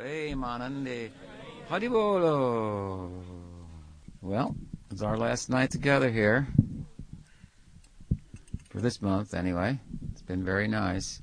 Premanande. 0.00 1.10
Haribolo. 1.68 3.10
Well, 4.22 4.56
it's 4.90 5.02
our 5.02 5.18
last 5.18 5.50
night 5.50 5.70
together 5.70 6.10
here. 6.10 6.48
For 8.70 8.80
this 8.80 9.02
month, 9.02 9.34
anyway. 9.34 9.78
It's 10.10 10.22
been 10.22 10.42
very 10.42 10.68
nice. 10.68 11.20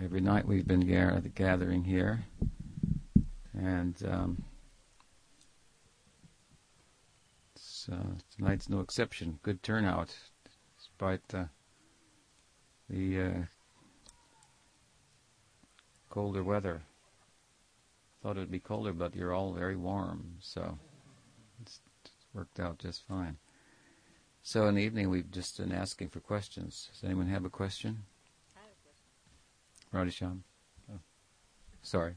Every 0.00 0.20
night 0.20 0.46
we've 0.46 0.66
been 0.66 0.86
gathering 1.34 1.82
here. 1.82 2.24
And 3.52 3.96
um, 4.08 4.44
uh, 7.90 7.96
tonight's 8.36 8.68
no 8.68 8.78
exception. 8.78 9.40
Good 9.42 9.64
turnout, 9.64 10.14
despite 10.78 11.34
uh, 11.34 11.46
the 12.88 13.20
uh, 13.20 13.32
colder 16.10 16.44
weather. 16.44 16.82
Thought 18.22 18.36
it 18.36 18.40
would 18.40 18.50
be 18.50 18.58
colder, 18.58 18.92
but 18.92 19.14
you're 19.14 19.32
all 19.32 19.52
very 19.52 19.76
warm, 19.76 20.34
so 20.40 20.78
it's, 21.62 21.80
worked 22.34 22.58
out 22.58 22.78
just 22.78 23.06
fine. 23.06 23.36
So 24.42 24.66
in 24.66 24.74
the 24.74 24.82
evening, 24.82 25.08
we've 25.08 25.30
just 25.30 25.58
been 25.58 25.72
asking 25.72 26.08
for 26.08 26.20
questions. 26.20 26.88
Does 26.92 27.04
anyone 27.04 27.28
have 27.28 27.44
a 27.44 27.50
question? 27.50 28.04
I 28.56 28.60
have 28.60 28.70
a 28.70 30.04
question. 30.04 30.42
Oh. 30.92 30.98
Sorry. 31.82 32.14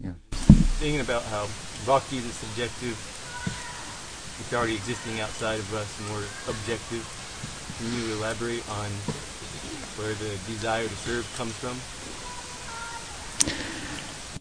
Yeah. 0.00 0.12
Thinking 0.82 1.00
about 1.00 1.22
how 1.24 1.48
bhakti 1.86 2.18
is 2.18 2.24
subjective, 2.34 2.98
it's 4.40 4.52
already 4.52 4.74
existing 4.74 5.20
outside 5.20 5.58
of 5.58 5.74
us 5.74 6.00
and 6.00 6.10
we're 6.10 6.26
objective. 6.50 7.06
Can 7.78 7.86
you 7.94 8.14
elaborate 8.16 8.68
on 8.68 8.90
where 9.96 10.14
the 10.14 10.36
desire 10.50 10.88
to 10.88 10.96
serve 10.96 11.24
comes 11.36 11.52
from? 11.54 11.76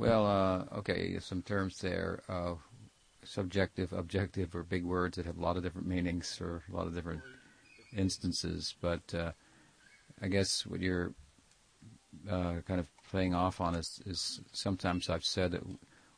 Well, 0.01 0.25
uh, 0.25 0.77
okay, 0.79 1.19
some 1.19 1.43
terms 1.43 1.77
there. 1.79 2.23
Uh, 2.27 2.55
subjective, 3.23 3.93
objective 3.93 4.55
are 4.55 4.63
big 4.63 4.83
words 4.83 5.17
that 5.17 5.27
have 5.27 5.37
a 5.37 5.41
lot 5.41 5.57
of 5.57 5.63
different 5.63 5.85
meanings 5.85 6.39
or 6.41 6.63
a 6.67 6.75
lot 6.75 6.87
of 6.87 6.95
different 6.95 7.21
instances. 7.95 8.73
But 8.81 9.13
uh, 9.13 9.33
I 10.19 10.27
guess 10.27 10.65
what 10.65 10.81
you're 10.81 11.13
uh, 12.27 12.61
kind 12.67 12.79
of 12.79 12.87
playing 13.11 13.35
off 13.35 13.61
on 13.61 13.75
is, 13.75 14.01
is, 14.07 14.41
sometimes 14.53 15.07
I've 15.07 15.23
said 15.23 15.51
that 15.51 15.61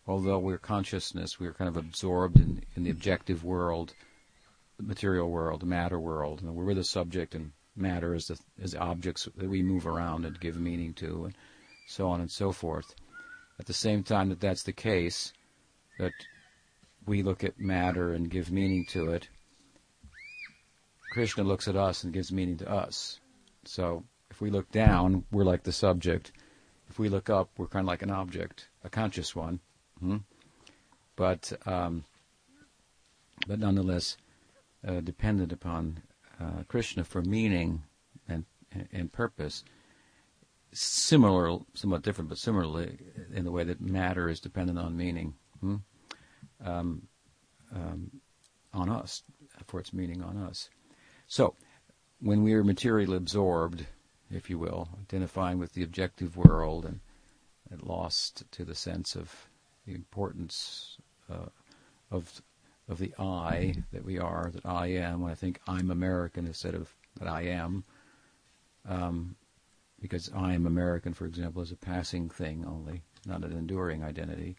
although 0.08 0.40
we're 0.40 0.60
consciousness, 0.60 1.38
we're 1.38 1.54
kind 1.54 1.68
of 1.68 1.76
absorbed 1.76 2.38
in, 2.38 2.64
in 2.78 2.84
the 2.84 2.90
objective 2.90 3.44
world, 3.44 3.94
the 4.78 4.84
material 4.84 5.30
world, 5.30 5.60
the 5.60 5.66
matter 5.66 6.00
world, 6.00 6.42
and 6.42 6.56
we're 6.56 6.74
the 6.74 6.86
subject, 6.86 7.36
and 7.36 7.52
matter 7.76 8.16
is 8.16 8.28
the 8.28 8.40
is 8.58 8.76
objects 8.76 9.28
that 9.36 9.50
we 9.50 9.62
move 9.62 9.86
around 9.86 10.24
and 10.24 10.40
give 10.40 10.56
meaning 10.58 10.94
to, 10.94 11.26
and 11.26 11.36
so 11.86 12.08
on 12.08 12.22
and 12.22 12.32
so 12.32 12.54
forth. 12.54 12.96
At 13.60 13.66
the 13.68 13.74
same 13.74 14.04
time 14.04 14.30
that 14.30 14.40
that's 14.40 14.64
the 14.64 14.74
case, 14.74 15.34
that 16.00 16.14
we 17.06 17.22
look 17.22 17.44
at 17.44 17.60
matter 17.60 18.14
and 18.14 18.30
give 18.30 18.52
meaning 18.52 18.86
to 18.86 19.12
it, 19.12 19.30
Krishna 21.12 21.44
looks 21.44 21.68
at 21.68 21.76
us 21.76 22.04
and 22.04 22.14
gives 22.14 22.32
meaning 22.32 22.58
to 22.58 22.70
us. 22.70 23.20
So 23.66 24.04
if 24.32 24.42
we 24.42 24.50
look 24.50 24.72
down, 24.72 25.26
we're 25.32 25.44
like 25.44 25.64
the 25.64 25.72
subject. 25.72 26.32
If 26.90 26.98
we 26.98 27.10
look 27.10 27.30
up, 27.30 27.50
we're 27.58 27.68
kind 27.68 27.84
of 27.84 27.88
like 27.88 28.02
an 28.02 28.10
object, 28.10 28.68
a 28.84 28.90
conscious 28.90 29.36
one. 29.36 29.60
Hmm? 30.00 30.18
But 31.16 31.54
um, 31.68 32.06
but 33.48 33.60
nonetheless, 33.60 34.18
uh, 34.88 35.02
dependent 35.02 35.52
upon 35.52 36.02
uh, 36.40 36.64
Krishna 36.68 37.04
for 37.04 37.22
meaning 37.22 37.84
and 38.28 38.46
and 38.92 39.12
purpose 39.12 39.64
similar, 40.74 41.60
somewhat 41.74 42.04
different, 42.04 42.30
but 42.30 42.38
similarly 42.38 42.98
in 43.34 43.46
the 43.46 43.52
way 43.52 43.64
that 43.64 43.82
matter 43.82 44.30
is 44.30 44.40
dependent 44.40 44.80
on 44.80 44.98
meaning, 44.98 45.34
hmm? 45.60 45.76
um, 46.64 47.08
um, 47.74 48.12
on 48.74 48.90
us, 48.90 49.24
for 49.68 49.80
its 49.80 49.94
meaning 49.94 50.22
on 50.22 50.38
us. 50.38 50.70
So, 51.28 51.56
when 52.20 52.44
we 52.44 52.54
are 52.54 52.64
materially 52.64 53.18
absorbed, 53.18 53.86
if 54.32 54.50
you 54.50 54.58
will, 54.58 54.90
identifying 55.02 55.60
with 55.60 55.74
the 55.74 55.84
objective 55.84 56.38
world 56.38 56.86
and, 56.86 57.00
and 57.70 57.82
lost 57.84 58.44
to 58.52 58.64
the 58.64 58.76
sense 58.76 59.16
of 59.16 59.50
the 59.86 59.94
importance 59.94 60.98
uh, 61.30 61.50
of 62.12 62.42
of 62.90 62.98
the 63.00 63.14
I 63.18 63.76
that 63.92 64.04
we 64.04 64.20
are, 64.20 64.52
that 64.54 64.66
I 64.66 64.88
am. 64.88 65.22
When 65.22 65.32
I 65.32 65.36
think 65.36 65.60
I'm 65.68 65.90
American 65.90 66.46
instead 66.46 66.76
of 66.76 66.94
that 67.18 67.30
I 67.30 67.44
am, 67.44 67.84
um, 68.88 69.36
because 70.04 70.30
I 70.36 70.52
am 70.52 70.68
American, 70.68 71.14
for 71.14 71.26
example, 71.26 71.62
is 71.62 71.72
a 71.72 71.78
passing 71.78 72.30
thing 72.30 72.66
only, 72.68 73.04
not 73.26 73.46
an 73.46 73.54
enduring 73.54 74.04
identity. 74.04 74.58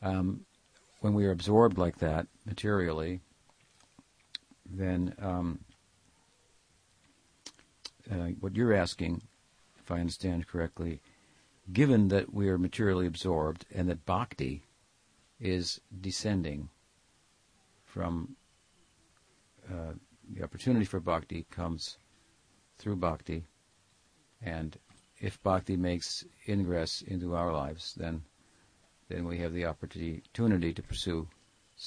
Um, 0.00 0.46
when 1.00 1.12
we 1.12 1.26
are 1.26 1.30
absorbed 1.30 1.76
like 1.76 1.98
that 1.98 2.26
materially, 2.46 3.20
then 4.64 5.14
um, 5.20 5.58
uh, 8.10 8.28
what 8.40 8.56
you're 8.56 8.72
asking, 8.72 9.20
if 9.78 9.90
I 9.90 10.00
understand 10.00 10.48
correctly, 10.48 11.00
given 11.70 12.08
that 12.08 12.32
we 12.32 12.48
are 12.48 12.56
materially 12.56 13.06
absorbed 13.06 13.66
and 13.74 13.90
that 13.90 14.06
bhakti 14.06 14.62
is 15.38 15.82
descending 16.00 16.70
from 17.84 18.36
uh, 19.70 19.92
the 20.34 20.42
opportunity 20.42 20.86
for 20.86 20.98
bhakti 20.98 21.44
comes 21.50 21.98
through 22.78 22.96
bhakti 22.96 23.44
and 24.42 24.78
if 25.20 25.42
bhakti 25.42 25.76
makes 25.76 26.24
ingress 26.46 27.02
into 27.02 27.34
our 27.34 27.52
lives, 27.52 27.94
then 27.96 28.22
then 29.08 29.24
we 29.26 29.38
have 29.38 29.52
the 29.52 29.66
opportunity 29.66 30.72
to 30.72 30.82
pursue 30.82 31.28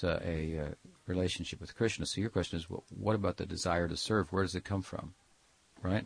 a 0.04 0.60
uh, 0.60 0.70
relationship 1.08 1.60
with 1.60 1.76
Krishna. 1.76 2.06
So 2.06 2.22
your 2.22 2.30
question 2.30 2.58
is, 2.58 2.70
well, 2.70 2.84
what 2.90 3.16
about 3.16 3.38
the 3.38 3.46
desire 3.46 3.88
to 3.88 3.98
serve? 3.98 4.32
Where 4.32 4.44
does 4.44 4.56
it 4.56 4.64
come 4.64 4.82
from, 4.82 5.14
right? 5.82 6.06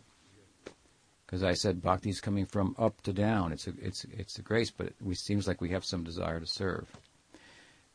Because 1.24 1.42
I 1.42 1.54
said 1.54 1.82
bhakti 1.82 2.10
is 2.10 2.20
coming 2.20 2.46
from 2.46 2.74
up 2.78 3.00
to 3.02 3.12
down. 3.12 3.52
It's 3.52 3.66
a, 3.66 3.72
it's 3.80 4.04
it's 4.04 4.38
a 4.38 4.42
grace, 4.42 4.70
but 4.70 4.86
it 4.86 5.16
seems 5.16 5.46
like 5.46 5.60
we 5.60 5.70
have 5.70 5.84
some 5.84 6.04
desire 6.04 6.40
to 6.40 6.46
serve. 6.46 6.88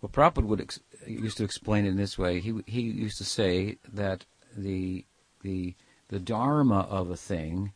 Well, 0.01 0.09
Prabhupada 0.09 0.45
would 0.45 0.61
ex- 0.61 0.79
used 1.05 1.37
to 1.37 1.43
explain 1.43 1.85
it 1.85 1.89
in 1.89 1.97
this 1.97 2.17
way. 2.17 2.39
He 2.39 2.53
he 2.65 2.81
used 2.81 3.17
to 3.17 3.25
say 3.25 3.77
that 3.93 4.25
the 4.55 5.05
the 5.41 5.75
the 6.07 6.19
dharma 6.19 6.81
of 6.89 7.09
a 7.09 7.17
thing 7.17 7.73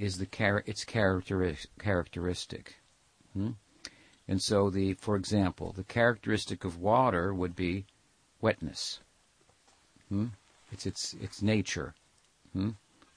is 0.00 0.16
the 0.16 0.26
char- 0.26 0.64
its 0.66 0.84
characteristic. 0.84 2.76
Hmm? 3.34 3.50
And 4.26 4.40
so 4.40 4.70
the, 4.70 4.94
for 4.94 5.14
example, 5.14 5.72
the 5.72 5.84
characteristic 5.84 6.64
of 6.64 6.80
water 6.80 7.34
would 7.34 7.54
be 7.54 7.84
wetness. 8.40 9.00
Hmm? 10.08 10.28
It's 10.72 10.86
its 10.86 11.14
its 11.20 11.42
nature. 11.42 11.94
Hmm? 12.54 12.70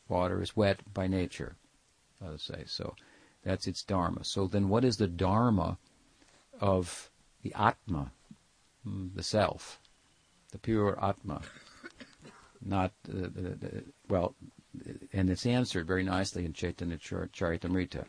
Water 0.10 0.42
is 0.42 0.58
wet 0.58 0.82
by 0.94 1.08
nature, 1.08 1.56
let 2.20 2.34
us 2.34 2.44
say. 2.44 2.64
So 2.66 2.96
that's 3.44 3.66
its 3.66 3.82
dharma. 3.82 4.26
So 4.26 4.48
then, 4.48 4.68
what 4.68 4.84
is 4.84 4.98
the 4.98 5.08
dharma 5.08 5.78
of 6.60 7.10
the 7.44 7.54
atma, 7.56 8.12
hmm? 8.84 9.08
the 9.16 9.24
self, 9.24 9.80
the 10.52 10.58
pure 10.58 11.00
atma? 11.02 11.42
Not 12.66 12.92
uh, 13.10 13.30
the, 13.36 13.58
the, 13.60 13.84
well, 14.10 14.36
and 15.12 15.30
it's 15.30 15.46
answered 15.46 15.88
very 15.88 16.04
nicely 16.04 16.46
in 16.46 16.54
Chaitanya 16.54 16.98
Charitamrita. 16.98 18.06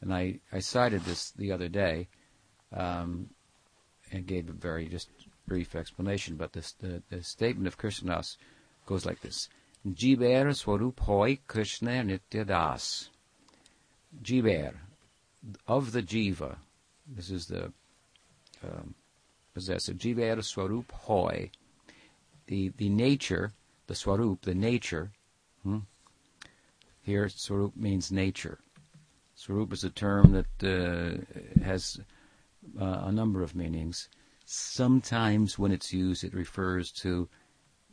And 0.00 0.14
I, 0.14 0.40
I 0.52 0.60
cited 0.60 1.02
this 1.02 1.30
the 1.32 1.52
other 1.52 1.68
day 1.68 2.08
um, 2.72 3.30
and 4.12 4.26
gave 4.26 4.48
a 4.48 4.52
very 4.52 4.86
just 4.88 5.10
brief 5.46 5.74
explanation, 5.74 6.36
but 6.36 6.52
this, 6.52 6.72
the, 6.72 7.02
the 7.10 7.22
statement 7.22 7.66
of 7.66 7.78
Krishnadas 7.78 8.36
goes 8.86 9.04
like 9.04 9.20
this. 9.20 9.48
Jiver 9.86 10.54
Swarup 10.54 11.00
Hoy 11.00 11.38
Krishna 11.46 12.02
Nitya 12.02 12.46
Das. 12.46 13.10
Jiver, 14.22 14.74
of 15.66 15.92
the 15.92 16.02
Jiva, 16.02 16.56
this 17.06 17.30
is 17.30 17.46
the 17.46 17.72
um, 18.64 18.94
possessor, 19.54 19.92
Jiver 19.94 20.42
Swarup 20.42 20.90
Hoy, 20.92 21.50
the, 22.46 22.72
the 22.76 22.88
nature, 22.88 23.52
the 23.86 23.94
Swarup, 23.94 24.42
the 24.42 24.54
nature, 24.54 25.10
hmm, 25.62 25.80
here, 27.08 27.28
Swarup 27.30 27.74
means 27.74 28.12
nature. 28.12 28.58
Swarup 29.34 29.72
is 29.72 29.82
a 29.82 29.90
term 29.90 30.32
that 30.32 30.52
uh, 30.62 31.64
has 31.64 31.98
uh, 32.78 33.04
a 33.04 33.12
number 33.12 33.42
of 33.42 33.54
meanings. 33.54 34.10
Sometimes, 34.44 35.58
when 35.58 35.72
it's 35.72 35.90
used, 35.92 36.22
it 36.22 36.34
refers 36.34 36.92
to 36.92 37.28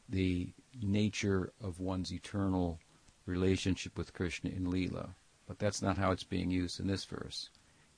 the 0.10 0.52
nature 0.82 1.54
of 1.62 1.80
one's 1.80 2.12
eternal 2.12 2.80
relationship 3.26 3.98
with 3.98 4.14
Krishna 4.14 4.50
in 4.50 4.66
Leela. 4.66 5.10
But 5.48 5.60
that's 5.60 5.82
not 5.82 5.98
how 5.98 6.12
it's 6.12 6.24
being 6.26 6.52
used 6.52 6.82
in 6.82 6.88
this 6.88 7.06
verse. 7.06 7.50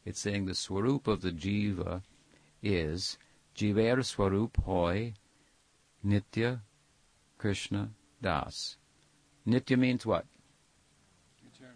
It's 0.06 0.20
saying 0.20 0.46
the 0.46 0.54
Swarup 0.54 1.08
of 1.08 1.22
the 1.22 1.32
Jiva 1.32 2.04
is 2.62 3.18
Jiver 3.56 4.06
Swarup 4.06 4.56
Hoy 4.64 5.14
Nitya 6.06 6.62
Krishna 7.40 7.90
Das. 8.22 8.78
Nitya 9.48 9.80
means 9.80 10.06
what? 10.06 10.26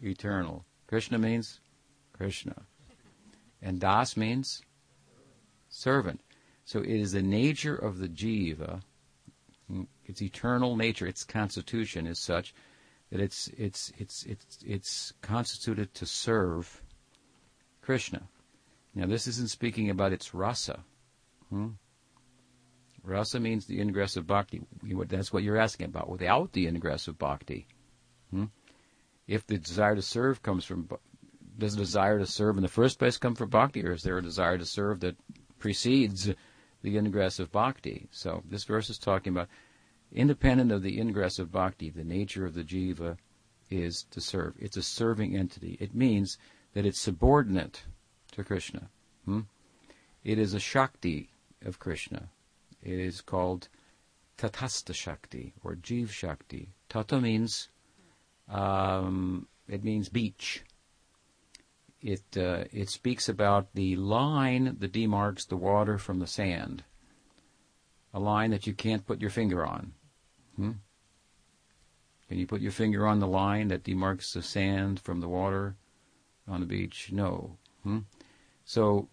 Eternal. 0.01 0.65
Krishna 0.87 1.17
means 1.17 1.59
Krishna. 2.13 2.63
And 3.61 3.79
das 3.79 4.17
means 4.17 4.61
servant. 5.69 6.21
So 6.65 6.79
it 6.79 6.89
is 6.89 7.11
the 7.11 7.21
nature 7.21 7.75
of 7.75 7.97
the 7.97 8.07
jiva, 8.07 8.81
its 10.05 10.21
eternal 10.21 10.75
nature, 10.75 11.07
its 11.07 11.23
constitution 11.23 12.07
is 12.07 12.19
such 12.19 12.53
that 13.11 13.19
it's 13.19 13.47
it's 13.57 13.91
it's 13.97 14.23
it's 14.23 14.59
it's 14.65 15.13
constituted 15.21 15.93
to 15.95 16.05
serve 16.05 16.81
Krishna. 17.81 18.23
Now 18.95 19.05
this 19.05 19.27
isn't 19.27 19.49
speaking 19.49 19.89
about 19.89 20.13
its 20.13 20.33
rasa. 20.33 20.83
Hmm? 21.49 21.69
Rasa 23.03 23.39
means 23.39 23.65
the 23.65 23.81
ingress 23.81 24.15
of 24.15 24.27
bhakti. 24.27 24.61
That's 24.83 25.33
what 25.33 25.43
you're 25.43 25.57
asking 25.57 25.87
about. 25.87 26.09
Without 26.09 26.53
the 26.53 26.67
ingress 26.67 27.07
of 27.07 27.17
bhakti, 27.17 27.67
hmm? 28.29 28.45
If 29.31 29.47
the 29.47 29.57
desire 29.57 29.95
to 29.95 30.01
serve 30.01 30.43
comes 30.43 30.65
from, 30.65 30.89
does 31.57 31.77
the 31.77 31.83
desire 31.83 32.19
to 32.19 32.25
serve 32.25 32.57
in 32.57 32.63
the 32.63 32.67
first 32.67 32.99
place 32.99 33.17
come 33.17 33.33
from 33.33 33.49
bhakti, 33.49 33.81
or 33.85 33.93
is 33.93 34.03
there 34.03 34.17
a 34.17 34.21
desire 34.21 34.57
to 34.57 34.65
serve 34.65 34.99
that 34.99 35.15
precedes 35.57 36.29
the 36.81 36.97
ingress 36.97 37.39
of 37.39 37.49
bhakti? 37.49 38.09
So 38.11 38.43
this 38.49 38.65
verse 38.65 38.89
is 38.89 38.97
talking 38.97 39.31
about, 39.31 39.47
independent 40.11 40.73
of 40.73 40.83
the 40.83 40.99
ingress 40.99 41.39
of 41.39 41.49
bhakti, 41.49 41.89
the 41.89 42.03
nature 42.03 42.45
of 42.45 42.55
the 42.55 42.63
jiva 42.65 43.17
is 43.69 44.03
to 44.11 44.19
serve. 44.19 44.53
It's 44.59 44.75
a 44.75 44.83
serving 44.83 45.37
entity. 45.37 45.77
It 45.79 45.95
means 45.95 46.37
that 46.73 46.85
it's 46.85 46.99
subordinate 46.99 47.83
to 48.33 48.43
Krishna. 48.43 48.89
Hmm? 49.23 49.41
It 50.25 50.39
is 50.39 50.53
a 50.53 50.59
Shakti 50.59 51.29
of 51.65 51.79
Krishna. 51.79 52.27
It 52.83 52.99
is 52.99 53.21
called 53.21 53.69
Tatasta 54.37 54.93
Shakti 54.93 55.53
or 55.63 55.75
Jiv 55.75 56.09
Shakti. 56.09 56.73
Tata 56.89 57.21
means 57.21 57.69
um, 58.51 59.47
it 59.67 59.83
means 59.83 60.09
beach. 60.09 60.63
It 62.01 62.23
uh, 62.35 62.65
it 62.71 62.89
speaks 62.89 63.29
about 63.29 63.73
the 63.73 63.95
line 63.95 64.77
that 64.79 64.91
demarks 64.91 65.47
the 65.47 65.57
water 65.57 65.97
from 65.97 66.19
the 66.19 66.27
sand. 66.27 66.83
A 68.13 68.19
line 68.19 68.51
that 68.51 68.67
you 68.67 68.73
can't 68.73 69.05
put 69.05 69.21
your 69.21 69.29
finger 69.29 69.65
on. 69.65 69.93
Hmm? 70.55 70.71
Can 72.27 72.39
you 72.39 72.47
put 72.47 72.61
your 72.61 72.71
finger 72.71 73.07
on 73.07 73.19
the 73.19 73.27
line 73.27 73.69
that 73.69 73.83
demarks 73.83 74.33
the 74.33 74.41
sand 74.41 74.99
from 74.99 75.21
the 75.21 75.29
water 75.29 75.75
on 76.47 76.59
the 76.59 76.65
beach? 76.65 77.09
No. 77.11 77.57
Hmm? 77.83 77.99
So 78.65 79.09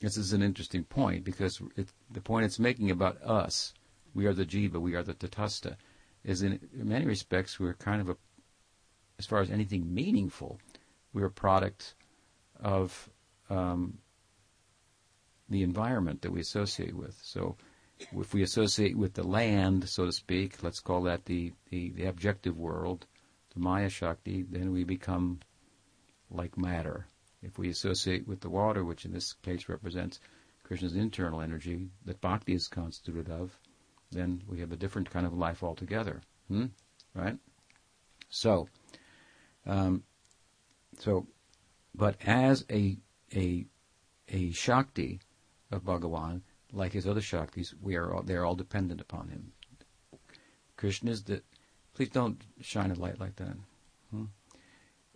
this 0.00 0.16
is 0.16 0.32
an 0.32 0.42
interesting 0.42 0.84
point 0.84 1.24
because 1.24 1.60
it, 1.76 1.88
the 2.10 2.20
point 2.20 2.44
it's 2.44 2.58
making 2.58 2.90
about 2.90 3.20
us, 3.22 3.72
we 4.14 4.26
are 4.26 4.34
the 4.34 4.44
jiva, 4.44 4.80
we 4.80 4.94
are 4.94 5.02
the 5.02 5.14
tatasta, 5.14 5.76
is 6.24 6.42
in, 6.42 6.60
many 6.74 7.06
respects 7.06 7.58
we're 7.58 7.74
kind 7.74 8.00
of 8.00 8.10
a, 8.10 8.16
as 9.18 9.26
far 9.26 9.40
as 9.40 9.50
anything 9.50 9.92
meaningful, 9.92 10.58
we're 11.12 11.26
a 11.26 11.30
product 11.30 11.94
of 12.60 13.08
um, 13.50 13.98
the 15.48 15.62
environment 15.62 16.22
that 16.22 16.32
we 16.32 16.40
associate 16.40 16.94
with. 16.94 17.18
So 17.22 17.56
if 18.12 18.34
we 18.34 18.42
associate 18.42 18.96
with 18.96 19.14
the 19.14 19.26
land, 19.26 19.88
so 19.88 20.06
to 20.06 20.12
speak, 20.12 20.62
let's 20.62 20.80
call 20.80 21.02
that 21.02 21.24
the, 21.24 21.52
the, 21.70 21.90
the 21.90 22.06
objective 22.06 22.56
world, 22.56 23.06
the 23.54 23.60
Maya 23.60 23.88
Shakti, 23.88 24.42
then 24.42 24.72
we 24.72 24.84
become 24.84 25.40
like 26.30 26.58
matter. 26.58 27.06
If 27.42 27.58
we 27.58 27.68
associate 27.68 28.26
with 28.26 28.40
the 28.40 28.50
water, 28.50 28.84
which 28.84 29.04
in 29.04 29.12
this 29.12 29.32
case 29.32 29.68
represents 29.68 30.20
Krishna's 30.64 30.96
internal 30.96 31.40
energy 31.40 31.88
that 32.04 32.20
bhakti 32.20 32.54
is 32.54 32.66
constituted 32.66 33.30
of, 33.30 33.56
then 34.10 34.42
we 34.48 34.60
have 34.60 34.72
a 34.72 34.76
different 34.76 35.10
kind 35.10 35.26
of 35.26 35.32
life 35.32 35.62
altogether. 35.62 36.22
Hmm? 36.48 36.66
Right? 37.14 37.38
So, 38.28 38.68
um, 39.66 40.02
so, 40.98 41.26
but 41.94 42.16
as 42.24 42.64
a 42.70 42.98
a 43.34 43.66
a 44.28 44.50
shakti 44.52 45.20
of 45.70 45.84
Bhagawan, 45.84 46.42
like 46.72 46.92
his 46.92 47.06
other 47.06 47.20
shaktis, 47.20 47.74
we 47.80 47.96
are 47.96 48.14
all, 48.14 48.22
they're 48.22 48.44
all 48.44 48.54
dependent 48.54 49.00
upon 49.00 49.28
him. 49.28 49.52
Krishna 50.76 51.10
is 51.10 51.24
the. 51.24 51.42
Please 51.94 52.10
don't 52.10 52.42
shine 52.60 52.90
a 52.90 52.94
light 52.94 53.18
like 53.18 53.36
that. 53.36 53.56
Hmm? 54.10 54.24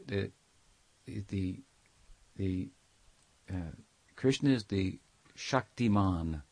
The 0.07 0.31
the 1.07 1.61
the 2.37 2.71
uh, 3.51 3.73
Krishna 4.17 4.51
is 4.51 4.65
the 4.65 4.99
Shaktiman. 5.37 6.43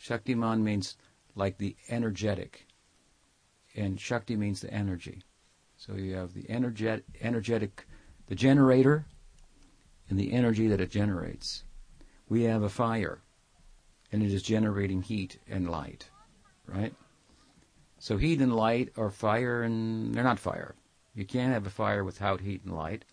Shaktiman 0.00 0.62
means 0.62 0.96
like 1.34 1.58
the 1.58 1.76
energetic, 1.88 2.66
and 3.74 4.00
Shakti 4.00 4.36
means 4.36 4.60
the 4.60 4.72
energy. 4.72 5.22
So 5.84 5.96
you 5.96 6.14
have 6.14 6.32
the 6.32 6.44
energet, 6.44 7.02
energetic, 7.20 7.88
the 8.28 8.36
generator, 8.36 9.04
and 10.08 10.16
the 10.16 10.32
energy 10.32 10.68
that 10.68 10.80
it 10.80 10.92
generates. 10.92 11.64
We 12.28 12.44
have 12.44 12.62
a 12.62 12.68
fire, 12.68 13.20
and 14.12 14.22
it 14.22 14.30
is 14.32 14.44
generating 14.44 15.02
heat 15.02 15.40
and 15.50 15.68
light, 15.68 16.08
right? 16.68 16.94
So 17.98 18.16
heat 18.16 18.40
and 18.40 18.54
light 18.54 18.92
are 18.96 19.10
fire, 19.10 19.64
and 19.64 20.14
they're 20.14 20.22
not 20.22 20.38
fire. 20.38 20.76
You 21.16 21.24
can't 21.24 21.52
have 21.52 21.66
a 21.66 21.70
fire 21.70 22.04
without 22.04 22.40
heat 22.40 22.62
and 22.62 22.76
light. 22.76 23.04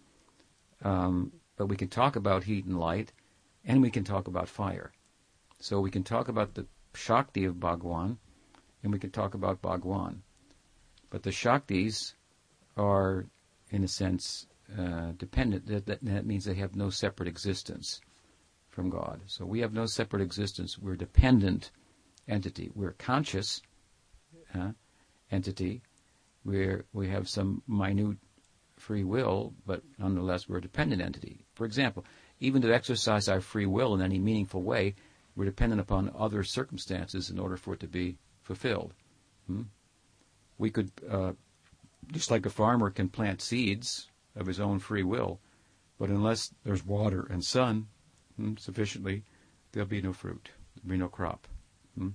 Um, 0.84 1.32
but 1.58 1.70
we 1.70 1.76
can 1.76 1.88
talk 1.88 2.18
about 2.18 2.44
heat 2.44 2.66
and 2.66 2.80
light, 2.80 3.12
and 3.66 3.82
we 3.82 3.90
can 3.90 4.04
talk 4.04 4.28
about 4.28 4.48
fire. 4.48 4.92
So 5.60 5.82
we 5.82 5.90
can 5.90 6.04
talk 6.04 6.28
about 6.28 6.54
the 6.54 6.68
Shakti 6.94 7.46
of 7.46 7.60
Bhagwan, 7.60 8.20
and 8.84 8.94
we 8.94 9.00
can 9.00 9.10
talk 9.10 9.34
about 9.34 9.60
Bhagwan. 9.60 10.22
But 11.10 11.24
the 11.24 11.32
Shaktis 11.32 12.14
are, 12.78 13.26
in 13.72 13.84
a 13.84 13.88
sense, 13.88 14.48
uh, 14.78 15.12
dependent. 15.18 15.68
That, 15.68 15.86
that, 15.88 16.00
that, 16.04 16.26
means 16.26 16.46
they 16.46 16.56
have 16.56 16.76
no 16.76 16.90
separate 16.90 17.28
existence 17.28 18.02
from 18.70 18.90
God. 18.90 19.22
So 19.26 19.46
we 19.46 19.60
have 19.62 19.74
no 19.74 19.86
separate 19.86 20.22
existence. 20.22 20.78
We're 20.78 20.96
dependent 20.96 21.72
entity. 22.28 22.72
We're 22.74 22.94
conscious 22.94 23.62
uh, 24.54 24.72
entity. 25.32 25.82
We're, 26.46 26.86
we 26.94 27.10
have 27.10 27.28
some 27.28 27.64
minute 27.68 28.18
free 28.78 29.04
will, 29.04 29.54
but 29.66 29.84
nonetheless 29.98 30.48
we're 30.48 30.58
a 30.58 30.62
dependent 30.62 31.02
entity. 31.02 31.46
For 31.56 31.66
example, 31.66 32.06
even 32.40 32.62
to 32.62 32.74
exercise 32.74 33.28
our 33.28 33.42
free 33.42 33.66
will 33.66 33.94
in 33.94 34.02
any 34.02 34.20
meaningful 34.20 34.64
way, 34.64 34.96
we're 35.36 35.46
dependent 35.46 35.82
upon 35.82 36.12
other 36.18 36.44
circumstances 36.44 37.30
in 37.30 37.40
order 37.40 37.58
for 37.58 37.74
it 37.74 37.80
to 37.82 37.88
be 37.88 38.18
fulfilled. 38.42 38.94
Hmm? 39.48 39.64
We 40.58 40.70
could, 40.70 40.92
uh, 41.10 41.34
just 42.12 42.32
like 42.32 42.46
a 42.46 42.50
farmer 42.50 42.90
can 42.90 43.10
plant 43.10 43.42
seeds 43.42 44.08
of 44.36 44.48
his 44.48 44.60
own 44.60 44.80
free 44.80 45.04
will, 45.04 45.40
but 45.98 46.10
unless 46.10 46.54
there's 46.64 46.86
water 46.86 47.28
and 47.30 47.44
sun 47.44 47.88
hmm, 48.36 48.56
sufficiently, 48.58 49.24
there'll 49.72 49.88
be 49.88 50.02
no 50.02 50.14
fruit, 50.14 50.50
there'll 50.76 50.90
be 50.90 50.98
no 50.98 51.10
crop. 51.10 51.48
Hmm? 51.98 52.10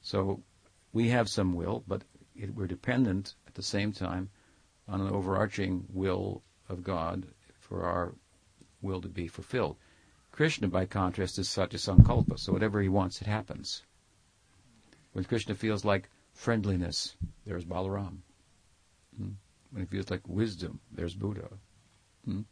So 0.00 0.42
we 0.92 1.08
have 1.08 1.28
some 1.28 1.54
will, 1.54 1.84
but 1.86 2.02
it, 2.34 2.54
we're 2.54 2.66
dependent 2.66 3.34
at 3.46 3.54
the 3.54 3.62
same 3.62 3.92
time 3.92 4.30
on 4.88 5.00
an 5.00 5.08
overarching 5.08 5.86
will 5.92 6.42
of 6.68 6.82
God 6.82 7.26
for 7.60 7.84
our 7.84 8.14
will 8.80 9.00
to 9.00 9.08
be 9.08 9.28
fulfilled. 9.28 9.76
Krishna, 10.32 10.66
by 10.68 10.86
contrast, 10.86 11.38
is 11.38 11.48
satya 11.48 11.78
sankalpa, 11.78 12.38
so 12.38 12.52
whatever 12.52 12.80
he 12.80 12.88
wants, 12.88 13.20
it 13.20 13.26
happens. 13.26 13.82
When 15.12 15.24
Krishna 15.24 15.54
feels 15.54 15.84
like 15.84 16.08
friendliness, 16.32 17.16
there's 17.46 17.64
Balaram. 17.64 18.18
Hmm? 19.16 19.30
When 19.70 19.82
he 19.82 19.86
feels 19.86 20.10
like 20.10 20.26
wisdom, 20.26 20.80
there's 20.90 21.14
Buddha. 21.14 21.48
Hmm? 22.24 22.42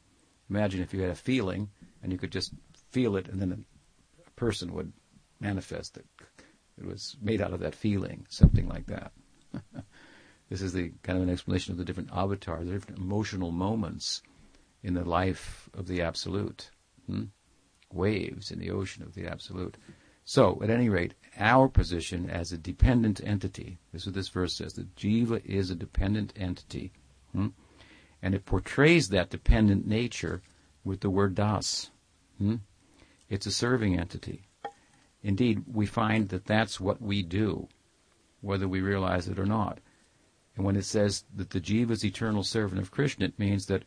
Imagine 0.48 0.80
if 0.80 0.92
you 0.94 1.00
had 1.00 1.10
a 1.10 1.14
feeling 1.14 1.70
and 2.02 2.12
you 2.12 2.18
could 2.18 2.32
just 2.32 2.52
feel 2.90 3.16
it, 3.16 3.28
and 3.28 3.40
then 3.40 3.52
a, 3.52 4.26
a 4.26 4.30
person 4.32 4.72
would 4.74 4.92
manifest 5.38 5.94
that 5.94 6.06
it 6.78 6.86
was 6.86 7.16
made 7.20 7.40
out 7.40 7.52
of 7.52 7.60
that 7.60 7.74
feeling, 7.74 8.26
something 8.28 8.68
like 8.68 8.86
that. 8.86 9.12
This 10.50 10.62
is 10.62 10.72
the 10.72 10.92
kind 11.04 11.16
of 11.16 11.22
an 11.22 11.30
explanation 11.30 11.70
of 11.70 11.78
the 11.78 11.84
different 11.84 12.10
avatars, 12.12 12.66
the 12.66 12.72
different 12.72 12.98
emotional 12.98 13.52
moments 13.52 14.20
in 14.82 14.94
the 14.94 15.04
life 15.04 15.70
of 15.74 15.86
the 15.86 16.02
Absolute. 16.02 16.70
Hmm? 17.06 17.26
Waves 17.92 18.50
in 18.50 18.58
the 18.58 18.70
ocean 18.70 19.04
of 19.04 19.14
the 19.14 19.26
Absolute. 19.26 19.76
So, 20.30 20.60
at 20.62 20.70
any 20.70 20.88
rate, 20.88 21.14
our 21.36 21.66
position 21.66 22.30
as 22.30 22.52
a 22.52 22.56
dependent 22.56 23.20
entity, 23.24 23.80
this 23.90 24.02
is 24.02 24.06
what 24.06 24.14
this 24.14 24.28
verse 24.28 24.54
says, 24.54 24.74
that 24.74 24.94
Jiva 24.94 25.44
is 25.44 25.70
a 25.70 25.74
dependent 25.74 26.32
entity. 26.36 26.92
Hmm? 27.32 27.48
And 28.22 28.32
it 28.32 28.46
portrays 28.46 29.08
that 29.08 29.30
dependent 29.30 29.88
nature 29.88 30.40
with 30.84 31.00
the 31.00 31.10
word 31.10 31.34
das. 31.34 31.90
Hmm? 32.38 32.58
It's 33.28 33.46
a 33.46 33.50
serving 33.50 33.98
entity. 33.98 34.42
Indeed, 35.24 35.64
we 35.66 35.84
find 35.84 36.28
that 36.28 36.46
that's 36.46 36.78
what 36.78 37.02
we 37.02 37.24
do, 37.24 37.66
whether 38.40 38.68
we 38.68 38.82
realize 38.82 39.26
it 39.26 39.36
or 39.36 39.46
not. 39.46 39.80
And 40.54 40.64
when 40.64 40.76
it 40.76 40.84
says 40.84 41.24
that 41.34 41.50
the 41.50 41.60
jiva 41.60 41.90
is 41.90 42.04
eternal 42.04 42.44
servant 42.44 42.80
of 42.80 42.92
Krishna, 42.92 43.24
it 43.24 43.38
means 43.40 43.66
that 43.66 43.82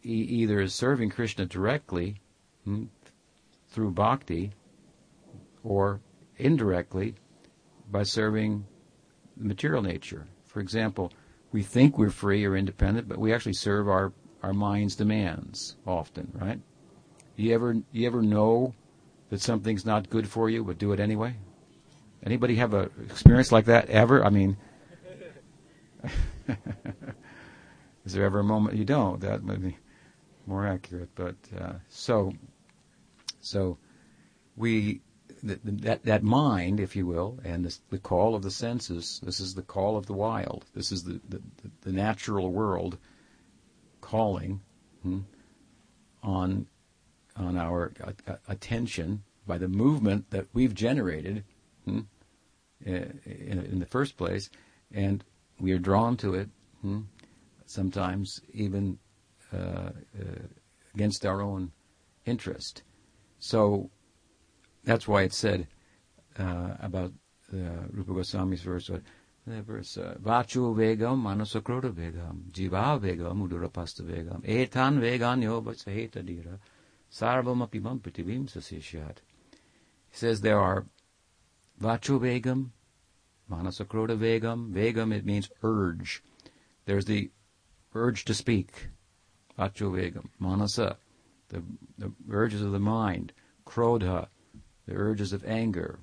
he 0.00 0.14
either 0.14 0.60
is 0.60 0.74
serving 0.74 1.10
Krishna 1.10 1.46
directly 1.46 2.16
hmm, 2.64 2.86
through 3.68 3.92
bhakti 3.92 4.52
or 5.64 6.00
indirectly 6.36 7.14
by 7.90 8.02
serving 8.02 8.64
the 9.36 9.44
material 9.44 9.82
nature. 9.82 10.26
For 10.44 10.60
example, 10.60 11.12
we 11.50 11.62
think 11.62 11.98
we're 11.98 12.10
free 12.10 12.44
or 12.44 12.56
independent, 12.56 13.08
but 13.08 13.18
we 13.18 13.32
actually 13.32 13.54
serve 13.54 13.88
our, 13.88 14.12
our 14.42 14.52
mind's 14.52 14.94
demands 14.94 15.76
often, 15.86 16.30
right? 16.34 16.60
You 17.36 17.54
ever 17.54 17.76
you 17.90 18.06
ever 18.06 18.22
know 18.22 18.74
that 19.30 19.40
something's 19.40 19.84
not 19.84 20.08
good 20.08 20.28
for 20.28 20.48
you, 20.48 20.62
but 20.62 20.78
do 20.78 20.92
it 20.92 21.00
anyway? 21.00 21.34
Anybody 22.24 22.54
have 22.56 22.74
a 22.74 22.90
experience 23.08 23.50
like 23.50 23.64
that 23.64 23.90
ever? 23.90 24.24
I 24.24 24.30
mean, 24.30 24.56
is 28.04 28.12
there 28.12 28.24
ever 28.24 28.38
a 28.38 28.44
moment 28.44 28.76
you 28.76 28.84
don't? 28.84 29.20
That 29.20 29.42
might 29.42 29.60
be 29.60 29.76
more 30.46 30.66
accurate. 30.66 31.10
But 31.14 31.34
uh, 31.58 31.74
so, 31.88 32.32
so 33.40 33.78
we 34.56 35.00
that 35.44 36.04
that 36.04 36.22
mind, 36.22 36.80
if 36.80 36.96
you 36.96 37.06
will, 37.06 37.38
and 37.44 37.64
this, 37.64 37.80
the 37.90 37.98
call 37.98 38.34
of 38.34 38.42
the 38.42 38.50
senses. 38.50 39.20
This 39.22 39.40
is 39.40 39.54
the 39.54 39.62
call 39.62 39.96
of 39.96 40.06
the 40.06 40.14
wild. 40.14 40.64
This 40.74 40.90
is 40.90 41.04
the 41.04 41.20
the, 41.28 41.40
the 41.82 41.92
natural 41.92 42.50
world 42.50 42.98
calling 44.00 44.60
hmm, 45.02 45.20
on 46.22 46.66
on 47.36 47.58
our 47.58 47.92
uh, 48.02 48.36
attention 48.48 49.22
by 49.46 49.58
the 49.58 49.68
movement 49.68 50.30
that 50.30 50.46
we've 50.54 50.74
generated 50.74 51.44
hmm, 51.84 52.00
in, 52.84 53.20
in, 53.70 53.78
the 53.78 53.86
first 53.86 54.16
place, 54.16 54.48
and 54.92 55.24
we 55.60 55.72
are 55.72 55.78
drawn 55.78 56.16
to 56.16 56.34
it. 56.34 56.48
Hmm, 56.80 57.02
sometimes 57.66 58.40
even 58.52 58.98
uh, 59.52 59.56
uh, 59.56 59.90
against 60.94 61.26
our 61.26 61.42
own 61.42 61.72
interest. 62.24 62.82
So 63.38 63.90
that's 64.84 65.08
why 65.08 65.22
it 65.22 65.32
said 65.32 65.66
uh, 66.38 66.74
about 66.80 67.12
uh, 67.52 67.86
Rupa 67.90 68.12
Goswami's 68.12 68.62
verse, 68.62 68.90
uh, 68.90 69.00
verse 69.46 69.98
Vachu 70.22 70.74
vegam 70.74 71.22
manasakroda 71.22 71.92
vegam 71.92 72.50
jiva 72.50 73.00
vegam 73.00 73.46
udurapasta 73.48 74.02
vegam 74.02 74.42
etan 74.42 74.98
veganyo 75.00 75.62
vasaheta 75.62 76.24
dira 76.24 76.58
sarvam 77.10 77.66
apimam 77.66 78.00
prativim 78.00 78.48
sasishyat. 78.48 79.18
He 80.10 80.16
says 80.16 80.40
there 80.40 80.60
are 80.60 80.86
Vachu 81.80 82.20
vegam, 82.20 82.70
manasakroda 83.50 84.16
vegam. 84.16 84.72
Vegam, 84.72 85.12
it 85.12 85.24
means 85.24 85.50
urge. 85.62 86.22
There's 86.86 87.04
the 87.06 87.30
urge 87.94 88.24
to 88.26 88.34
speak. 88.34 88.88
Vachu 89.58 89.90
vegam. 89.90 90.28
Manasa, 90.38 90.96
the, 91.48 91.62
the 91.98 92.12
urges 92.30 92.62
of 92.62 92.72
the 92.72 92.78
mind. 92.78 93.32
Krodha, 93.66 94.28
the 94.86 94.94
urges 94.94 95.32
of 95.32 95.44
anger, 95.44 95.98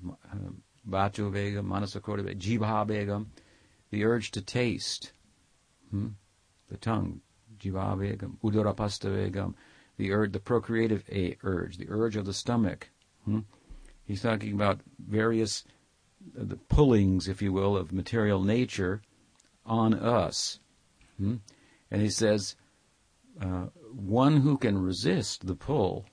Vachu 0.88 1.30
Vegam, 1.30 1.66
Manasakota 1.66 2.36
Jibha 2.36 2.86
Vegam, 2.86 3.26
the 3.90 4.04
urge 4.04 4.30
to 4.32 4.40
taste, 4.40 5.12
hmm? 5.90 6.08
the 6.68 6.76
tongue, 6.76 7.20
Jibha 7.58 7.96
Vegam, 7.96 8.36
Udarapasta 8.42 9.10
Vegam, 9.10 9.54
the 9.96 10.12
urge, 10.12 10.32
the 10.32 10.40
procreative 10.40 11.04
urge, 11.42 11.76
the 11.76 11.86
urge 11.88 12.16
of 12.16 12.24
the 12.24 12.32
stomach. 12.32 12.90
Hmm? 13.24 13.40
He's 14.04 14.22
talking 14.22 14.52
about 14.52 14.80
various 14.98 15.64
uh, 16.38 16.44
the 16.44 16.56
pullings, 16.56 17.28
if 17.28 17.40
you 17.42 17.52
will, 17.52 17.76
of 17.76 17.92
material 17.92 18.42
nature 18.42 19.02
on 19.64 19.94
us. 19.94 20.58
Hmm? 21.18 21.36
And 21.90 22.02
he 22.02 22.10
says, 22.10 22.56
uh, 23.40 23.66
one 23.92 24.38
who 24.38 24.58
can 24.58 24.82
resist 24.82 25.46
the 25.46 25.54
pull 25.54 26.06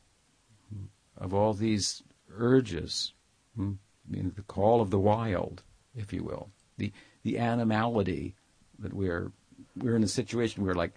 of 1.18 1.34
all 1.34 1.54
these 1.54 2.04
urges, 2.36 3.14
hmm, 3.56 3.74
the 4.10 4.44
call 4.44 4.82
of 4.82 4.90
the 4.90 5.00
wild, 5.00 5.64
if 5.96 6.14
you 6.14 6.24
will, 6.24 6.50
the 6.78 6.92
the 7.24 7.38
animality 7.38 8.36
that 8.80 8.94
we're 8.94 9.32
we're 9.76 9.96
in 9.96 10.04
a 10.04 10.08
situation 10.08 10.66
where 10.66 10.76
like 10.76 10.94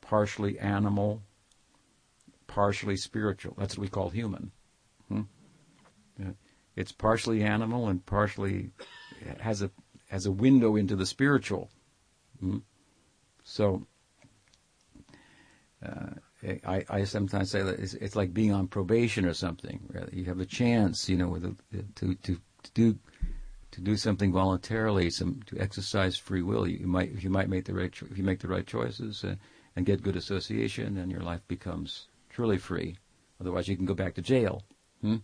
partially 0.00 0.58
animal, 0.58 1.22
partially 2.46 2.96
spiritual. 2.96 3.54
That's 3.58 3.76
what 3.76 3.82
we 3.82 3.88
call 3.88 4.10
human. 4.10 4.52
Hmm? 5.08 5.22
It's 6.76 6.92
partially 6.92 7.42
animal 7.42 7.88
and 7.88 8.04
partially 8.04 8.70
has 9.40 9.62
a 9.62 9.70
has 10.08 10.26
a 10.26 10.32
window 10.32 10.76
into 10.76 10.94
the 10.94 11.06
spiritual. 11.06 11.70
Hmm? 12.40 12.58
So 13.44 13.86
uh, 15.84 16.14
I, 16.46 16.84
I 16.88 17.04
sometimes 17.04 17.50
say 17.50 17.62
that 17.62 17.80
it's, 17.80 17.94
it's, 17.94 18.14
like 18.14 18.32
being 18.32 18.52
on 18.52 18.68
probation 18.68 19.24
or 19.24 19.34
something. 19.34 19.80
You 20.12 20.24
have 20.26 20.40
a 20.40 20.46
chance, 20.46 21.08
you 21.08 21.16
know, 21.16 21.36
to, 21.36 21.56
to, 21.96 22.14
to 22.14 22.40
do 22.74 22.98
to 23.72 23.80
do 23.82 23.96
something 23.96 24.32
voluntarily, 24.32 25.10
some 25.10 25.42
to 25.46 25.58
exercise 25.60 26.16
free 26.16 26.42
will. 26.42 26.66
You, 26.66 26.86
might 26.86 27.12
if 27.12 27.22
you 27.22 27.30
might 27.30 27.50
make 27.50 27.64
the 27.64 27.74
right 27.74 27.92
cho- 27.92 28.06
if 28.10 28.16
you 28.16 28.24
make 28.24 28.38
the 28.40 28.48
right 28.48 28.66
choices 28.66 29.22
uh, 29.24 29.34
and 29.74 29.84
get 29.84 30.02
good 30.02 30.16
association, 30.16 30.96
and 30.96 31.10
your 31.10 31.20
life 31.20 31.46
becomes 31.48 32.06
truly 32.30 32.58
free. 32.58 32.96
Otherwise, 33.40 33.68
you 33.68 33.76
can 33.76 33.84
go 33.84 33.94
back 33.94 34.14
to 34.14 34.22
jail. 34.22 34.62
Hmm? 35.02 35.16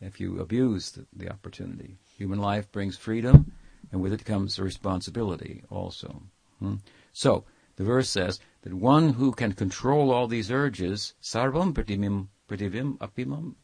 If 0.00 0.20
you 0.20 0.40
abuse 0.40 0.90
the, 0.90 1.06
the 1.14 1.30
opportunity, 1.30 1.96
human 2.18 2.40
life 2.40 2.70
brings 2.72 2.96
freedom, 2.96 3.52
and 3.90 4.02
with 4.02 4.12
it 4.12 4.24
comes 4.24 4.58
a 4.58 4.64
responsibility 4.64 5.62
also. 5.70 6.22
Hmm? 6.58 6.76
So 7.12 7.44
the 7.76 7.84
verse 7.84 8.10
says 8.10 8.40
that 8.62 8.72
one 8.72 9.14
who 9.14 9.32
can 9.32 9.52
control 9.52 10.10
all 10.10 10.28
these 10.28 10.50
urges, 10.50 11.14
sarvam 11.20 11.72
pratimim 11.72 12.28
prativim 12.48 12.96
apimam, 12.98 13.54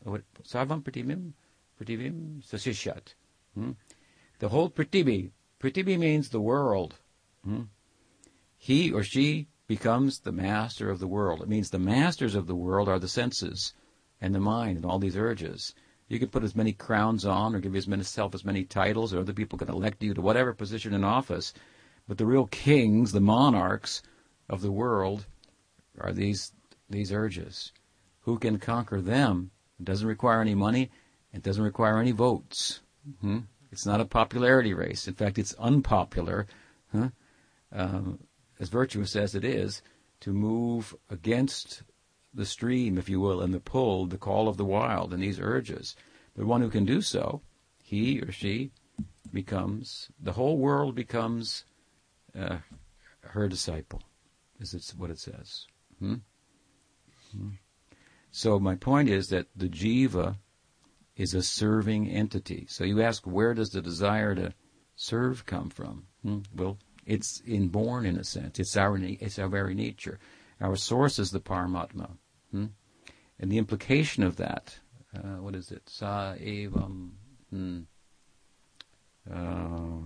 sarvam 0.45 0.83
pratimim 0.83 1.33
prativim 1.81 2.43
sasishat. 2.45 3.14
Hmm? 3.55 3.73
The 4.40 4.49
whole 4.49 4.71
pratibi, 4.71 5.31
pratibi 5.61 5.99
means 5.99 6.28
the 6.28 6.40
world. 6.40 6.97
Hmm? 7.45 7.62
He 8.57 8.93
or 8.93 9.05
she 9.05 9.49
becomes 9.69 10.21
the 10.21 10.33
master 10.33 10.90
of 10.90 10.99
the 10.99 11.07
world. 11.07 11.43
It 11.43 11.49
means 11.49 11.71
the 11.71 11.78
masters 11.78 12.35
of 12.35 12.47
the 12.47 12.57
world 12.57 12.88
are 12.88 12.99
the 12.99 13.09
senses 13.09 13.75
and 14.21 14.35
the 14.35 14.40
mind 14.40 14.76
and 14.76 14.87
all 14.87 14.99
these 14.99 15.17
urges. 15.17 15.75
You 16.09 16.19
can 16.19 16.28
put 16.28 16.43
as 16.43 16.57
many 16.57 16.73
crowns 16.73 17.25
on 17.25 17.55
or 17.55 17.61
give 17.61 17.75
yourself 17.75 18.35
as 18.35 18.45
many 18.45 18.64
titles 18.64 19.12
or 19.12 19.21
other 19.21 19.33
people 19.33 19.59
can 19.59 19.69
elect 19.69 20.02
you 20.02 20.14
to 20.14 20.21
whatever 20.21 20.55
position 20.55 20.95
in 20.95 21.05
office. 21.05 21.52
But 22.09 22.19
the 22.19 22.26
real 22.26 22.47
kings, 22.47 23.12
the 23.12 23.21
monarchs 23.21 24.02
of 24.49 24.61
the 24.61 24.73
world, 24.73 25.26
are 26.00 26.12
these 26.12 26.52
these 26.88 27.12
urges. 27.12 27.73
Who 28.21 28.38
can 28.38 28.59
conquer 28.59 29.00
them? 29.00 29.50
It 29.78 29.85
doesn't 29.85 30.09
require 30.09 30.40
any 30.40 30.55
money. 30.55 30.90
It 31.33 31.43
doesn't 31.43 31.62
require 31.62 31.99
any 31.99 32.12
votes. 32.12 32.81
Mm-hmm. 33.09 33.40
It's 33.71 33.87
not 33.87 34.00
a 34.00 34.07
popularity 34.07 34.73
race. 34.73 35.07
In 35.07 35.14
fact, 35.14 35.38
it's 35.38 35.55
unpopular, 35.55 36.47
huh? 36.93 37.11
um, 37.73 38.19
as 38.59 38.71
Virtue 38.71 39.05
says 39.05 39.35
it 39.35 39.45
is, 39.45 39.83
to 40.21 40.33
move 40.33 40.95
against 41.11 41.83
the 42.33 42.47
stream, 42.47 42.99
if 42.99 43.09
you 43.09 43.21
will, 43.21 43.40
and 43.40 43.52
the 43.52 43.61
pull, 43.61 44.07
the 44.07 44.19
call 44.19 44.49
of 44.49 44.57
the 44.57 44.64
wild, 44.64 45.12
and 45.12 45.23
these 45.23 45.38
urges. 45.38 45.95
The 46.37 46.47
one 46.47 46.61
who 46.61 46.71
can 46.71 46.85
do 46.85 47.02
so, 47.02 47.43
he 47.83 48.21
or 48.21 48.33
she, 48.33 48.71
becomes, 49.33 50.09
the 50.21 50.33
whole 50.33 50.57
world 50.57 50.95
becomes 50.95 51.64
uh, 52.38 52.59
her 53.21 53.49
disciple, 53.49 54.02
is 54.61 54.75
it 54.75 54.93
what 54.97 55.11
it 55.11 55.19
says. 55.19 55.67
Hmm? 55.99 56.17
Hmm. 57.33 57.49
So 58.31 58.59
my 58.59 58.75
point 58.75 59.09
is 59.09 59.29
that 59.29 59.47
the 59.57 59.69
jiva 59.69 60.37
is 61.17 61.35
a 61.35 61.43
serving 61.43 62.09
entity. 62.09 62.67
So 62.69 62.85
you 62.85 63.03
ask, 63.03 63.27
where 63.27 63.55
does 63.55 63.71
the 63.71 63.83
desire 63.83 64.35
to 64.35 64.53
serve 64.97 65.47
come 65.47 65.71
from? 65.71 66.05
Hmm? 66.23 66.38
Well, 66.55 66.79
it's 67.07 67.43
inborn 67.47 68.07
in 68.07 68.17
a 68.17 68.25
sense. 68.25 68.59
It's 68.59 68.77
our 68.77 68.97
it's 68.99 69.38
our 69.38 69.49
very 69.49 69.75
nature. 69.75 70.19
Our 70.61 70.77
source 70.77 71.19
is 71.19 71.31
the 71.31 71.41
Paramatma, 71.41 72.11
hmm? 72.50 72.67
and 73.38 73.50
the 73.50 73.59
implication 73.59 74.25
of 74.25 74.37
that, 74.37 74.79
uh, 75.17 75.41
what 75.41 75.55
is 75.55 75.71
it? 75.71 75.88
Sa 75.88 76.35
evam. 76.35 77.11
Hmm. 77.50 77.81
Uh, 79.31 80.00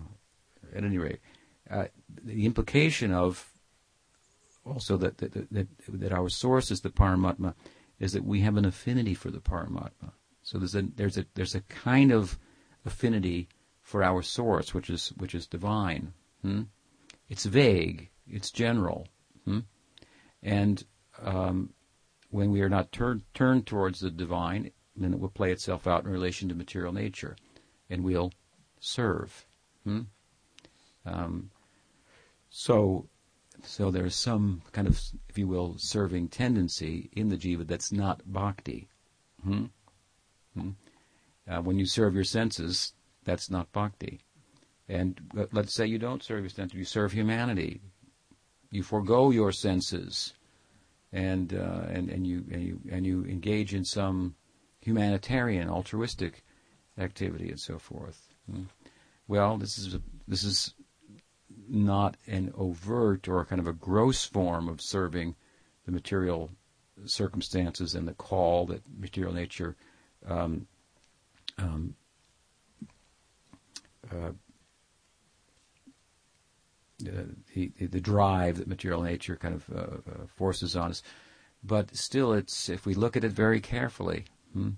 at 0.74 0.84
any 0.84 0.98
rate, 0.98 1.20
uh, 1.70 1.86
the 2.24 2.44
implication 2.44 3.12
of 3.12 3.51
also 4.64 4.96
that, 4.96 5.18
that, 5.18 5.32
that, 5.50 5.68
that 5.88 6.12
our 6.12 6.28
source 6.28 6.70
is 6.70 6.80
the 6.80 6.90
Paramatma 6.90 7.54
is 7.98 8.12
that 8.12 8.24
we 8.24 8.40
have 8.40 8.56
an 8.56 8.64
affinity 8.64 9.14
for 9.14 9.30
the 9.30 9.40
Paramatma. 9.40 10.12
So 10.42 10.58
there's 10.58 10.74
a 10.74 10.82
there's 10.82 11.18
a 11.18 11.26
there's 11.34 11.54
a 11.54 11.60
kind 11.62 12.10
of 12.10 12.38
affinity 12.84 13.48
for 13.80 14.02
our 14.02 14.22
source, 14.22 14.74
which 14.74 14.90
is 14.90 15.12
which 15.16 15.34
is 15.34 15.46
divine. 15.46 16.12
Hmm? 16.42 16.62
It's 17.28 17.44
vague, 17.44 18.10
it's 18.26 18.50
general, 18.50 19.06
hmm? 19.44 19.60
and 20.42 20.84
um, 21.22 21.70
when 22.30 22.50
we 22.50 22.60
are 22.60 22.68
not 22.68 22.90
turned 22.90 23.22
turned 23.34 23.66
towards 23.66 24.00
the 24.00 24.10
divine, 24.10 24.70
then 24.96 25.12
it 25.12 25.20
will 25.20 25.28
play 25.28 25.52
itself 25.52 25.86
out 25.86 26.04
in 26.04 26.10
relation 26.10 26.48
to 26.48 26.54
material 26.54 26.92
nature, 26.92 27.36
and 27.88 28.02
we'll 28.02 28.32
serve. 28.80 29.46
Hmm? 29.84 30.00
Um, 31.06 31.50
so, 32.50 33.08
so 33.64 33.90
there's 33.90 34.14
some 34.14 34.62
kind 34.72 34.86
of, 34.88 35.00
if 35.28 35.38
you 35.38 35.46
will, 35.46 35.76
serving 35.78 36.28
tendency 36.28 37.10
in 37.12 37.28
the 37.28 37.36
jiva 37.36 37.66
that's 37.66 37.92
not 37.92 38.20
bhakti. 38.26 38.88
Hmm? 39.44 39.66
Hmm? 40.56 40.70
Uh, 41.48 41.60
when 41.60 41.78
you 41.78 41.86
serve 41.86 42.14
your 42.14 42.24
senses, 42.24 42.92
that's 43.24 43.50
not 43.50 43.72
bhakti. 43.72 44.20
And 44.88 45.20
let's 45.52 45.74
say 45.74 45.86
you 45.86 45.98
don't 45.98 46.22
serve 46.22 46.40
your 46.40 46.50
senses, 46.50 46.78
you 46.78 46.84
serve 46.84 47.12
humanity. 47.12 47.80
You 48.70 48.82
forego 48.82 49.30
your 49.30 49.52
senses 49.52 50.34
and 51.12 51.54
uh, 51.54 51.86
and 51.88 52.08
and 52.08 52.26
you 52.26 52.44
and 52.50 52.62
you 52.62 52.80
and 52.90 53.06
you 53.06 53.24
engage 53.24 53.74
in 53.74 53.84
some 53.84 54.34
humanitarian, 54.80 55.68
altruistic 55.68 56.42
activity 56.98 57.48
and 57.50 57.60
so 57.60 57.78
forth. 57.78 58.28
Hmm. 58.50 58.64
Well, 59.28 59.56
this 59.56 59.78
is 59.78 59.98
this 60.26 60.42
is 60.42 60.74
not 61.72 62.16
an 62.26 62.52
overt 62.56 63.26
or 63.28 63.44
kind 63.44 63.60
of 63.60 63.66
a 63.66 63.72
gross 63.72 64.24
form 64.24 64.68
of 64.68 64.80
serving 64.80 65.34
the 65.86 65.92
material 65.92 66.50
circumstances 67.06 67.94
and 67.94 68.06
the 68.06 68.14
call 68.14 68.66
that 68.66 68.82
material 68.98 69.32
nature 69.32 69.74
um, 70.26 70.66
um, 71.58 71.94
uh, 74.10 74.30
the, 76.98 77.70
the 77.78 78.00
drive 78.00 78.58
that 78.58 78.68
material 78.68 79.02
nature 79.02 79.36
kind 79.36 79.54
of 79.54 79.64
uh, 79.74 79.80
uh, 79.80 80.26
forces 80.26 80.76
on 80.76 80.90
us. 80.90 81.02
But 81.64 81.96
still, 81.96 82.32
it's 82.32 82.68
if 82.68 82.86
we 82.86 82.94
look 82.94 83.16
at 83.16 83.24
it 83.24 83.32
very 83.32 83.60
carefully, 83.60 84.24
hmm, 84.52 84.70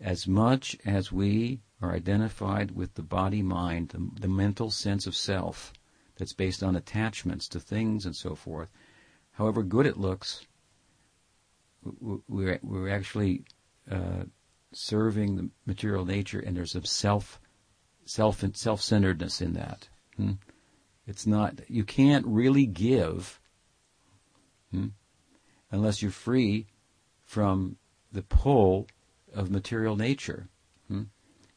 as 0.00 0.26
much 0.26 0.76
as 0.84 1.10
we 1.10 1.60
are 1.80 1.92
identified 1.92 2.72
with 2.72 2.94
the 2.94 3.02
body 3.02 3.42
mind, 3.42 3.90
the, 3.90 4.10
the, 4.20 4.28
mental 4.28 4.70
sense 4.70 5.06
of 5.06 5.14
self 5.14 5.72
that's 6.18 6.32
based 6.32 6.62
on 6.62 6.76
attachments 6.76 7.48
to 7.48 7.60
things 7.60 8.04
and 8.04 8.14
so 8.14 8.34
forth, 8.34 8.68
however 9.32 9.62
good 9.62 9.86
it 9.86 9.96
looks, 9.96 10.46
we're, 12.28 12.58
we're 12.62 12.88
actually 12.88 13.44
uh, 13.90 14.24
serving 14.72 15.36
the 15.36 15.48
material 15.64 16.04
nature, 16.04 16.40
and 16.40 16.56
there's 16.56 16.74
a 16.74 16.84
self, 16.84 17.40
self, 18.04 18.44
self-centeredness 18.52 19.40
in 19.40 19.54
that. 19.54 19.88
Hmm? 20.16 20.32
It's 21.06 21.26
not, 21.26 21.60
you 21.68 21.84
can't 21.84 22.26
really 22.26 22.66
give 22.66 23.40
hmm, 24.70 24.88
unless 25.70 26.02
you're 26.02 26.10
free 26.10 26.66
from 27.24 27.76
the 28.12 28.22
pull 28.22 28.88
of 29.32 29.50
material 29.50 29.96
nature. 29.96 30.48
Hmm? 30.88 31.04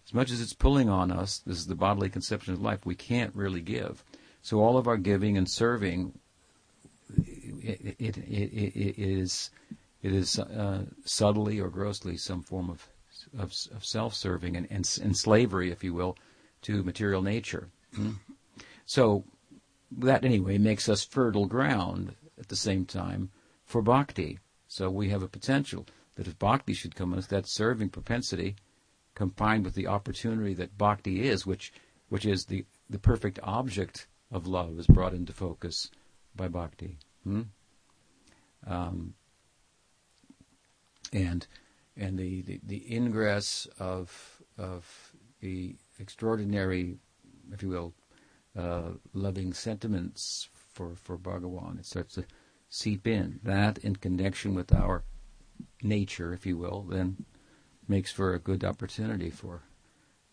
As 0.06 0.14
much 0.14 0.32
as 0.32 0.42
it's 0.42 0.54
pulling 0.54 0.90
on 0.90 1.12
us, 1.12 1.40
this 1.40 1.58
is 1.58 1.68
the 1.68 1.76
bodily 1.76 2.10
conception 2.10 2.54
of 2.54 2.62
life, 2.62 2.86
we 2.86 2.96
can't 2.96 3.36
really 3.36 3.62
give. 3.62 4.04
So 4.42 4.60
all 4.60 4.78
of 4.78 4.88
our 4.88 4.98
giving 4.98 5.38
and 5.38 5.50
serving, 5.50 6.18
it, 7.16 7.96
it, 8.00 8.18
it, 8.18 8.18
it 8.18 8.96
is, 8.98 9.52
it 10.02 10.14
is 10.14 10.40
uh, 10.40 10.86
subtly 11.06 11.60
or 11.60 11.70
grossly 11.70 12.18
some 12.18 12.42
form 12.42 12.70
of, 12.70 12.88
of, 13.38 13.54
of 13.74 13.86
self-serving 13.86 14.56
and, 14.56 14.68
and, 14.72 15.00
and, 15.04 15.16
slavery, 15.16 15.72
if 15.72 15.84
you 15.84 15.94
will, 15.94 16.18
to 16.64 16.84
material 16.84 17.22
nature. 17.22 17.70
So 18.86 19.26
that 19.92 20.26
anyway 20.26 20.58
makes 20.58 20.90
us 20.90 21.04
fertile 21.04 21.46
ground 21.46 22.16
at 22.40 22.48
the 22.48 22.56
same 22.56 22.86
time 22.86 23.30
for 23.66 23.82
bhakti. 23.82 24.40
So 24.68 24.90
we 24.90 25.10
have 25.10 25.22
a 25.22 25.28
potential 25.28 25.86
that 26.16 26.28
if 26.28 26.40
bhakti 26.40 26.74
should 26.74 26.96
come 26.96 27.14
in 27.14 27.20
us, 27.20 27.28
that 27.28 27.48
serving 27.48 27.90
propensity 27.90 28.56
combined 29.16 29.66
with 29.66 29.76
the 29.76 29.88
opportunity 29.88 30.54
that 30.56 30.78
bhakti 30.78 31.28
is, 31.28 31.46
which 31.46 31.74
which 32.10 32.26
is 32.26 32.46
the, 32.46 32.66
the 32.90 33.00
perfect 33.00 33.40
object 33.44 34.08
of 34.32 34.48
love, 34.48 34.80
is 34.80 34.88
brought 34.88 35.14
into 35.14 35.34
focus 35.34 35.92
by 36.36 36.48
bhakti. 36.48 36.98
Hmm? 37.24 37.42
Um, 38.66 39.14
and 41.14 41.46
and 41.98 42.18
the, 42.18 42.42
the, 42.42 42.60
the 42.64 42.96
ingress 42.96 43.68
of 43.80 44.42
of 44.58 45.14
the 45.42 45.76
extraordinary, 46.00 46.98
if 47.52 47.62
you 47.64 47.70
will, 47.70 47.94
uh, 48.58 48.92
loving 49.14 49.54
sentiments 49.54 50.50
for, 50.54 50.96
for 50.96 51.18
Bhagawan. 51.18 51.80
It 51.80 51.86
starts 51.86 52.16
to 52.16 52.26
seep 52.70 53.08
in. 53.08 53.40
That, 53.44 53.78
in 53.80 53.96
connection 53.96 54.54
with 54.56 54.74
our 54.74 55.04
nature, 55.82 56.34
if 56.34 56.46
you 56.46 56.58
will, 56.58 56.86
then 56.90 57.26
makes 57.88 58.12
for 58.12 58.34
a 58.34 58.40
good 58.40 58.64
opportunity 58.64 59.30
for 59.30 59.64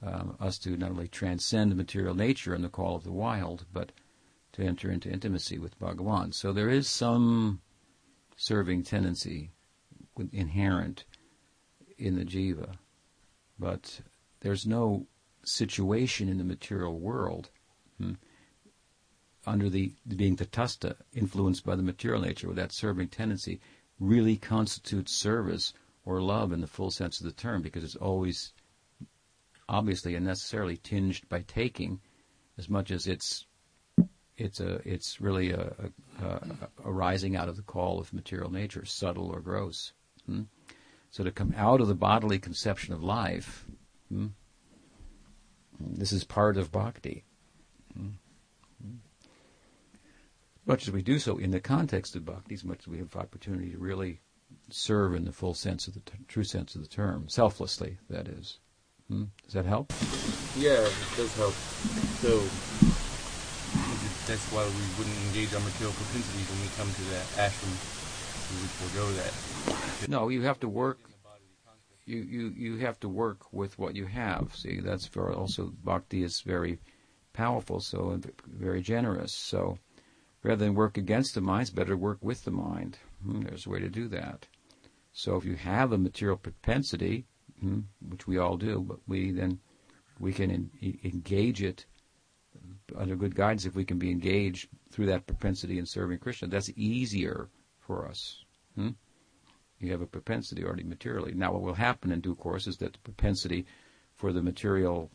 um, 0.02 0.36
us 0.40 0.58
to 0.58 0.76
not 0.76 0.90
only 0.90 1.08
transcend 1.08 1.74
material 1.74 2.14
nature 2.14 2.54
and 2.54 2.64
the 2.64 2.68
call 2.68 2.96
of 2.96 3.04
the 3.04 3.12
wild, 3.12 3.66
but 3.72 3.92
to 4.52 4.62
enter 4.62 4.90
into 4.90 5.10
intimacy 5.10 5.58
with 5.58 5.78
Bhagawan. 5.78 6.32
So 6.32 6.52
there 6.52 6.68
is 6.68 6.88
some 6.88 7.60
serving 8.36 8.84
tendency 8.84 9.50
inherent 10.32 11.04
in 11.96 12.16
the 12.16 12.24
jiva, 12.24 12.76
but 13.58 14.00
there's 14.40 14.66
no 14.66 15.06
situation 15.44 16.28
in 16.28 16.38
the 16.38 16.44
material 16.44 16.98
world 16.98 17.50
Hmm. 17.98 18.12
Under 19.46 19.68
the, 19.68 19.94
being 20.06 20.36
tatasta, 20.36 20.96
influenced 21.14 21.64
by 21.64 21.74
the 21.74 21.82
material 21.82 22.22
nature, 22.22 22.48
with 22.48 22.56
that 22.56 22.72
serving 22.72 23.08
tendency, 23.08 23.60
really 23.98 24.36
constitutes 24.36 25.12
service 25.12 25.72
or 26.04 26.20
love 26.20 26.52
in 26.52 26.60
the 26.60 26.66
full 26.66 26.90
sense 26.90 27.18
of 27.18 27.26
the 27.26 27.32
term, 27.32 27.62
because 27.62 27.82
it's 27.82 27.96
always 27.96 28.52
obviously 29.68 30.14
and 30.14 30.26
necessarily 30.26 30.76
tinged 30.76 31.28
by 31.28 31.42
taking, 31.42 32.00
as 32.56 32.68
much 32.68 32.90
as 32.90 33.06
it's 33.06 33.46
it's 34.36 34.60
a 34.60 34.80
it's 34.88 35.20
really 35.20 35.50
a, 35.50 35.72
a, 36.22 36.24
a, 36.24 37.36
out 37.36 37.48
of 37.48 37.56
the 37.56 37.62
call 37.62 37.98
of 37.98 38.12
material 38.12 38.50
nature, 38.50 38.84
subtle 38.84 39.30
or 39.30 39.40
gross. 39.40 39.92
Hmm? 40.26 40.42
So 41.10 41.24
to 41.24 41.30
come 41.30 41.54
out 41.56 41.80
of 41.80 41.88
the 41.88 41.94
bodily 41.94 42.38
conception 42.38 42.94
of 42.94 43.02
life, 43.02 43.64
hmm, 44.08 44.26
this 45.80 46.12
is 46.12 46.24
part 46.24 46.56
of 46.56 46.70
bhakti. 46.70 47.24
Much 50.66 50.86
as 50.86 50.92
we 50.92 51.00
do 51.02 51.18
so 51.18 51.38
in 51.38 51.50
the 51.50 51.60
context 51.60 52.14
of 52.14 52.26
bhakti, 52.26 52.54
as 52.54 52.62
much 52.62 52.80
as 52.80 52.88
we 52.88 52.98
have 52.98 53.16
opportunity 53.16 53.70
to 53.70 53.78
really 53.78 54.20
serve 54.70 55.14
in 55.14 55.24
the 55.24 55.32
full 55.32 55.54
sense 55.54 55.88
of 55.88 55.94
the 55.94 56.00
t- 56.00 56.18
true 56.28 56.44
sense 56.44 56.74
of 56.74 56.82
the 56.82 56.88
term, 56.88 57.26
selflessly, 57.28 57.96
that 58.10 58.28
is. 58.28 58.58
Hmm? 59.08 59.24
Does 59.44 59.54
that 59.54 59.64
help? 59.64 59.92
Yeah, 60.56 60.84
it 60.84 60.92
does 61.16 61.34
help. 61.36 61.54
So 62.20 62.42
that's 64.26 64.44
why 64.52 64.64
we 64.64 64.84
wouldn't 64.98 65.16
engage 65.28 65.54
our 65.54 65.60
material 65.60 65.92
propensities 65.92 66.46
when 66.50 66.60
we 66.60 66.68
come 66.76 66.92
to 66.92 67.04
that 67.12 67.24
ashram. 67.40 67.72
We 68.52 68.60
would 68.60 68.70
forego 68.76 69.10
that. 69.12 70.08
No, 70.10 70.28
you 70.28 70.42
have 70.42 70.60
to 70.60 70.68
work. 70.68 70.98
You, 72.04 72.18
you, 72.18 72.48
you 72.56 72.76
have 72.78 73.00
to 73.00 73.08
work 73.08 73.52
with 73.52 73.78
what 73.78 73.94
you 73.94 74.06
have. 74.06 74.54
See, 74.54 74.80
that's 74.80 75.06
for 75.06 75.32
also 75.32 75.72
bhakti 75.84 76.22
is 76.22 76.42
very 76.44 76.78
powerful, 77.32 77.80
so 77.80 78.20
very 78.46 78.82
generous. 78.82 79.32
So 79.32 79.78
rather 80.42 80.64
than 80.64 80.74
work 80.74 80.98
against 80.98 81.34
the 81.34 81.40
mind, 81.40 81.62
it's 81.62 81.70
better 81.70 81.92
to 81.92 81.96
work 81.96 82.18
with 82.20 82.44
the 82.44 82.50
mind. 82.50 82.98
Hmm, 83.22 83.42
there's 83.42 83.66
a 83.66 83.70
way 83.70 83.80
to 83.80 83.88
do 83.88 84.08
that. 84.08 84.46
So 85.12 85.36
if 85.36 85.44
you 85.44 85.56
have 85.56 85.92
a 85.92 85.98
material 85.98 86.36
propensity, 86.36 87.26
which 88.08 88.26
we 88.26 88.38
all 88.38 88.56
do, 88.56 88.80
but 88.80 88.98
we 89.06 89.30
then 89.30 89.60
we 90.18 90.32
can 90.32 90.70
engage 91.04 91.62
it 91.62 91.86
under 92.96 93.16
good 93.16 93.34
guidance. 93.34 93.64
If 93.64 93.74
we 93.74 93.84
can 93.84 93.98
be 93.98 94.10
engaged 94.10 94.68
through 94.90 95.06
that 95.06 95.26
propensity 95.26 95.78
in 95.78 95.86
serving 95.86 96.18
Krishna, 96.18 96.48
that's 96.48 96.70
easier 96.76 97.48
for 97.80 98.06
us. 98.08 98.44
Hmm? 98.74 98.90
You 99.80 99.92
have 99.92 100.00
a 100.00 100.06
propensity 100.06 100.64
already 100.64 100.82
materially. 100.82 101.34
Now, 101.34 101.52
what 101.52 101.62
will 101.62 101.74
happen 101.74 102.10
in 102.10 102.20
due 102.20 102.34
course 102.34 102.66
is 102.66 102.78
that 102.78 102.94
the 102.94 102.98
propensity 102.98 103.66
for 104.16 104.32
the 104.32 104.42
material, 104.42 105.10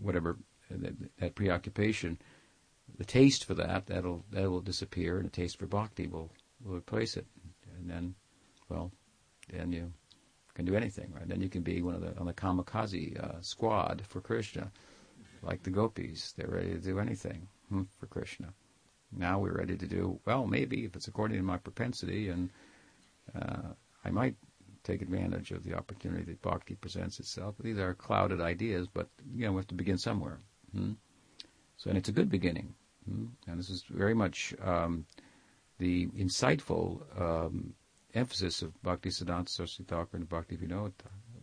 whatever 0.00 0.38
that, 0.70 0.94
that 1.18 1.34
preoccupation, 1.34 2.18
the 2.96 3.04
taste 3.04 3.44
for 3.44 3.54
that 3.54 3.86
that'll 3.86 4.24
that 4.30 4.50
will 4.50 4.60
disappear, 4.60 5.18
and 5.18 5.26
the 5.26 5.30
taste 5.30 5.58
for 5.58 5.66
bhakti 5.66 6.06
will 6.06 6.30
will 6.64 6.76
replace 6.76 7.16
it, 7.16 7.26
and 7.76 7.90
then, 7.90 8.14
well, 8.68 8.92
then 9.50 9.72
you 9.72 9.92
can 10.54 10.64
do 10.64 10.74
anything, 10.74 11.12
right? 11.14 11.28
Then 11.28 11.40
you 11.40 11.48
can 11.48 11.62
be 11.62 11.82
one 11.82 11.94
of 11.94 12.00
the 12.00 12.16
on 12.18 12.26
the 12.26 12.32
kamikaze 12.32 13.18
uh, 13.18 13.40
squad 13.40 14.02
for 14.06 14.20
Krishna, 14.20 14.70
like 15.42 15.62
the 15.62 15.70
gopis. 15.70 16.32
They're 16.32 16.48
ready 16.48 16.72
to 16.72 16.78
do 16.78 16.98
anything 16.98 17.48
hmm, 17.68 17.82
for 17.98 18.06
Krishna. 18.06 18.52
Now 19.10 19.38
we're 19.38 19.56
ready 19.56 19.76
to 19.76 19.86
do 19.86 20.20
well, 20.26 20.46
maybe 20.46 20.84
if 20.84 20.96
it's 20.96 21.08
according 21.08 21.36
to 21.36 21.42
my 21.42 21.58
propensity, 21.58 22.28
and 22.28 22.50
uh, 23.34 23.74
I 24.04 24.10
might 24.10 24.36
take 24.84 25.02
advantage 25.02 25.52
of 25.52 25.62
the 25.64 25.74
opportunity 25.74 26.24
that 26.24 26.42
bhakti 26.42 26.74
presents 26.74 27.20
itself. 27.20 27.54
These 27.60 27.78
are 27.78 27.94
clouded 27.94 28.40
ideas, 28.40 28.88
but 28.92 29.08
you 29.34 29.46
know 29.46 29.52
we 29.52 29.58
have 29.58 29.68
to 29.68 29.74
begin 29.74 29.98
somewhere. 29.98 30.40
Hmm? 30.72 30.92
So, 31.76 31.88
and 31.90 31.98
it's 31.98 32.08
a 32.08 32.12
good 32.12 32.30
beginning. 32.30 32.74
Hmm? 33.08 33.26
And 33.46 33.58
this 33.58 33.70
is 33.70 33.84
very 33.88 34.14
much 34.14 34.54
um, 34.62 35.06
the 35.78 36.06
insightful 36.08 37.02
um, 37.20 37.74
emphasis 38.14 38.62
of 38.62 38.80
Bhakti 38.82 39.10
Siddhanta 39.10 39.48
Saraswati 39.48 39.84
Thakur 39.88 40.16
and 40.16 40.28
Bhakti 40.28 40.56
Vinod. 40.56 40.92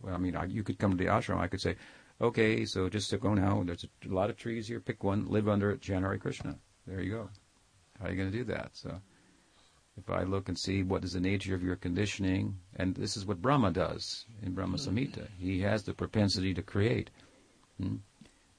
Well, 0.02 0.14
I 0.14 0.18
mean, 0.18 0.36
I, 0.36 0.44
you 0.44 0.62
could 0.62 0.78
come 0.78 0.92
to 0.92 0.96
the 0.96 1.10
ashram. 1.10 1.38
I 1.38 1.46
could 1.46 1.60
say, 1.60 1.76
okay, 2.20 2.64
so 2.64 2.88
just 2.88 3.10
to 3.10 3.18
go 3.18 3.34
now. 3.34 3.62
There's 3.64 3.84
a, 3.84 4.08
a 4.08 4.14
lot 4.14 4.30
of 4.30 4.36
trees 4.36 4.68
here. 4.68 4.80
Pick 4.80 5.04
one. 5.04 5.26
Live 5.28 5.48
under 5.48 5.70
it. 5.70 5.84
Hare 5.84 6.18
Krishna. 6.18 6.58
There 6.86 7.00
you 7.00 7.10
go. 7.10 7.30
How 7.98 8.06
are 8.06 8.10
you 8.10 8.16
going 8.16 8.32
to 8.32 8.38
do 8.38 8.44
that? 8.44 8.70
So, 8.72 9.00
if 9.98 10.08
I 10.08 10.22
look 10.22 10.48
and 10.48 10.58
see 10.58 10.82
what 10.82 11.04
is 11.04 11.12
the 11.12 11.20
nature 11.20 11.54
of 11.54 11.62
your 11.62 11.76
conditioning, 11.76 12.56
and 12.76 12.94
this 12.94 13.16
is 13.16 13.26
what 13.26 13.42
Brahma 13.42 13.70
does 13.72 14.24
in 14.42 14.54
Brahma 14.54 14.78
Samhita. 14.78 15.28
He 15.38 15.60
has 15.60 15.82
the 15.82 15.92
propensity 15.92 16.54
to 16.54 16.62
create. 16.62 17.10
Hmm? 17.78 17.96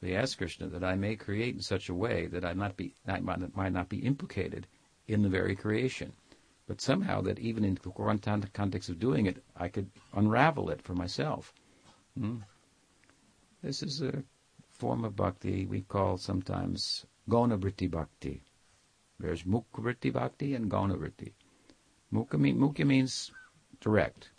They 0.01 0.15
ask 0.15 0.37
Krishna 0.37 0.67
that 0.67 0.83
I 0.83 0.95
may 0.95 1.15
create 1.15 1.55
in 1.55 1.61
such 1.61 1.89
a 1.89 1.93
way 1.93 2.27
that 2.27 2.43
I 2.43 2.53
not 2.53 2.75
be 2.75 2.95
I 3.07 3.19
might 3.19 3.73
not 3.73 3.89
be 3.89 3.99
implicated 3.99 4.67
in 5.07 5.21
the 5.21 5.29
very 5.29 5.55
creation. 5.55 6.13
But 6.71 6.79
somehow 6.79 7.19
that 7.23 7.37
even 7.37 7.65
in 7.65 7.75
the 7.75 8.49
context 8.53 8.87
of 8.87 8.97
doing 8.97 9.25
it, 9.25 9.43
I 9.57 9.67
could 9.67 9.91
unravel 10.13 10.69
it 10.69 10.81
for 10.81 10.95
myself. 10.95 11.53
Hmm? 12.17 12.37
This 13.61 13.83
is 13.83 14.01
a 14.01 14.23
form 14.69 15.03
of 15.03 15.17
bhakti 15.17 15.65
we 15.65 15.81
call 15.81 16.17
sometimes 16.17 17.05
Gaunavritti 17.29 17.91
bhakti. 17.91 18.43
There's 19.19 19.43
Mukhavritti 19.43 20.13
bhakti 20.13 20.55
and 20.55 20.71
Gaunavritti. 20.71 21.33
Mukha, 22.13 22.39
mean, 22.39 22.57
mukha 22.57 22.87
means 22.87 23.33
direct, 23.81 24.29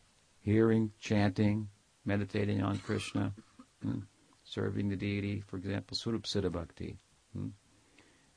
hearing, 0.40 0.90
chanting, 0.98 1.68
meditating 2.06 2.62
on 2.62 2.78
Krishna, 2.78 3.34
hmm? 3.82 3.98
serving 4.42 4.88
the 4.88 4.96
deity, 4.96 5.42
for 5.42 5.58
example, 5.58 5.98
Swarupsiddha 5.98 6.50
bhakti. 6.50 6.96
Hmm? 7.34 7.48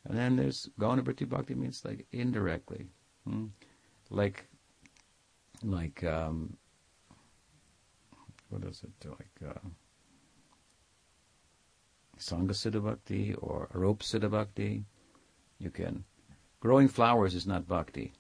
And 0.03 0.17
then 0.17 0.36
there's 0.36 0.69
Gaunavritti 0.81 1.29
bhakti 1.29 1.55
means 1.55 1.86
like 1.86 2.05
indirectly, 2.12 2.88
hmm? 3.23 3.45
Like 4.09 4.45
like 5.63 6.03
um, 6.03 6.57
what 8.49 8.63
is 8.63 8.83
it 8.83 9.07
like 9.07 9.49
uh, 9.49 9.59
Sangha 12.19 12.83
bhakti 12.83 13.33
or 13.35 13.69
Aropa 13.73 14.29
bhakti. 14.29 14.85
You 15.59 15.69
can 15.69 16.03
growing 16.59 16.87
flowers 16.87 17.35
is 17.35 17.47
not 17.47 17.67
bhakti, 17.67 18.13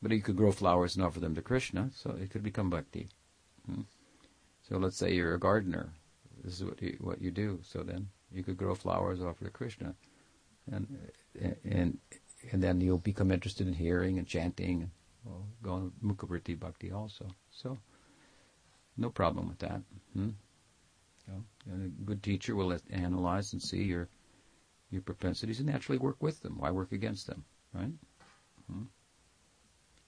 but 0.00 0.12
you 0.12 0.22
could 0.22 0.36
grow 0.36 0.52
flowers 0.52 0.96
and 0.96 1.04
offer 1.04 1.20
them 1.20 1.34
to 1.34 1.42
Krishna, 1.42 1.90
so 1.94 2.10
it 2.10 2.30
could 2.30 2.42
become 2.42 2.70
bhakti. 2.70 3.08
Hmm? 3.66 3.82
So 4.68 4.78
let's 4.78 4.96
say 4.96 5.12
you're 5.12 5.34
a 5.34 5.40
gardener. 5.40 5.92
This 6.42 6.54
is 6.60 6.64
what 6.64 6.80
you, 6.80 6.96
what 7.00 7.20
you 7.20 7.30
do. 7.30 7.60
So 7.62 7.82
then 7.82 8.08
you 8.32 8.42
could 8.42 8.56
grow 8.56 8.74
flowers, 8.74 9.20
and 9.20 9.28
offer 9.28 9.44
to 9.44 9.50
Krishna 9.50 9.94
and 10.70 10.86
and 11.64 11.98
and 12.50 12.62
then 12.62 12.80
you'll 12.80 12.98
become 12.98 13.30
interested 13.30 13.66
in 13.66 13.74
hearing 13.74 14.18
and 14.18 14.26
chanting 14.26 14.82
and 14.82 14.90
well, 15.24 15.46
go 15.62 15.72
on 15.72 15.92
Mukhavritti 16.04 16.58
Bhakti 16.58 16.90
also. 16.90 17.28
So 17.50 17.78
no 18.96 19.10
problem 19.10 19.48
with 19.48 19.58
that. 19.60 19.80
Hmm? 20.14 20.30
a 21.72 21.88
good 22.04 22.22
teacher 22.22 22.56
will 22.56 22.76
analyze 22.90 23.52
and 23.52 23.62
see 23.62 23.84
your 23.84 24.08
your 24.90 25.00
propensities 25.00 25.60
and 25.60 25.68
naturally 25.68 25.98
work 25.98 26.16
with 26.20 26.42
them. 26.42 26.58
Why 26.58 26.70
work 26.70 26.92
against 26.92 27.26
them, 27.26 27.44
right? 27.72 27.92
Hmm? 28.70 28.82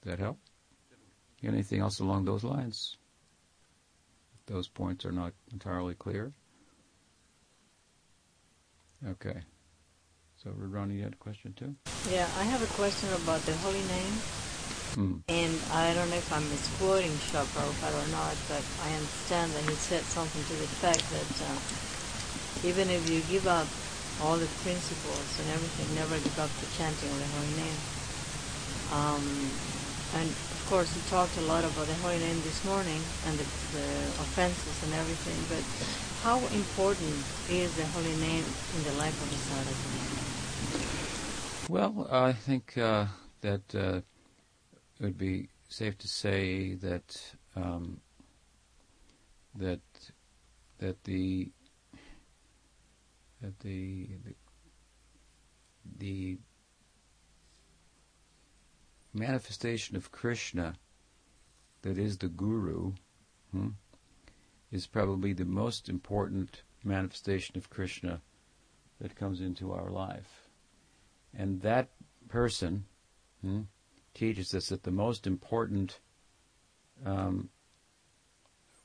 Does 0.02 0.10
that 0.10 0.18
help? 0.18 0.38
Anything 1.42 1.80
else 1.80 2.00
along 2.00 2.24
those 2.24 2.44
lines? 2.44 2.96
If 4.34 4.46
those 4.46 4.68
points 4.68 5.06
are 5.06 5.12
not 5.12 5.32
entirely 5.52 5.94
clear. 5.94 6.32
Okay. 9.06 9.40
So, 10.44 10.50
Ronnie, 10.58 10.96
you 10.96 11.04
had 11.04 11.14
a 11.14 11.16
question 11.16 11.54
too? 11.56 11.74
Yeah, 12.10 12.28
I 12.38 12.42
have 12.44 12.60
a 12.60 12.66
question 12.76 13.10
about 13.14 13.40
the 13.46 13.54
holy 13.56 13.80
name. 13.80 14.20
Mm. 14.94 15.20
And 15.26 15.58
I 15.72 15.94
don't 15.94 16.10
know 16.10 16.16
if 16.16 16.30
I'm 16.30 16.50
misquoting 16.50 17.12
Srila 17.12 17.46
Prabhupada 17.46 18.04
or 18.04 18.08
not, 18.12 18.36
but 18.46 18.62
I 18.84 18.92
understand 18.92 19.52
that 19.52 19.62
he 19.70 19.74
said 19.74 20.04
something 20.04 20.44
to 20.44 20.52
the 20.52 20.64
effect 20.64 21.02
that 21.10 21.48
uh, 21.48 22.68
even 22.68 22.90
if 22.90 23.10
you 23.10 23.22
give 23.22 23.46
up 23.46 23.66
all 24.20 24.36
the 24.36 24.46
principles 24.60 25.40
and 25.40 25.50
everything, 25.50 25.94
never 25.94 26.18
give 26.18 26.38
up 26.38 26.50
the 26.60 26.66
chanting 26.76 27.08
of 27.10 27.18
the 27.18 27.26
holy 27.26 27.56
name. 27.56 27.78
Um, 28.92 29.50
and 30.12 30.28
of 30.28 30.66
course, 30.68 30.92
he 30.92 31.00
talked 31.08 31.38
a 31.38 31.40
lot 31.40 31.64
about 31.64 31.86
the 31.86 31.94
holy 31.94 32.18
name 32.18 32.42
this 32.42 32.62
morning 32.64 33.02
and 33.24 33.38
the, 33.38 33.46
the 33.72 34.22
offenses 34.22 34.82
and 34.82 34.92
everything, 34.92 35.38
but 35.48 35.64
how 36.22 36.46
important 36.48 37.24
is 37.48 37.72
the 37.74 37.86
holy 37.86 38.14
name 38.14 38.44
in 38.74 38.84
the 38.84 38.92
life 38.92 39.18
of 39.22 39.32
a 39.32 39.36
sadhaka? 39.36 40.23
Well, 41.68 42.06
I 42.10 42.32
think 42.34 42.76
uh, 42.76 43.06
that 43.40 43.74
uh, 43.74 44.00
it 44.98 45.02
would 45.02 45.16
be 45.16 45.48
safe 45.68 45.96
to 45.98 46.08
say 46.08 46.74
that 46.74 47.34
um, 47.56 48.00
that 49.54 49.80
that 50.78 51.02
the 51.04 51.50
that 53.40 53.58
the 53.60 54.08
the, 55.98 56.38
manifestation 59.12 59.96
of 59.96 60.10
Krishna, 60.10 60.74
that 61.82 61.98
is 61.98 62.18
the 62.18 62.28
Guru, 62.28 62.92
hmm, 63.52 63.68
is 64.70 64.86
probably 64.86 65.32
the 65.32 65.44
most 65.44 65.88
important 65.88 66.62
manifestation 66.82 67.56
of 67.56 67.70
Krishna 67.70 68.20
that 69.00 69.16
comes 69.16 69.40
into 69.40 69.72
our 69.72 69.90
life. 69.90 70.43
And 71.36 71.60
that 71.62 71.90
person 72.28 72.84
hmm, 73.42 73.62
teaches 74.14 74.54
us 74.54 74.68
that 74.68 74.84
the 74.84 74.90
most 74.90 75.26
important 75.26 76.00
um, 77.04 77.50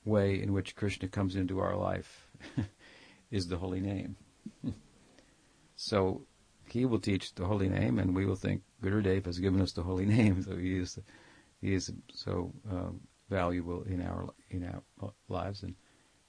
way 0.06 0.42
in 0.42 0.54
which 0.54 0.76
Krishna 0.76 1.08
comes 1.08 1.36
into 1.36 1.60
our 1.60 1.76
life 1.76 2.28
is 3.32 3.48
the 3.48 3.58
holy 3.58 3.82
name. 3.82 4.16
so 5.76 6.24
he 6.68 6.86
will 6.86 7.00
teach 7.00 7.34
the 7.36 7.46
holy 7.46 7.70
name, 7.70 8.00
and 8.00 8.16
we 8.16 8.26
will 8.26 8.36
think 8.36 8.64
Gurudev 8.84 9.26
has 9.26 9.40
given 9.40 9.62
us 9.62 9.72
the 9.72 9.84
holy 9.84 10.06
name, 10.18 10.44
so 10.44 10.56
he 10.56 10.78
is 10.78 11.00
he 11.62 11.74
is 11.74 11.92
so 12.14 12.54
uh, 12.72 12.92
valuable 13.30 13.84
in 13.84 14.02
our 14.02 14.30
in 14.50 14.66
our 14.66 15.12
lives, 15.28 15.64
and 15.64 15.76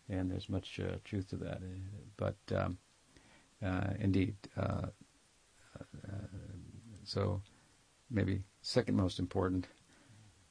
and 0.08 0.30
there's 0.30 0.48
much 0.48 0.80
uh, 0.80 0.96
truth 1.04 1.28
to 1.30 1.36
that. 1.36 1.60
But 2.16 2.36
um, 2.54 2.78
uh, 3.64 3.94
indeed, 3.98 4.36
uh, 4.56 4.86
so 7.04 7.42
maybe 8.10 8.42
second 8.62 8.96
most 8.96 9.18
important 9.18 9.66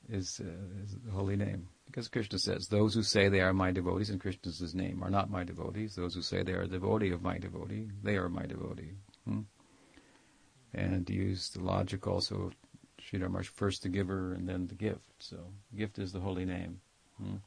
is, 0.10 0.41
uh, 0.43 0.84
is, 0.84 0.95
the 1.06 1.12
holy 1.12 1.36
name. 1.36 1.67
Because 1.86 2.08
Krishna 2.08 2.39
says, 2.39 2.67
those 2.67 2.93
who 2.93 3.04
say 3.04 3.30
they 3.30 3.41
are 3.41 3.54
my 3.54 3.71
devotees 3.71 4.10
in 4.10 4.19
Krishna's 4.19 4.75
name 4.75 5.02
are 5.04 5.10
not 5.10 5.30
my 5.30 5.43
devotees. 5.43 5.95
Those 5.95 6.15
who 6.15 6.21
say 6.21 6.43
they 6.43 6.54
are 6.54 6.65
devotee 6.65 7.12
of 7.12 7.21
my 7.21 7.38
devotee, 7.38 7.89
they 8.04 8.15
are 8.15 8.30
my 8.30 8.45
devotee. 8.45 8.93
Hmm? 9.25 9.41
And 10.73 11.10
use 11.10 11.49
the 11.49 11.63
logic 11.63 12.08
also 12.08 12.36
of 12.36 12.56
Sridhar 13.02 13.30
Maharaj, 13.30 13.47
first 13.47 13.84
the 13.84 13.89
giver 13.89 14.34
and 14.34 14.47
then 14.47 14.67
the 14.67 14.75
gift. 14.75 15.02
So 15.19 15.38
gift 15.75 15.97
is 15.97 16.12
the 16.12 16.19
holy 16.19 16.45
name. 16.45 16.82
Hmm? 17.17 17.38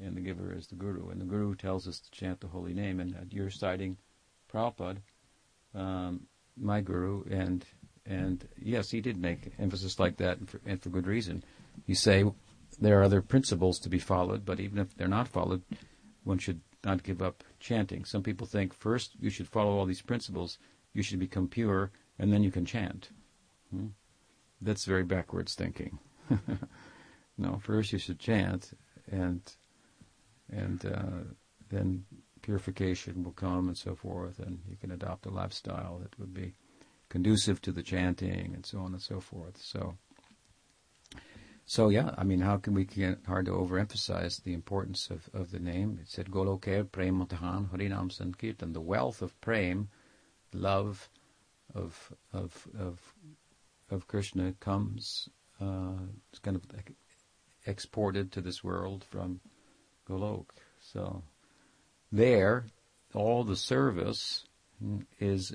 And 0.00 0.16
the 0.16 0.20
giver 0.20 0.54
is 0.54 0.68
the 0.68 0.76
guru. 0.76 1.10
And 1.10 1.20
the 1.20 1.26
guru 1.26 1.54
tells 1.54 1.88
us 1.88 2.00
to 2.00 2.10
chant 2.10 2.40
the 2.40 2.46
holy 2.46 2.72
name. 2.72 3.00
And 3.00 3.14
uh, 3.14 3.20
you're 3.30 3.50
citing 3.50 3.98
Prabhupada, 4.52 4.98
um, 5.74 6.26
my 6.60 6.80
guru, 6.80 7.24
and 7.30 7.64
and 8.06 8.48
yes, 8.60 8.90
he 8.90 9.00
did 9.00 9.16
make 9.16 9.52
emphasis 9.58 9.98
like 9.98 10.16
that, 10.16 10.38
and 10.38 10.48
for, 10.48 10.60
and 10.64 10.82
for 10.82 10.88
good 10.88 11.06
reason. 11.06 11.44
You 11.86 11.94
say 11.94 12.24
there 12.80 12.98
are 13.00 13.04
other 13.04 13.22
principles 13.22 13.78
to 13.80 13.88
be 13.88 13.98
followed, 13.98 14.44
but 14.44 14.60
even 14.60 14.78
if 14.78 14.96
they're 14.96 15.08
not 15.08 15.28
followed, 15.28 15.62
one 16.24 16.38
should 16.38 16.60
not 16.84 17.02
give 17.02 17.20
up 17.20 17.44
chanting. 17.60 18.04
Some 18.04 18.22
people 18.22 18.46
think 18.46 18.72
first 18.72 19.12
you 19.20 19.30
should 19.30 19.48
follow 19.48 19.76
all 19.76 19.86
these 19.86 20.02
principles, 20.02 20.58
you 20.92 21.02
should 21.02 21.18
become 21.18 21.48
pure, 21.48 21.90
and 22.18 22.32
then 22.32 22.42
you 22.42 22.50
can 22.50 22.64
chant. 22.64 23.10
Hmm? 23.70 23.88
That's 24.60 24.84
very 24.84 25.04
backwards 25.04 25.54
thinking. 25.54 25.98
no, 27.38 27.60
first 27.62 27.92
you 27.92 27.98
should 27.98 28.18
chant, 28.18 28.72
and 29.10 29.40
and 30.50 30.84
uh, 30.86 31.34
then 31.68 32.04
purification 32.48 33.22
will 33.22 33.32
come, 33.32 33.68
and 33.68 33.76
so 33.76 33.94
forth, 33.94 34.38
and 34.38 34.60
you 34.70 34.76
can 34.80 34.90
adopt 34.90 35.26
a 35.26 35.30
lifestyle 35.42 35.98
that 35.98 36.18
would 36.18 36.32
be 36.32 36.54
conducive 37.10 37.60
to 37.60 37.70
the 37.70 37.82
chanting 37.82 38.54
and 38.54 38.64
so 38.64 38.78
on 38.78 38.94
and 38.94 39.02
so 39.02 39.20
forth. 39.20 39.58
So, 39.58 39.98
so 41.66 41.90
yeah, 41.90 42.14
I 42.16 42.24
mean, 42.24 42.40
how 42.40 42.56
can 42.56 42.72
we 42.72 42.86
get 42.86 43.18
hard 43.26 43.44
to 43.46 43.52
overemphasize 43.52 44.42
the 44.42 44.54
importance 44.54 45.10
of, 45.10 45.28
of 45.34 45.50
the 45.50 45.58
name? 45.58 45.98
It 46.00 46.08
said 46.08 46.30
Goloke 46.30 46.84
Prematahan 46.84 47.68
Harinam 47.70 48.10
Sankirtan, 48.10 48.72
the 48.72 48.80
wealth 48.80 49.20
of 49.20 49.38
prem, 49.42 49.90
love 50.54 51.10
of 51.74 52.14
of 52.32 52.66
of 52.78 53.14
of 53.90 54.06
Krishna 54.06 54.54
comes 54.58 55.28
uh, 55.60 56.00
it's 56.30 56.38
kind 56.38 56.56
of 56.56 56.62
exported 57.66 58.32
to 58.32 58.40
this 58.40 58.64
world 58.64 59.04
from 59.04 59.40
Golok. 60.08 60.46
So 60.80 61.22
there, 62.10 62.66
all 63.14 63.44
the 63.44 63.56
service 63.56 64.44
is 65.18 65.54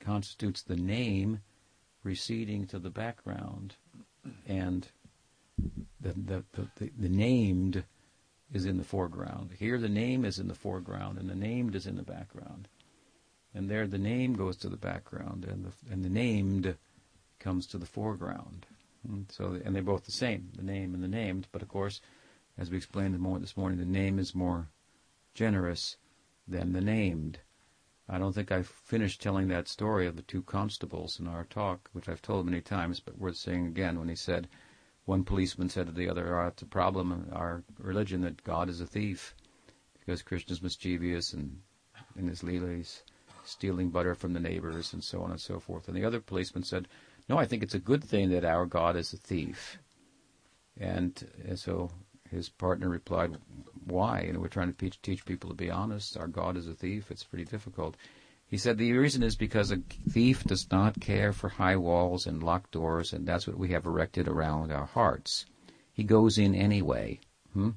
constitutes 0.00 0.62
the 0.62 0.76
name 0.76 1.40
receding 2.04 2.66
to 2.68 2.78
the 2.78 2.90
background, 2.90 3.74
and 4.46 4.88
the, 6.00 6.12
the, 6.12 6.44
the, 6.52 6.90
the, 6.96 7.08
named 7.08 7.84
is 8.52 8.64
in 8.64 8.76
the 8.78 8.84
foreground. 8.84 9.50
Here 9.58 9.78
the 9.78 9.88
name 9.88 10.24
is 10.24 10.38
in 10.38 10.46
the 10.46 10.54
foreground, 10.54 11.18
and 11.18 11.28
the 11.28 11.34
named 11.34 11.74
is 11.74 11.86
in 11.86 11.96
the 11.96 12.02
background. 12.02 12.68
And 13.54 13.68
there 13.68 13.86
the 13.86 13.98
name 13.98 14.34
goes 14.34 14.56
to 14.58 14.68
the 14.68 14.76
background, 14.76 15.44
and 15.44 15.64
the, 15.64 15.92
and 15.92 16.04
the 16.04 16.10
named 16.10 16.76
comes 17.40 17.66
to 17.68 17.78
the 17.78 17.86
foreground. 17.86 18.66
And 19.08 19.26
so, 19.30 19.58
and 19.64 19.74
they're 19.74 19.82
both 19.82 20.04
the 20.04 20.12
same, 20.12 20.50
the 20.56 20.62
name 20.62 20.94
and 20.94 21.02
the 21.02 21.08
named. 21.08 21.48
But 21.50 21.62
of 21.62 21.68
course, 21.68 22.00
as 22.58 22.70
we 22.70 22.76
explained 22.76 23.14
this 23.40 23.56
morning, 23.56 23.78
the 23.78 23.84
name 23.84 24.18
is 24.18 24.34
more 24.34 24.68
generous 25.36 25.96
than 26.48 26.72
the 26.72 26.80
named. 26.80 27.38
I 28.08 28.18
don't 28.18 28.32
think 28.32 28.50
I 28.50 28.62
finished 28.62 29.20
telling 29.20 29.48
that 29.48 29.68
story 29.68 30.06
of 30.06 30.16
the 30.16 30.22
two 30.22 30.42
constables 30.42 31.20
in 31.20 31.28
our 31.28 31.44
talk, 31.44 31.90
which 31.92 32.08
I've 32.08 32.22
told 32.22 32.46
many 32.46 32.60
times, 32.60 33.00
but 33.00 33.18
worth 33.18 33.36
saying 33.36 33.66
again 33.66 33.98
when 33.98 34.08
he 34.08 34.16
said, 34.16 34.48
one 35.04 35.24
policeman 35.24 35.68
said 35.68 35.86
to 35.86 35.92
the 35.92 36.08
other, 36.08 36.40
oh, 36.40 36.48
it's 36.48 36.62
a 36.62 36.66
problem 36.66 37.28
our 37.32 37.62
religion 37.78 38.22
that 38.22 38.42
God 38.42 38.68
is 38.68 38.80
a 38.80 38.86
thief 38.86 39.34
because 40.00 40.22
Krishna 40.22 40.52
is 40.52 40.62
mischievous 40.62 41.32
and 41.32 41.60
in 42.16 42.28
his 42.28 42.42
leela 42.42 43.02
stealing 43.44 43.90
butter 43.90 44.14
from 44.14 44.32
the 44.32 44.40
neighbors 44.40 44.92
and 44.92 45.04
so 45.04 45.22
on 45.22 45.30
and 45.30 45.40
so 45.40 45.60
forth. 45.60 45.86
And 45.86 45.96
the 45.96 46.04
other 46.04 46.20
policeman 46.20 46.64
said, 46.64 46.88
no, 47.28 47.38
I 47.38 47.44
think 47.44 47.62
it's 47.62 47.74
a 47.74 47.80
good 47.80 48.02
thing 48.02 48.30
that 48.30 48.44
our 48.44 48.66
God 48.66 48.96
is 48.96 49.12
a 49.12 49.16
thief. 49.16 49.78
And 50.78 51.28
so 51.56 51.90
his 52.30 52.48
partner 52.48 52.88
replied, 52.88 53.36
why? 53.86 54.20
And 54.20 54.40
we're 54.40 54.48
trying 54.48 54.72
to 54.72 54.78
teach, 54.78 55.00
teach 55.00 55.24
people 55.24 55.50
to 55.50 55.56
be 55.56 55.70
honest. 55.70 56.16
Our 56.16 56.26
God 56.26 56.56
is 56.56 56.66
a 56.66 56.74
thief. 56.74 57.10
It's 57.10 57.24
pretty 57.24 57.44
difficult. 57.44 57.96
He 58.48 58.58
said 58.58 58.78
the 58.78 58.92
reason 58.92 59.22
is 59.22 59.34
because 59.34 59.72
a 59.72 59.82
thief 60.08 60.44
does 60.44 60.70
not 60.70 61.00
care 61.00 61.32
for 61.32 61.48
high 61.48 61.76
walls 61.76 62.26
and 62.26 62.42
locked 62.42 62.72
doors, 62.72 63.12
and 63.12 63.26
that's 63.26 63.46
what 63.46 63.58
we 63.58 63.70
have 63.70 63.86
erected 63.86 64.28
around 64.28 64.70
our 64.70 64.86
hearts. 64.86 65.46
He 65.92 66.04
goes 66.04 66.38
in 66.38 66.54
anyway. 66.54 67.20
Hmm? 67.52 67.70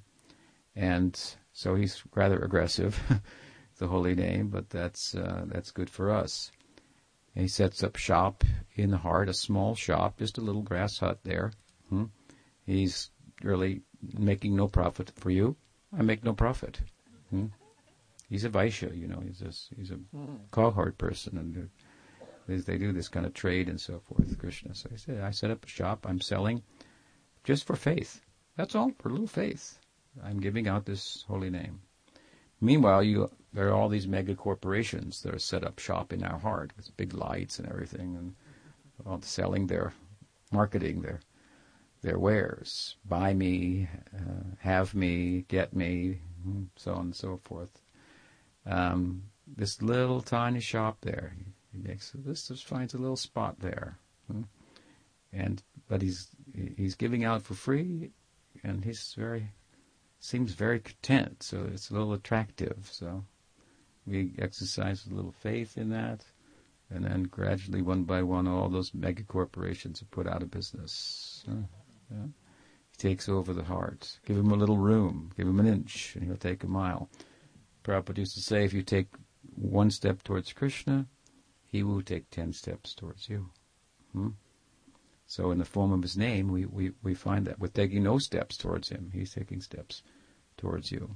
And 0.76 1.20
so 1.54 1.76
he's 1.76 2.04
rather 2.14 2.40
aggressive, 2.40 3.00
the 3.78 3.88
holy 3.88 4.14
name, 4.14 4.50
but 4.50 4.70
that's, 4.70 5.16
uh, 5.16 5.46
that's 5.48 5.72
good 5.72 5.90
for 5.90 6.12
us. 6.12 6.52
And 7.36 7.44
he 7.44 7.48
sets 7.48 7.84
up 7.84 7.96
shop 7.96 8.44
in 8.76 8.92
the 8.92 8.98
heart, 8.98 9.30
a 9.30 9.34
small 9.34 9.74
shop, 9.74 10.20
just 10.20 10.38
a 10.38 10.42
little 10.42 10.62
grass 10.62 11.00
hut 11.00 11.20
there. 11.24 11.52
Hmm? 11.90 12.06
He's 12.66 13.10
really 13.42 13.82
making 14.18 14.56
no 14.56 14.68
profit 14.68 15.12
for 15.16 15.30
you. 15.30 15.56
I 15.98 16.02
make 16.02 16.24
no 16.24 16.34
profit. 16.34 16.82
Hmm? 17.30 17.48
He's 18.30 18.46
a 18.46 18.50
Vaishya, 18.50 18.96
you 18.96 19.08
know. 19.08 19.22
He's 19.26 19.42
a, 19.42 19.76
he's 19.76 19.92
a 19.92 19.96
mm. 19.96 20.40
cowherd 20.52 20.98
person, 20.98 21.38
and 21.38 21.70
they, 22.48 22.58
they 22.58 22.78
do 22.78 22.92
this 22.92 23.08
kind 23.08 23.26
of 23.26 23.34
trade 23.34 23.68
and 23.68 23.82
so 23.82 24.00
forth. 24.00 24.38
Krishna. 24.38 24.76
So 24.76 24.90
I 24.94 24.98
said, 24.98 25.22
I 25.22 25.32
set 25.32 25.52
up 25.52 25.66
a 25.66 25.70
shop. 25.70 26.06
I'm 26.08 26.22
selling 26.22 26.62
just 27.44 27.66
for 27.66 27.76
faith. 27.76 28.22
That's 28.56 28.76
all 28.76 28.92
for 29.00 29.10
a 29.10 29.12
little 29.12 29.28
faith. 29.28 29.80
I'm 30.24 30.40
giving 30.40 30.68
out 30.68 30.86
this 30.86 31.24
holy 31.28 31.50
name. 31.50 31.82
Meanwhile, 32.62 33.04
you 33.04 33.32
there 33.54 33.70
are 33.70 33.74
all 33.74 33.90
these 33.90 34.08
mega 34.08 34.36
corporations 34.36 35.22
that 35.24 35.34
are 35.34 35.40
set 35.40 35.64
up 35.64 35.80
shop 35.80 36.14
in 36.14 36.24
our 36.24 36.38
heart 36.38 36.72
with 36.78 36.96
big 36.98 37.14
lights 37.14 37.58
and 37.58 37.68
everything, 37.68 38.16
and 38.16 38.36
all 39.06 39.22
selling 39.22 39.68
their 39.68 39.94
marketing 40.52 41.02
their 41.02 41.20
their 42.02 42.20
wares. 42.20 42.96
Buy 43.06 43.34
me, 43.34 43.88
uh, 44.16 44.56
have 44.60 44.94
me, 44.94 45.46
get 45.48 45.76
me, 45.76 46.20
so 46.76 46.94
on 46.94 47.02
and 47.02 47.16
so 47.16 47.40
forth. 47.44 47.82
Um, 48.66 49.24
this 49.48 49.82
little 49.82 50.22
tiny 50.22 50.60
shop 50.60 50.98
there, 51.02 51.36
he 51.72 51.78
makes 51.78 52.12
this 52.14 52.48
just 52.48 52.66
finds 52.66 52.94
a 52.94 52.98
little 52.98 53.18
spot 53.18 53.60
there, 53.60 53.98
hmm? 54.32 54.44
and 55.34 55.62
but 55.88 56.02
he's 56.02 56.30
he's 56.78 56.96
giving 56.96 57.24
out 57.24 57.42
for 57.42 57.56
free, 57.56 58.12
and 58.64 58.84
he's 58.84 59.14
very 59.18 59.52
seems 60.20 60.54
very 60.54 60.80
content. 60.80 61.44
So 61.44 61.68
it's 61.74 61.90
a 61.90 61.94
little 61.94 62.14
attractive. 62.14 62.90
So 62.92 63.24
we 64.06 64.34
exercise 64.40 65.06
a 65.06 65.14
little 65.14 65.32
faith 65.32 65.78
in 65.78 65.90
that. 65.90 66.26
And 66.92 67.06
then 67.06 67.24
gradually, 67.24 67.82
one 67.82 68.04
by 68.04 68.24
one, 68.24 68.48
all 68.48 68.68
those 68.68 68.94
mega 68.94 69.24
corporations 69.24 70.02
are 70.02 70.06
put 70.06 70.28
out 70.28 70.42
of 70.42 70.50
business. 70.50 71.46
Yeah. 72.12 72.28
He 72.92 72.98
takes 72.98 73.30
over 73.30 73.54
the 73.54 73.64
heart. 73.64 74.20
Give 74.26 74.38
him 74.38 74.52
a 74.52 74.56
little 74.56 74.78
room. 74.78 75.32
Give 75.38 75.48
him 75.48 75.60
an 75.60 75.68
inch, 75.68 76.16
and 76.16 76.24
he'll 76.24 76.38
take 76.38 76.64
a 76.64 76.68
mile. 76.68 77.10
Prabhupada 77.84 78.18
used 78.18 78.36
to 78.36 78.42
say, 78.42 78.66
if 78.66 78.74
you 78.74 78.84
take 78.84 79.08
one 79.56 79.92
step 79.92 80.24
towards 80.24 80.54
Krishna, 80.54 81.06
he 81.66 81.84
will 81.84 82.02
take 82.02 82.30
ten 82.30 82.54
steps 82.54 82.94
towards 82.94 83.30
you. 83.30 83.50
Hmm? 84.14 84.30
So 85.28 85.52
in 85.52 85.60
the 85.60 85.66
form 85.66 85.92
of 85.92 86.02
his 86.02 86.18
name, 86.18 86.52
we, 86.52 86.66
we, 86.66 86.92
we 87.04 87.14
find 87.14 87.46
that. 87.46 87.60
We're 87.60 87.68
taking 87.68 88.04
no 88.04 88.18
steps 88.18 88.58
towards 88.58 88.90
him. 88.90 89.12
He's 89.14 89.34
taking 89.34 89.62
steps 89.62 90.02
towards 90.58 90.92
you. 90.92 91.16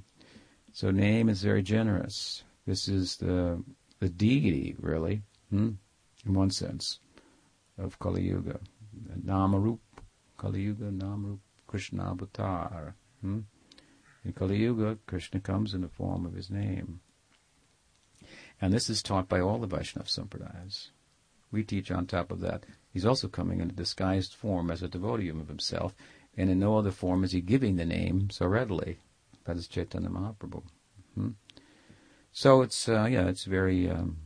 So 0.72 0.90
name 0.90 1.28
is 1.28 1.42
very 1.42 1.62
generous. 1.62 2.44
This 2.66 2.88
is 2.88 3.16
the 3.16 3.62
the 4.00 4.08
deity, 4.08 4.74
really, 4.80 5.22
hmm? 5.50 5.70
in 6.26 6.34
one 6.34 6.50
sense, 6.50 6.98
of 7.78 7.98
Kali 7.98 8.22
Yuga. 8.22 8.58
Namarup, 9.24 9.78
Kali 10.44 10.60
Yuga, 10.60 10.90
Namarup, 10.90 11.38
Krishna 11.66 12.10
Avatar. 12.10 12.94
Hmm? 13.22 13.40
In 14.26 14.32
Kali 14.34 14.58
Yuga, 14.58 14.98
Krishna 15.06 15.40
comes 15.40 15.72
in 15.72 15.80
the 15.80 15.88
form 15.88 16.26
of 16.26 16.34
his 16.34 16.50
name. 16.50 17.00
And 18.60 18.70
this 18.70 18.90
is 18.90 19.02
taught 19.02 19.26
by 19.26 19.40
all 19.40 19.58
the 19.58 19.66
Vaishnava 19.66 20.06
Sampradayas. 20.06 20.88
We 21.50 21.64
teach 21.64 21.90
on 21.90 22.06
top 22.06 22.30
of 22.30 22.40
that. 22.40 22.64
He's 22.92 23.06
also 23.06 23.26
coming 23.26 23.62
in 23.62 23.70
a 23.70 23.72
disguised 23.72 24.34
form 24.34 24.70
as 24.70 24.82
a 24.82 24.88
devotee 24.88 25.30
of 25.30 25.48
himself, 25.48 25.94
and 26.36 26.50
in 26.50 26.58
no 26.58 26.76
other 26.76 26.90
form 26.90 27.24
is 27.24 27.32
he 27.32 27.40
giving 27.40 27.76
the 27.76 27.86
name 27.86 28.28
so 28.28 28.44
readily. 28.44 28.98
That 29.44 29.56
is 29.56 29.66
Chaitanya 29.66 30.10
Mahaprabhu. 30.10 30.62
Hmm? 31.14 31.30
So 32.32 32.60
it's 32.60 32.86
uh, 32.86 33.06
yeah, 33.06 33.28
it's 33.28 33.44
very 33.44 33.88
um, 33.88 34.18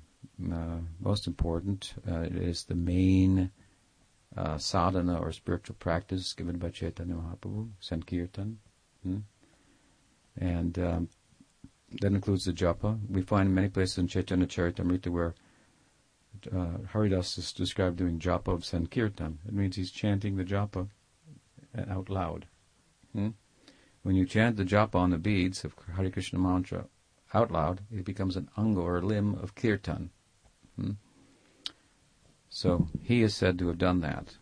uh, 0.52 0.81
most 0.98 1.28
important. 1.28 1.94
Uh, 2.11 2.22
it 2.22 2.35
is 2.35 2.64
the 2.64 2.74
main 2.74 3.52
uh, 4.38 4.59
sadhana 4.59 5.18
or 5.20 5.33
spiritual 5.33 5.77
practice 5.79 6.33
given 6.33 6.59
by 6.59 6.70
Chaitanya 6.70 7.14
Mahaprabhu, 7.14 7.70
Sankirtan. 7.81 8.57
Hmm? 9.03 9.18
and 10.40 10.79
um, 10.79 11.09
that 12.01 12.12
includes 12.12 12.44
the 12.44 12.53
japa. 12.53 12.98
We 13.09 13.22
find 13.22 13.55
many 13.55 13.68
places 13.68 13.98
in 13.98 14.09
Chaitanya 14.09 14.46
Charitamrita 14.46 15.09
where 15.09 15.35
uh, 16.55 16.79
Haridas 16.92 17.38
is 17.38 17.53
described 17.53 17.96
doing 17.96 18.18
japa 18.18 18.53
of 18.53 18.64
Sankirtan. 18.64 19.38
It 19.46 19.55
means 19.55 19.77
he's 19.77 19.90
chanting 19.90 20.37
the 20.37 20.44
japa 20.44 20.88
out 21.90 22.09
loud. 22.09 22.46
Hmm? 23.12 23.31
When 24.03 24.14
you 24.14 24.27
chant 24.27 24.57
the 24.57 24.64
japa 24.64 24.94
on 24.94 25.11
the 25.11 25.18
beads 25.18 25.64
of 25.64 25.74
Hare 25.96 26.11
Krishna 26.11 26.38
mantra 26.38 26.87
out 27.35 27.51
loud, 27.51 27.81
it 27.92 28.05
becomes 28.05 28.37
an 28.37 28.48
anga 28.57 28.81
or 28.81 29.03
limb 29.03 29.35
of 29.35 29.55
kirtan. 29.55 30.11
Hmm? 30.77 30.92
So 32.59 32.88
he 33.05 33.23
is 33.23 33.37
said 33.37 33.57
to 33.61 33.68
have 33.68 33.79
done 33.79 34.01
that. 34.01 34.37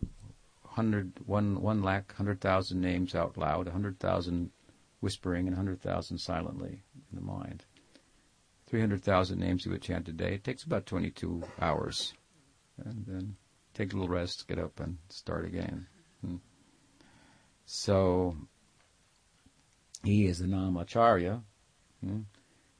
Hundred, 0.65 1.11
one, 1.27 1.61
one 1.61 1.83
lakh, 1.83 2.15
hundred 2.15 2.41
thousand 2.41 2.81
names 2.81 3.13
out 3.13 3.37
loud, 3.37 3.67
a 3.67 3.71
hundred 3.71 3.99
thousand 3.99 4.49
whispering 5.01 5.45
and 5.45 5.55
100,000 5.55 6.17
silently 6.17 6.81
in 6.95 7.13
the 7.13 7.21
mind. 7.21 7.63
300,000 8.65 9.37
names 9.37 9.65
he 9.65 9.69
would 9.69 9.83
chant 9.83 10.07
a 10.07 10.11
day. 10.11 10.33
It 10.33 10.43
takes 10.43 10.63
about 10.63 10.87
22 10.87 11.43
hours. 11.61 12.15
And 12.83 13.05
then 13.05 13.35
take 13.75 13.93
a 13.93 13.95
little 13.95 14.09
rest, 14.09 14.47
get 14.47 14.57
up, 14.57 14.79
and 14.79 14.97
start 15.09 15.45
again. 15.45 15.85
Hmm. 16.25 16.37
So, 17.67 18.35
he 20.03 20.25
is 20.25 20.39
the 20.39 20.47
Namacharya. 20.47 21.43
Hmm. 22.03 22.21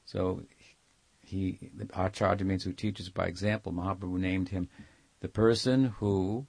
So, 0.04 0.42
he, 1.24 1.70
Acharya 1.94 2.44
means 2.44 2.64
who 2.64 2.72
teaches 2.72 3.08
by 3.08 3.26
example. 3.26 3.72
Mahaprabhu 3.72 4.18
named 4.18 4.48
him 4.48 4.68
the 5.20 5.28
person 5.28 5.86
who 5.98 6.46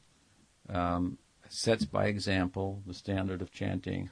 um, 0.69 1.17
sets 1.47 1.85
by 1.85 2.05
example 2.05 2.81
the 2.85 2.93
standard 2.93 3.41
of 3.41 3.51
chanting 3.51 4.09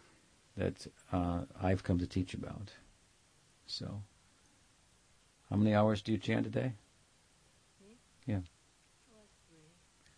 that 0.55 0.87
uh, 1.11 1.41
I've 1.61 1.83
come 1.83 1.99
to 1.99 2.07
teach 2.07 2.33
about. 2.33 2.71
So, 3.67 4.01
how 5.49 5.55
many 5.55 5.75
hours 5.75 6.01
do 6.01 6.11
you 6.11 6.17
chant 6.17 6.47
a 6.47 6.49
day? 6.49 6.73
Yeah. 8.25 8.39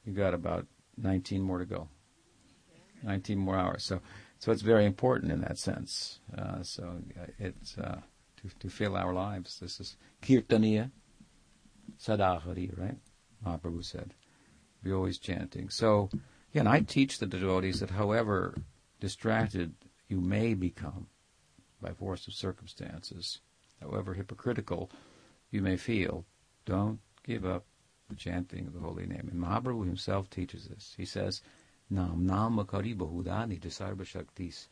You 0.05 0.13
got 0.13 0.33
about 0.33 0.65
19 0.97 1.41
more 1.41 1.59
to 1.59 1.65
go. 1.65 1.89
19 3.03 3.37
more 3.37 3.57
hours. 3.57 3.83
So, 3.83 4.01
so 4.39 4.51
it's 4.51 4.61
very 4.61 4.85
important 4.85 5.31
in 5.31 5.41
that 5.41 5.57
sense. 5.57 6.19
Uh, 6.35 6.63
so 6.63 7.01
it's 7.37 7.77
uh, 7.77 7.99
to 8.37 8.49
to 8.59 8.69
fill 8.69 8.95
our 8.95 9.13
lives. 9.13 9.59
This 9.59 9.79
is 9.79 9.97
kirtaniya, 10.21 10.91
sadahari, 11.99 12.77
right? 12.77 12.97
Mahaprabhu 13.45 13.83
said. 13.83 14.13
Be 14.83 14.91
always 14.91 15.17
chanting. 15.17 15.69
So, 15.69 16.09
again, 16.51 16.67
I 16.67 16.79
teach 16.81 17.19
the 17.19 17.25
devotees 17.25 17.79
that 17.79 17.91
however 17.91 18.55
distracted 18.99 19.73
you 20.07 20.21
may 20.21 20.53
become 20.53 21.07
by 21.81 21.91
force 21.93 22.27
of 22.27 22.33
circumstances, 22.33 23.39
however 23.81 24.13
hypocritical 24.13 24.89
you 25.51 25.61
may 25.61 25.77
feel. 25.77 26.25
Don't 26.65 26.99
give 27.23 27.45
up 27.45 27.65
the 28.09 28.15
chanting 28.15 28.67
of 28.67 28.73
the 28.73 28.79
holy 28.79 29.05
name. 29.05 29.29
And 29.31 29.41
Mahaprabhu 29.41 29.85
himself 29.85 30.29
teaches 30.29 30.67
this. 30.67 30.93
He 30.97 31.05
says, 31.05 31.41
Nam 31.89 32.25
nama 32.25 32.65
kari 32.65 32.93
bahudani 32.93 33.59
sarva 33.59 34.05
shaktis 34.05 34.67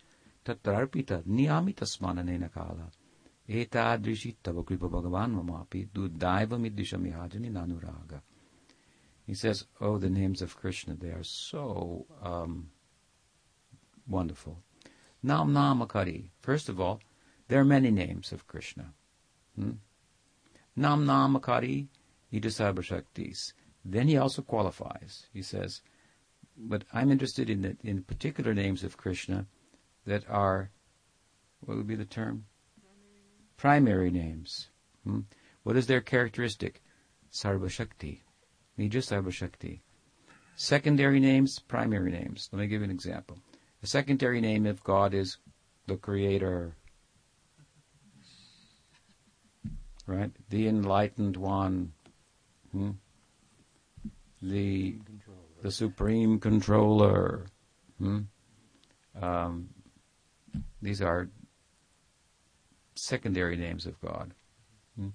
tatrarpita 0.45 1.23
niyamita 1.25 1.85
smananena 1.85 2.51
kala 2.51 2.91
etadrishi 3.49 4.35
tava 4.43 4.63
kripa 4.63 4.87
bhagavan 4.87 5.33
mamapi 5.33 5.87
dudaiva 5.91 6.59
midishamihajani 6.59 7.49
nanuraga. 7.51 8.21
He 9.27 9.33
says, 9.33 9.65
oh, 9.81 9.97
the 9.97 10.09
names 10.09 10.41
of 10.41 10.55
Krishna, 10.55 10.95
they 10.95 11.09
are 11.09 11.23
so 11.23 12.05
um, 12.23 12.69
wonderful. 14.07 14.63
Nam 15.21 15.53
Namakari. 15.53 16.29
First 16.39 16.69
of 16.69 16.79
all, 16.79 17.01
there 17.49 17.59
are 17.59 17.65
many 17.65 17.91
names 17.91 18.31
of 18.31 18.47
Krishna. 18.47 18.93
Hmm? 19.59 19.71
Nam 20.77 21.05
Namakari 21.05 21.87
Nija 22.31 22.73
Shaktis. 22.81 23.51
Then 23.83 24.07
he 24.07 24.15
also 24.15 24.41
qualifies. 24.41 25.27
He 25.33 25.41
says, 25.41 25.81
but 26.57 26.85
I'm 26.93 27.11
interested 27.11 27.49
in 27.49 27.61
the, 27.63 27.77
in 27.83 28.03
particular 28.03 28.53
names 28.53 28.81
of 28.85 28.95
Krishna 28.95 29.45
that 30.05 30.23
are, 30.29 30.71
what 31.59 31.75
would 31.75 31.87
be 31.87 31.95
the 31.95 32.05
term? 32.05 32.45
Primary 33.57 34.09
names. 34.09 34.69
Hmm? 35.03 35.21
What 35.63 35.75
is 35.75 35.87
their 35.87 36.01
characteristic? 36.01 36.81
Sarvashakti. 37.29 38.21
Nija 38.77 39.01
Sarvashakti. 39.01 39.79
Secondary 40.55 41.19
names, 41.19 41.59
primary 41.59 42.11
names. 42.11 42.49
Let 42.51 42.59
me 42.59 42.67
give 42.67 42.81
you 42.81 42.85
an 42.85 42.91
example. 42.91 43.37
A 43.83 43.87
secondary 43.87 44.41
name 44.41 44.65
of 44.65 44.83
God 44.83 45.13
is 45.13 45.37
the 45.85 45.97
Creator. 45.97 46.75
Right? 50.05 50.31
The 50.49 50.67
Enlightened 50.67 51.37
One. 51.37 51.93
Hmm? 52.71 52.91
The 54.41 54.95
the 55.61 55.71
Supreme 55.71 56.39
Controller. 56.39 57.45
Hmm? 57.99 58.21
Um, 59.19 59.69
these 60.81 61.01
are 61.01 61.29
secondary 62.95 63.57
names 63.57 63.85
of 63.85 63.99
God. 64.01 64.33
Hmm? 64.95 65.09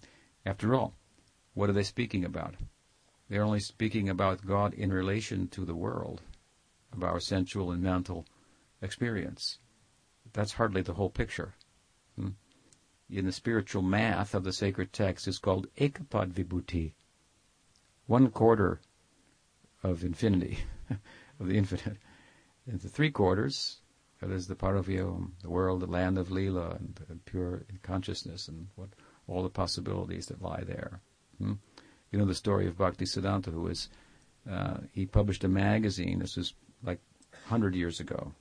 After 0.45 0.75
all, 0.75 0.95
what 1.55 1.71
are 1.71 1.73
they 1.73 1.83
speaking 1.85 2.25
about? 2.25 2.55
They're 3.33 3.45
only 3.45 3.61
speaking 3.61 4.11
about 4.11 4.45
God 4.45 4.75
in 4.75 4.93
relation 4.93 5.49
to 5.49 5.65
the 5.65 5.75
world, 5.75 6.21
of 6.93 7.03
our 7.03 7.19
sensual 7.19 7.71
and 7.73 7.83
mental 7.83 8.27
experience. 8.83 9.59
That's 10.35 10.53
hardly 10.53 10.83
the 10.83 10.93
whole 10.93 11.09
picture. 11.09 11.55
Hmm? 12.15 12.33
In 13.09 13.25
the 13.25 13.33
spiritual 13.33 13.81
math 13.81 14.35
of 14.35 14.45
the 14.45 14.53
sacred 14.53 14.93
text 14.93 15.27
is 15.27 15.39
called 15.39 15.69
ekapad 15.79 16.35
vibhuti, 16.35 16.93
one 18.07 18.29
quarter 18.29 18.83
of 19.83 20.05
infinity, 20.05 20.59
of 21.41 21.49
the 21.49 21.57
infinite, 21.57 21.97
and 22.67 22.81
the 22.83 22.91
three 22.91 23.11
quarters. 23.11 23.79
That 24.21 24.31
is 24.31 24.47
the 24.47 24.57
Paravyom, 24.57 25.31
the 25.41 25.49
world, 25.49 25.81
the 25.81 25.87
land 25.87 26.19
of 26.19 26.29
Leela, 26.29 26.79
and, 26.79 27.01
and 27.09 27.25
pure 27.25 27.65
consciousness, 27.83 28.47
and 28.47 28.69
what 28.75 28.91
all 29.27 29.43
the 29.43 29.49
possibilities 29.49 30.27
that 30.27 30.43
lie 30.43 30.65
there. 30.67 31.01
Hmm? 31.39 31.55
You 32.13 32.19
know 32.19 32.27
the 32.27 32.35
story 32.35 32.69
of 32.69 32.77
Bhakti 32.77 33.07
Siddhanta, 33.07 33.51
who 33.51 33.63
was 33.63 33.89
uh, 34.49 34.79
he 34.93 35.07
published 35.07 35.45
a 35.45 35.49
magazine. 35.49 36.19
This 36.19 36.37
was 36.37 36.55
like 36.85 37.01
hundred 37.47 37.75
years 37.75 38.01
ago. 38.01 38.33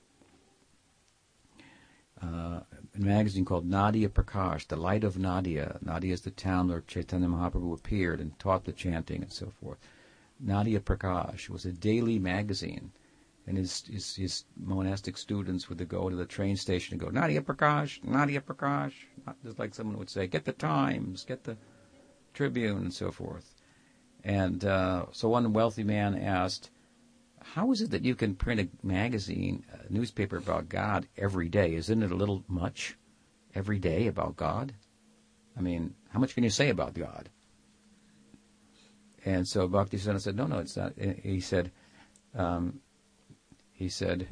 Uh, 2.22 2.60
a 2.96 3.00
magazine 3.00 3.46
called 3.46 3.66
Nadia 3.66 4.10
Prakash, 4.10 4.68
the 4.68 4.76
Light 4.76 5.04
of 5.04 5.18
Nadia. 5.18 5.80
Nadia 5.82 6.14
is 6.14 6.22
the 6.22 6.32
town 6.32 6.68
where 6.68 6.82
Chaitanya 6.82 7.28
Mahaprabhu 7.28 7.74
appeared 7.74 8.20
and 8.20 8.38
taught 8.38 8.66
the 8.66 8.72
chanting 8.72 9.24
and 9.24 9.32
so 9.32 9.52
forth. 9.60 9.80
Nadia 10.40 10.80
Prakash 10.80 11.50
was 11.50 11.66
a 11.66 11.72
daily 11.72 12.20
magazine, 12.20 12.92
and 13.48 13.58
his, 13.58 13.84
his, 13.88 14.16
his 14.16 14.44
monastic 14.56 15.18
students 15.18 15.68
would 15.70 15.88
go 15.88 16.10
to 16.10 16.16
the 16.16 16.26
train 16.26 16.56
station 16.56 16.94
and 16.94 17.02
go, 17.02 17.10
Nadia 17.10 17.42
Prakash, 17.42 18.04
Nadia 18.04 18.42
Prakash. 18.42 18.94
Just 19.44 19.58
like 19.58 19.74
someone 19.74 19.98
would 19.98 20.10
say, 20.10 20.28
get 20.28 20.46
the 20.46 20.52
Times, 20.52 21.24
get 21.24 21.44
the 21.44 21.58
Tribune, 22.34 22.78
and 22.78 22.94
so 22.94 23.12
forth. 23.12 23.56
And 24.24 24.64
uh, 24.64 25.06
so 25.12 25.30
one 25.30 25.54
wealthy 25.54 25.84
man 25.84 26.16
asked, 26.16 26.70
how 27.44 27.72
is 27.72 27.82
it 27.82 27.92
that 27.92 28.06
you 28.06 28.16
can 28.16 28.36
print 28.36 28.62
a 28.62 28.86
magazine, 28.86 29.66
a 29.72 29.92
newspaper 29.92 30.38
about 30.38 30.70
God 30.70 31.08
every 31.18 31.50
day? 31.50 31.74
Isn't 31.74 32.04
it 32.04 32.12
a 32.12 32.16
little 32.16 32.44
much 32.48 32.98
every 33.56 33.80
day 33.80 34.08
about 34.08 34.36
God? 34.36 34.74
I 35.58 35.62
mean, 35.62 35.96
how 36.10 36.20
much 36.20 36.36
can 36.36 36.44
you 36.44 36.50
say 36.50 36.70
about 36.70 36.94
God? 36.94 37.30
And 39.26 39.48
so 39.48 39.68
Bhaktisiddhanta 39.68 40.22
said, 40.22 40.36
no, 40.36 40.48
no, 40.48 40.60
it's 40.60 40.78
not. 40.78 40.94
He 40.98 41.40
said, 41.40 41.72
um, 42.36 42.80
he 43.72 43.90
said, 43.90 44.28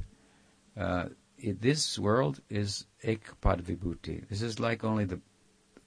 uh, 0.78 1.06
this 1.38 1.98
world 1.98 2.42
is 2.50 2.86
ekpad 3.04 3.62
vibhuti. 3.62 4.28
This 4.28 4.42
is 4.42 4.60
like 4.60 4.84
only 4.84 5.06
the 5.06 5.22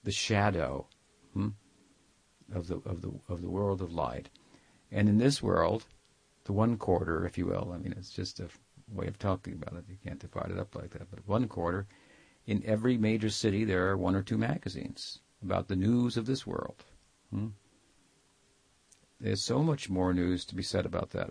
the 0.04 0.10
shadow 0.10 0.86
hmm, 1.32 1.48
of 2.52 2.68
the 2.68 2.76
of 2.84 3.02
the 3.02 3.12
of 3.28 3.42
the 3.42 3.50
world 3.50 3.80
of 3.80 3.92
light. 3.92 4.28
And 4.90 5.08
in 5.08 5.18
this 5.18 5.42
world, 5.42 5.86
the 6.44 6.52
one 6.52 6.76
quarter, 6.76 7.24
if 7.24 7.38
you 7.38 7.46
will, 7.46 7.72
I 7.74 7.78
mean, 7.78 7.94
it's 7.96 8.10
just 8.10 8.40
a 8.40 8.48
way 8.92 9.06
of 9.06 9.18
talking 9.18 9.54
about 9.54 9.78
it. 9.78 9.84
You 9.88 9.96
can't 10.04 10.18
divide 10.18 10.50
it 10.50 10.58
up 10.58 10.74
like 10.74 10.90
that. 10.90 11.10
But 11.10 11.26
one 11.26 11.48
quarter, 11.48 11.86
in 12.46 12.62
every 12.66 12.98
major 12.98 13.30
city, 13.30 13.64
there 13.64 13.88
are 13.88 13.96
one 13.96 14.14
or 14.14 14.22
two 14.22 14.36
magazines 14.36 15.20
about 15.42 15.68
the 15.68 15.76
news 15.76 16.16
of 16.16 16.26
this 16.26 16.46
world. 16.46 16.84
Hmm? 17.30 17.48
There's 19.20 19.42
so 19.42 19.62
much 19.62 19.88
more 19.88 20.12
news 20.12 20.44
to 20.46 20.54
be 20.54 20.64
said 20.64 20.84
about 20.84 21.10
that 21.10 21.30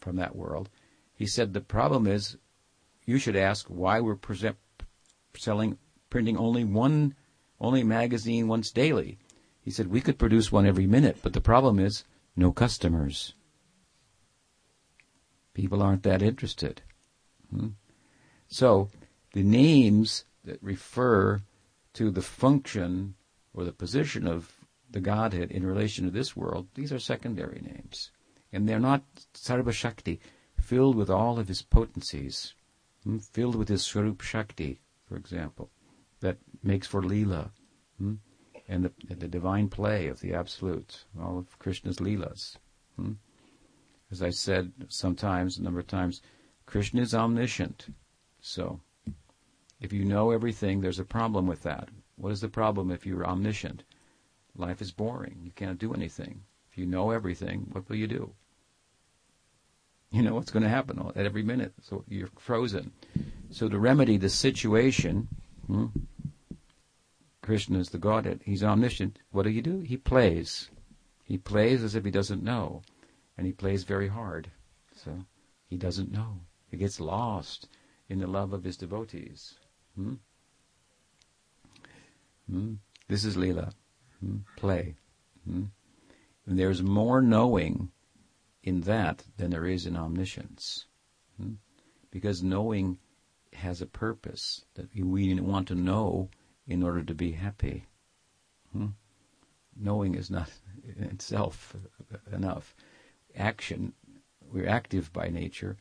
from 0.00 0.16
that 0.16 0.34
world. 0.34 0.68
He 1.14 1.26
said 1.26 1.52
the 1.52 1.60
problem 1.60 2.06
is 2.06 2.36
you 3.04 3.18
should 3.18 3.36
ask 3.36 3.68
why 3.68 4.00
we're 4.00 4.16
present, 4.16 4.56
selling 5.36 5.78
printing 6.10 6.36
only 6.36 6.64
one 6.64 7.14
only 7.60 7.84
magazine 7.84 8.48
once 8.48 8.70
daily. 8.70 9.18
He 9.66 9.72
said 9.72 9.88
we 9.88 10.00
could 10.00 10.16
produce 10.16 10.52
one 10.52 10.64
every 10.64 10.86
minute, 10.86 11.16
but 11.22 11.32
the 11.32 11.40
problem 11.40 11.80
is 11.80 12.04
no 12.36 12.52
customers. 12.52 13.34
People 15.54 15.82
aren't 15.82 16.04
that 16.04 16.22
interested. 16.22 16.82
Hmm? 17.50 17.70
So 18.46 18.90
the 19.32 19.42
names 19.42 20.24
that 20.44 20.62
refer 20.62 21.42
to 21.94 22.12
the 22.12 22.22
function 22.22 23.16
or 23.52 23.64
the 23.64 23.72
position 23.72 24.28
of 24.28 24.52
the 24.88 25.00
Godhead 25.00 25.50
in 25.50 25.66
relation 25.66 26.04
to 26.04 26.12
this 26.12 26.36
world, 26.36 26.68
these 26.76 26.92
are 26.92 27.00
secondary 27.00 27.60
names. 27.60 28.12
And 28.52 28.68
they're 28.68 28.78
not 28.78 29.02
Sarva 29.34 29.72
Shakti, 29.72 30.20
filled 30.60 30.94
with 30.94 31.10
all 31.10 31.40
of 31.40 31.48
his 31.48 31.62
potencies, 31.62 32.54
hmm, 33.02 33.18
filled 33.18 33.56
with 33.56 33.68
his 33.68 33.82
Swarup 33.82 34.20
Shakti, 34.20 34.80
for 35.08 35.16
example, 35.16 35.72
that 36.20 36.38
makes 36.62 36.86
for 36.86 37.02
Leela, 37.02 37.50
hmm, 37.98 38.14
and 38.68 38.84
the, 38.84 39.14
the, 39.14 39.28
divine 39.28 39.68
play 39.68 40.08
of 40.08 40.20
the 40.20 40.34
Absolute, 40.34 41.04
all 41.20 41.38
of 41.38 41.58
Krishna's 41.58 41.98
Leelas. 41.98 42.56
Hmm. 42.96 43.12
As 44.10 44.22
I 44.22 44.30
said 44.30 44.72
sometimes, 44.88 45.58
a 45.58 45.62
number 45.62 45.80
of 45.80 45.86
times, 45.86 46.22
Krishna 46.64 47.02
is 47.02 47.14
omniscient. 47.14 47.88
So, 48.40 48.80
if 49.80 49.92
you 49.92 50.04
know 50.04 50.30
everything, 50.30 50.80
there's 50.80 50.98
a 50.98 51.04
problem 51.04 51.46
with 51.46 51.62
that. 51.62 51.88
What 52.16 52.32
is 52.32 52.40
the 52.40 52.48
problem 52.48 52.90
if 52.90 53.04
you're 53.04 53.26
omniscient? 53.26 53.84
Life 54.56 54.80
is 54.80 54.90
boring. 54.90 55.40
You 55.42 55.50
can't 55.50 55.78
do 55.78 55.92
anything. 55.92 56.42
If 56.70 56.78
you 56.78 56.86
know 56.86 57.10
everything, 57.10 57.68
what 57.72 57.88
will 57.88 57.96
you 57.96 58.06
do? 58.06 58.32
You 60.10 60.22
know 60.22 60.34
what's 60.34 60.50
going 60.50 60.62
to 60.62 60.68
happen 60.68 60.98
at 61.14 61.26
every 61.26 61.42
minute. 61.42 61.74
So 61.82 62.04
you're 62.08 62.30
frozen. 62.38 62.92
So 63.50 63.68
to 63.68 63.78
remedy 63.78 64.16
the 64.16 64.30
situation, 64.30 65.28
hmm, 65.66 65.86
Krishna 67.46 67.78
is 67.78 67.90
the 67.90 67.98
Godhead. 67.98 68.42
He's 68.44 68.64
omniscient. 68.64 69.20
What 69.30 69.44
do 69.44 69.50
you 69.50 69.62
do? 69.62 69.78
He 69.78 69.96
plays. 69.96 70.68
He 71.22 71.38
plays 71.38 71.84
as 71.84 71.94
if 71.94 72.04
he 72.04 72.10
doesn't 72.10 72.42
know. 72.42 72.82
And 73.38 73.46
he 73.46 73.52
plays 73.52 73.84
very 73.84 74.08
hard. 74.08 74.50
So 74.96 75.24
he 75.68 75.76
doesn't 75.76 76.10
know. 76.10 76.40
He 76.68 76.76
gets 76.76 76.98
lost 76.98 77.68
in 78.08 78.18
the 78.18 78.26
love 78.26 78.52
of 78.52 78.64
his 78.64 78.76
devotees. 78.76 79.60
Hmm? 79.94 80.14
Hmm? 82.50 82.74
This 83.06 83.24
is 83.24 83.36
Leela 83.36 83.72
hmm, 84.18 84.38
play. 84.56 84.96
Hmm? 85.48 85.66
There's 86.48 86.82
more 86.82 87.22
knowing 87.22 87.92
in 88.64 88.80
that 88.80 89.22
than 89.36 89.50
there 89.50 89.66
is 89.66 89.86
in 89.86 89.96
omniscience. 89.96 90.86
Hmm? 91.40 91.52
Because 92.10 92.42
knowing 92.42 92.98
has 93.52 93.80
a 93.80 93.86
purpose 93.86 94.64
that 94.74 94.92
we 94.92 95.40
want 95.40 95.68
to 95.68 95.76
know 95.76 96.28
in 96.66 96.82
order 96.82 97.02
to 97.02 97.14
be 97.14 97.32
happy. 97.32 97.84
Hmm? 98.72 98.88
Knowing 99.76 100.14
is 100.14 100.30
not 100.30 100.50
in 100.96 101.04
itself 101.14 101.76
enough. 102.32 102.74
Action, 103.36 103.92
we're 104.52 104.68
active 104.68 105.12
by 105.12 105.28
nature. 105.28 105.76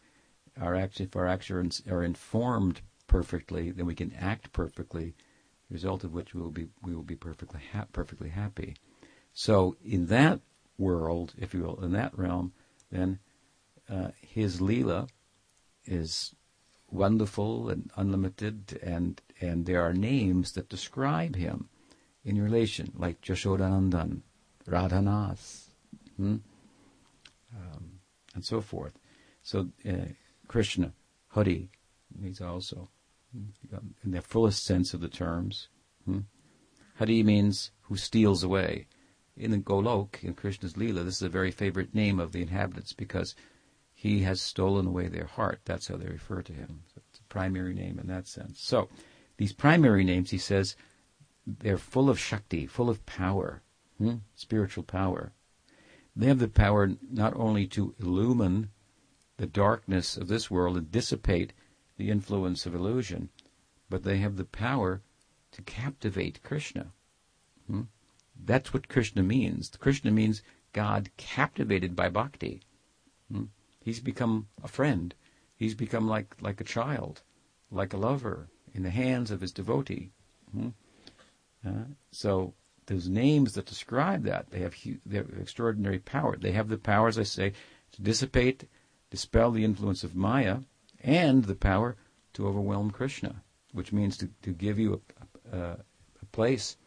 Our 0.60 0.76
action, 0.76 1.06
if 1.06 1.16
our 1.16 1.28
actions 1.28 1.82
are 1.90 2.04
informed 2.04 2.82
perfectly, 3.08 3.72
then 3.72 3.86
we 3.86 3.96
can 3.96 4.14
act 4.14 4.52
perfectly 4.52 5.16
The 5.70 5.74
result 5.74 6.04
of 6.04 6.14
which 6.14 6.34
we 6.34 6.42
will 6.42 6.52
be 6.52 6.68
we 6.84 6.96
will 6.96 7.04
be 7.04 7.16
perfectly 7.16 7.62
ha- 7.74 7.88
perfectly 7.92 8.30
happy. 8.30 8.76
So 9.34 9.76
in 9.84 10.08
that 10.08 10.42
world, 10.78 11.34
if 11.38 11.54
you 11.54 11.64
will, 11.64 11.84
in 11.84 11.92
that 11.94 12.18
realm, 12.18 12.54
then 12.92 13.20
uh, 13.90 14.12
his 14.22 14.62
lila 14.62 15.08
is 15.86 16.35
wonderful 16.96 17.70
and 17.70 17.92
unlimited, 17.96 18.80
and 18.82 19.22
and 19.42 19.66
there 19.66 19.82
are 19.82 19.94
names 19.94 20.54
that 20.54 20.70
describe 20.70 21.36
him 21.36 21.70
in 22.24 22.42
relation, 22.42 22.92
like 22.96 23.22
Jashodanandan, 23.22 24.22
Radhanath, 24.68 25.68
hmm? 26.18 26.38
um, 27.56 28.00
and 28.34 28.44
so 28.44 28.62
forth. 28.62 28.94
So 29.44 29.70
uh, 29.88 30.14
Krishna, 30.48 30.94
Hari, 31.28 31.70
he's 32.22 32.42
also 32.42 32.90
in 34.04 34.12
the 34.12 34.22
fullest 34.22 34.64
sense 34.64 34.94
of 34.94 35.02
the 35.02 35.10
terms. 35.10 35.68
Hmm? 36.06 36.20
Hari 36.96 37.24
means 37.24 37.72
who 37.82 37.98
steals 37.98 38.44
away. 38.44 38.88
in 39.38 39.52
the 39.52 39.58
Golok, 39.58 40.24
in 40.24 40.34
Krishna's 40.34 40.74
Leela, 40.76 41.04
this 41.04 41.18
is 41.18 41.22
a 41.22 41.30
very 41.30 41.52
favorite 41.52 41.94
name 41.94 42.22
of 42.22 42.32
the 42.32 42.42
inhabitants 42.42 42.94
because 42.94 43.36
he 43.94 44.22
has 44.22 44.40
stolen 44.40 44.88
away 44.88 45.10
their 45.10 45.26
heart. 45.26 45.60
That's 45.66 45.88
how 45.90 45.98
they 45.98 46.08
refer 46.08 46.42
to 46.42 46.54
him. 46.54 46.84
Primary 47.36 47.74
name 47.74 48.00
in 48.00 48.08
that 48.08 48.30
sense. 48.30 48.62
So 48.62 48.88
these 49.36 49.52
primary 49.52 50.06
names, 50.06 50.32
he 50.32 50.38
says, 50.38 50.78
they're 51.46 51.78
full 51.78 52.10
of 52.10 52.18
Shakti, 52.18 52.66
full 52.66 52.90
of 52.90 53.06
power, 53.06 53.62
hmm? 53.98 54.20
spiritual 54.36 54.86
power. 54.86 55.34
They 56.16 56.28
have 56.28 56.40
the 56.40 56.48
power 56.48 56.94
not 57.12 57.36
only 57.36 57.68
to 57.68 57.94
illumine 58.00 58.70
the 59.36 59.48
darkness 59.48 60.16
of 60.16 60.30
this 60.30 60.50
world 60.50 60.78
and 60.78 60.90
dissipate 60.90 61.52
the 61.98 62.10
influence 62.10 62.66
of 62.66 62.74
illusion, 62.74 63.28
but 63.90 64.04
they 64.04 64.20
have 64.20 64.38
the 64.38 64.46
power 64.46 65.02
to 65.52 65.62
captivate 65.62 66.42
Krishna. 66.42 66.94
Hmm? 67.68 67.82
That's 68.42 68.74
what 68.74 68.88
Krishna 68.88 69.24
means. 69.24 69.70
Krishna 69.78 70.10
means 70.10 70.42
God 70.72 71.10
captivated 71.18 71.98
by 71.98 72.08
bhakti. 72.08 72.62
Hmm? 73.30 73.48
He's 73.84 74.00
become 74.00 74.48
a 74.64 74.70
friend. 74.70 75.14
He's 75.56 75.76
become 75.76 76.08
like, 76.08 76.36
like 76.42 76.62
a 76.62 76.66
child, 76.66 77.22
like 77.72 77.94
a 77.94 77.98
lover 77.98 78.50
in 78.74 78.84
the 78.84 78.90
hands 78.90 79.32
of 79.32 79.42
his 79.42 79.52
devotee. 79.52 80.12
Hmm? 80.52 80.70
Uh, 81.66 81.86
so 82.12 82.54
those 82.88 83.10
names 83.10 83.54
that 83.54 83.66
describe 83.66 84.24
that, 84.24 84.52
they 84.52 84.60
have 84.60 84.76
they 85.06 85.18
have 85.18 85.30
extraordinary 85.40 86.00
power. 86.00 86.38
They 86.38 86.52
have 86.52 86.70
the 86.70 86.78
power, 86.78 87.08
as 87.08 87.18
I 87.18 87.24
say, 87.24 87.54
to 87.94 88.02
dissipate, 88.02 88.70
dispel 89.10 89.52
the 89.52 89.64
influence 89.64 90.04
of 90.04 90.16
Maya, 90.16 90.60
and 91.04 91.46
the 91.46 91.56
power 91.56 91.96
to 92.34 92.48
overwhelm 92.48 92.92
Krishna, 92.92 93.42
which 93.72 93.92
means 93.92 94.18
to, 94.18 94.30
to 94.44 94.52
give 94.52 94.78
you 94.78 95.02
a, 95.52 95.58
a, 95.58 95.62
a 96.22 96.26
place 96.32 96.78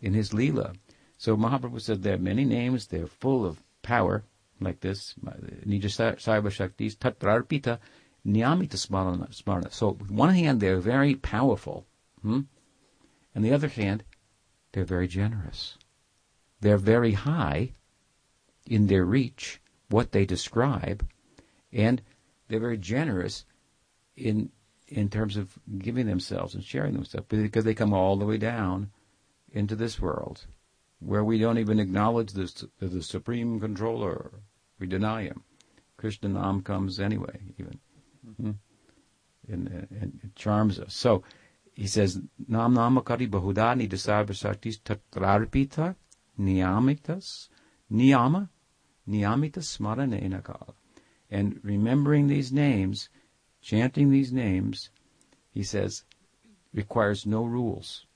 in 0.00 0.14
his 0.14 0.30
Leela. 0.30 0.76
So 1.18 1.36
Mahaprabhu 1.36 1.80
said 1.80 2.02
there 2.02 2.14
are 2.14 2.18
many 2.18 2.44
names, 2.44 2.86
they're 2.86 3.06
full 3.06 3.44
of 3.44 3.62
power, 3.82 4.24
like 4.60 4.80
this, 4.80 5.14
Nija 5.66 6.16
Sarva 6.16 6.50
Shaktis, 6.50 6.96
Tatrarpita, 6.96 7.78
Niyamita 8.26 8.76
Smarana. 8.76 9.72
So, 9.72 9.90
with 9.90 10.10
one 10.10 10.34
hand, 10.34 10.60
they're 10.60 10.78
very 10.78 11.14
powerful, 11.14 11.86
hmm? 12.22 12.40
and 13.34 13.44
the 13.44 13.52
other 13.52 13.68
hand, 13.68 14.04
they're 14.72 14.84
very 14.84 15.08
generous. 15.08 15.76
They're 16.60 16.76
very 16.76 17.12
high 17.12 17.72
in 18.66 18.86
their 18.86 19.04
reach, 19.04 19.60
what 19.88 20.12
they 20.12 20.26
describe, 20.26 21.06
and 21.72 22.02
they're 22.48 22.60
very 22.60 22.78
generous 22.78 23.44
in 24.16 24.50
in 24.88 25.08
terms 25.08 25.36
of 25.36 25.56
giving 25.78 26.06
themselves 26.06 26.52
and 26.54 26.64
sharing 26.64 26.94
themselves 26.94 27.26
because 27.28 27.64
they 27.64 27.74
come 27.74 27.92
all 27.92 28.16
the 28.16 28.26
way 28.26 28.36
down 28.36 28.90
into 29.52 29.76
this 29.76 30.00
world 30.00 30.46
where 31.00 31.24
we 31.24 31.38
don't 31.38 31.58
even 31.58 31.80
acknowledge 31.80 32.32
this, 32.32 32.64
the 32.78 33.02
supreme 33.02 33.58
controller. 33.58 34.32
We 34.78 34.86
deny 34.86 35.22
him. 35.22 35.42
Krishna 35.96 36.28
Nam 36.28 36.62
comes 36.62 37.00
anyway, 37.00 37.40
even. 37.58 37.78
Mm-hmm. 38.30 39.52
And, 39.52 39.88
and, 39.90 40.20
it 40.22 40.36
charms 40.36 40.78
us. 40.78 40.94
So 40.94 41.22
he 41.74 41.86
says, 41.86 42.20
Nam 42.46 42.74
namakari 42.74 43.28
bahudani 43.28 43.88
dasarvasaktis 43.88 44.80
tatrarpita 44.82 45.96
niyamitas 46.38 47.48
niyama 47.90 48.48
niyamitas 49.08 49.78
smaranena 49.78 50.42
kala. 50.42 50.74
And 51.30 51.60
remembering 51.62 52.26
these 52.26 52.52
names, 52.52 53.08
chanting 53.60 54.10
these 54.10 54.32
names, 54.32 54.90
he 55.52 55.62
says, 55.62 56.04
requires 56.72 57.26
no 57.26 57.44
rules. 57.44 58.06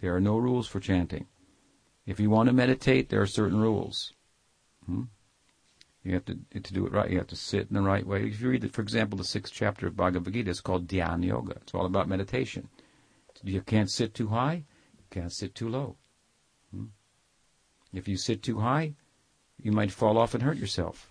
There 0.00 0.14
are 0.14 0.20
no 0.20 0.36
rules 0.36 0.68
for 0.68 0.80
chanting. 0.80 1.26
If 2.06 2.20
you 2.20 2.30
want 2.30 2.48
to 2.48 2.52
meditate, 2.52 3.08
there 3.08 3.20
are 3.20 3.26
certain 3.26 3.60
rules. 3.60 4.12
Hmm? 4.84 5.04
You 6.06 6.14
have 6.14 6.24
to 6.26 6.38
to 6.60 6.72
do 6.72 6.86
it 6.86 6.92
right. 6.92 7.10
You 7.10 7.18
have 7.18 7.26
to 7.28 7.36
sit 7.36 7.66
in 7.68 7.74
the 7.74 7.82
right 7.82 8.06
way. 8.06 8.24
If 8.24 8.40
you 8.40 8.48
read, 8.48 8.72
for 8.72 8.80
example, 8.80 9.18
the 9.18 9.24
sixth 9.24 9.52
chapter 9.52 9.88
of 9.88 9.96
Bhagavad 9.96 10.32
Gita, 10.32 10.50
it's 10.50 10.60
called 10.60 10.86
Dhyana 10.86 11.26
Yoga. 11.26 11.56
It's 11.62 11.74
all 11.74 11.84
about 11.84 12.08
meditation. 12.08 12.68
You 13.42 13.60
can't 13.60 13.90
sit 13.90 14.14
too 14.14 14.28
high. 14.28 14.66
You 14.98 15.04
can't 15.10 15.32
sit 15.32 15.56
too 15.56 15.68
low. 15.68 15.96
Hmm? 16.72 16.84
If 17.92 18.06
you 18.06 18.16
sit 18.16 18.44
too 18.44 18.60
high, 18.60 18.94
you 19.60 19.72
might 19.72 19.90
fall 19.90 20.16
off 20.16 20.32
and 20.32 20.44
hurt 20.44 20.58
yourself. 20.58 21.10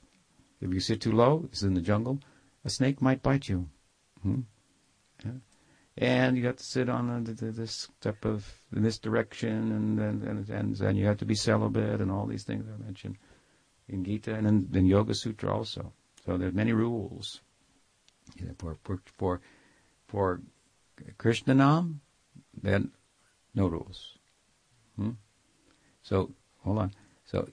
If 0.61 0.73
you 0.73 0.79
sit 0.79 1.01
too 1.01 1.11
low, 1.11 1.43
it's 1.43 1.61
in 1.61 1.73
the 1.73 1.81
jungle, 1.81 2.21
a 2.63 2.69
snake 2.69 3.01
might 3.01 3.21
bite 3.21 3.49
you. 3.49 3.67
Hmm? 4.23 4.41
Yeah. 5.25 5.31
And 5.97 6.37
you 6.37 6.45
have 6.45 6.55
to 6.55 6.63
sit 6.63 6.87
on 6.87 7.25
the, 7.25 7.33
the, 7.33 7.51
this 7.51 7.89
step 7.99 8.23
of 8.23 8.61
in 8.73 8.81
this 8.81 8.97
direction, 8.97 9.73
and 9.73 9.99
and, 9.99 10.49
and 10.49 10.79
and 10.79 10.97
you 10.97 11.05
have 11.05 11.17
to 11.17 11.25
be 11.25 11.35
celibate, 11.35 11.99
and 11.99 12.09
all 12.09 12.25
these 12.25 12.43
things 12.43 12.65
I 12.73 12.81
mentioned 12.81 13.17
in 13.87 14.03
Gita 14.03 14.33
and 14.33 14.47
in, 14.47 14.69
in 14.73 14.85
Yoga 14.85 15.13
Sutra 15.13 15.55
also. 15.55 15.93
So 16.25 16.37
there 16.37 16.49
are 16.49 16.51
many 16.51 16.73
rules 16.73 17.41
for 18.57 18.77
for 18.83 18.99
for, 19.17 19.41
for 20.07 20.41
Krishna 21.17 21.53
Nam, 21.53 22.01
then 22.61 22.91
no 23.53 23.67
rules. 23.67 24.17
Hmm? 24.95 25.11
So 26.03 26.31
hold 26.63 26.79
on. 26.79 26.91
So 27.25 27.49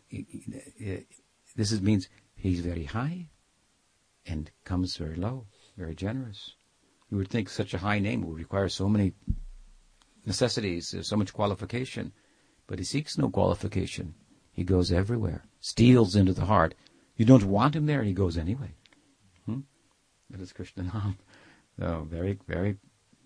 this 1.56 1.72
is, 1.72 1.80
means 1.80 2.08
he's 2.34 2.60
very 2.60 2.84
high 2.84 3.28
and 4.26 4.50
comes 4.64 4.96
very 4.96 5.16
low, 5.16 5.46
very 5.76 5.94
generous. 5.94 6.54
You 7.10 7.16
would 7.18 7.28
think 7.28 7.48
such 7.48 7.74
a 7.74 7.78
high 7.78 7.98
name 7.98 8.22
would 8.22 8.38
require 8.38 8.68
so 8.68 8.88
many 8.88 9.12
necessities, 10.24 10.94
so 11.02 11.16
much 11.16 11.32
qualification, 11.32 12.12
but 12.66 12.78
he 12.78 12.84
seeks 12.84 13.18
no 13.18 13.28
qualification. 13.28 14.14
He 14.52 14.64
goes 14.64 14.92
everywhere, 14.92 15.44
steals 15.60 16.14
into 16.14 16.32
the 16.32 16.44
heart. 16.44 16.74
You 17.16 17.24
don't 17.24 17.44
want 17.44 17.74
him 17.76 17.86
there, 17.86 18.02
he 18.02 18.12
goes 18.12 18.36
anyway. 18.36 18.74
Hmm? 19.46 19.60
That 20.30 20.40
is 20.40 20.52
Krishna 20.52 20.84
Nam. 20.84 21.18
So 21.78 22.06
very, 22.10 22.38
very, 22.46 22.76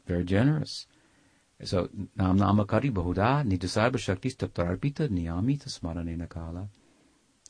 very 0.07 0.25
generous. 0.25 0.87
So 1.65 1.89
Nam 2.17 2.39
Namakari 2.39 2.93
Bahuda 2.93 3.45
Nidasarva 3.45 3.99
Shakti 3.99 4.31
Taptararpita 4.31 5.09
Niyamita 5.09 5.69
Smaranena 5.69 6.29
Kala. 6.29 6.69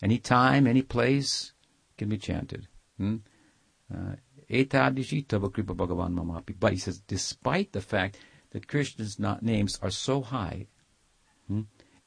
Any 0.03 0.18
time, 0.18 0.66
any 0.66 0.83
place 0.83 1.53
can 1.99 2.09
be 2.09 2.18
chanted. 2.18 2.68
Hmm? 2.99 3.16
Uh. 3.93 4.16
But 4.49 4.62
he 6.72 6.79
says, 6.79 7.01
despite 7.01 7.72
the 7.72 7.81
fact 7.81 8.18
that 8.51 8.68
Krishna's 8.68 9.18
names 9.18 9.79
are 9.83 9.91
so 9.91 10.22
high 10.22 10.68
hmm, 11.49 11.62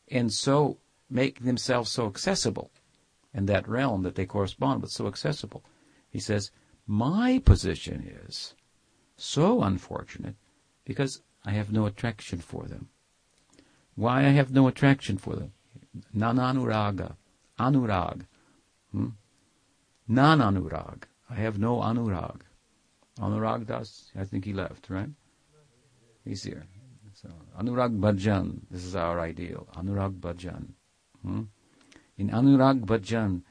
and 0.07 0.31
so 0.31 0.77
make 1.09 1.43
themselves 1.43 1.91
so 1.91 2.07
accessible 2.07 2.71
in 3.33 3.45
that 3.45 3.67
realm 3.67 4.03
that 4.03 4.15
they 4.15 4.25
correspond 4.25 4.81
with 4.81 4.91
so 4.91 5.07
accessible. 5.07 5.63
He 6.09 6.19
says, 6.19 6.51
my 6.87 7.39
position 7.45 8.03
is 8.27 8.55
so 9.15 9.61
unfortunate 9.61 10.35
because 10.85 11.21
I 11.45 11.51
have 11.51 11.71
no 11.71 11.85
attraction 11.85 12.39
for 12.39 12.65
them. 12.65 12.89
Why 13.95 14.19
I 14.19 14.29
have 14.29 14.51
no 14.51 14.67
attraction 14.67 15.17
for 15.17 15.35
them? 15.35 15.53
Nananuraga, 16.15 17.15
anurag, 17.59 18.25
hmm? 18.91 19.09
nananurag. 20.09 21.03
I 21.29 21.35
have 21.35 21.59
no 21.59 21.77
anurag. 21.77 22.41
Anurag 23.19 23.67
Das, 23.67 24.11
I 24.17 24.23
think 24.23 24.45
he 24.45 24.53
left, 24.53 24.89
right? 24.89 25.09
He's 26.23 26.43
here. 26.43 26.65
So, 27.13 27.29
Anurag 27.59 27.99
Bhajan, 27.99 28.61
this 28.71 28.85
is 28.85 28.95
our 28.95 29.19
ideal. 29.19 29.67
Anurag 29.75 30.19
Bhajan. 30.19 30.69
Hmm? 31.23 31.43
In 32.17 32.29
Anurag 32.29 32.85
Bhajan, 32.85 33.43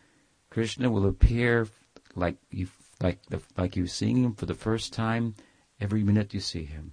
Krishna 0.51 0.91
will 0.91 1.07
appear 1.07 1.69
like 2.15 2.37
you 2.51 2.69
like 3.01 3.25
the, 3.27 3.41
like 3.57 3.77
you 3.77 3.87
seeing 3.87 4.25
him 4.25 4.35
for 4.35 4.47
the 4.47 4.55
first 4.55 4.93
time 4.93 5.35
every 5.81 6.03
minute 6.03 6.35
you 6.35 6.41
see 6.41 6.65
him. 6.65 6.93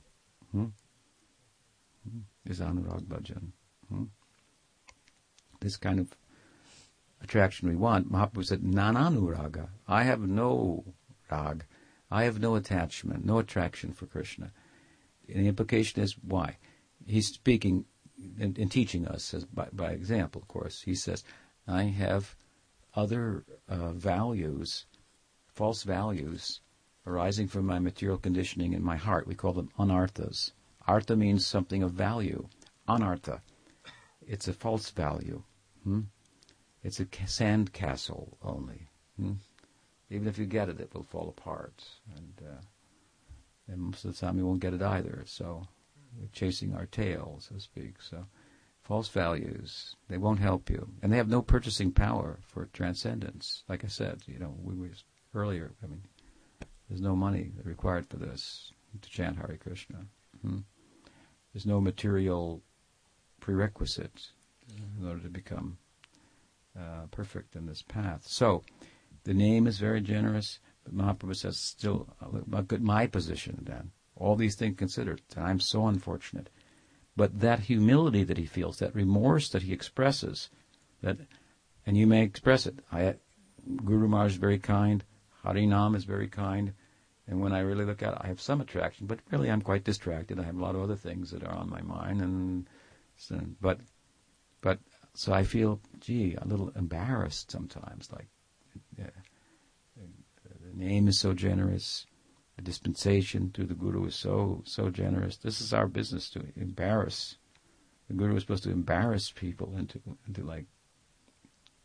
Hmm? 0.51 0.65
Hmm? 2.09 2.19
Is 2.45 2.59
Anurag 2.59 3.05
Bhajan. 3.05 3.51
Hmm? 3.89 4.03
This 5.61 5.77
kind 5.77 5.99
of 5.99 6.15
attraction 7.21 7.69
we 7.69 7.75
want. 7.75 8.11
Mahaprabhu 8.11 8.45
said, 8.45 8.61
Nananuraga. 8.61 9.69
I 9.87 10.03
have 10.03 10.21
no 10.21 10.85
rag. 11.31 11.65
I 12.11 12.23
have 12.23 12.39
no 12.39 12.55
attachment, 12.55 13.25
no 13.25 13.39
attraction 13.39 13.91
for 13.91 14.05
Krishna. 14.05 14.51
And 15.27 15.43
the 15.43 15.49
implication 15.49 16.01
is 16.03 16.15
why? 16.21 16.57
He's 17.05 17.27
speaking 17.27 17.85
and, 18.39 18.57
and 18.57 18.71
teaching 18.71 19.07
us 19.07 19.33
by, 19.53 19.67
by, 19.73 19.91
example, 19.91 20.41
of 20.41 20.47
course. 20.47 20.81
He 20.81 20.95
says, 20.95 21.23
I 21.67 21.83
have 21.83 22.35
other 22.93 23.43
uh, 23.67 23.91
values, 23.91 24.85
false 25.47 25.83
values, 25.83 26.61
arising 27.05 27.47
from 27.47 27.65
my 27.65 27.79
material 27.79 28.17
conditioning 28.17 28.73
in 28.73 28.83
my 28.83 28.95
heart. 28.95 29.27
We 29.27 29.35
call 29.35 29.53
them 29.53 29.69
anarthas. 29.77 30.51
Artha 30.87 31.15
means 31.15 31.45
something 31.45 31.83
of 31.83 31.91
value. 31.91 32.47
Anartha, 32.87 33.41
it's 34.25 34.47
a 34.47 34.53
false 34.53 34.89
value. 34.91 35.43
Hmm? 35.83 36.01
It's 36.83 36.99
a 36.99 37.07
sand 37.25 37.73
castle 37.73 38.37
only. 38.43 38.87
Hmm? 39.17 39.33
Even 40.09 40.27
if 40.27 40.37
you 40.37 40.45
get 40.45 40.69
it, 40.69 40.79
it 40.79 40.93
will 40.93 41.03
fall 41.03 41.29
apart. 41.29 41.83
And, 42.15 42.47
uh, 42.47 42.61
and 43.67 43.81
most 43.81 44.05
of 44.05 44.13
the 44.13 44.25
time 44.25 44.37
you 44.37 44.45
won't 44.45 44.59
get 44.59 44.73
it 44.73 44.83
either. 44.83 45.23
So 45.25 45.67
chasing 46.31 46.73
our 46.75 46.85
tail, 46.85 47.39
so 47.39 47.55
to 47.55 47.61
speak. 47.61 48.01
So 48.01 48.25
false 48.85 49.09
values. 49.09 49.95
They 50.07 50.17
won't 50.17 50.39
help 50.39 50.69
you, 50.69 50.87
and 51.01 51.11
they 51.11 51.17
have 51.17 51.27
no 51.27 51.41
purchasing 51.41 51.91
power 51.91 52.39
for 52.47 52.65
transcendence. 52.67 53.63
Like 53.67 53.83
I 53.83 53.87
said, 53.87 54.21
you 54.27 54.39
know, 54.39 54.55
we 54.61 54.75
were 54.75 54.91
earlier. 55.33 55.73
I 55.83 55.87
mean, 55.87 56.03
there's 56.87 57.01
no 57.01 57.15
money 57.15 57.51
required 57.63 58.07
for 58.07 58.17
this 58.17 58.71
to 59.01 59.09
chant 59.09 59.37
Hare 59.37 59.57
Krishna. 59.59 60.05
Hmm? 60.41 60.59
There's 61.51 61.65
no 61.65 61.81
material 61.81 62.61
prerequisite 63.39 64.27
in 64.99 65.07
order 65.07 65.21
to 65.21 65.29
become 65.29 65.77
uh, 66.77 67.07
perfect 67.11 67.55
in 67.55 67.65
this 67.65 67.81
path. 67.81 68.27
So, 68.27 68.63
the 69.23 69.33
name 69.33 69.65
is 69.65 69.79
very 69.79 70.01
generous, 70.01 70.59
but 70.83 70.95
Mahaprabhu 70.95 71.35
says 71.35 71.57
still 71.57 72.07
uh, 72.21 72.61
my 72.79 73.07
position 73.07 73.63
then. 73.67 73.91
All 74.15 74.35
these 74.35 74.55
things 74.55 74.77
considered, 74.77 75.21
And 75.35 75.45
I'm 75.45 75.59
so 75.59 75.87
unfortunate. 75.87 76.49
But 77.17 77.39
that 77.39 77.61
humility 77.61 78.23
that 78.23 78.37
he 78.37 78.45
feels, 78.45 78.79
that 78.79 78.95
remorse 78.95 79.49
that 79.49 79.63
he 79.63 79.73
expresses, 79.73 80.49
that, 81.01 81.17
and 81.85 81.97
you 81.97 82.07
may 82.07 82.23
express 82.23 82.65
it. 82.65 82.79
I, 82.91 83.15
Guru 83.83 84.07
Maharaj 84.07 84.33
is 84.33 84.37
very 84.37 84.59
kind. 84.59 85.03
Harinam 85.43 85.95
is 85.95 86.03
very 86.03 86.27
kind. 86.27 86.73
And 87.27 87.41
when 87.41 87.53
I 87.53 87.59
really 87.59 87.85
look 87.85 88.03
at 88.03 88.13
it, 88.13 88.19
I 88.21 88.27
have 88.27 88.41
some 88.41 88.61
attraction, 88.61 89.07
but 89.07 89.19
really 89.31 89.49
I'm 89.49 89.61
quite 89.61 89.83
distracted. 89.83 90.39
I 90.39 90.43
have 90.43 90.57
a 90.57 90.61
lot 90.61 90.75
of 90.75 90.81
other 90.81 90.95
things 90.95 91.31
that 91.31 91.43
are 91.43 91.53
on 91.53 91.69
my 91.69 91.81
mind, 91.81 92.21
and 92.21 92.67
so, 93.17 93.39
but, 93.59 93.79
but 94.61 94.79
so 95.15 95.33
I 95.33 95.43
feel, 95.43 95.79
gee, 95.99 96.35
a 96.35 96.45
little 96.45 96.71
embarrassed 96.75 97.49
sometimes. 97.49 98.11
Like, 98.11 98.27
yeah, 98.97 99.09
the 99.97 100.77
name 100.77 101.07
is 101.07 101.19
so 101.19 101.33
generous, 101.33 102.05
dispensation 102.65 103.51
through 103.53 103.67
the 103.67 103.73
Guru 103.73 104.05
is 104.05 104.15
so 104.15 104.61
so 104.65 104.89
generous. 104.89 105.37
This 105.37 105.61
is 105.61 105.73
our 105.73 105.87
business 105.87 106.29
to 106.31 106.43
embarrass. 106.55 107.37
The 108.07 108.15
Guru 108.15 108.35
is 108.35 108.43
supposed 108.43 108.63
to 108.63 108.71
embarrass 108.71 109.31
people 109.31 109.73
into 109.77 110.01
into 110.27 110.43
like 110.43 110.65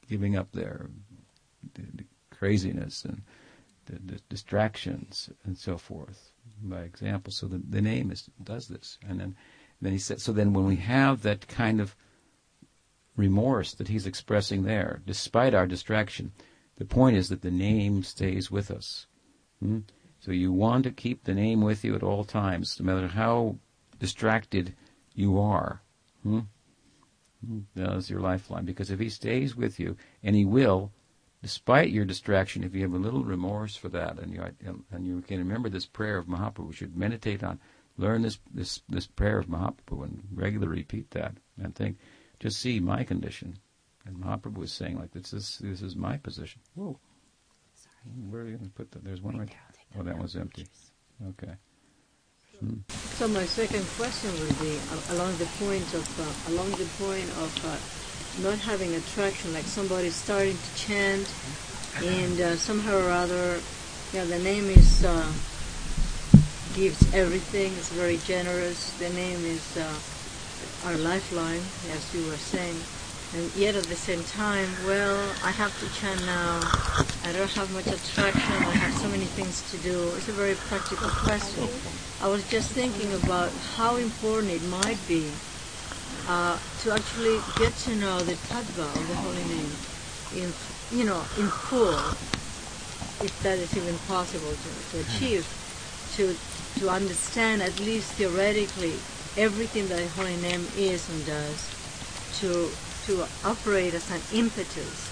giving 0.09 0.37
up 0.37 0.51
their 0.53 0.91
the, 1.75 1.83
the 1.95 2.05
craziness 2.31 3.05
and 3.05 3.23
the, 3.87 4.15
the, 4.15 4.21
distractions 4.29 5.31
and 5.45 5.57
so 5.57 5.77
forth 5.77 6.33
by 6.63 6.81
example. 6.81 7.33
So 7.33 7.47
the, 7.47 7.63
the 7.69 7.83
name 7.83 8.11
is 8.11 8.29
does 8.43 8.69
this, 8.69 8.99
and 9.09 9.21
then 9.21 9.27
and 9.27 9.83
then 9.83 9.93
he 9.93 9.99
said. 9.99 10.21
So 10.21 10.33
then 10.33 10.53
when 10.53 10.67
we 10.67 10.77
have 10.77 11.23
that 11.23 11.47
kind 11.47 11.81
of 11.81 11.95
remorse 13.17 13.75
that 13.75 13.89
he's 13.89 14.07
expressing 14.07 14.63
there, 14.63 15.03
despite 15.07 15.55
our 15.55 15.67
distraction, 15.67 16.33
the 16.77 16.85
point 16.85 17.17
is 17.17 17.29
that 17.29 17.43
the 17.43 17.51
name 17.51 18.03
stays 18.03 18.51
with 18.51 18.71
us. 18.71 19.07
Hmm? 19.61 19.81
So 20.21 20.33
you 20.33 20.53
want 20.53 20.85
to 20.85 20.91
keep 20.91 21.25
the 21.25 21.35
name 21.35 21.63
with 21.63 21.83
you 21.85 21.95
at 21.95 22.03
all 22.03 22.25
times, 22.25 22.79
no 22.79 22.93
matter 22.93 23.09
how 23.09 23.57
distracted 23.99 24.75
you 25.15 25.39
are. 25.39 25.83
Hmm? 26.23 26.41
That's 27.75 28.11
your 28.11 28.21
lifeline. 28.21 28.67
Because 28.67 28.91
if 28.91 29.01
he 29.01 29.09
stays 29.09 29.57
with 29.57 29.81
you, 29.81 29.97
and 30.23 30.37
he 30.37 30.45
will, 30.45 30.93
despite 31.43 31.91
your 31.91 32.05
distraction, 32.05 32.65
if 32.65 32.75
you 32.75 32.83
have 32.83 32.93
a 32.93 32.99
little 32.99 33.25
remorse 33.25 33.77
for 33.77 33.89
that, 33.89 34.19
and 34.19 34.33
you 34.33 34.45
and 34.91 35.07
you 35.07 35.23
can 35.23 35.39
remember 35.39 35.71
this 35.71 35.87
prayer 35.87 36.19
of 36.19 36.27
Mahaprabhu, 36.27 36.69
we 36.69 36.75
should 36.75 36.97
meditate 36.97 37.43
on, 37.43 37.59
learn 37.97 38.23
this 38.23 38.39
this 38.53 38.83
this 38.91 39.07
prayer 39.07 39.39
of 39.39 39.47
Mahaprabhu, 39.47 40.05
and 40.05 40.23
regularly 40.35 40.81
repeat 40.81 41.11
that, 41.13 41.35
and 41.63 41.75
think, 41.75 41.97
just 42.41 42.59
see 42.59 42.79
my 42.79 43.05
condition. 43.05 43.57
And 44.05 44.17
Mahaprabhu 44.17 44.59
was 44.59 44.73
saying 44.73 44.99
like 44.99 45.13
this 45.13 45.33
is 45.33 45.59
this 45.63 45.81
is 45.81 45.97
my 45.97 46.19
position. 46.19 46.61
Whoa. 46.75 46.99
Sorry. 47.75 48.15
Where 48.29 48.43
are 48.43 48.47
you 48.47 48.57
going 48.57 48.69
to 48.69 48.75
put 48.75 48.91
that? 48.93 49.03
There's 49.03 49.23
one 49.23 49.39
right. 49.39 49.51
Oh, 49.99 50.03
that 50.03 50.19
was 50.19 50.37
empty. 50.37 50.67
Okay. 51.29 51.53
Hmm. 52.61 52.77
So 53.17 53.29
my 53.29 53.45
second 53.45 53.85
question 53.97 54.31
would 54.33 54.59
be 54.61 54.79
uh, 54.93 55.15
along 55.15 55.37
the 55.39 55.49
point 55.59 55.93
of 55.95 56.05
uh, 56.21 56.53
along 56.53 56.71
the 56.73 56.89
point 56.99 57.29
of 57.41 57.53
uh, 57.67 57.77
not 58.43 58.59
having 58.59 58.95
attraction, 58.95 59.53
like 59.53 59.65
somebody 59.65 60.11
starting 60.11 60.57
to 60.57 60.75
chant, 60.77 61.29
and 62.03 62.41
uh, 62.41 62.57
somehow 62.57 62.97
or 62.97 63.11
other, 63.11 63.61
yeah, 64.13 64.25
the 64.25 64.39
name 64.39 64.65
is 64.71 65.05
uh, 65.05 65.31
gives 66.75 67.13
everything. 67.13 67.73
It's 67.75 67.91
very 67.91 68.19
generous. 68.19 68.93
The 68.99 69.11
name 69.11 69.45
is 69.45 69.77
uh, 69.77 70.89
our 70.89 70.97
lifeline, 70.97 71.63
as 71.91 72.15
you 72.15 72.25
were 72.27 72.37
saying. 72.37 72.77
And 73.33 73.55
yet 73.55 73.77
at 73.77 73.85
the 73.85 73.95
same 73.95 74.25
time, 74.25 74.69
well, 74.87 75.17
I 75.45 75.51
have 75.53 75.71
to 75.79 75.87
chant 76.01 76.21
now. 76.27 76.61
I 77.25 77.33
don't 77.33 77.51
have 77.53 77.71
much 77.73 77.87
attraction. 77.87 78.55
I 78.67 78.75
have 78.75 78.95
so 79.01 79.09
many 79.09 79.25
things 79.25 79.63
to 79.71 79.77
do. 79.79 80.11
It's 80.17 80.29
a 80.29 80.33
very 80.33 80.55
practical 80.67 81.09
question. 81.09 81.69
I 82.21 82.29
was 82.29 82.43
just 82.51 82.73
thinking 82.73 83.13
about 83.23 83.53
how 83.77 83.97
important 83.97 84.53
it 84.53 84.63
might 84.65 84.99
be 85.07 85.31
uh, 86.27 86.59
to 86.83 86.93
actually 86.93 87.39
get 87.57 87.73
to 87.87 87.95
know 87.97 88.19
the 88.21 88.35
tattva 88.51 88.85
of 88.85 89.09
the 89.09 89.15
holy 89.23 89.45
name 89.47 89.73
in, 90.35 90.53
you 90.91 91.05
know, 91.05 91.21
in 91.39 91.47
full, 91.47 91.95
if 93.25 93.33
that 93.45 93.59
is 93.59 93.77
even 93.77 93.97
possible 94.09 94.51
to, 94.51 94.71
to 94.91 95.07
achieve, 95.07 95.47
to 96.17 96.35
to 96.79 96.89
understand 96.89 97.63
at 97.63 97.79
least 97.81 98.13
theoretically 98.13 98.95
everything 99.37 99.89
that 99.89 99.99
the 99.99 100.09
holy 100.11 100.37
name 100.37 100.67
is 100.77 101.09
and 101.11 101.27
does, 101.27 101.69
to 102.39 102.71
to 103.11 103.27
operate 103.45 103.95
as 103.95 104.09
an 104.11 104.23
impetus 104.33 105.11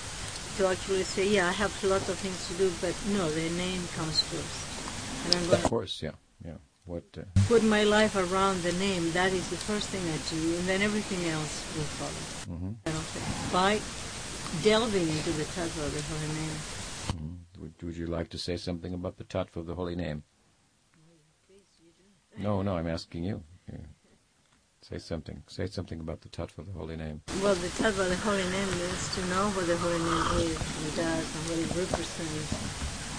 to 0.56 0.66
actually 0.68 1.02
say, 1.02 1.26
yeah, 1.26 1.48
I 1.48 1.52
have 1.52 1.72
lots 1.82 2.08
of 2.08 2.16
things 2.18 2.38
to 2.48 2.54
do, 2.54 2.70
but 2.80 2.94
no, 3.08 3.28
the 3.30 3.50
name 3.50 3.82
comes 3.96 4.22
first. 4.22 5.26
And 5.26 5.34
I'm 5.34 5.50
going 5.50 5.64
of 5.64 5.70
course, 5.70 6.02
yeah, 6.02 6.16
yeah. 6.44 6.58
What 6.84 7.04
uh, 7.18 7.22
put 7.48 7.62
my 7.64 7.84
life 7.84 8.16
around 8.16 8.62
the 8.62 8.72
name? 8.72 9.10
That 9.12 9.32
is 9.32 9.50
the 9.50 9.56
first 9.56 9.88
thing 9.88 10.02
I 10.08 10.18
do, 10.30 10.56
and 10.58 10.66
then 10.66 10.80
everything 10.80 11.22
else 11.28 11.54
will 11.76 11.90
follow. 12.00 12.56
Mm-hmm. 12.56 13.52
By 13.52 13.80
delving 14.62 15.06
into 15.06 15.30
the 15.32 15.44
tattva 15.44 15.84
of 15.84 15.92
the 15.92 16.02
holy 16.10 16.30
name. 16.40 16.58
Mm-hmm. 17.12 17.62
Would, 17.62 17.74
would, 17.82 17.96
you 17.96 18.06
like 18.06 18.30
to 18.30 18.38
say 18.38 18.56
something 18.56 18.94
about 18.94 19.18
the 19.18 19.24
tattva 19.24 19.56
of 19.56 19.66
the 19.66 19.74
holy 19.74 19.96
name? 19.96 20.22
No, 22.38 22.62
no, 22.62 22.76
I'm 22.76 22.86
asking 22.86 23.24
you. 23.24 23.42
Yeah. 23.70 23.84
Say 24.88 24.96
something. 24.96 25.42
Say 25.48 25.66
something 25.66 26.00
about 26.00 26.22
the 26.22 26.30
tattva 26.30 26.64
of 26.64 26.66
the 26.72 26.72
holy 26.72 26.96
name. 26.96 27.20
Well, 27.44 27.52
the 27.52 27.68
tattva 27.76 28.00
of 28.00 28.08
the 28.08 28.16
holy 28.24 28.48
name 28.48 28.72
is 28.88 29.12
to 29.16 29.20
know 29.28 29.52
what 29.52 29.68
the 29.68 29.76
holy 29.76 30.00
name 30.00 30.48
is 30.48 30.56
and 30.56 30.96
does 30.96 31.28
and 31.28 31.42
what 31.44 31.60
it 31.60 31.68
represents 31.76 32.48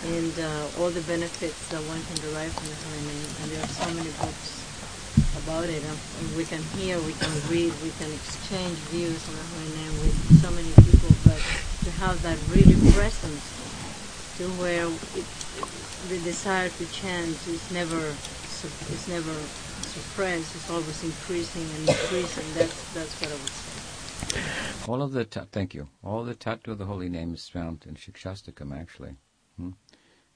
and 0.09 0.33
uh, 0.41 0.81
all 0.81 0.89
the 0.89 1.05
benefits 1.05 1.69
that 1.69 1.77
one 1.85 2.01
can 2.09 2.17
derive 2.25 2.49
from 2.57 2.73
the 2.73 2.79
holy 2.89 3.05
name. 3.05 3.29
And 3.37 3.47
there 3.53 3.61
are 3.61 3.69
so 3.69 3.85
many 3.85 4.09
books 4.17 4.65
about 5.45 5.69
it. 5.69 5.85
And 5.85 6.25
we 6.33 6.41
can 6.49 6.65
hear, 6.73 6.97
we 7.05 7.13
can 7.13 7.29
read, 7.53 7.69
we 7.85 7.93
can 8.01 8.09
exchange 8.17 8.73
views 8.89 9.21
on 9.29 9.37
the 9.37 9.47
holy 9.53 9.69
name 9.77 9.93
with 10.01 10.17
so 10.41 10.49
many 10.49 10.73
people, 10.89 11.13
but 11.21 11.37
to 11.85 11.93
have 12.01 12.17
that 12.25 12.41
really 12.49 12.81
present 12.97 13.37
to 14.41 14.49
where 14.57 14.89
it, 14.89 15.27
the 16.09 16.17
desire 16.25 16.73
to 16.73 16.85
chant 16.89 17.37
is 17.45 17.61
never, 17.69 18.01
is 18.89 19.05
never 19.05 19.37
suppressed, 19.99 20.55
is 20.55 20.69
always 20.69 21.03
increasing 21.03 21.63
and 21.63 21.89
increasing. 21.89 22.45
That's 22.53 22.93
that's 22.93 23.21
what 23.21 23.31
I 23.31 23.33
would 23.33 23.49
say. 23.49 24.91
All 24.91 25.01
of 25.01 25.11
the 25.11 25.25
ta- 25.25 25.45
thank 25.51 25.73
you. 25.73 25.87
All 26.03 26.23
the 26.23 26.35
tattva 26.35 26.69
of 26.69 26.77
the 26.77 26.85
holy 26.85 27.09
name 27.09 27.33
is 27.33 27.47
found 27.49 27.85
in 27.87 27.95
Shikshastakam, 27.95 28.75
actually. 28.77 29.15
Hmm? 29.57 29.71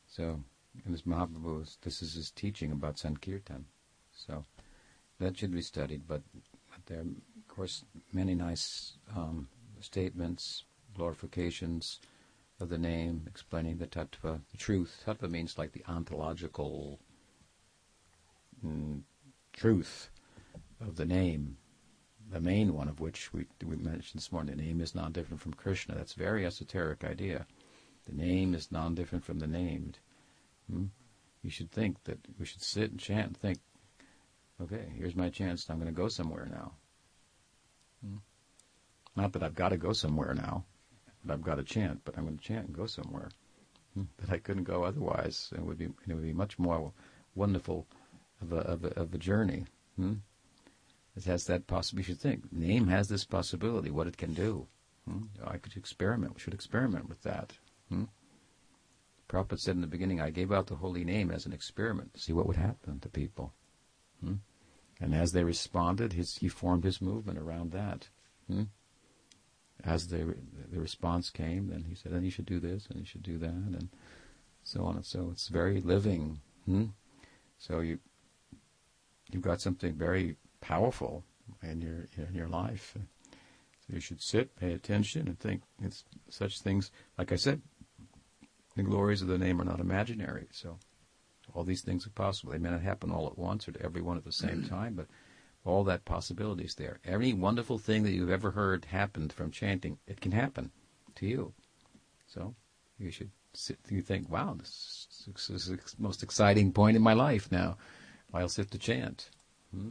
So, 0.08 0.40
in 0.86 0.92
this 0.92 1.04
Mahaprabhu, 1.04 1.78
this 1.82 2.02
is 2.02 2.14
his 2.14 2.32
teaching 2.32 2.72
about 2.72 3.00
Sankirtan. 3.00 3.66
So, 4.16 4.46
that 5.20 5.38
should 5.38 5.54
be 5.54 5.62
studied. 5.62 6.08
But, 6.08 6.22
but 6.70 6.86
there 6.86 7.00
are, 7.00 7.02
of 7.02 7.48
course, 7.48 7.84
many 8.12 8.36
nice 8.36 8.94
um, 9.16 9.48
statements, 9.80 10.64
glorifications 10.98 12.00
of 12.60 12.70
the 12.70 12.78
name, 12.78 13.24
explaining 13.28 13.78
the 13.78 13.88
tattva, 13.88 14.42
the 14.52 14.58
truth. 14.58 15.04
Tattva 15.06 15.30
means 15.30 15.58
like 15.58 15.72
the 15.72 15.84
ontological 15.88 17.00
mm, 18.66 19.02
truth 19.54 20.10
of 20.82 20.96
the 20.96 21.06
name, 21.06 21.58
the 22.32 22.42
main 22.42 22.74
one 22.74 22.90
of 22.90 23.00
which 23.00 23.32
we, 23.32 23.46
we 23.64 23.76
mentioned 23.76 24.16
this 24.16 24.32
morning. 24.32 24.58
The 24.58 24.64
name 24.64 24.82
is 24.82 24.96
non 24.96 25.12
different 25.12 25.42
from 25.42 25.54
Krishna. 25.54 25.96
That's 25.96 26.16
a 26.16 26.20
very 26.20 26.46
esoteric 26.46 27.04
idea. 27.04 27.46
The 28.06 28.16
name 28.16 28.54
is 28.54 28.72
non 28.72 28.96
different 28.96 29.24
from 29.24 29.40
the 29.40 29.48
named. 29.48 30.00
Hmm? 30.70 30.86
You 31.44 31.50
should 31.50 31.72
think 31.72 32.04
that 32.06 32.20
we 32.40 32.46
should 32.46 32.62
sit 32.62 32.92
and 32.92 33.00
chant 33.00 33.28
and 33.28 33.38
think, 33.38 33.60
okay, 34.62 34.92
here's 34.96 35.16
my 35.16 35.30
chance. 35.30 35.70
I'm 35.70 35.80
going 35.80 35.94
to 35.94 36.02
go 36.02 36.08
somewhere 36.08 36.48
now. 36.50 36.72
Hmm? 38.06 38.18
Not 39.16 39.34
that 39.34 39.44
I've 39.44 39.56
got 39.56 39.70
to 39.70 39.78
go 39.78 39.94
somewhere 39.94 40.34
now, 40.34 40.64
but 41.24 41.34
I've 41.34 41.44
got 41.44 41.56
to 41.56 41.64
chant, 41.64 42.02
but 42.04 42.18
I'm 42.18 42.26
going 42.26 42.38
to 42.38 42.44
chant 42.44 42.68
and 42.68 42.76
go 42.76 42.88
somewhere. 42.88 43.30
Hmm? 43.94 44.04
That 44.18 44.34
I 44.34 44.40
couldn't 44.40 44.64
go 44.64 44.84
otherwise. 44.84 45.52
It 45.56 45.62
would 45.62 45.78
be, 45.78 45.86
it 45.86 46.14
would 46.14 46.24
be 46.24 46.34
much 46.34 46.58
more 46.58 46.92
wonderful 47.36 47.86
of 48.44 48.54
a, 48.54 48.58
of 48.58 48.86
a, 48.86 49.00
of 49.00 49.14
a 49.14 49.18
journey. 49.18 49.66
Hmm? 49.96 50.14
It 51.16 51.26
has 51.26 51.46
that 51.46 51.68
possibility. 51.68 52.10
You 52.10 52.14
should 52.16 52.22
think. 52.22 52.52
Name 52.52 52.88
has 52.88 53.08
this 53.08 53.24
possibility, 53.24 53.92
what 53.92 54.08
it 54.08 54.18
can 54.18 54.34
do. 54.34 54.68
Hmm? 55.08 55.24
I 55.46 55.58
could 55.58 55.76
experiment. 55.76 56.36
We 56.36 56.42
should 56.42 56.54
experiment 56.54 57.10
with 57.10 57.22
that. 57.24 57.54
Hmm? 57.90 58.06
Prabhupada 59.30 59.60
said 59.60 59.76
in 59.76 59.82
the 59.82 59.88
beginning, 59.88 60.22
I 60.22 60.30
gave 60.30 60.52
out 60.52 60.68
the 60.68 60.76
holy 60.76 61.04
name 61.04 61.32
as 61.32 61.46
an 61.46 61.54
experiment 61.54 62.14
to 62.14 62.20
see 62.20 62.34
what 62.34 62.48
would 62.48 62.56
happen 62.58 63.00
to 63.00 63.10
people. 63.10 63.54
Hmm? 64.24 64.36
And 65.00 65.14
as 65.14 65.32
they 65.32 65.44
responded, 65.44 66.14
his, 66.14 66.38
he 66.38 66.48
formed 66.48 66.84
his 66.84 67.02
movement 67.02 67.40
around 67.40 67.72
that. 67.72 68.08
Hmm? 68.48 68.64
As 69.84 70.08
the 70.08 70.36
the 70.72 70.80
response 70.80 71.30
came, 71.30 71.68
then 71.68 71.86
he 71.90 71.96
said, 71.96 72.14
"Then 72.14 72.24
you 72.24 72.32
should 72.32 72.46
do 72.46 72.60
this, 72.60 72.88
and 72.88 73.00
you 73.00 73.06
should 73.06 73.24
do 73.24 73.38
that, 73.40 73.50
and 73.50 73.90
so 74.64 74.86
on 74.86 74.96
and 74.96 75.06
so." 75.06 75.30
It's 75.32 75.50
very 75.50 75.82
living. 75.82 76.40
Hmm? 76.66 76.86
So 77.58 77.82
you 77.82 78.00
you've 79.32 79.44
got 79.44 79.62
something 79.62 79.94
very 79.94 80.36
powerful 80.62 81.24
in 81.62 81.82
your 81.82 82.08
in 82.18 82.34
your 82.34 82.48
life. 82.48 82.96
So 82.96 83.94
you 83.94 84.00
should 84.00 84.22
sit, 84.22 84.56
pay 84.56 84.74
attention, 84.74 85.28
and 85.28 85.40
think. 85.40 85.62
It's 85.82 86.06
such 86.30 86.62
things. 86.62 86.92
Like 87.18 87.32
I 87.32 87.36
said, 87.36 87.62
the 88.76 88.84
glories 88.84 89.22
of 89.22 89.28
the 89.28 89.38
name 89.38 89.62
are 89.62 89.66
not 89.66 89.80
imaginary. 89.80 90.48
So 90.52 90.78
all 91.54 91.64
these 91.64 91.82
things 91.82 92.08
are 92.08 92.12
possible. 92.12 92.54
They 92.54 92.60
may 92.60 92.70
not 92.70 92.82
happen 92.82 93.12
all 93.12 93.28
at 93.28 93.38
once 93.38 93.68
or 93.68 93.74
to 93.74 93.82
everyone 93.82 94.18
at 94.18 94.24
the 94.24 94.32
same 94.32 94.64
time, 94.70 94.96
but 94.96 95.08
all 95.66 95.84
that 95.86 96.06
possibility 96.06 96.64
is 96.64 96.76
there. 96.76 97.00
Any 97.06 97.34
wonderful 97.34 97.78
thing 97.78 98.04
that 98.04 98.12
you've 98.12 98.30
ever 98.30 98.52
heard 98.52 98.86
happened 98.86 99.34
from 99.34 99.52
chanting, 99.52 99.98
it 100.08 100.22
can 100.22 100.32
happen 100.32 100.72
to 101.16 101.26
you. 101.26 101.54
So 102.28 102.56
you 102.98 103.12
should 103.12 103.32
sit. 103.54 103.80
You 103.90 104.02
think, 104.02 104.30
wow, 104.30 104.56
this 104.58 105.08
is 105.50 105.68
the 105.68 105.80
most 106.00 106.24
exciting 106.24 106.72
point 106.72 106.98
in 106.98 107.04
my 107.04 107.14
life 107.14 107.52
now. 107.52 107.78
I'll 108.34 108.50
sit 108.50 108.72
to 108.72 108.78
chant. 108.78 109.30
Hmm? 109.74 109.90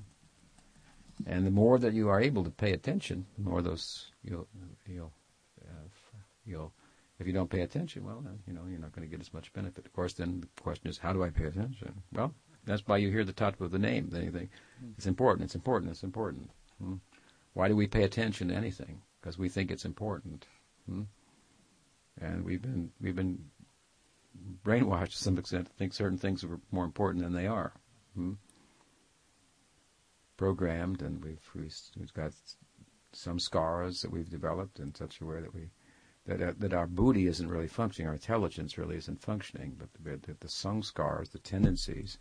And 1.27 1.47
the 1.47 1.51
more 1.51 1.79
that 1.79 1.93
you 1.93 2.09
are 2.09 2.21
able 2.21 2.43
to 2.45 2.51
pay 2.51 2.73
attention, 2.73 3.27
the 3.39 3.49
more 3.49 3.63
those 3.63 4.11
you'll 4.25 4.49
you'll 4.87 5.13
uh, 5.65 5.89
you'll 6.45 6.73
if 7.23 7.27
you 7.29 7.33
don't 7.33 7.51
pay 7.51 7.61
attention, 7.61 8.05
well, 8.05 8.21
then, 8.21 8.41
you 8.49 8.53
know, 8.53 8.63
you're 8.69 8.81
not 8.81 8.93
going 8.93 9.09
to 9.09 9.11
get 9.11 9.21
as 9.21 9.33
much 9.33 9.53
benefit. 9.53 9.87
Of 9.87 9.93
course, 9.93 10.13
then 10.15 10.41
the 10.41 10.63
question 10.63 10.89
is, 10.89 10.99
how 10.99 11.13
do 11.13 11.23
I 11.23 11.31
pay 11.31 11.45
attention? 11.45 12.03
Well, 12.13 12.35
that's 12.65 12.87
why 12.87 12.97
you 12.97 13.11
hear 13.11 13.25
the 13.25 13.33
tattva 13.33 13.61
of 13.61 13.71
the 13.71 13.79
name. 13.79 14.09
Then 14.11 14.25
you 14.25 14.33
think, 14.33 14.51
it's 14.97 15.07
important, 15.07 15.45
it's 15.45 15.55
important, 15.55 15.93
it's 15.93 16.03
important. 16.03 16.51
Hmm? 16.83 16.97
Why 17.55 17.69
do 17.69 17.77
we 17.77 17.87
pay 17.87 18.03
attention 18.03 18.49
to 18.49 18.55
anything? 18.55 19.03
Because 19.21 19.39
we 19.39 19.49
think 19.49 19.71
it's 19.71 19.85
important. 19.85 20.47
Hmm? 20.89 21.03
And 22.21 22.45
we've 22.45 22.61
been 22.61 22.91
we've 23.01 23.17
been 23.17 23.39
brainwashed 24.65 25.11
to 25.11 25.19
some 25.19 25.39
extent 25.39 25.67
to 25.67 25.73
think 25.75 25.95
certain 25.95 26.19
things 26.19 26.43
are 26.43 26.61
more 26.73 26.85
important 26.85 27.23
than 27.23 27.35
they 27.35 27.47
are. 27.47 27.73
Hmm? 28.15 28.33
Programmed, 30.37 31.03
and 31.03 31.25
we've, 31.25 31.49
we've 31.55 32.13
got 32.15 32.33
some 33.13 33.39
scars 33.39 34.03
that 34.03 34.11
we've 34.11 34.31
developed 34.31 34.79
in 34.81 34.95
such 34.95 35.21
a 35.21 35.25
way 35.25 35.41
that 35.41 35.55
we 35.55 35.71
that 36.25 36.41
uh, 36.41 36.53
that 36.59 36.73
our 36.73 36.87
buddhi 36.87 37.27
isn't 37.27 37.49
really 37.49 37.67
functioning, 37.67 38.07
our 38.09 38.15
intelligence 38.15 38.79
really 38.79 38.97
isn't 38.97 39.21
functioning, 39.21 39.75
but 39.77 39.89
the, 40.03 40.17
the, 40.27 40.37
the 40.39 40.49
samskars, 40.49 41.31
the 41.31 41.39
tendencies 41.39 42.19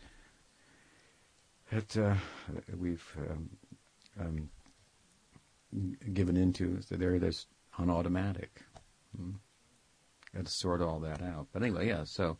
that 1.71 1.97
uh, 1.97 2.15
we've 2.75 3.15
um, 3.29 3.49
um, 4.19 4.49
given 6.13 6.35
into, 6.35 6.81
so 6.81 6.95
they're 6.95 7.19
this 7.19 7.47
on 7.77 7.89
automatic. 7.89 8.61
Hmm. 9.15 9.31
Got 10.35 10.45
to 10.45 10.51
sort 10.51 10.81
all 10.81 10.99
that 11.01 11.21
out. 11.21 11.47
But 11.51 11.63
anyway, 11.63 11.87
yeah. 11.87 12.03
So 12.03 12.37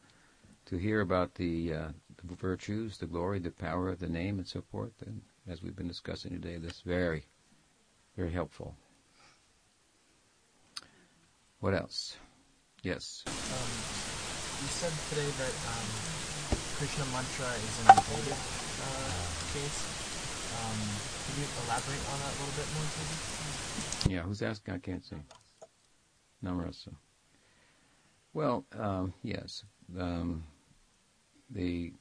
to 0.65 0.77
hear 0.77 1.01
about 1.01 1.35
the, 1.35 1.73
uh, 1.73 1.89
the 2.23 2.35
virtues, 2.35 2.97
the 2.97 3.05
glory, 3.05 3.39
the 3.39 3.51
power 3.51 3.89
of 3.89 3.99
the 3.99 4.09
name, 4.09 4.37
and 4.37 4.47
so 4.47 4.61
forth, 4.61 4.93
and 5.05 5.21
as 5.47 5.61
we've 5.61 5.75
been 5.75 5.87
discussing 5.87 6.31
today, 6.31 6.57
that's 6.57 6.81
very, 6.81 7.25
very 8.15 8.31
helpful. 8.31 8.75
What 11.59 11.73
else? 11.73 12.17
Yes. 12.83 13.23
Um, 13.27 13.33
you 14.61 14.67
said 14.67 14.93
today 15.09 15.29
that 15.37 15.53
um, 15.69 15.87
Krishna 16.77 17.05
mantra 17.13 17.45
is 17.45 17.79
in 17.79 17.85
the 17.85 17.93
uh, 17.93 19.11
case. 19.53 19.79
Um, 20.57 20.77
could 21.25 21.37
you 21.37 21.47
elaborate 21.65 22.01
on 22.09 22.17
that 22.19 22.33
a 22.33 22.37
little 22.41 22.57
bit 22.57 22.67
more, 22.73 22.87
please? 22.89 24.11
Yeah, 24.11 24.21
who's 24.23 24.41
asking? 24.41 24.73
I 24.73 24.79
can't 24.79 25.05
see. 25.05 25.17
Namarasa. 26.43 26.95
Well, 28.33 28.65
um, 28.77 29.13
yes. 29.23 29.63
Um, 29.99 30.43
the 31.49 31.93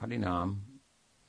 Harinam, 0.00 0.58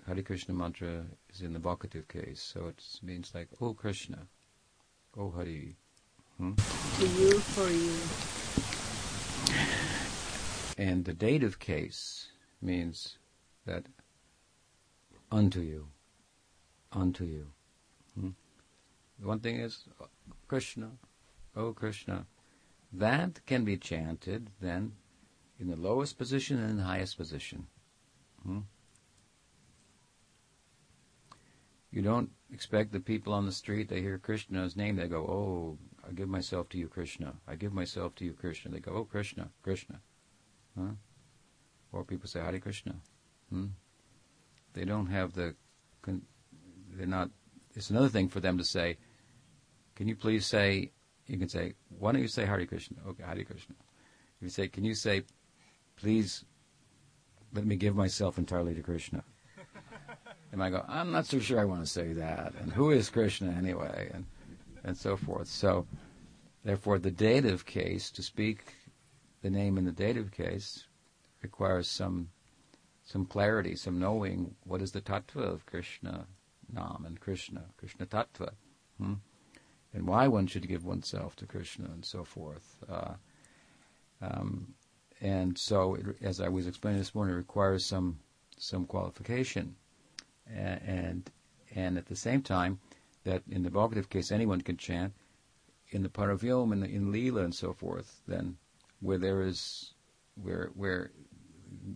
Hare 0.05 0.21
Krishna 0.21 0.53
mantra 0.53 1.05
is 1.33 1.41
in 1.41 1.53
the 1.53 1.59
vocative 1.59 2.07
case, 2.07 2.41
so 2.41 2.67
it 2.67 2.83
means 3.01 3.31
like, 3.33 3.47
Oh 3.61 3.73
Krishna, 3.73 4.27
Oh 5.17 5.31
Hari, 5.31 5.75
Hmm? 6.37 6.53
To 6.99 7.07
you, 7.07 7.39
for 7.39 7.69
you. 7.69 7.95
And 10.77 11.05
the 11.05 11.13
dative 11.13 11.59
case 11.59 12.27
means 12.61 13.17
that 13.65 13.85
unto 15.31 15.61
you, 15.61 15.87
unto 16.91 17.23
you. 17.23 17.47
Hmm? 18.19 18.31
One 19.23 19.39
thing 19.39 19.61
is 19.61 19.85
Krishna, 20.49 20.91
oh 21.55 21.71
Krishna. 21.71 22.25
That 22.91 23.45
can 23.45 23.63
be 23.63 23.77
chanted 23.77 24.49
then 24.59 24.93
in 25.57 25.69
the 25.69 25.77
lowest 25.77 26.17
position 26.17 26.59
and 26.59 26.71
in 26.71 26.77
the 26.77 26.83
highest 26.83 27.15
position. 27.17 27.67
Hmm? 28.45 28.59
You 31.91 32.01
don't 32.01 32.31
expect 32.51 32.91
the 32.91 32.99
people 32.99 33.33
on 33.33 33.45
the 33.45 33.51
street, 33.51 33.87
they 33.87 34.01
hear 34.01 34.17
Krishna's 34.17 34.75
name, 34.75 34.97
they 34.97 35.07
go, 35.07 35.21
oh, 35.21 35.77
I 36.07 36.11
give 36.11 36.27
myself 36.27 36.69
to 36.69 36.77
you, 36.77 36.87
Krishna. 36.87 37.33
I 37.47 37.55
give 37.55 37.73
myself 37.73 38.15
to 38.15 38.25
you, 38.25 38.33
Krishna. 38.33 38.71
They 38.71 38.79
go, 38.79 38.91
oh, 38.91 39.05
Krishna, 39.05 39.49
Krishna. 39.63 40.01
Huh? 40.77 40.91
Or 41.91 42.03
people 42.03 42.27
say, 42.27 42.41
Hare 42.41 42.59
Krishna. 42.59 42.95
Hmm? 43.49 43.67
They 44.73 44.85
don't 44.85 45.07
have 45.07 45.33
the, 45.33 45.55
they're 46.05 47.07
not, 47.07 47.29
it's 47.75 47.89
another 47.89 48.09
thing 48.09 48.27
for 48.27 48.39
them 48.39 48.57
to 48.57 48.63
say, 48.63 48.97
can 49.95 50.07
you 50.07 50.15
please 50.15 50.45
say, 50.45 50.91
you 51.27 51.37
can 51.37 51.49
say, 51.49 51.73
why 51.97 52.11
don't 52.11 52.21
you 52.21 52.27
say 52.27 52.45
Hare 52.45 52.65
Krishna? 52.65 52.97
Okay, 53.07 53.23
Hare 53.23 53.43
Krishna. 53.43 53.75
If 54.37 54.43
you 54.43 54.49
say, 54.49 54.67
can 54.67 54.83
you 54.83 54.95
say, 54.95 55.23
please 55.95 56.43
let 57.55 57.65
me 57.65 57.75
give 57.75 57.95
myself 57.95 58.37
entirely 58.37 58.73
to 58.75 58.81
Krishna? 58.81 59.23
and 60.51 60.61
I 60.61 60.69
go, 60.69 60.83
I'm 60.87 61.11
not 61.11 61.25
so 61.25 61.39
sure 61.39 61.59
I 61.59 61.65
want 61.65 61.81
to 61.81 61.87
say 61.87 62.13
that. 62.13 62.53
And 62.61 62.71
who 62.71 62.91
is 62.91 63.09
Krishna 63.09 63.51
anyway? 63.51 64.11
And 64.13 64.25
and 64.85 64.95
so 64.95 65.17
forth. 65.17 65.47
So, 65.47 65.87
therefore, 66.63 66.99
the 66.99 67.11
dative 67.11 67.65
case, 67.65 68.11
to 68.11 68.21
speak 68.21 68.75
the 69.41 69.49
name 69.49 69.77
in 69.77 69.85
the 69.85 69.91
dative 69.91 70.31
case, 70.31 70.85
requires 71.41 71.87
some 71.87 72.29
some 73.03 73.25
clarity, 73.25 73.75
some 73.75 73.99
knowing 73.99 74.55
what 74.63 74.81
is 74.81 74.91
the 74.91 75.01
tattva 75.01 75.41
of 75.41 75.65
Krishna 75.65 76.25
Nam 76.71 77.03
and 77.05 77.19
Krishna, 77.19 77.65
Krishna 77.77 78.05
tattva, 78.05 78.51
hmm? 78.99 79.13
and 79.93 80.07
why 80.07 80.27
one 80.27 80.47
should 80.47 80.67
give 80.67 80.85
oneself 80.85 81.35
to 81.37 81.45
Krishna 81.45 81.85
and 81.85 82.03
so 82.03 82.23
forth. 82.23 82.83
Uh, 82.89 83.13
um, 84.21 84.73
and 85.21 85.57
so, 85.57 85.95
it, 85.95 86.05
as 86.21 86.41
I 86.41 86.49
was 86.49 86.67
explaining 86.67 86.99
this 86.99 87.15
morning, 87.15 87.33
it 87.33 87.37
requires 87.37 87.85
some 87.85 88.19
some 88.57 88.85
qualification, 88.85 89.75
and 90.47 91.29
and, 91.75 91.97
at 91.97 92.05
the 92.05 92.15
same 92.15 92.41
time, 92.41 92.79
that 93.23 93.43
in 93.49 93.63
the 93.63 93.69
vocative 93.69 94.09
case 94.09 94.31
anyone 94.31 94.61
can 94.61 94.77
chant, 94.77 95.13
in 95.89 96.03
the 96.03 96.09
Paravyom 96.09 96.71
and 96.71 96.83
in 96.85 97.11
Leela 97.11 97.43
and 97.43 97.53
so 97.53 97.73
forth, 97.73 98.21
then 98.27 98.57
where 99.01 99.17
there 99.17 99.41
is 99.41 99.93
where 100.41 100.71
where 100.75 101.11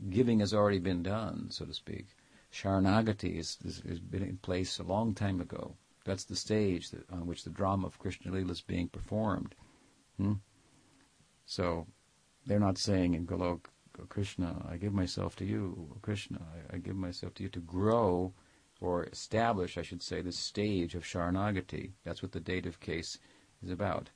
giving 0.10 0.40
has 0.40 0.54
already 0.54 0.80
been 0.80 1.04
done, 1.04 1.48
so 1.50 1.66
to 1.66 1.74
speak. 1.74 2.08
Sharanagati 2.52 3.36
has, 3.38 3.58
has 3.64 4.00
been 4.00 4.24
in 4.24 4.38
place 4.38 4.80
a 4.80 4.84
long 4.84 5.14
time 5.14 5.40
ago. 5.40 5.76
That's 6.04 6.24
the 6.24 6.36
stage 6.36 6.90
that, 6.92 7.10
on 7.12 7.28
which 7.28 7.44
the 7.44 7.50
drama 7.52 7.88
of 7.88 8.00
Krishna 8.00 8.32
Leela 8.32 8.52
is 8.52 8.62
being 8.62 8.88
performed. 8.88 9.54
Hmm? 10.18 10.34
So 11.46 11.88
they're 12.50 12.60
not 12.60 12.80
saying 12.80 13.14
in 13.14 13.28
Golok, 13.28 13.66
Krishna, 14.10 14.66
I 14.68 14.78
give 14.78 14.92
myself 14.92 15.36
to 15.36 15.46
you, 15.46 15.96
Krishna, 16.02 16.42
I, 16.42 16.78
I 16.78 16.80
give 16.80 16.96
myself 16.96 17.36
to 17.36 17.44
you 17.44 17.50
to 17.50 17.60
grow 17.60 18.34
or 18.82 19.04
establish, 19.04 19.78
I 19.78 19.84
should 19.84 20.02
say, 20.02 20.22
the 20.22 20.32
stage 20.32 20.96
of 20.96 21.04
Sharanagati. 21.04 21.92
That's 22.04 22.24
what 22.24 22.32
the 22.32 22.40
dative 22.40 22.80
case 22.80 23.20
is 23.64 23.70
about. 23.70 24.10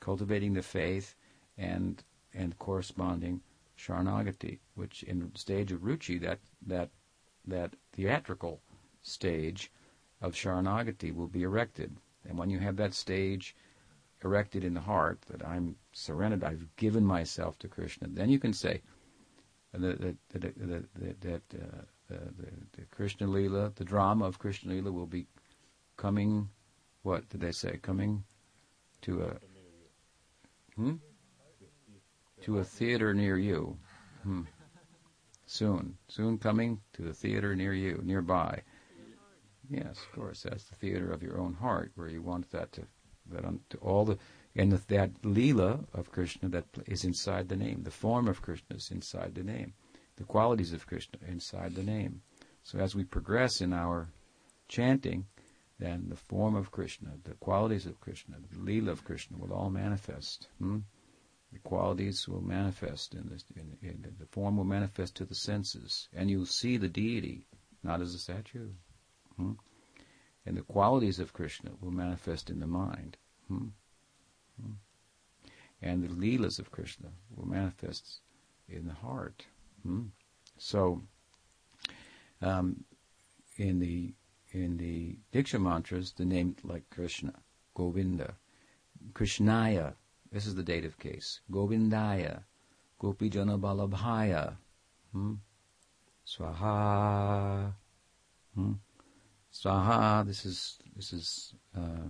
Cultivating 0.00 0.52
the 0.52 0.62
faith 0.62 1.14
and 1.56 2.04
and 2.34 2.58
corresponding 2.58 3.40
Sharanagati, 3.78 4.58
which 4.74 5.02
in 5.04 5.34
stage 5.34 5.72
of 5.72 5.80
Ruchi, 5.80 6.20
that 6.20 6.40
that 6.66 6.90
that 7.46 7.74
theatrical 7.94 8.60
stage 9.00 9.72
of 10.20 10.34
Sharanagati 10.34 11.14
will 11.14 11.28
be 11.28 11.42
erected. 11.42 11.96
And 12.28 12.36
when 12.36 12.50
you 12.50 12.58
have 12.58 12.76
that 12.76 12.92
stage 12.92 13.56
erected 14.24 14.64
in 14.64 14.74
the 14.74 14.80
heart, 14.80 15.20
that 15.30 15.46
I'm 15.46 15.76
surrendered, 15.92 16.44
I've 16.44 16.64
given 16.76 17.04
myself 17.04 17.58
to 17.60 17.68
Krishna, 17.68 18.08
then 18.10 18.30
you 18.30 18.38
can 18.38 18.52
say 18.52 18.82
that, 19.72 20.00
that, 20.00 20.16
that, 20.30 20.58
that, 20.60 21.20
that 21.20 21.42
uh, 21.54 21.84
the, 22.08 22.50
the, 22.72 22.82
Krishna 22.90 23.26
Lila, 23.26 23.72
the 23.76 23.84
drama 23.84 24.24
of 24.24 24.38
Krishna 24.38 24.72
Lila 24.72 24.90
will 24.90 25.06
be 25.06 25.26
coming, 25.96 26.48
what 27.02 27.28
did 27.28 27.40
they 27.40 27.52
say, 27.52 27.78
coming 27.82 28.24
to 29.02 29.22
a, 29.22 29.36
hmm? 30.74 30.94
To 32.42 32.58
a 32.58 32.64
theater 32.64 33.12
near 33.12 33.36
you. 33.36 33.76
Hmm. 34.22 34.42
Soon. 35.46 35.96
Soon 36.08 36.38
coming 36.38 36.80
to 36.94 37.08
a 37.08 37.12
theater 37.12 37.54
near 37.54 37.74
you, 37.74 38.00
nearby. 38.04 38.62
Yes, 39.70 39.98
of 39.98 40.12
course, 40.12 40.42
that's 40.42 40.64
the 40.64 40.76
theater 40.76 41.10
of 41.10 41.22
your 41.22 41.38
own 41.38 41.54
heart, 41.54 41.92
where 41.94 42.08
you 42.08 42.22
want 42.22 42.50
that 42.50 42.72
to 42.72 42.82
That 43.30 43.44
on, 43.44 43.60
all 43.80 44.04
the 44.04 44.18
and 44.56 44.72
that 44.72 45.10
lila 45.22 45.84
of 45.94 46.10
Krishna 46.10 46.48
that 46.48 46.64
is 46.86 47.04
inside 47.04 47.48
the 47.48 47.56
name, 47.56 47.82
the 47.84 47.90
form 47.90 48.26
of 48.26 48.42
Krishna 48.42 48.76
is 48.76 48.90
inside 48.90 49.34
the 49.34 49.44
name, 49.44 49.74
the 50.16 50.24
qualities 50.24 50.72
of 50.72 50.86
Krishna 50.86 51.18
inside 51.28 51.74
the 51.74 51.84
name. 51.84 52.22
So 52.64 52.78
as 52.78 52.94
we 52.94 53.04
progress 53.04 53.60
in 53.60 53.72
our 53.72 54.08
chanting, 54.66 55.26
then 55.78 56.06
the 56.08 56.16
form 56.16 56.56
of 56.56 56.72
Krishna, 56.72 57.12
the 57.22 57.34
qualities 57.34 57.86
of 57.86 58.00
Krishna, 58.00 58.36
the 58.50 58.58
lila 58.58 58.90
of 58.90 59.04
Krishna 59.04 59.38
will 59.38 59.52
all 59.52 59.70
manifest. 59.70 60.48
Hmm? 60.58 60.78
The 61.52 61.60
qualities 61.60 62.28
will 62.28 62.42
manifest 62.42 63.14
in, 63.14 63.38
in, 63.54 63.78
in 63.80 64.14
the 64.18 64.26
form 64.26 64.56
will 64.56 64.64
manifest 64.64 65.14
to 65.16 65.24
the 65.24 65.34
senses, 65.34 66.08
and 66.12 66.28
you'll 66.28 66.46
see 66.46 66.76
the 66.76 66.88
deity, 66.88 67.46
not 67.82 68.02
as 68.02 68.14
a 68.14 68.18
statue. 68.18 68.70
Hmm? 69.36 69.52
And 70.46 70.56
the 70.56 70.62
qualities 70.62 71.18
of 71.18 71.32
Krishna 71.32 71.72
will 71.80 71.90
manifest 71.90 72.50
in 72.50 72.60
the 72.60 72.66
mind. 72.66 73.16
Hmm? 73.48 73.68
Hmm? 74.60 74.72
And 75.82 76.02
the 76.02 76.08
leelas 76.08 76.58
of 76.58 76.70
Krishna 76.70 77.08
will 77.34 77.46
manifest 77.46 78.20
in 78.68 78.86
the 78.86 78.94
heart. 78.94 79.44
Hmm? 79.82 80.06
So, 80.56 81.02
um, 82.40 82.84
in 83.56 83.78
the 83.78 84.14
in 84.52 84.78
the 84.78 85.18
Diksha 85.32 85.60
mantras, 85.60 86.12
the 86.12 86.24
name 86.24 86.56
like 86.64 86.88
Krishna, 86.90 87.34
Govinda, 87.74 88.34
Krishnaya, 89.12 89.94
this 90.32 90.46
is 90.46 90.54
the 90.54 90.62
dative 90.62 90.98
case, 90.98 91.40
Govindaya, 91.50 92.44
Gopijana 93.00 93.58
Vallabhaya, 93.60 94.56
hmm? 95.12 95.34
Swaha, 96.26 97.72
Swaha, 99.58 100.24
this 100.24 100.46
is, 100.46 100.78
this 100.94 101.12
is, 101.12 101.54
uh, 101.76 102.06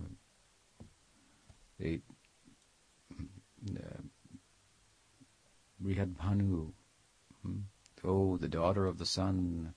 the, 1.79 1.99
uh, 3.75 4.01
Brihadbhanu, 5.83 6.71
hmm? 7.41 7.57
oh, 8.03 8.37
the 8.37 8.47
daughter 8.47 8.85
of 8.85 8.99
the 8.99 9.05
sun. 9.05 9.73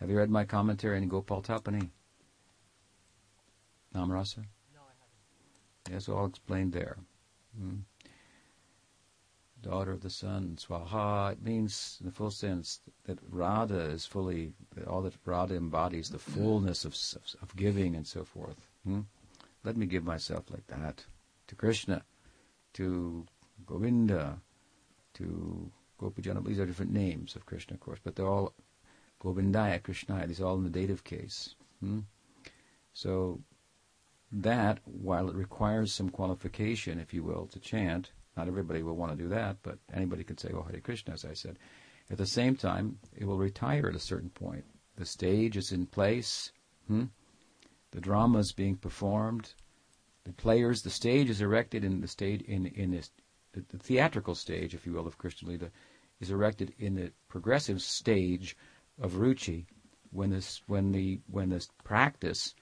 Have 0.00 0.10
you 0.10 0.18
read 0.18 0.28
my 0.28 0.44
commentary 0.44 0.98
in 0.98 1.08
Gopal 1.08 1.40
Tapani? 1.40 1.88
Namarasa? 3.94 4.44
No, 4.74 4.80
I 4.82 4.92
haven't. 5.00 5.90
Yes, 5.90 6.08
all 6.08 6.26
explained 6.26 6.74
there. 6.74 6.98
Hmm? 7.58 7.76
Daughter 9.64 9.92
of 9.92 10.02
the 10.02 10.10
sun, 10.10 10.58
Swaha, 10.60 11.32
it 11.32 11.42
means 11.42 11.96
in 12.00 12.06
the 12.06 12.12
full 12.12 12.30
sense 12.30 12.80
that 13.04 13.18
Radha 13.30 13.80
is 13.80 14.04
fully, 14.04 14.52
all 14.86 15.00
that 15.02 15.14
Radha 15.24 15.54
embodies, 15.56 16.10
the 16.10 16.18
fullness 16.18 16.84
of, 16.84 16.92
of, 17.16 17.42
of 17.42 17.56
giving 17.56 17.96
and 17.96 18.06
so 18.06 18.24
forth. 18.24 18.68
Hmm? 18.84 19.00
Let 19.64 19.78
me 19.78 19.86
give 19.86 20.04
myself 20.04 20.50
like 20.50 20.66
that 20.66 21.06
to 21.46 21.54
Krishna, 21.54 22.02
to 22.74 23.24
Govinda, 23.64 24.38
to 25.14 25.70
Gopijana. 25.98 26.44
These 26.44 26.60
are 26.60 26.66
different 26.66 26.92
names 26.92 27.34
of 27.34 27.46
Krishna, 27.46 27.74
of 27.74 27.80
course, 27.80 28.00
but 28.04 28.16
they're 28.16 28.28
all 28.28 28.52
Govindaya, 29.22 29.80
Krishnaya. 29.80 30.28
These 30.28 30.42
are 30.42 30.46
all 30.46 30.56
in 30.56 30.64
the 30.64 30.68
dative 30.68 31.04
case. 31.04 31.54
Hmm? 31.80 32.00
So 32.92 33.40
that, 34.30 34.80
while 34.84 35.30
it 35.30 35.34
requires 35.34 35.90
some 35.90 36.10
qualification, 36.10 37.00
if 37.00 37.14
you 37.14 37.22
will, 37.22 37.46
to 37.46 37.58
chant, 37.58 38.12
not 38.36 38.48
everybody 38.48 38.82
will 38.82 38.96
want 38.96 39.12
to 39.12 39.22
do 39.22 39.28
that, 39.28 39.58
but 39.62 39.78
anybody 39.92 40.24
could 40.24 40.40
say, 40.40 40.50
oh, 40.52 40.62
Hare 40.62 40.80
Krishna, 40.80 41.14
as 41.14 41.24
I 41.24 41.34
said. 41.34 41.58
At 42.10 42.18
the 42.18 42.26
same 42.26 42.56
time, 42.56 42.98
it 43.16 43.24
will 43.24 43.38
retire 43.38 43.88
at 43.88 43.94
a 43.94 44.00
certain 44.00 44.30
point. 44.30 44.64
The 44.96 45.06
stage 45.06 45.56
is 45.56 45.72
in 45.72 45.86
place. 45.86 46.52
Hmm? 46.86 47.04
The 47.92 48.00
drama 48.00 48.38
is 48.40 48.52
being 48.52 48.76
performed. 48.76 49.54
The 50.24 50.32
players, 50.32 50.82
the 50.82 50.90
stage 50.90 51.30
is 51.30 51.40
erected 51.40 51.84
in 51.84 52.00
the 52.00 52.08
stage 52.08 52.42
in 52.42 52.66
in 52.66 52.90
this, 52.90 53.10
the, 53.52 53.64
the 53.68 53.78
theatrical 53.78 54.34
stage, 54.34 54.74
if 54.74 54.86
you 54.86 54.92
will, 54.92 55.06
of 55.06 55.18
Krishna 55.18 55.48
Lila, 55.48 55.70
is 56.20 56.30
erected 56.30 56.74
in 56.78 56.94
the 56.94 57.12
progressive 57.28 57.82
stage 57.82 58.56
of 59.00 59.12
ruchi, 59.12 59.66
when 60.10 60.30
this 60.30 60.62
when 60.66 60.92
the 60.92 61.20
when 61.26 61.50
this 61.50 61.68
practice 61.82 62.54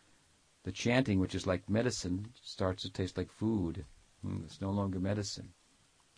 the 0.65 0.73
chanting, 0.73 1.19
which 1.19 1.35
is 1.35 1.47
like 1.47 1.69
medicine, 1.69 2.33
starts 2.41 2.83
to 2.83 2.91
taste 2.91 3.17
like 3.17 3.33
food. 3.33 3.85
Hmm? 4.23 4.43
It's 4.45 4.61
no 4.61 4.71
longer 4.71 5.01
medicine. 5.01 5.53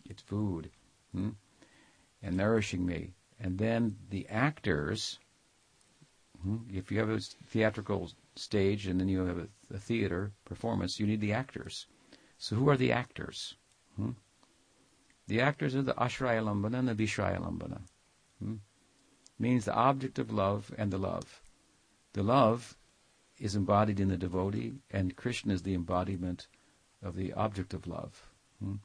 It's 0.09 0.21
food. 0.21 0.69
Hmm? 1.11 1.29
And 2.21 2.37
nourishing 2.37 2.85
me. 2.85 3.13
And 3.39 3.57
then 3.57 3.97
the 4.09 4.27
actors, 4.29 5.19
hmm? 6.41 6.57
if 6.71 6.91
you 6.91 6.99
have 6.99 7.09
a 7.09 7.19
theatrical 7.19 8.11
stage 8.35 8.87
and 8.87 8.99
then 8.99 9.07
you 9.07 9.25
have 9.25 9.37
a, 9.37 9.47
a, 9.73 9.77
theater 9.77 10.31
performance, 10.45 10.99
you 10.99 11.07
need 11.07 11.21
the 11.21 11.33
actors. 11.33 11.87
So 12.37 12.55
who 12.55 12.69
are 12.69 12.77
the 12.77 12.91
actors? 12.91 13.55
Hmm? 13.95 14.11
The 15.27 15.41
actors 15.41 15.75
are 15.75 15.81
the 15.81 15.93
Ashraya 15.93 16.43
Lambana 16.43 16.79
and 16.79 16.87
the 16.87 16.95
Vishaya 16.95 17.39
Lambana. 17.39 17.81
Hmm? 18.39 18.55
Means 19.39 19.65
the 19.65 19.73
object 19.73 20.19
of 20.19 20.31
love 20.31 20.73
and 20.77 20.91
the 20.91 20.97
love. 20.97 21.41
The 22.13 22.23
love 22.23 22.77
is 23.37 23.55
embodied 23.55 23.99
in 23.99 24.07
the 24.07 24.17
devotee, 24.17 24.75
and 24.89 25.15
Krishna 25.15 25.53
is 25.53 25.63
the 25.63 25.73
embodiment 25.73 26.47
of 27.01 27.15
the 27.15 27.33
object 27.33 27.73
of 27.73 27.87
love. 27.87 28.29
Hmm? 28.63 28.75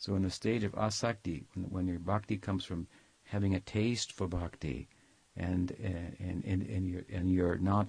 So, 0.00 0.14
in 0.14 0.22
the 0.22 0.30
stage 0.30 0.64
of 0.64 0.72
asakti, 0.72 1.44
when, 1.52 1.64
when, 1.64 1.86
your 1.86 1.98
bhakti 1.98 2.38
comes 2.38 2.64
from 2.64 2.88
having 3.24 3.54
a 3.54 3.60
taste 3.60 4.12
for 4.12 4.26
bhakti, 4.26 4.88
and 5.36 5.72
and 6.18 6.42
and 6.46 6.62
and 6.62 6.88
you're 6.88 7.04
and 7.12 7.30
you're 7.30 7.58
not 7.58 7.86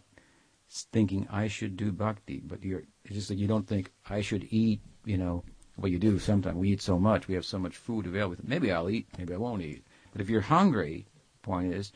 thinking 0.70 1.26
I 1.32 1.48
should 1.48 1.78
do 1.78 1.94
bhakti, 1.94 2.42
but 2.46 2.64
you're 2.64 2.84
it's 3.06 3.16
just 3.16 3.30
like 3.30 3.40
you 3.40 3.48
don't 3.48 3.66
think 3.66 3.94
I 4.10 4.20
should 4.20 4.46
eat. 4.50 4.82
You 5.06 5.18
know, 5.18 5.46
well, 5.78 5.88
you 5.88 6.00
do 6.00 6.20
sometimes. 6.20 6.58
We 6.58 6.72
eat 6.72 6.82
so 6.82 7.00
much. 7.00 7.30
We 7.30 7.36
have 7.36 7.46
so 7.46 7.58
much 7.58 7.78
food 7.78 8.06
available. 8.06 8.36
Maybe 8.44 8.74
I'll 8.74 8.90
eat. 8.90 9.08
Maybe 9.18 9.34
I 9.34 9.38
won't 9.38 9.62
eat. 9.62 9.86
But 10.12 10.20
if 10.20 10.30
you're 10.30 10.42
hungry, 10.42 11.08
point 11.44 11.74
is, 11.74 11.94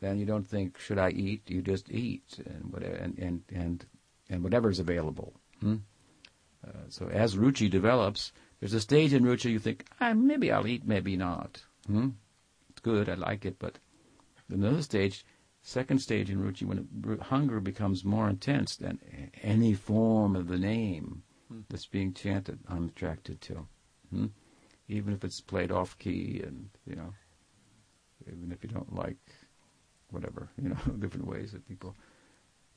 then 0.00 0.18
you 0.18 0.26
don't 0.26 0.48
think 0.48 0.80
should 0.80 0.98
I 0.98 1.10
eat. 1.10 1.48
You 1.48 1.62
just 1.62 1.92
eat 1.92 2.40
and 2.44 2.72
whatever 2.72 2.96
and 2.96 3.16
and 3.20 3.42
and, 3.54 3.86
and 4.28 4.42
whatever 4.42 4.68
is 4.68 4.80
available. 4.80 5.32
Hmm? 5.60 5.76
Uh, 6.66 6.88
so 6.88 7.06
as 7.06 7.36
ruchi 7.36 7.70
develops, 7.70 8.32
there's 8.60 8.74
a 8.74 8.80
stage 8.80 9.12
in 9.12 9.24
ruchi 9.24 9.50
you 9.50 9.58
think 9.58 9.86
ah, 10.00 10.14
maybe 10.14 10.50
I'll 10.50 10.66
eat, 10.66 10.86
maybe 10.86 11.16
not. 11.16 11.62
Hmm? 11.86 12.10
It's 12.70 12.80
good, 12.80 13.08
I 13.08 13.14
like 13.14 13.44
it, 13.44 13.58
but 13.58 13.78
another 14.50 14.82
stage, 14.82 15.24
second 15.62 16.00
stage 16.00 16.30
in 16.30 16.38
ruchi, 16.38 16.64
when 16.64 17.18
hunger 17.20 17.60
becomes 17.60 18.04
more 18.04 18.28
intense 18.28 18.76
than 18.76 18.98
any 19.42 19.74
form 19.74 20.36
of 20.36 20.48
the 20.48 20.58
name 20.58 21.22
hmm. 21.48 21.60
that's 21.68 21.86
being 21.86 22.12
chanted, 22.12 22.58
I'm 22.68 22.88
attracted 22.88 23.40
to. 23.42 23.66
Hmm? 24.10 24.26
Even 24.88 25.12
if 25.12 25.24
it's 25.24 25.40
played 25.40 25.72
off 25.72 25.98
key 25.98 26.40
and 26.44 26.70
you 26.86 26.96
know, 26.96 27.12
even 28.26 28.52
if 28.52 28.62
you 28.62 28.70
don't 28.70 28.94
like 28.94 29.18
whatever, 30.10 30.48
you 30.62 30.70
know, 30.70 30.76
different 30.98 31.26
ways 31.26 31.52
that 31.52 31.68
people 31.68 31.94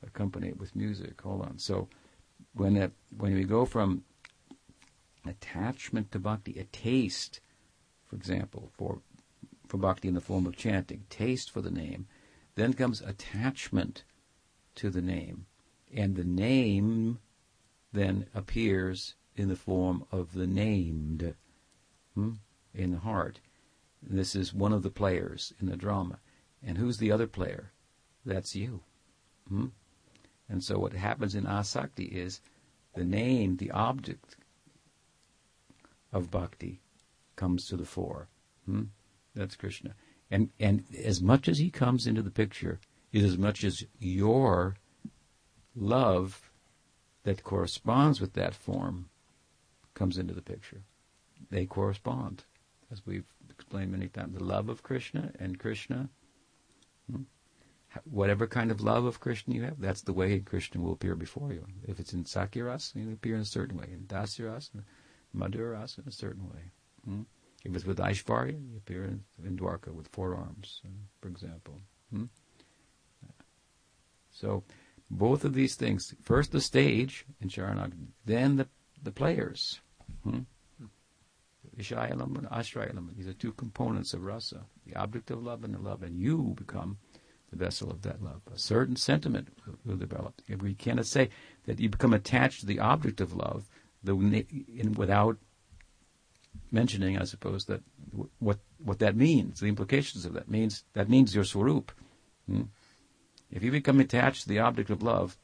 accompany 0.06 0.48
it 0.48 0.58
with 0.58 0.74
music. 0.76 1.20
Hold 1.20 1.42
on. 1.42 1.58
So 1.58 1.88
when 2.54 2.76
it, 2.76 2.92
when 3.16 3.34
we 3.34 3.44
go 3.44 3.64
from 3.64 4.02
attachment 5.24 6.12
to 6.12 6.18
bhakti, 6.18 6.58
a 6.58 6.64
taste, 6.64 7.40
for 8.06 8.16
example, 8.16 8.70
for 8.72 9.02
for 9.66 9.76
bhakti 9.78 10.08
in 10.08 10.14
the 10.14 10.20
form 10.20 10.46
of 10.46 10.56
chanting, 10.56 11.04
taste 11.08 11.48
for 11.48 11.60
the 11.60 11.70
name, 11.70 12.08
then 12.56 12.72
comes 12.72 13.00
attachment 13.00 14.02
to 14.74 14.90
the 14.90 15.02
name, 15.02 15.46
and 15.94 16.16
the 16.16 16.24
name 16.24 17.20
then 17.92 18.26
appears 18.34 19.14
in 19.36 19.48
the 19.48 19.56
form 19.56 20.04
of 20.10 20.32
the 20.32 20.46
named 20.46 21.34
hmm, 22.14 22.32
in 22.74 22.90
the 22.92 22.98
heart. 22.98 23.40
This 24.02 24.34
is 24.34 24.54
one 24.54 24.72
of 24.72 24.82
the 24.82 24.90
players 24.90 25.52
in 25.60 25.66
the 25.66 25.76
drama. 25.76 26.18
And 26.62 26.78
who's 26.78 26.98
the 26.98 27.12
other 27.12 27.26
player? 27.26 27.72
That's 28.24 28.54
you. 28.54 28.80
Hmm? 29.48 29.68
And 30.48 30.62
so 30.62 30.78
what 30.78 30.92
happens 30.92 31.34
in 31.34 31.44
asakti 31.44 32.10
is 32.10 32.40
the 32.94 33.04
name, 33.04 33.56
the 33.56 33.70
object 33.70 34.36
of 36.12 36.30
bhakti 36.30 36.80
comes 37.36 37.66
to 37.66 37.76
the 37.76 37.84
fore. 37.84 38.28
Hmm? 38.66 38.84
That's 39.34 39.56
Krishna. 39.56 39.94
And 40.30 40.50
and 40.58 40.84
as 41.04 41.20
much 41.20 41.48
as 41.48 41.58
he 41.58 41.70
comes 41.70 42.06
into 42.06 42.22
the 42.22 42.30
picture 42.30 42.80
is 43.12 43.24
as 43.24 43.38
much 43.38 43.64
as 43.64 43.84
your 43.98 44.76
love 45.74 46.50
that 47.24 47.42
corresponds 47.42 48.20
with 48.20 48.34
that 48.34 48.54
form 48.54 49.08
comes 49.94 50.18
into 50.18 50.34
the 50.34 50.42
picture. 50.42 50.82
They 51.50 51.66
correspond, 51.66 52.44
as 52.92 53.04
we've 53.04 53.26
explained 53.48 53.92
many 53.92 54.08
times. 54.08 54.36
The 54.36 54.44
love 54.44 54.68
of 54.68 54.82
Krishna 54.82 55.32
and 55.38 55.58
Krishna 55.58 56.08
Hmm? 57.10 57.22
Whatever 58.04 58.46
kind 58.46 58.70
of 58.70 58.80
love 58.80 59.04
of 59.04 59.18
Krishna 59.18 59.54
you 59.54 59.62
have, 59.62 59.80
that's 59.80 60.02
the 60.02 60.12
way 60.12 60.38
Krishna 60.38 60.80
will 60.80 60.92
appear 60.92 61.16
before 61.16 61.52
you. 61.52 61.66
If 61.82 61.98
it's 61.98 62.12
in 62.12 62.24
Sakyaras, 62.24 62.92
he'll 62.94 63.12
appear 63.12 63.34
in 63.34 63.40
a 63.40 63.44
certain 63.44 63.76
way. 63.76 63.88
In 63.92 64.06
Dasyaras, 64.06 64.70
Madhuras, 65.36 65.98
in 65.98 66.04
a 66.06 66.12
certain 66.12 66.48
way. 66.48 66.72
Hmm? 67.04 67.22
If 67.64 67.74
it's 67.74 67.84
with 67.84 67.98
Aishvarya, 67.98 68.52
you 68.52 68.76
appear 68.76 69.04
in, 69.04 69.56
Dwarka 69.56 69.92
with 69.92 70.08
four 70.08 70.34
arms, 70.34 70.82
for 71.20 71.28
example. 71.28 71.80
Hmm? 72.12 72.24
So, 74.30 74.64
both 75.10 75.44
of 75.44 75.54
these 75.54 75.74
things, 75.74 76.14
first 76.22 76.52
the 76.52 76.60
stage 76.60 77.26
in 77.40 77.48
Sharanagati, 77.48 78.08
then 78.24 78.56
the, 78.56 78.68
the 79.02 79.10
players. 79.10 79.80
Hmm? 80.24 80.40
Ishayalam 81.78 82.36
and 82.36 82.48
Ashrayalam. 82.48 83.16
These 83.16 83.28
are 83.28 83.32
two 83.32 83.52
components 83.52 84.14
of 84.14 84.24
rasa, 84.24 84.64
the 84.86 84.96
object 84.96 85.30
of 85.30 85.42
love 85.42 85.64
and 85.64 85.74
the 85.74 85.78
love, 85.78 86.02
and 86.02 86.18
you 86.18 86.54
become 86.56 86.98
the 87.50 87.56
vessel 87.56 87.90
of 87.90 88.02
that 88.02 88.22
love. 88.22 88.42
A 88.52 88.58
certain 88.58 88.96
sentiment 88.96 89.48
will, 89.66 89.78
will 89.84 89.96
develop. 89.96 90.40
We 90.60 90.74
cannot 90.74 91.06
say 91.06 91.30
that 91.64 91.80
you 91.80 91.88
become 91.88 92.14
attached 92.14 92.60
to 92.60 92.66
the 92.66 92.78
object 92.78 93.20
of 93.20 93.34
love 93.34 93.68
the, 94.02 94.14
in, 94.14 94.94
without 94.96 95.36
mentioning, 96.70 97.18
I 97.18 97.24
suppose, 97.24 97.64
that 97.66 97.82
what 98.38 98.58
what 98.78 98.98
that 99.00 99.16
means, 99.16 99.60
the 99.60 99.66
implications 99.66 100.24
of 100.24 100.32
that 100.34 100.48
means 100.48 100.84
that 100.94 101.08
means 101.08 101.34
your 101.34 101.44
swarup. 101.44 101.92
Hmm? 102.46 102.62
If 103.50 103.62
you 103.62 103.70
become 103.70 104.00
attached 104.00 104.42
to 104.42 104.48
the 104.48 104.60
object 104.60 104.90
of 104.90 105.02
love, 105.02 105.36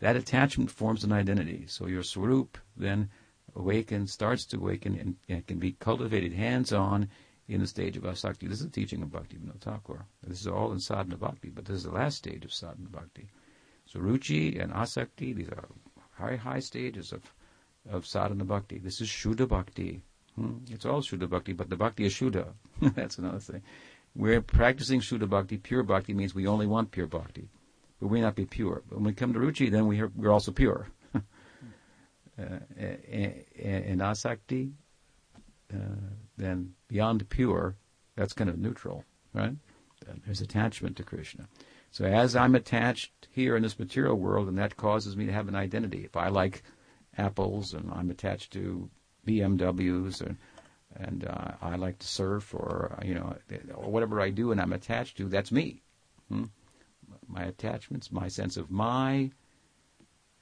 that 0.00 0.16
attachment 0.16 0.70
forms 0.70 1.04
an 1.04 1.12
identity. 1.12 1.66
So 1.68 1.86
your 1.86 2.02
swarup 2.02 2.58
then 2.76 3.10
awakens, 3.54 4.12
starts 4.12 4.44
to 4.46 4.56
awaken, 4.56 4.96
and, 4.98 5.16
and 5.28 5.46
can 5.46 5.58
be 5.58 5.72
cultivated 5.72 6.32
hands-on 6.32 7.08
in 7.48 7.60
the 7.60 7.66
stage 7.66 7.96
of 7.96 8.04
asakti. 8.04 8.48
This 8.48 8.60
is 8.60 8.66
the 8.66 8.70
teaching 8.70 9.02
of 9.02 9.10
Bhakti 9.10 9.36
Vinod 9.36 9.60
Thakur. 9.60 10.06
This 10.26 10.40
is 10.40 10.46
all 10.46 10.72
in 10.72 10.78
sadhana 10.78 11.16
bhakti, 11.16 11.50
but 11.50 11.64
this 11.64 11.78
is 11.78 11.82
the 11.84 11.90
last 11.90 12.16
stage 12.16 12.44
of 12.44 12.52
sadhana 12.52 12.88
bhakti. 12.88 13.28
So 13.86 13.98
ruchi 13.98 14.62
and 14.62 14.72
asakti, 14.72 15.34
these 15.34 15.48
are 15.48 15.68
very 16.18 16.36
high 16.36 16.60
stages 16.60 17.12
of, 17.12 17.22
of 17.88 18.06
sadhana 18.06 18.44
bhakti. 18.44 18.78
This 18.78 19.00
is 19.00 19.08
shuddha 19.08 19.48
bhakti. 19.48 20.02
Hmm? 20.36 20.58
It's 20.70 20.84
all 20.84 21.00
shuddha 21.00 21.28
bhakti, 21.28 21.52
but 21.52 21.70
the 21.70 21.76
bhakti 21.76 22.04
is 22.04 22.12
shuddha. 22.12 22.48
That's 22.82 23.18
another 23.18 23.38
thing. 23.38 23.62
We're 24.14 24.40
practicing 24.40 25.00
shuddha 25.00 25.28
bhakti. 25.28 25.58
Pure 25.58 25.84
bhakti 25.84 26.14
means 26.14 26.34
we 26.34 26.46
only 26.46 26.66
want 26.66 26.90
pure 26.90 27.06
bhakti. 27.06 27.48
But 28.00 28.08
we 28.08 28.18
may 28.18 28.22
not 28.22 28.34
be 28.34 28.46
pure. 28.46 28.82
But 28.88 28.96
when 28.96 29.04
we 29.04 29.12
come 29.12 29.32
to 29.32 29.38
ruchi, 29.38 29.70
then 29.70 29.86
we 29.86 30.00
are, 30.00 30.10
we're 30.14 30.32
also 30.32 30.52
pure. 30.52 30.88
Uh, 32.38 32.58
asakti, 34.00 34.72
uh, 35.74 35.76
then 36.38 36.72
beyond 36.88 37.28
pure, 37.28 37.76
that's 38.16 38.32
kind 38.32 38.48
of 38.48 38.58
neutral, 38.58 39.04
right? 39.34 39.52
There's 40.24 40.40
attachment 40.40 40.96
to 40.96 41.02
Krishna. 41.02 41.48
So 41.90 42.04
as 42.04 42.34
I'm 42.34 42.54
attached 42.54 43.28
here 43.30 43.56
in 43.56 43.62
this 43.62 43.78
material 43.78 44.16
world, 44.16 44.48
and 44.48 44.56
that 44.56 44.76
causes 44.76 45.16
me 45.16 45.26
to 45.26 45.32
have 45.32 45.48
an 45.48 45.54
identity. 45.54 46.04
If 46.04 46.16
I 46.16 46.28
like 46.28 46.62
apples 47.16 47.74
and 47.74 47.90
I'm 47.92 48.10
attached 48.10 48.52
to 48.54 48.88
BMWs 49.26 50.20
and 50.20 50.36
and 50.96 51.24
uh, 51.24 51.52
I 51.62 51.76
like 51.76 52.00
to 52.00 52.06
surf 52.06 52.52
or 52.52 52.98
you 53.04 53.14
know 53.14 53.36
or 53.74 53.90
whatever 53.90 54.20
I 54.20 54.30
do 54.30 54.50
and 54.52 54.60
I'm 54.60 54.72
attached 54.72 55.16
to, 55.18 55.28
that's 55.28 55.52
me. 55.52 55.82
Hmm? 56.28 56.44
My 57.28 57.44
attachments, 57.44 58.10
my 58.10 58.28
sense 58.28 58.56
of 58.56 58.70
my 58.70 59.30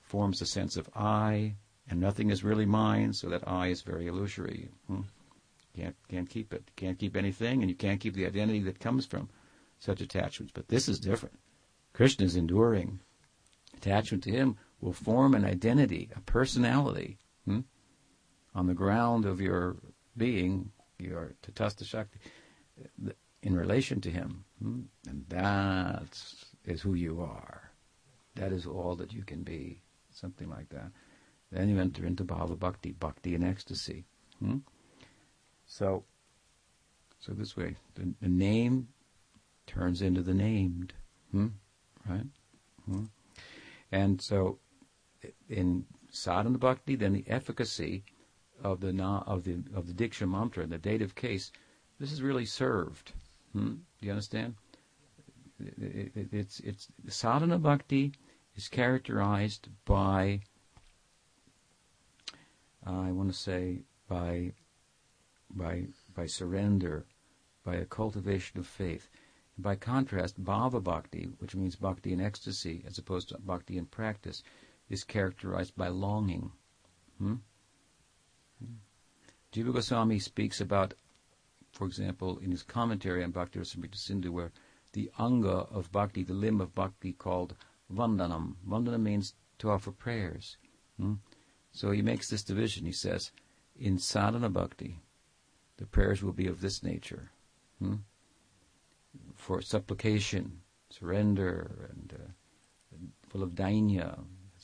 forms 0.08 0.40
a 0.40 0.46
sense 0.46 0.76
of 0.76 0.88
I, 0.96 1.54
and 1.90 2.00
nothing 2.00 2.30
is 2.30 2.42
really 2.42 2.66
mine, 2.66 3.12
so 3.12 3.28
that 3.28 3.46
I 3.46 3.68
is 3.68 3.82
very 3.82 4.06
illusory. 4.06 4.68
Hmm? 4.86 5.02
Can't 5.76 5.96
can't 6.08 6.28
keep 6.28 6.52
it. 6.52 6.70
Can't 6.76 6.98
keep 6.98 7.16
anything, 7.16 7.62
and 7.62 7.70
you 7.70 7.76
can't 7.76 8.00
keep 8.00 8.14
the 8.14 8.26
identity 8.26 8.60
that 8.60 8.80
comes 8.80 9.06
from 9.06 9.28
such 9.78 10.00
attachments. 10.00 10.52
But 10.52 10.68
this 10.68 10.88
is 10.88 10.98
different. 10.98 11.38
Krishna 11.92 12.24
is 12.24 12.36
enduring. 12.36 13.00
Attachment 13.76 14.24
to 14.24 14.30
him 14.30 14.56
will 14.80 14.92
form 14.92 15.34
an 15.34 15.44
identity, 15.44 16.10
a 16.14 16.20
personality, 16.20 17.18
hmm? 17.44 17.60
on 18.54 18.66
the 18.66 18.74
ground 18.74 19.24
of 19.24 19.40
your 19.40 19.76
being, 20.16 20.70
your 20.98 21.34
tatasta 21.42 21.84
shakti, 21.84 22.18
in 23.42 23.56
relation 23.56 24.00
to 24.00 24.10
him. 24.10 24.44
Hmm? 24.62 24.80
And 25.08 25.24
that 25.28 26.20
is 26.64 26.80
who 26.80 26.94
you 26.94 27.20
are. 27.20 27.70
That 28.34 28.52
is 28.52 28.66
all 28.66 28.94
that 28.96 29.12
you 29.12 29.22
can 29.22 29.42
be. 29.42 29.82
Something 30.10 30.48
like 30.48 30.68
that. 30.70 30.90
Then 31.52 31.68
you 31.68 31.78
enter 31.78 32.04
into 32.04 32.24
bhava 32.24 32.58
bhakti, 32.58 32.92
bhakti 32.92 33.34
and 33.34 33.44
ecstasy. 33.44 34.04
Hmm? 34.40 34.58
So, 35.66 36.04
so 37.20 37.32
this 37.32 37.56
way, 37.56 37.76
the, 37.94 38.12
the, 38.20 38.28
name 38.28 38.88
turns 39.66 40.02
into 40.02 40.22
the 40.22 40.34
named, 40.34 40.92
hmm? 41.30 41.48
right? 42.08 42.26
Hmm? 42.86 43.04
And 43.92 44.20
so, 44.20 44.58
in 45.48 45.84
sadhana 46.10 46.58
bhakti, 46.58 46.96
then 46.96 47.12
the 47.12 47.24
efficacy 47.28 48.04
of 48.62 48.80
the 48.80 48.92
na, 48.92 49.22
of 49.26 49.44
the 49.44 49.62
of 49.74 49.86
the 49.86 49.92
diksha 49.92 50.28
mantra, 50.28 50.64
in 50.64 50.70
the 50.70 50.78
dative 50.78 51.14
case, 51.14 51.52
this 51.98 52.12
is 52.12 52.22
really 52.22 52.46
served. 52.46 53.12
Hmm? 53.52 53.74
Do 54.00 54.06
you 54.06 54.10
understand? 54.10 54.54
It, 55.60 56.12
it, 56.14 56.28
it's 56.32 56.60
it's 56.60 56.88
sadhana 57.08 57.58
bhakti 57.58 58.12
is 58.56 58.68
characterized 58.68 59.68
by 59.84 60.40
I 62.86 63.12
want 63.12 63.30
to 63.30 63.36
say 63.36 63.82
by 64.08 64.52
by 65.50 65.86
by 66.14 66.26
surrender, 66.26 67.06
by 67.64 67.76
a 67.76 67.84
cultivation 67.84 68.58
of 68.58 68.66
faith. 68.66 69.08
By 69.60 69.74
contrast, 69.74 70.42
bhava 70.42 70.80
bhakti, 70.82 71.28
which 71.38 71.56
means 71.56 71.74
bhakti 71.74 72.12
in 72.12 72.20
ecstasy 72.20 72.84
as 72.86 72.98
opposed 72.98 73.30
to 73.30 73.38
bhakti 73.38 73.76
in 73.76 73.86
practice, 73.86 74.42
is 74.88 75.04
characterized 75.04 75.76
by 75.76 75.88
longing. 75.88 76.52
Hmm? 77.18 77.36
Jiva 79.52 79.72
Goswami 79.72 80.18
speaks 80.18 80.60
about, 80.60 80.94
for 81.72 81.86
example, 81.86 82.38
in 82.38 82.50
his 82.50 82.62
commentary 82.62 83.24
on 83.24 83.30
Bhakti 83.30 83.58
Rasamrita 83.58 83.96
Sindhu, 83.96 84.30
where 84.30 84.52
the 84.92 85.10
anga 85.18 85.66
of 85.70 85.90
bhakti, 85.92 86.22
the 86.22 86.34
limb 86.34 86.60
of 86.60 86.74
bhakti 86.74 87.12
called 87.12 87.54
vandanam. 87.92 88.56
Vandanam 88.66 89.02
means 89.02 89.34
to 89.58 89.70
offer 89.70 89.90
prayers. 89.90 90.56
Hmm? 90.98 91.14
So 91.72 91.90
he 91.90 92.02
makes 92.02 92.28
this 92.28 92.42
division. 92.42 92.86
He 92.86 92.92
says, 92.92 93.30
in 93.78 93.98
sadhana 93.98 94.48
bhakti, 94.48 95.00
the 95.76 95.86
prayers 95.86 96.22
will 96.22 96.32
be 96.32 96.46
of 96.46 96.60
this 96.60 96.82
nature. 96.82 97.30
Hmm? 97.78 97.96
For 99.34 99.62
supplication, 99.62 100.60
surrender, 100.90 101.90
and, 101.90 102.14
uh, 102.14 102.96
full 103.28 103.42
of 103.42 103.54
dainya, 103.54 104.18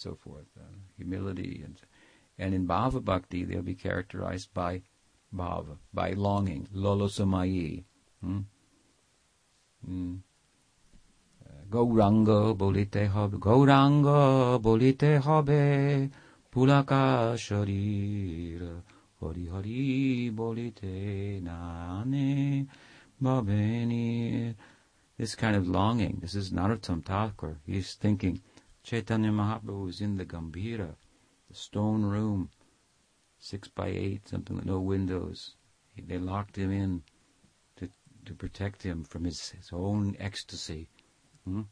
so 0.05 0.15
forth, 0.15 0.51
uh, 0.59 0.75
humility. 0.99 1.63
And, 1.65 1.77
and 2.39 2.55
in 2.55 2.67
bhava 2.67 3.03
bhakti, 3.03 3.45
they'll 3.45 3.63
be 3.63 3.75
characterized 3.75 4.53
by 4.53 4.83
bhava, 5.35 5.79
by 5.93 6.13
longing, 6.13 6.69
lolo 6.73 7.09
samayi. 7.09 7.85
Hmm? 8.23 8.41
Hmm. 9.87 10.17
Uh, 11.45 11.85
bolite 12.55 13.09
hobe, 13.15 13.39
Gauranga 13.47 14.61
bolite 14.61 15.21
hobe, 15.23 16.11
Pulaka 16.55 17.35
sharira 17.35 18.83
Hari 19.21 19.47
Hari 19.47 20.31
Bolite 20.33 21.43
Nane 21.43 22.69
Babeni. 23.21 24.55
This 25.19 25.35
kind 25.35 25.57
of 25.57 25.67
longing. 25.67 26.19
This 26.21 26.35
is 26.35 26.51
Narottam 26.51 27.05
Thakur. 27.05 27.57
He's 27.67 27.95
thinking 27.95 28.43
Chaitanya 28.85 29.31
Mahaprabhu 29.31 29.87
was 29.87 30.01
in 30.01 30.17
the 30.17 30.25
Gambhira, 30.25 30.95
the 31.49 31.55
stone 31.55 32.05
room, 32.05 32.51
six 33.39 33.67
by 33.67 33.89
eight, 33.89 34.29
something 34.29 34.55
with 34.57 34.67
no 34.67 34.79
windows. 34.79 35.57
They 35.97 36.19
locked 36.19 36.57
him 36.57 36.71
in 36.71 37.03
to 37.77 37.89
to 38.27 38.35
protect 38.35 38.83
him 38.83 39.03
from 39.03 39.25
his, 39.25 39.51
his 39.51 39.71
own 39.73 40.17
ecstasy. 40.21 40.91
Hmm? 41.45 41.63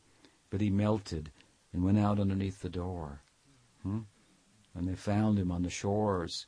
But 0.50 0.60
he 0.60 0.70
melted 0.70 1.30
and 1.72 1.84
went 1.84 1.98
out 1.98 2.18
underneath 2.18 2.60
the 2.60 2.68
door. 2.68 3.22
Hmm? 3.82 4.00
and 4.74 4.88
they 4.88 4.94
found 4.94 5.38
him 5.38 5.50
on 5.50 5.62
the 5.62 5.70
shores 5.70 6.46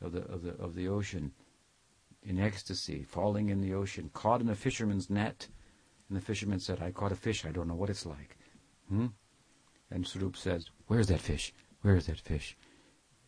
of 0.00 0.12
the 0.12 0.22
of 0.26 0.42
the 0.42 0.52
of 0.62 0.74
the 0.74 0.88
ocean 0.88 1.32
in 2.22 2.38
ecstasy, 2.38 3.02
falling 3.02 3.50
in 3.50 3.60
the 3.60 3.74
ocean, 3.74 4.10
caught 4.14 4.40
in 4.40 4.48
a 4.48 4.54
fisherman's 4.54 5.10
net. 5.10 5.46
And 6.08 6.16
the 6.16 6.22
fisherman 6.22 6.60
said, 6.60 6.80
I 6.80 6.90
caught 6.90 7.12
a 7.12 7.16
fish, 7.16 7.44
I 7.44 7.50
don't 7.50 7.68
know 7.68 7.74
what 7.74 7.90
it's 7.90 8.06
like. 8.06 8.38
Hmm? 8.88 9.08
And 9.90 10.06
Swarup 10.06 10.36
says, 10.36 10.70
Where's 10.86 11.08
that 11.08 11.20
fish? 11.20 11.52
Where 11.82 11.96
is 11.96 12.06
that 12.06 12.18
fish? 12.18 12.56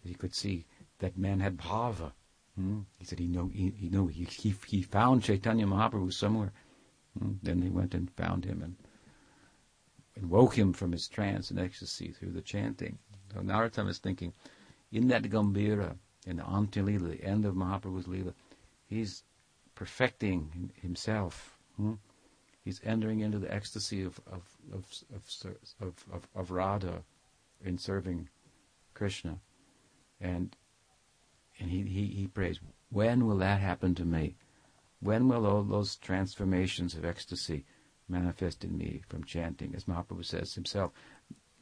He 0.02 0.14
could 0.14 0.34
see 0.34 0.66
that 0.98 1.18
man 1.18 1.40
had 1.40 1.56
bhava. 1.56 2.12
Hmm? 2.54 2.80
He 2.98 3.04
said 3.04 3.18
he 3.18 3.26
know 3.26 3.48
he, 3.48 3.70
he 3.76 3.88
knew 3.88 4.06
he, 4.06 4.24
he, 4.24 4.54
he 4.66 4.82
found 4.82 5.22
Chaitanya 5.22 5.66
Mahaprabhu 5.66 6.12
somewhere. 6.12 6.52
Hmm? 7.18 7.32
Then 7.42 7.60
they 7.60 7.68
went 7.68 7.94
and 7.94 8.10
found 8.10 8.44
him 8.44 8.62
and 8.62 8.76
and 10.16 10.30
woke 10.30 10.56
him 10.56 10.72
from 10.72 10.92
his 10.92 11.08
trance 11.08 11.50
and 11.50 11.60
ecstasy 11.60 12.10
through 12.10 12.32
the 12.32 12.40
chanting. 12.40 12.98
So 13.32 13.40
Narottam 13.40 13.88
is 13.88 13.98
thinking, 13.98 14.32
in 14.90 15.08
that 15.08 15.24
Gambhira, 15.24 15.96
in 16.26 16.36
the 16.36 16.42
Antya 16.42 16.84
Lila, 16.84 17.08
the 17.10 17.22
end 17.22 17.44
of 17.44 17.54
Mahaprabhu's 17.54 18.08
Lila, 18.08 18.32
he's 18.86 19.22
perfecting 19.74 20.72
himself. 20.80 21.58
Hmm? 21.76 21.94
He's 22.66 22.80
entering 22.84 23.20
into 23.20 23.38
the 23.38 23.54
ecstasy 23.54 24.02
of 24.02 24.20
of, 24.26 24.42
of, 24.74 24.84
of, 25.80 26.04
of, 26.12 26.28
of 26.34 26.50
Radha 26.50 27.04
in 27.64 27.78
serving 27.78 28.28
Krishna. 28.92 29.38
And 30.20 30.56
and 31.60 31.70
he, 31.70 31.82
he, 31.82 32.06
he 32.06 32.26
prays, 32.26 32.58
when 32.90 33.24
will 33.24 33.38
that 33.38 33.60
happen 33.60 33.94
to 33.94 34.04
me? 34.04 34.34
When 34.98 35.28
will 35.28 35.46
all 35.46 35.62
those 35.62 35.94
transformations 35.94 36.94
of 36.94 37.04
ecstasy 37.04 37.64
manifest 38.08 38.64
in 38.64 38.76
me 38.76 39.02
from 39.08 39.22
chanting? 39.22 39.72
As 39.76 39.84
Mahaprabhu 39.84 40.24
says 40.24 40.54
himself, 40.54 40.90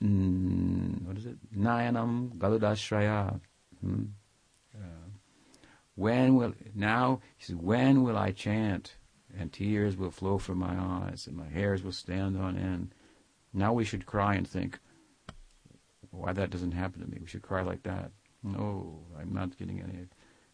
mm, 0.02 1.02
what 1.02 1.18
is 1.18 1.26
it? 1.26 1.36
Nayanam 1.54 2.38
Galudashraya. 2.38 3.40
Hmm? 3.82 4.04
When 5.96 6.36
will 6.36 6.54
now? 6.74 7.20
He 7.36 7.44
says, 7.44 7.56
when 7.56 8.02
will 8.02 8.16
I 8.16 8.32
chant? 8.32 8.96
And 9.36 9.52
tears 9.52 9.96
will 9.96 10.10
flow 10.10 10.38
from 10.38 10.58
my 10.58 10.76
eyes, 10.76 11.26
and 11.26 11.36
my 11.36 11.48
hairs 11.48 11.82
will 11.82 11.92
stand 11.92 12.36
on 12.36 12.56
end. 12.56 12.94
Now 13.52 13.72
we 13.72 13.84
should 13.84 14.06
cry 14.06 14.34
and 14.34 14.46
think, 14.46 14.78
why 16.10 16.32
that 16.32 16.50
doesn't 16.50 16.72
happen 16.72 17.00
to 17.00 17.10
me? 17.10 17.18
We 17.20 17.26
should 17.26 17.42
cry 17.42 17.62
like 17.62 17.82
that. 17.82 18.12
No, 18.42 19.00
I'm 19.18 19.32
not 19.32 19.58
getting 19.58 19.80
any. 19.80 20.06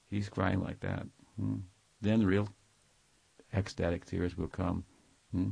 He's 0.08 0.28
crying 0.28 0.62
like 0.62 0.80
that. 0.80 1.06
Hmm. 1.38 1.56
Then 2.00 2.24
real 2.24 2.48
ecstatic 3.52 4.06
tears 4.06 4.36
will 4.36 4.48
come. 4.48 4.84
Hmm. 5.32 5.50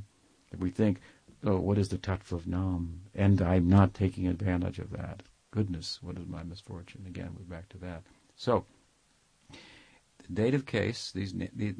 If 0.52 0.60
we 0.60 0.70
think, 0.70 1.00
oh, 1.44 1.58
what 1.58 1.78
is 1.78 1.88
the 1.88 1.98
touch 1.98 2.32
of 2.32 2.46
Nam? 2.46 3.02
And 3.14 3.42
I'm 3.42 3.68
not 3.68 3.94
taking 3.94 4.26
advantage 4.26 4.78
of 4.78 4.90
that. 4.90 5.22
Goodness, 5.50 5.98
what 6.02 6.16
is 6.16 6.26
my 6.26 6.42
misfortune? 6.42 7.04
Again, 7.06 7.34
we're 7.36 7.56
back 7.56 7.68
to 7.70 7.78
that. 7.78 8.02
So, 8.36 8.64
the 9.50 10.32
dative 10.32 10.66
case, 10.66 11.12
these 11.12 11.32
the, 11.32 11.48
the, 11.54 11.74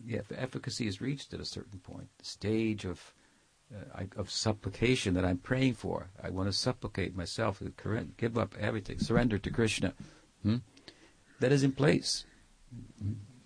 the 0.00 0.22
efficacy 0.40 0.86
is 0.86 1.00
reached 1.00 1.32
at 1.34 1.40
a 1.40 1.44
certain 1.44 1.80
point. 1.80 2.08
The 2.18 2.24
stage 2.24 2.84
of 2.84 3.14
uh, 3.72 4.04
of 4.16 4.30
supplication 4.30 5.14
that 5.14 5.24
I'm 5.24 5.38
praying 5.38 5.74
for. 5.74 6.10
I 6.22 6.30
want 6.30 6.48
to 6.48 6.52
supplicate 6.52 7.16
myself, 7.16 7.62
give 8.16 8.38
up 8.38 8.54
everything, 8.60 8.98
surrender 8.98 9.38
to 9.38 9.50
Krishna. 9.50 9.94
Hmm? 10.42 10.56
That 11.40 11.52
is 11.52 11.62
in 11.62 11.72
place. 11.72 12.24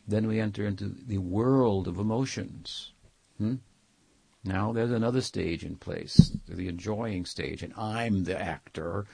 Then 0.06 0.26
we 0.26 0.40
enter 0.40 0.66
into 0.66 0.88
the 0.88 1.18
world 1.18 1.86
of 1.86 1.98
emotions. 1.98 2.92
Hmm? 3.38 3.56
Now 4.44 4.72
there's 4.72 4.90
another 4.90 5.20
stage 5.20 5.64
in 5.64 5.76
place, 5.76 6.36
the 6.48 6.68
enjoying 6.68 7.24
stage, 7.24 7.62
and 7.62 7.72
I'm 7.76 8.24
the 8.24 8.40
actor. 8.40 9.06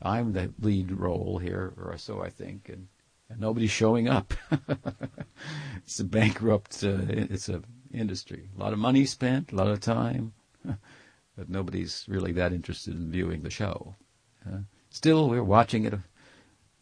I'm 0.00 0.32
the 0.32 0.52
lead 0.60 0.92
role 0.92 1.38
here, 1.38 1.72
or 1.76 1.96
so 1.98 2.22
I 2.22 2.30
think, 2.30 2.68
and, 2.68 2.88
and 3.28 3.40
nobody's 3.40 3.70
showing 3.70 4.08
up. 4.08 4.34
it's 5.78 6.00
a 6.00 6.04
bankrupt. 6.04 6.82
Uh, 6.82 6.98
it's 7.08 7.48
a 7.48 7.62
industry. 7.92 8.48
A 8.56 8.60
lot 8.60 8.72
of 8.72 8.78
money 8.78 9.04
spent, 9.04 9.52
a 9.52 9.56
lot 9.56 9.68
of 9.68 9.80
time, 9.80 10.32
but 10.64 11.48
nobody's 11.48 12.04
really 12.08 12.32
that 12.32 12.52
interested 12.52 12.94
in 12.94 13.10
viewing 13.10 13.42
the 13.42 13.50
show. 13.50 13.94
Uh, 14.46 14.58
still, 14.90 15.28
we're 15.28 15.42
watching 15.42 15.84
it 15.84 15.94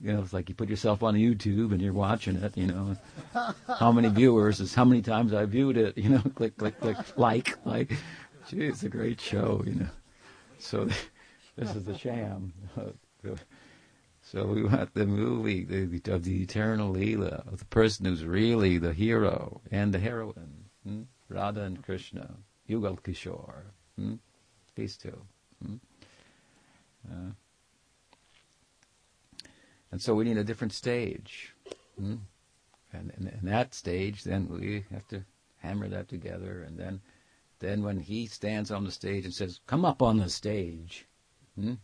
you 0.01 0.13
know, 0.13 0.21
it's 0.21 0.33
like 0.33 0.49
you 0.49 0.55
put 0.55 0.69
yourself 0.69 1.03
on 1.03 1.15
YouTube 1.15 1.73
and 1.73 1.81
you're 1.81 1.93
watching 1.93 2.37
it, 2.37 2.57
you 2.57 2.67
know. 2.67 2.97
How 3.79 3.91
many 3.93 4.09
viewers 4.09 4.61
is 4.61 4.75
how 4.75 4.85
many 4.85 5.03
times 5.03 5.33
I 5.33 5.47
viewed 5.47 5.77
it, 5.77 5.97
you 5.97 6.11
know, 6.11 6.23
click, 6.35 6.57
click, 6.59 6.79
click, 6.81 6.97
like, 7.17 7.57
like. 7.65 7.93
Gee, 8.49 8.67
it's 8.67 8.83
a 8.83 8.89
great 8.89 9.21
show, 9.21 9.63
you 9.67 9.75
know. 9.75 9.89
So 10.59 10.89
this 11.57 11.75
is 11.75 11.85
the 11.85 11.97
sham. 11.97 12.53
So 14.33 14.45
we 14.45 14.65
want 14.65 14.93
the 14.93 15.07
movie 15.07 15.63
the, 15.63 16.13
of 16.13 16.25
the 16.25 16.43
eternal 16.43 16.93
Leela, 16.93 17.47
of 17.47 17.61
the 17.61 17.65
person 17.67 18.07
who's 18.07 18.25
really 18.25 18.77
the 18.77 18.93
hero 18.93 19.61
and 19.71 19.95
the 19.95 20.01
heroine, 20.01 20.65
hmm? 20.83 21.03
Radha 21.29 21.61
and 21.61 21.81
Krishna, 21.81 22.35
Yugal 22.69 23.01
Kishore. 23.01 23.67
Hmm? 23.97 24.15
These 24.75 24.97
two. 24.97 25.17
Hmm? 25.65 25.77
Uh, 27.09 27.31
and 29.93 30.03
so 30.03 30.17
we 30.17 30.25
need 30.25 30.39
a 30.39 30.45
different 30.45 30.73
stage. 30.73 31.55
Hmm? 31.97 32.17
And 32.93 33.13
in 33.17 33.39
that 33.43 33.75
stage, 33.75 34.25
then 34.25 34.49
we 34.49 34.87
have 34.91 35.07
to 35.09 35.23
hammer 35.59 35.87
that 35.87 36.09
together. 36.09 36.65
And 36.67 36.77
then, 36.77 37.01
then 37.61 37.85
when 37.85 38.01
he 38.01 38.27
stands 38.27 38.73
on 38.73 38.85
the 38.85 38.91
stage 38.91 39.25
and 39.25 39.33
says, 39.33 39.61
"Come 39.69 39.85
up 39.85 40.03
on 40.03 40.17
the 40.17 40.29
stage," 40.29 41.07
hmm? 41.55 41.75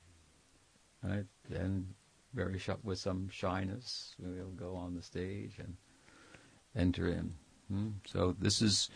right? 1.05 1.27
Then, 1.49 1.95
very 2.35 2.59
sh- 2.59 2.71
with 2.83 2.99
some 2.99 3.29
shyness, 3.29 4.15
we'll 4.19 4.47
go 4.51 4.75
on 4.75 4.95
the 4.95 5.03
stage 5.03 5.59
and 5.59 5.77
enter 6.75 7.09
in. 7.09 7.35
Hmm? 7.69 7.89
So 8.07 8.35
this 8.39 8.63
is 8.63 8.91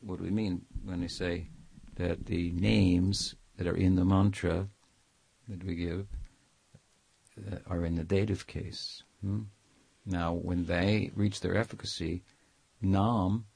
what 0.00 0.20
we 0.20 0.30
mean 0.30 0.62
when 0.84 1.00
we 1.00 1.08
say 1.08 1.48
that 1.96 2.26
the 2.26 2.52
names 2.52 3.34
that 3.56 3.66
are 3.66 3.76
in 3.76 3.96
the 3.96 4.04
mantra 4.04 4.68
that 5.48 5.64
we 5.64 5.74
give 5.74 6.06
uh, 7.50 7.56
are 7.66 7.84
in 7.84 7.96
the 7.96 8.04
dative 8.04 8.46
case. 8.46 9.02
Hmm? 9.22 9.42
Now, 10.06 10.32
when 10.32 10.64
they 10.64 11.10
reach 11.14 11.40
their 11.40 11.56
efficacy, 11.56 12.22
nam, 12.80 13.46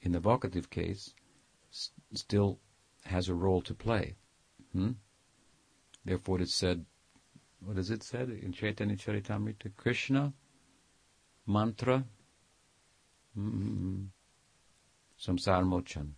in 0.00 0.12
the 0.12 0.20
vocative 0.20 0.70
case, 0.70 1.14
s- 1.70 1.90
still 2.14 2.58
has 3.04 3.28
a 3.28 3.34
role 3.34 3.60
to 3.62 3.74
play. 3.74 4.14
Hmm? 4.72 4.92
Therefore, 6.04 6.38
it 6.38 6.42
is 6.42 6.54
said, 6.54 6.86
what 7.64 7.78
is 7.78 7.90
it 7.90 8.02
said 8.02 8.30
in 8.30 8.52
Chaitanya 8.52 8.96
Charitamrita? 8.96 9.70
Krishna, 9.76 10.32
mantra, 11.46 12.04
mm, 13.38 14.06
samsar 15.20 15.64
mochan. 15.64 16.12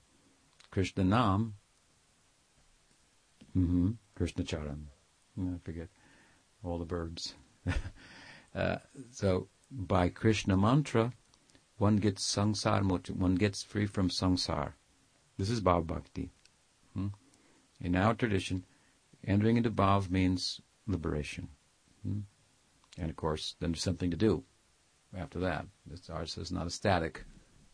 Krishna 0.70 1.04
nam, 1.04 1.54
mm-hmm, 3.56 3.90
Krishna 4.14 4.44
charan. 4.44 4.88
I 5.38 5.58
forget 5.62 5.88
all 6.64 6.78
the 6.78 6.84
birds. 6.84 7.34
uh, 8.54 8.76
so 9.10 9.48
by 9.70 10.08
Krishna 10.08 10.56
mantra, 10.56 11.12
one 11.78 11.96
gets 11.96 12.24
sangsar 12.24 12.82
moksha, 12.82 13.16
one 13.16 13.34
gets 13.34 13.62
free 13.62 13.86
from 13.86 14.08
sangsar. 14.08 14.72
This 15.36 15.50
is 15.50 15.60
bhav 15.60 15.86
bhakti. 15.86 16.30
Hmm? 16.94 17.08
In 17.80 17.96
our 17.96 18.14
tradition, 18.14 18.64
entering 19.26 19.56
into 19.56 19.70
bhav 19.70 20.10
means 20.10 20.60
liberation. 20.86 21.48
Hmm? 22.02 22.20
And 22.98 23.10
of 23.10 23.16
course, 23.16 23.56
then 23.60 23.72
there's 23.72 23.82
something 23.82 24.10
to 24.10 24.16
do 24.16 24.44
after 25.16 25.38
that. 25.40 25.66
It's, 25.90 26.10
ours 26.10 26.36
is 26.36 26.52
not 26.52 26.66
a 26.66 26.70
static 26.70 27.24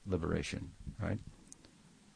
liberation, 0.06 0.70
right? 1.00 1.18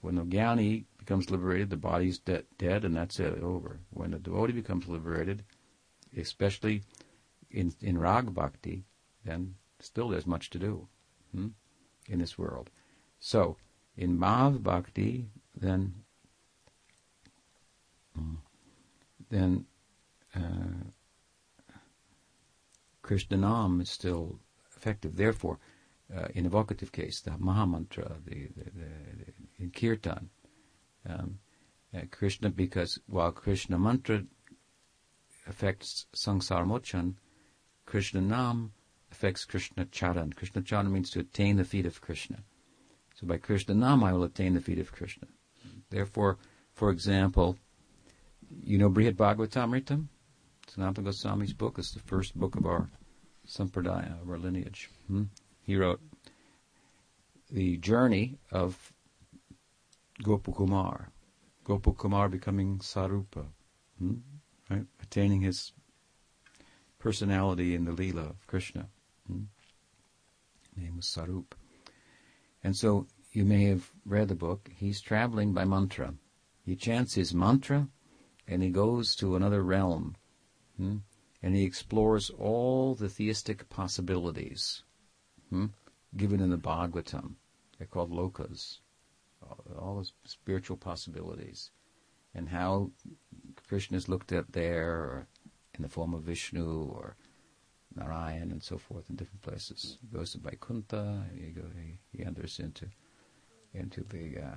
When 0.01 0.17
the 0.17 0.23
jnani 0.23 0.85
becomes 0.99 1.31
liberated, 1.31 1.71
the 1.71 1.77
body's 1.77 2.19
de- 2.19 2.45
dead, 2.59 2.85
and 2.85 2.97
that's 2.97 3.21
it, 3.21 3.43
over. 3.43 3.79
When 3.91 4.11
the 4.11 4.19
devotee 4.19 4.53
becomes 4.53 4.89
liberated, 4.89 5.45
especially 6.17 6.83
in 7.51 7.75
in 7.81 7.99
rag 7.99 8.35
bhakti, 8.35 8.85
then 9.25 9.55
still 9.79 10.09
there's 10.09 10.27
much 10.27 10.51
to 10.51 10.59
do 10.59 10.89
hmm, 11.33 11.49
in 12.09 12.19
this 12.19 12.37
world. 12.37 12.71
So 13.21 13.57
in 13.97 14.19
bhav 14.19 14.63
bhakti, 14.63 15.29
then 15.55 15.95
then 19.31 19.67
uh, 20.35 20.41
Nam 23.31 23.81
is 23.81 23.91
still 23.91 24.39
effective. 24.77 25.17
Therefore, 25.17 25.59
uh, 26.15 26.29
in 26.35 26.47
evocative 26.47 26.93
case, 26.93 27.21
the 27.21 27.33
Mahamantra, 27.33 28.25
the, 28.25 28.49
the, 28.57 28.65
the, 28.65 28.93
in 29.59 29.71
Kirtan, 29.71 30.31
um, 31.09 31.39
uh, 31.95 32.01
Krishna, 32.11 32.51
because 32.51 32.99
while 33.07 33.33
Krishna 33.33 33.79
mantra 33.79 34.25
affects 35.47 36.07
Sangsar 36.15 36.65
Mochan, 36.67 37.15
Krishna 37.87 38.21
Nam 38.21 38.73
affects 39.11 39.45
Krishna 39.45 39.85
Charan. 39.87 40.33
Krishna 40.33 40.63
Charan 40.63 40.93
means 40.93 41.11
to 41.11 41.21
attain 41.21 41.57
the 41.57 41.65
feet 41.65 41.87
of 41.87 42.01
Krishna. 42.01 42.39
So 43.15 43.27
by 43.27 43.37
Krishna 43.37 43.75
Nam, 43.75 44.03
I 44.03 44.13
will 44.13 44.25
attain 44.25 44.55
the 44.55 44.61
feet 44.61 44.79
of 44.79 44.93
Krishna. 44.93 45.29
Therefore, 45.91 46.39
for 46.73 46.91
example, 46.91 47.59
you 48.65 48.79
know 48.79 48.89
Brihad 48.89 49.17
Bhagavatamritam? 49.17 50.09
Sanatana 50.75 51.05
Goswami's 51.05 51.53
book. 51.53 51.79
is 51.79 51.91
the 51.93 52.01
first 52.01 52.39
book 52.39 52.57
of 52.57 52.65
our 52.65 52.89
sampradaya, 53.47 54.23
of 54.23 54.31
our 54.31 54.39
lineage. 54.39 54.89
Hmm? 55.07 55.25
He 55.63 55.77
wrote 55.77 56.01
the 57.51 57.77
journey 57.77 58.39
of 58.51 58.93
Gopakumar, 60.23 61.09
Gopakumar 61.65 62.31
becoming 62.31 62.79
Sarupa. 62.79 63.47
Hmm? 63.99 64.15
right? 64.71 64.87
attaining 65.03 65.43
his 65.43 65.73
personality 66.99 67.75
in 67.75 67.85
the 67.85 67.93
Leela 67.93 68.31
of 68.31 68.47
Krishna. 68.47 68.89
Hmm? 69.27 69.43
name 70.77 70.97
was 70.97 71.07
Sarup. 71.07 71.53
And 72.65 72.75
so 72.75 73.07
you 73.33 73.45
may 73.45 73.65
have 73.65 73.91
read 74.07 74.29
the 74.29 74.35
book. 74.35 74.71
He's 74.75 75.03
traveling 75.03 75.53
by 75.53 75.67
mantra. 75.67 76.15
He 76.65 76.77
chants 76.77 77.15
his 77.15 77.35
mantra 77.35 77.89
and 78.49 78.63
he 78.63 78.71
goes 78.71 79.15
to 79.17 79.37
another 79.37 79.63
realm. 79.63 80.17
Hmm? 80.77 80.99
And 81.43 81.57
he 81.57 81.65
explores 81.65 82.31
all 82.31 82.95
the 82.95 83.09
theistic 83.09 83.69
possibilities 83.69 84.83
hmm? 85.51 85.67
given 86.17 86.41
in 86.41 86.51
the 86.51 86.59
Bhagavatam. 86.59 87.35
They're 87.79 87.87
called 87.87 88.13
lokas. 88.13 88.79
All, 89.77 90.01
the 90.01 90.29
spiritual 90.29 90.77
possibilities. 90.77 91.71
And 92.35 92.49
how 92.49 92.93
Krishna 93.69 93.97
is 93.97 94.09
looked 94.09 94.33
at 94.33 94.53
there, 94.53 94.91
or 94.91 95.27
in 95.75 95.83
the 95.83 95.89
form 95.89 96.15
of 96.15 96.23
Vishnu, 96.23 96.85
or 96.85 97.17
Narayan, 97.97 98.53
and 98.53 98.63
so 98.63 98.79
forth 98.79 99.11
in 99.11 99.17
different 99.17 99.43
places. 99.43 99.99
He 100.01 100.17
goes 100.17 100.33
to 100.33 100.39
Vaikuntha, 100.39 101.25
he, 101.35 101.53
he, 101.55 101.99
he 102.17 102.25
enters 102.25 102.59
into 102.59 102.87
into 103.75 104.05
the 104.05 104.39
uh, 104.39 104.55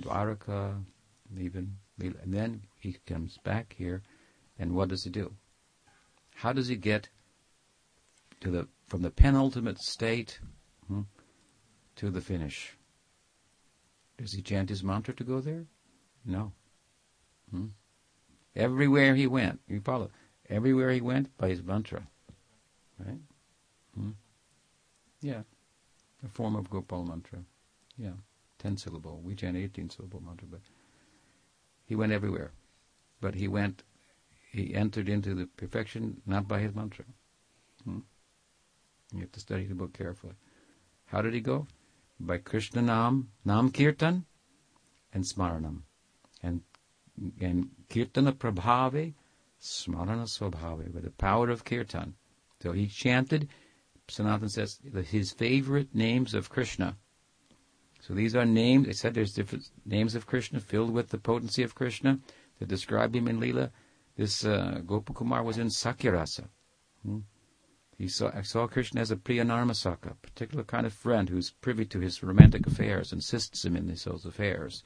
Dwaraka, 0.00 0.82
even, 1.38 1.76
and 1.98 2.32
then 2.32 2.62
he 2.78 2.96
comes 3.06 3.38
back 3.38 3.74
here, 3.76 4.02
and 4.58 4.74
what 4.74 4.88
does 4.88 5.04
he 5.04 5.10
do? 5.10 5.32
How 6.40 6.52
does 6.52 6.68
he 6.68 6.76
get 6.76 7.08
to 8.40 8.50
the 8.50 8.68
from 8.86 9.02
the 9.02 9.10
penultimate 9.10 9.78
state 9.78 10.40
hmm, 10.88 11.02
to 11.96 12.10
the 12.10 12.20
finish. 12.20 12.76
Does 14.18 14.32
he 14.32 14.42
chant 14.42 14.68
his 14.68 14.82
mantra 14.82 15.14
to 15.14 15.24
go 15.24 15.40
there? 15.40 15.64
No. 16.24 16.52
Hmm? 17.50 17.66
Everywhere 18.56 19.14
he 19.14 19.26
went, 19.26 19.60
you 19.68 19.80
follow. 19.80 20.10
Everywhere 20.48 20.90
he 20.90 21.00
went 21.00 21.36
by 21.38 21.48
his 21.48 21.62
mantra, 21.62 22.02
right? 22.98 23.20
Hmm? 23.94 24.10
Yeah, 25.22 25.42
a 26.24 26.28
form 26.28 26.56
of 26.56 26.68
Gopal 26.68 27.04
mantra. 27.04 27.38
Yeah, 27.96 28.16
ten 28.58 28.76
syllable. 28.76 29.20
We 29.22 29.34
chant 29.34 29.56
eighteen 29.56 29.90
syllable 29.90 30.20
mantra, 30.20 30.48
but 30.50 30.60
he 31.86 31.94
went 31.94 32.12
everywhere. 32.12 32.52
But 33.20 33.34
he 33.34 33.46
went, 33.46 33.82
he 34.50 34.74
entered 34.74 35.08
into 35.08 35.34
the 35.34 35.46
perfection 35.46 36.20
not 36.26 36.48
by 36.48 36.60
his 36.60 36.74
mantra. 36.74 37.04
Hmm? 37.84 38.00
You 39.12 39.20
have 39.20 39.32
to 39.32 39.40
study 39.40 39.64
the 39.64 39.74
book 39.74 39.92
carefully. 39.92 40.34
How 41.06 41.22
did 41.22 41.34
he 41.34 41.40
go? 41.40 41.66
By 42.18 42.38
Krishna 42.38 42.82
Nam, 42.82 43.30
Nam 43.44 43.70
Kirtan, 43.70 44.24
and 45.12 45.24
Smaranam. 45.24 45.82
And, 46.42 46.62
and 47.40 47.70
Kirtana 47.88 48.32
Prabhave, 48.32 49.14
Smarana 49.60 50.26
Swabhave, 50.26 50.92
with 50.92 51.04
the 51.04 51.10
power 51.10 51.50
of 51.50 51.64
Kirtan. 51.64 52.14
So 52.62 52.72
he 52.72 52.86
chanted, 52.86 53.48
Sanatan 54.08 54.48
says, 54.48 54.78
his 55.06 55.32
favorite 55.32 55.94
names 55.94 56.34
of 56.34 56.50
Krishna. 56.50 56.96
So 58.00 58.14
these 58.14 58.34
are 58.34 58.46
names, 58.46 58.88
I 58.88 58.92
said 58.92 59.14
there's 59.14 59.34
different 59.34 59.70
names 59.84 60.14
of 60.14 60.26
Krishna 60.26 60.60
filled 60.60 60.92
with 60.92 61.10
the 61.10 61.18
potency 61.18 61.62
of 61.62 61.74
Krishna 61.74 62.18
that 62.58 62.68
describe 62.68 63.14
him 63.14 63.28
in 63.28 63.40
Leela. 63.40 63.70
This 64.20 64.44
uh, 64.44 64.82
Gopakumar 64.84 65.42
was 65.42 65.56
in 65.56 65.68
Sakyarasa. 65.68 66.48
Hmm? 67.02 67.20
He 67.96 68.06
saw, 68.06 68.42
saw 68.42 68.66
Krishna 68.66 69.00
as 69.00 69.10
a 69.10 69.16
Priyanarmasaka, 69.16 70.10
a 70.10 70.14
particular 70.14 70.62
kind 70.62 70.84
of 70.84 70.92
friend 70.92 71.30
who's 71.30 71.52
privy 71.52 71.86
to 71.86 72.00
his 72.00 72.22
romantic 72.22 72.66
affairs, 72.66 73.12
and 73.12 73.22
assists 73.22 73.64
him 73.64 73.76
in 73.76 73.88
these 73.88 74.04
those 74.04 74.26
affairs. 74.26 74.82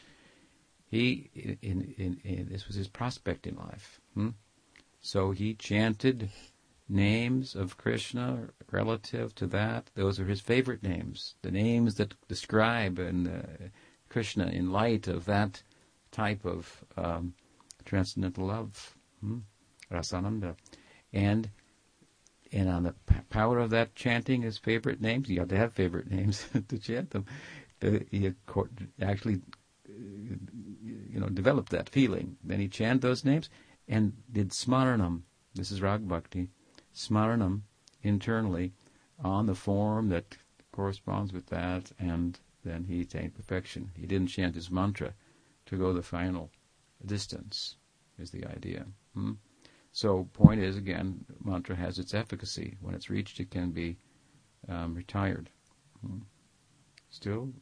He, 0.86 1.30
in, 1.34 1.94
in, 1.98 2.20
in, 2.22 2.48
this 2.48 2.68
was 2.68 2.76
his 2.76 2.86
prospect 2.86 3.44
in 3.48 3.56
life. 3.56 4.00
Hmm? 4.14 4.28
So 5.00 5.32
he 5.32 5.54
chanted 5.54 6.30
names 6.88 7.56
of 7.56 7.76
Krishna 7.76 8.50
relative 8.70 9.34
to 9.34 9.48
that. 9.48 9.90
Those 9.96 10.20
are 10.20 10.26
his 10.26 10.42
favorite 10.42 10.84
names, 10.84 11.34
the 11.42 11.50
names 11.50 11.96
that 11.96 12.14
describe 12.28 13.00
and 13.00 13.26
uh, 13.26 13.66
Krishna 14.08 14.46
in 14.46 14.70
light 14.70 15.08
of 15.08 15.24
that 15.24 15.64
type 16.12 16.44
of 16.44 16.84
um, 16.96 17.34
transcendental 17.84 18.46
love, 18.46 18.93
hmm? 19.24 19.38
rasananda, 19.90 20.56
and 21.12 21.50
and 22.52 22.68
on 22.68 22.84
the 22.84 22.92
p- 23.06 23.16
power 23.30 23.58
of 23.58 23.70
that 23.70 23.94
chanting 23.94 24.42
his 24.42 24.58
favorite 24.58 25.00
names, 25.00 25.28
you 25.28 25.40
have 25.40 25.48
to 25.48 25.56
have 25.56 25.72
favorite 25.72 26.10
names 26.10 26.46
to 26.68 26.78
chant 26.78 27.10
them. 27.10 27.26
The, 27.80 28.06
he 28.10 28.32
actually, 29.02 29.40
you 29.88 31.18
know, 31.20 31.28
developed 31.28 31.70
that 31.70 31.88
feeling. 31.88 32.36
Then 32.44 32.60
he 32.60 32.68
chanted 32.68 33.02
those 33.02 33.24
names 33.24 33.50
and 33.88 34.12
did 34.30 34.50
smaranam. 34.50 35.22
This 35.54 35.72
is 35.72 35.82
rag 35.82 36.06
bhakti. 36.06 36.48
Smaranam 36.94 37.62
internally 38.02 38.72
on 39.22 39.46
the 39.46 39.54
form 39.54 40.08
that 40.10 40.36
corresponds 40.70 41.32
with 41.32 41.46
that, 41.46 41.90
and 41.98 42.38
then 42.64 42.84
he 42.84 43.00
attained 43.00 43.34
perfection. 43.34 43.90
He 43.96 44.06
didn't 44.06 44.28
chant 44.28 44.54
his 44.54 44.70
mantra 44.70 45.14
to 45.66 45.76
go 45.76 45.92
the 45.92 46.02
final 46.02 46.50
distance, 47.04 47.76
is 48.18 48.30
the 48.30 48.46
idea. 48.46 48.86
Hmm? 49.14 49.32
So, 49.92 50.28
point 50.32 50.60
is 50.60 50.76
again, 50.76 51.24
mantra 51.42 51.76
has 51.76 51.98
its 51.98 52.14
efficacy. 52.14 52.76
When 52.80 52.94
it's 52.94 53.10
reached, 53.10 53.38
it 53.38 53.50
can 53.50 53.70
be 53.70 53.96
um, 54.68 54.94
retired. 54.94 55.50
Hmm. 56.04 56.18
Still, 57.10 57.52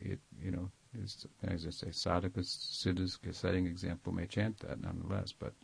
it 0.00 0.20
you 0.40 0.52
know, 0.52 0.70
as 1.02 1.66
I 1.66 1.70
say, 1.70 1.88
sadhakas, 1.88 2.46
siddhas, 2.46 3.18
setting 3.34 3.66
example 3.66 4.12
may 4.12 4.26
chant 4.26 4.60
that 4.60 4.80
nonetheless. 4.80 5.32
But 5.32 5.54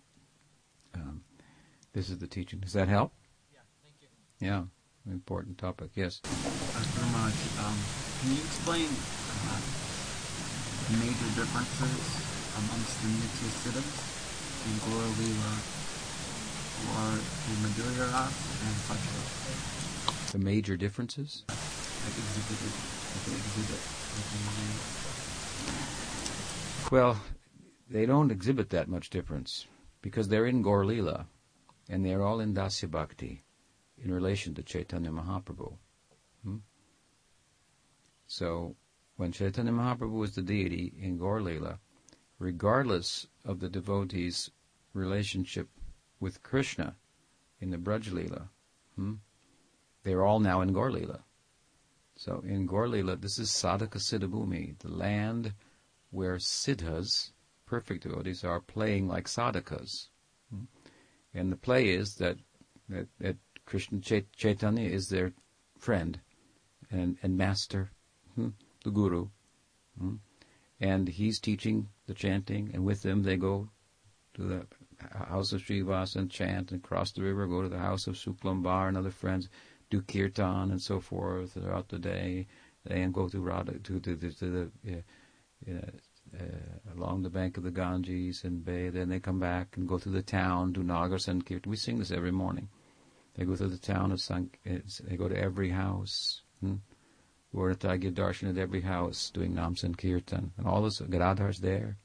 um, 0.94 1.22
this 1.92 2.10
is 2.10 2.18
the 2.18 2.26
teaching. 2.26 2.58
Does 2.58 2.72
that 2.72 2.88
help? 2.88 3.12
Yeah, 3.52 3.60
thank 3.82 3.94
you. 4.00 4.08
Yeah, 4.40 4.64
important 5.10 5.58
topic. 5.58 5.90
Yes. 5.94 6.20
Dr. 6.20 7.06
Um, 7.60 7.78
can 8.20 8.30
you 8.32 8.42
explain 8.42 8.88
uh, 8.90 9.60
the 10.90 10.96
major 10.98 11.30
differences 11.38 12.04
amongst 12.58 13.02
the 13.02 13.08
Nitya 13.08 13.50
Siddhas 13.62 14.21
in 14.66 14.74
Lila 14.92 15.52
or 16.92 17.18
the 17.48 17.54
Madhurya 17.62 18.06
Ras 18.12 18.34
and 18.62 18.76
Pachara. 18.86 19.24
The 20.32 20.38
major 20.38 20.76
differences? 20.76 21.44
Like 21.48 22.16
exhibited, 22.16 22.72
like 23.12 23.38
exhibit. 23.38 23.82
Well, 26.92 27.20
they 27.88 28.06
don't 28.06 28.30
exhibit 28.30 28.70
that 28.70 28.88
much 28.88 29.10
difference 29.10 29.66
because 30.00 30.28
they're 30.28 30.46
in 30.46 30.62
Gaur 30.62 30.84
Lila 30.84 31.26
and 31.88 32.04
they're 32.04 32.22
all 32.22 32.40
in 32.40 32.54
Dasya 32.54 32.90
Bhakti 32.90 33.42
in 34.02 34.12
relation 34.12 34.54
to 34.54 34.62
Chaitanya 34.62 35.10
Mahaprabhu. 35.10 35.76
Hmm? 36.44 36.56
So, 38.26 38.76
when 39.16 39.32
Chaitanya 39.32 39.72
Mahaprabhu 39.72 40.12
was 40.12 40.34
the 40.34 40.42
deity 40.42 40.92
in 41.00 41.18
Gaur 41.18 41.40
Lila, 41.40 41.78
regardless 42.42 43.28
of 43.44 43.60
the 43.60 43.68
devotee's 43.68 44.50
relationship 44.94 45.68
with 46.18 46.42
Krishna 46.42 46.96
in 47.60 47.70
the 47.70 47.76
Braj 47.76 48.08
Hmm? 48.96 49.14
They're 50.02 50.24
all 50.24 50.40
now 50.40 50.60
in 50.60 50.72
Gaur 50.72 50.90
Leela. 50.90 51.20
So 52.16 52.42
in 52.44 52.66
Gaur 52.66 52.88
Leela, 52.88 53.20
this 53.20 53.38
is 53.38 53.48
Sadhaka 53.50 53.98
Siddhabhumi, 53.98 54.76
the 54.80 54.88
land 54.88 55.54
where 56.10 56.36
siddhas, 56.38 57.30
perfect 57.64 58.02
devotees, 58.02 58.42
are 58.42 58.60
playing 58.60 59.06
like 59.06 59.26
sadhakas. 59.26 60.08
Hmm? 60.50 60.64
And 61.32 61.52
the 61.52 61.56
play 61.56 61.90
is 61.90 62.16
that, 62.16 62.38
that, 62.88 63.06
that 63.20 63.36
Krishna 63.66 64.00
Chaitanya 64.00 64.88
is 64.88 65.08
their 65.08 65.32
friend 65.78 66.20
and, 66.90 67.18
and 67.22 67.38
master, 67.38 67.92
hmm? 68.34 68.48
the 68.82 68.90
guru. 68.90 69.28
Hmm? 69.96 70.16
And 70.82 71.06
he's 71.06 71.38
teaching 71.38 71.88
the 72.08 72.14
chanting, 72.14 72.70
and 72.74 72.84
with 72.84 73.02
them 73.02 73.22
they 73.22 73.36
go 73.36 73.68
to 74.34 74.42
the 74.42 74.66
house 75.28 75.52
of 75.52 75.62
Srivas 75.62 76.16
and 76.16 76.28
chant 76.28 76.72
and 76.72 76.82
cross 76.82 77.12
the 77.12 77.22
river, 77.22 77.46
go 77.46 77.62
to 77.62 77.68
the 77.68 77.78
house 77.78 78.08
of 78.08 78.16
Suklambar 78.16 78.88
and 78.88 78.96
other 78.96 79.12
friends, 79.12 79.48
do 79.90 80.02
kirtan 80.02 80.72
and 80.72 80.82
so 80.82 80.98
forth 80.98 81.52
throughout 81.52 81.88
the 81.88 82.00
day, 82.00 82.48
and 82.88 83.14
go 83.14 83.28
to 83.28 83.40
Radha, 83.40 83.78
to, 83.78 84.00
to, 84.00 84.16
to, 84.16 84.32
to 84.32 84.70
the, 84.84 85.02
uh, 85.70 85.72
uh, 86.36 86.96
along 86.96 87.22
the 87.22 87.30
bank 87.30 87.56
of 87.56 87.62
the 87.62 87.70
Ganges 87.70 88.42
and 88.42 88.64
bathe. 88.64 88.94
Then 88.94 89.08
they 89.08 89.20
come 89.20 89.38
back 89.38 89.76
and 89.76 89.86
go 89.86 89.98
through 89.98 90.12
the 90.12 90.22
town, 90.22 90.72
do 90.72 90.82
Nagar 90.82 91.18
kirtan. 91.18 91.70
We 91.70 91.76
sing 91.76 92.00
this 92.00 92.10
every 92.10 92.32
morning. 92.32 92.68
They 93.34 93.44
go 93.44 93.54
to 93.54 93.68
the 93.68 93.78
town 93.78 94.10
of 94.10 94.20
Sank, 94.20 94.58
they 94.64 95.16
go 95.16 95.28
to 95.28 95.38
every 95.38 95.70
house. 95.70 96.42
Hmm? 96.60 96.76
Warnata 97.54 98.00
give 98.00 98.14
darshan 98.14 98.50
at 98.50 98.58
every 98.58 98.80
house, 98.80 99.30
doing 99.30 99.54
Nam 99.54 99.74
Kirtan. 99.74 100.52
And 100.56 100.66
all 100.66 100.82
this, 100.82 101.00
Gadadhar's 101.00 101.60
there. 101.60 101.98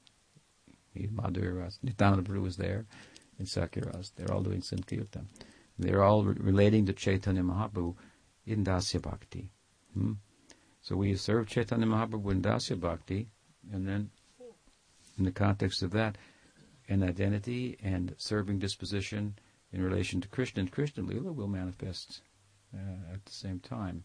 Madhura 1.06 1.72
Nityananda 1.84 2.24
Prabhu 2.24 2.56
there 2.56 2.86
in 3.40 3.46
Sakyaras. 3.46 4.12
They're 4.16 4.32
all 4.32 4.42
doing 4.42 4.62
Sankirtan. 4.62 5.28
They're 5.78 6.04
all 6.04 6.24
re- 6.24 6.36
relating 6.40 6.86
to 6.88 6.94
Chaitanya 6.94 7.44
Mahaprabhu 7.44 7.96
in 8.46 8.64
Dasya 8.64 9.02
Bhakti. 9.02 9.52
Hmm? 9.94 10.14
So 10.82 10.96
we 10.96 11.16
serve 11.16 11.48
Chaitanya 11.48 11.86
Mahaprabhu 11.86 12.32
in 12.32 12.42
Dasya 12.42 12.80
Bhakti, 12.80 13.28
and 13.72 13.88
then 13.88 14.10
in 15.18 15.26
the 15.26 15.32
context 15.32 15.84
of 15.84 15.92
that, 15.92 16.18
an 16.90 17.04
identity 17.04 17.78
and 17.84 18.16
serving 18.18 18.60
disposition 18.60 19.38
in 19.74 19.84
relation 19.84 20.22
to 20.22 20.28
Krishna 20.28 20.62
and 20.62 20.72
Krishna 20.72 21.04
Lila 21.04 21.34
will 21.34 21.48
manifest 21.48 22.22
uh, 22.74 23.14
at 23.14 23.26
the 23.26 23.32
same 23.32 23.60
time. 23.60 24.04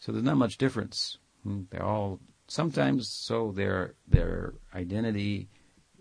So 0.00 0.12
there's 0.12 0.24
not 0.24 0.36
much 0.36 0.58
difference. 0.58 1.18
Hmm? 1.44 1.62
They're 1.70 1.84
all 1.84 2.20
sometimes 2.48 3.08
so 3.08 3.52
their 3.52 3.94
their 4.08 4.54
identity 4.74 5.48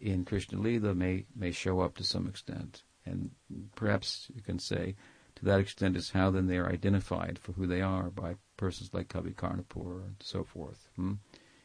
in 0.01 0.25
Krishna 0.25 0.59
Lila 0.59 0.95
may, 0.95 1.25
may 1.35 1.51
show 1.51 1.81
up 1.81 1.97
to 1.97 2.03
some 2.03 2.27
extent. 2.27 2.83
And 3.05 3.31
perhaps 3.75 4.29
you 4.33 4.41
can 4.41 4.59
say 4.59 4.95
to 5.35 5.45
that 5.45 5.59
extent 5.59 5.95
is 5.95 6.11
how 6.11 6.31
then 6.31 6.47
they 6.47 6.57
are 6.57 6.69
identified 6.69 7.39
for 7.39 7.53
who 7.53 7.67
they 7.67 7.81
are 7.81 8.09
by 8.09 8.35
persons 8.57 8.93
like 8.93 9.07
Kavi 9.07 9.33
Karnapur 9.33 10.03
and 10.05 10.15
so 10.19 10.43
forth. 10.43 10.89
Hmm? 10.95 11.13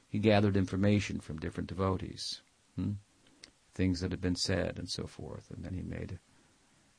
He 0.08 0.18
gathered 0.18 0.56
information 0.56 1.18
from 1.18 1.38
different 1.38 1.68
devotees, 1.68 2.40
hmm? 2.76 2.92
things 3.74 4.00
that 4.00 4.12
had 4.12 4.20
been 4.20 4.36
said 4.36 4.78
and 4.78 4.88
so 4.88 5.06
forth, 5.06 5.50
and 5.50 5.64
then 5.64 5.74
he 5.74 5.82
made 5.82 6.18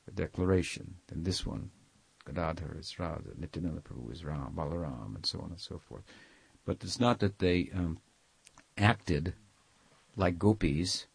a, 0.08 0.12
declaration. 0.12 0.96
Then 1.08 1.24
this 1.24 1.46
one, 1.46 1.72
Gadadhar 2.26 2.76
is 2.80 2.98
Radha, 2.98 3.32
Nityananda 3.38 3.82
Prabhu 3.82 4.12
is 4.12 4.26
Ram, 4.26 4.54
Balaram, 4.56 5.16
and 5.16 5.26
so 5.26 5.40
on 5.40 5.52
and 5.52 5.60
so 5.60 5.78
forth. 5.78 6.04
But 6.66 6.78
it's 6.84 7.00
not 7.00 7.20
that 7.20 7.40
they 7.40 7.70
um, 7.74 8.00
acted 8.78 9.34
like 10.16 10.40
gopis 10.40 11.06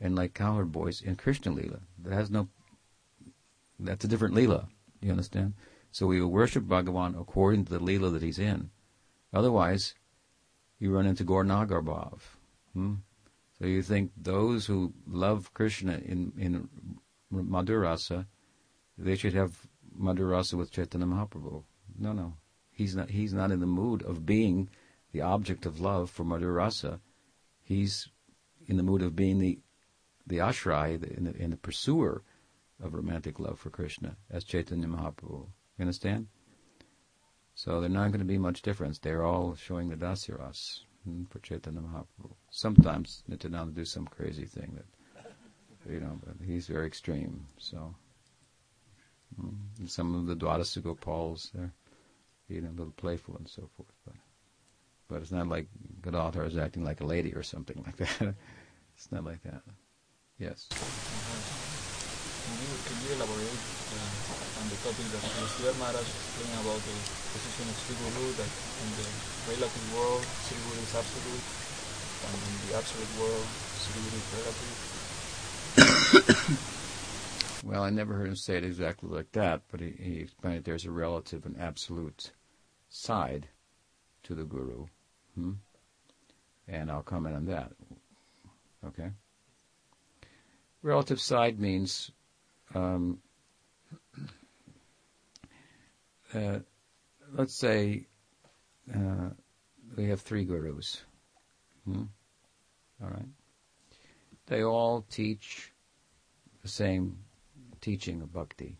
and 0.00 0.16
like 0.16 0.34
cowherd 0.34 0.72
boys 0.72 1.02
in 1.02 1.16
Krishna 1.16 1.52
Leela. 1.52 1.80
That 2.02 2.12
has 2.12 2.30
no. 2.30 2.48
That's 3.78 4.04
a 4.04 4.08
different 4.08 4.34
Leela. 4.34 4.68
You 5.00 5.10
understand? 5.10 5.54
So 5.92 6.06
we 6.06 6.20
will 6.20 6.28
worship 6.28 6.64
Bhagavan 6.64 7.20
according 7.20 7.66
to 7.66 7.72
the 7.72 7.80
Leela 7.80 8.12
that 8.12 8.22
he's 8.22 8.38
in. 8.38 8.70
Otherwise, 9.32 9.94
you 10.78 10.94
run 10.94 11.06
into 11.06 11.24
Gaur-Nagar-Bhav. 11.24 12.20
Hmm? 12.72 12.94
So 13.58 13.66
you 13.66 13.82
think 13.82 14.12
those 14.16 14.66
who 14.66 14.92
love 15.06 15.52
Krishna 15.54 15.94
in, 16.04 16.32
in 16.38 16.68
Madhurasa, 17.32 18.26
they 18.96 19.16
should 19.16 19.34
have 19.34 19.66
Madhurasa 19.98 20.54
with 20.54 20.70
Chaitanya 20.70 21.06
Mahaprabhu. 21.06 21.64
No, 21.98 22.12
no. 22.12 22.34
He's 22.70 22.94
not, 22.94 23.10
he's 23.10 23.32
not 23.32 23.50
in 23.50 23.60
the 23.60 23.66
mood 23.66 24.02
of 24.02 24.24
being 24.24 24.68
the 25.12 25.20
object 25.20 25.66
of 25.66 25.80
love 25.80 26.10
for 26.10 26.24
Madhurasa. 26.24 27.00
He's 27.64 28.08
in 28.66 28.76
the 28.76 28.82
mood 28.82 29.02
of 29.02 29.16
being 29.16 29.38
the, 29.38 29.58
the 30.26 30.38
ashray, 30.38 31.00
the, 31.00 31.08
the, 31.20 31.42
and 31.42 31.52
the 31.52 31.56
pursuer 31.56 32.22
of 32.82 32.94
romantic 32.94 33.40
love 33.40 33.58
for 33.58 33.70
Krishna 33.70 34.16
as 34.30 34.44
Chaitanya 34.44 34.86
Mahaprabhu. 34.86 35.46
You 35.78 35.82
understand? 35.82 36.28
So 37.54 37.80
they're 37.80 37.90
not 37.90 38.12
going 38.12 38.20
to 38.20 38.24
be 38.24 38.38
much 38.38 38.62
difference. 38.62 38.98
They're 38.98 39.24
all 39.24 39.56
showing 39.56 39.88
the 39.88 39.96
dasyaras 39.96 40.80
hmm, 41.04 41.24
for 41.24 41.40
Chaitanya 41.40 41.80
Mahaprabhu. 41.80 42.30
Sometimes 42.50 43.24
Nityananda 43.26 43.72
do 43.72 43.84
some 43.84 44.06
crazy 44.06 44.44
thing 44.44 44.76
that, 44.76 45.92
you 45.92 45.98
know, 45.98 46.20
but 46.24 46.36
he's 46.46 46.68
very 46.68 46.86
extreme. 46.86 47.46
So 47.58 47.96
some 49.86 50.14
of 50.14 50.26
the 50.26 50.36
Dwadasa 50.36 50.82
Gopals, 50.82 51.50
they're, 51.54 51.72
you 52.48 52.60
know, 52.60 52.70
a 52.70 52.76
little 52.76 52.92
playful 52.96 53.36
and 53.36 53.48
so 53.48 53.68
forth. 53.76 53.92
But 54.04 54.14
but 55.08 55.22
it's 55.22 55.32
not 55.32 55.48
like 55.48 55.66
Gadadhar 56.02 56.44
is 56.44 56.58
acting 56.58 56.84
like 56.84 57.00
a 57.00 57.06
lady 57.06 57.32
or 57.32 57.42
something 57.42 57.82
like 57.86 57.96
that. 57.96 58.34
it's 58.94 59.10
not 59.10 59.24
like 59.24 59.42
that. 59.42 59.62
Yes. 60.38 60.68
Can 60.68 62.54
you, 62.60 62.68
can 62.84 62.96
you 63.04 63.10
elaborate 63.16 63.62
uh, 63.96 64.60
on 64.60 64.68
the 64.68 64.76
topic 64.84 65.06
that 65.12 65.20
Sridhar 65.20 65.76
Maharaj 65.80 66.06
explained 66.06 66.60
about 66.60 66.80
the 66.80 66.96
position 67.32 67.66
of 67.68 67.76
Sri 67.82 67.96
Guru, 67.98 68.32
that 68.36 68.48
in 68.48 68.88
the 69.00 69.08
relative 69.52 69.86
world, 69.96 70.24
Sri 70.46 70.56
Guru 70.64 70.80
is 70.80 70.94
absolute, 70.94 71.44
and 72.24 72.36
in 72.36 72.54
the 72.68 72.76
absolute 72.76 73.12
world, 73.20 73.46
Sri 73.80 74.00
Guru 74.00 74.16
is 74.16 74.28
relative? 74.38 74.72
well, 77.64 77.82
I 77.82 77.90
never 77.90 78.14
heard 78.14 78.28
him 78.28 78.36
say 78.36 78.56
it 78.56 78.64
exactly 78.64 79.08
like 79.08 79.32
that, 79.32 79.62
but 79.70 79.80
he, 79.80 79.94
he 79.98 80.20
explained 80.20 80.64
there's 80.64 80.84
a 80.84 80.90
relative 80.90 81.46
and 81.46 81.58
absolute 81.60 82.32
side 82.88 83.48
to 84.24 84.34
the 84.34 84.44
Guru. 84.44 84.86
Hmm? 85.34 85.52
And 86.66 86.90
I'll 86.90 87.02
comment 87.02 87.34
on 87.36 87.46
that. 87.46 87.72
Okay? 88.86 89.10
Relative 90.82 91.20
side 91.20 91.58
means 91.58 92.10
um, 92.74 93.18
uh, 96.34 96.58
let's 97.32 97.54
say 97.54 98.06
uh, 98.94 99.30
we 99.96 100.08
have 100.08 100.20
three 100.20 100.44
gurus. 100.44 101.02
Hmm? 101.84 102.04
All 103.02 103.08
right. 103.08 103.28
They 104.46 104.62
all 104.62 105.04
teach 105.10 105.72
the 106.62 106.68
same 106.68 107.18
teaching 107.88 108.20
of 108.20 108.30
bhakti, 108.30 108.76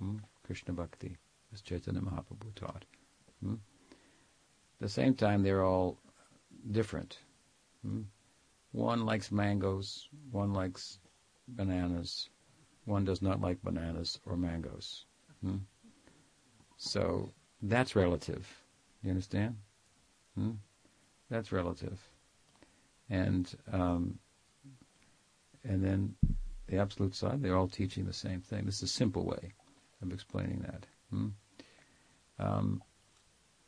hmm? 0.00 0.16
Krishna 0.42 0.74
bhakti, 0.74 1.16
as 1.54 1.60
Chaitanya 1.60 2.00
Mahaprabhu 2.00 2.52
taught. 2.56 2.84
Hmm? 3.40 3.54
At 3.92 4.80
the 4.80 4.88
same 4.88 5.14
time, 5.14 5.44
they're 5.44 5.62
all 5.62 5.96
different. 6.72 7.18
Hmm? 7.86 8.00
One 8.72 9.06
likes 9.06 9.30
mangoes, 9.30 10.08
one 10.32 10.52
likes 10.52 10.98
bananas, 11.46 12.28
one 12.84 13.04
does 13.04 13.22
not 13.22 13.40
like 13.40 13.62
bananas 13.62 14.18
or 14.26 14.36
mangoes. 14.36 15.04
Hmm? 15.40 15.58
So 16.78 17.30
that's 17.62 17.94
relative. 17.94 18.44
You 19.04 19.10
understand? 19.10 19.54
Hmm? 20.36 20.54
That's 21.30 21.52
relative. 21.52 22.00
And 23.08 23.54
um, 23.72 24.18
and 25.62 25.80
then 25.80 26.16
the 26.66 26.78
absolute 26.78 27.14
side, 27.14 27.42
they're 27.42 27.56
all 27.56 27.68
teaching 27.68 28.04
the 28.04 28.12
same 28.12 28.40
thing. 28.40 28.64
This 28.64 28.76
is 28.76 28.82
a 28.82 28.88
simple 28.88 29.24
way 29.24 29.52
of 30.02 30.12
explaining 30.12 30.60
that. 30.60 30.86
Hmm? 31.10 31.28
Um, 32.38 32.82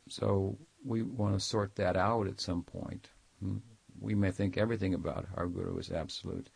so 0.07 0.57
we 0.85 1.01
want 1.01 1.33
to 1.33 1.39
sort 1.39 1.75
that 1.75 1.95
out 1.95 2.27
at 2.27 2.41
some 2.41 2.63
point. 2.63 3.09
Hmm? 3.41 3.57
We 3.99 4.15
may 4.15 4.31
think 4.31 4.57
everything 4.57 4.93
about 4.93 5.25
our 5.35 5.47
guru 5.47 5.77
is 5.77 5.91
absolute, 5.91 6.49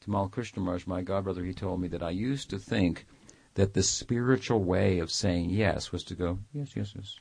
Tamal 0.00 0.30
Krishna 0.30 0.62
Maharaj, 0.62 0.86
my 0.86 1.02
godbrother, 1.02 1.44
he 1.44 1.52
told 1.52 1.80
me 1.80 1.88
that 1.88 2.02
I 2.02 2.10
used 2.10 2.50
to 2.50 2.58
think 2.58 3.06
that 3.54 3.74
the 3.74 3.82
spiritual 3.82 4.62
way 4.62 5.00
of 5.00 5.10
saying 5.10 5.50
yes 5.50 5.90
was 5.90 6.04
to 6.04 6.14
go, 6.14 6.38
yes, 6.52 6.76
yes, 6.76 6.94
yes, 6.94 7.18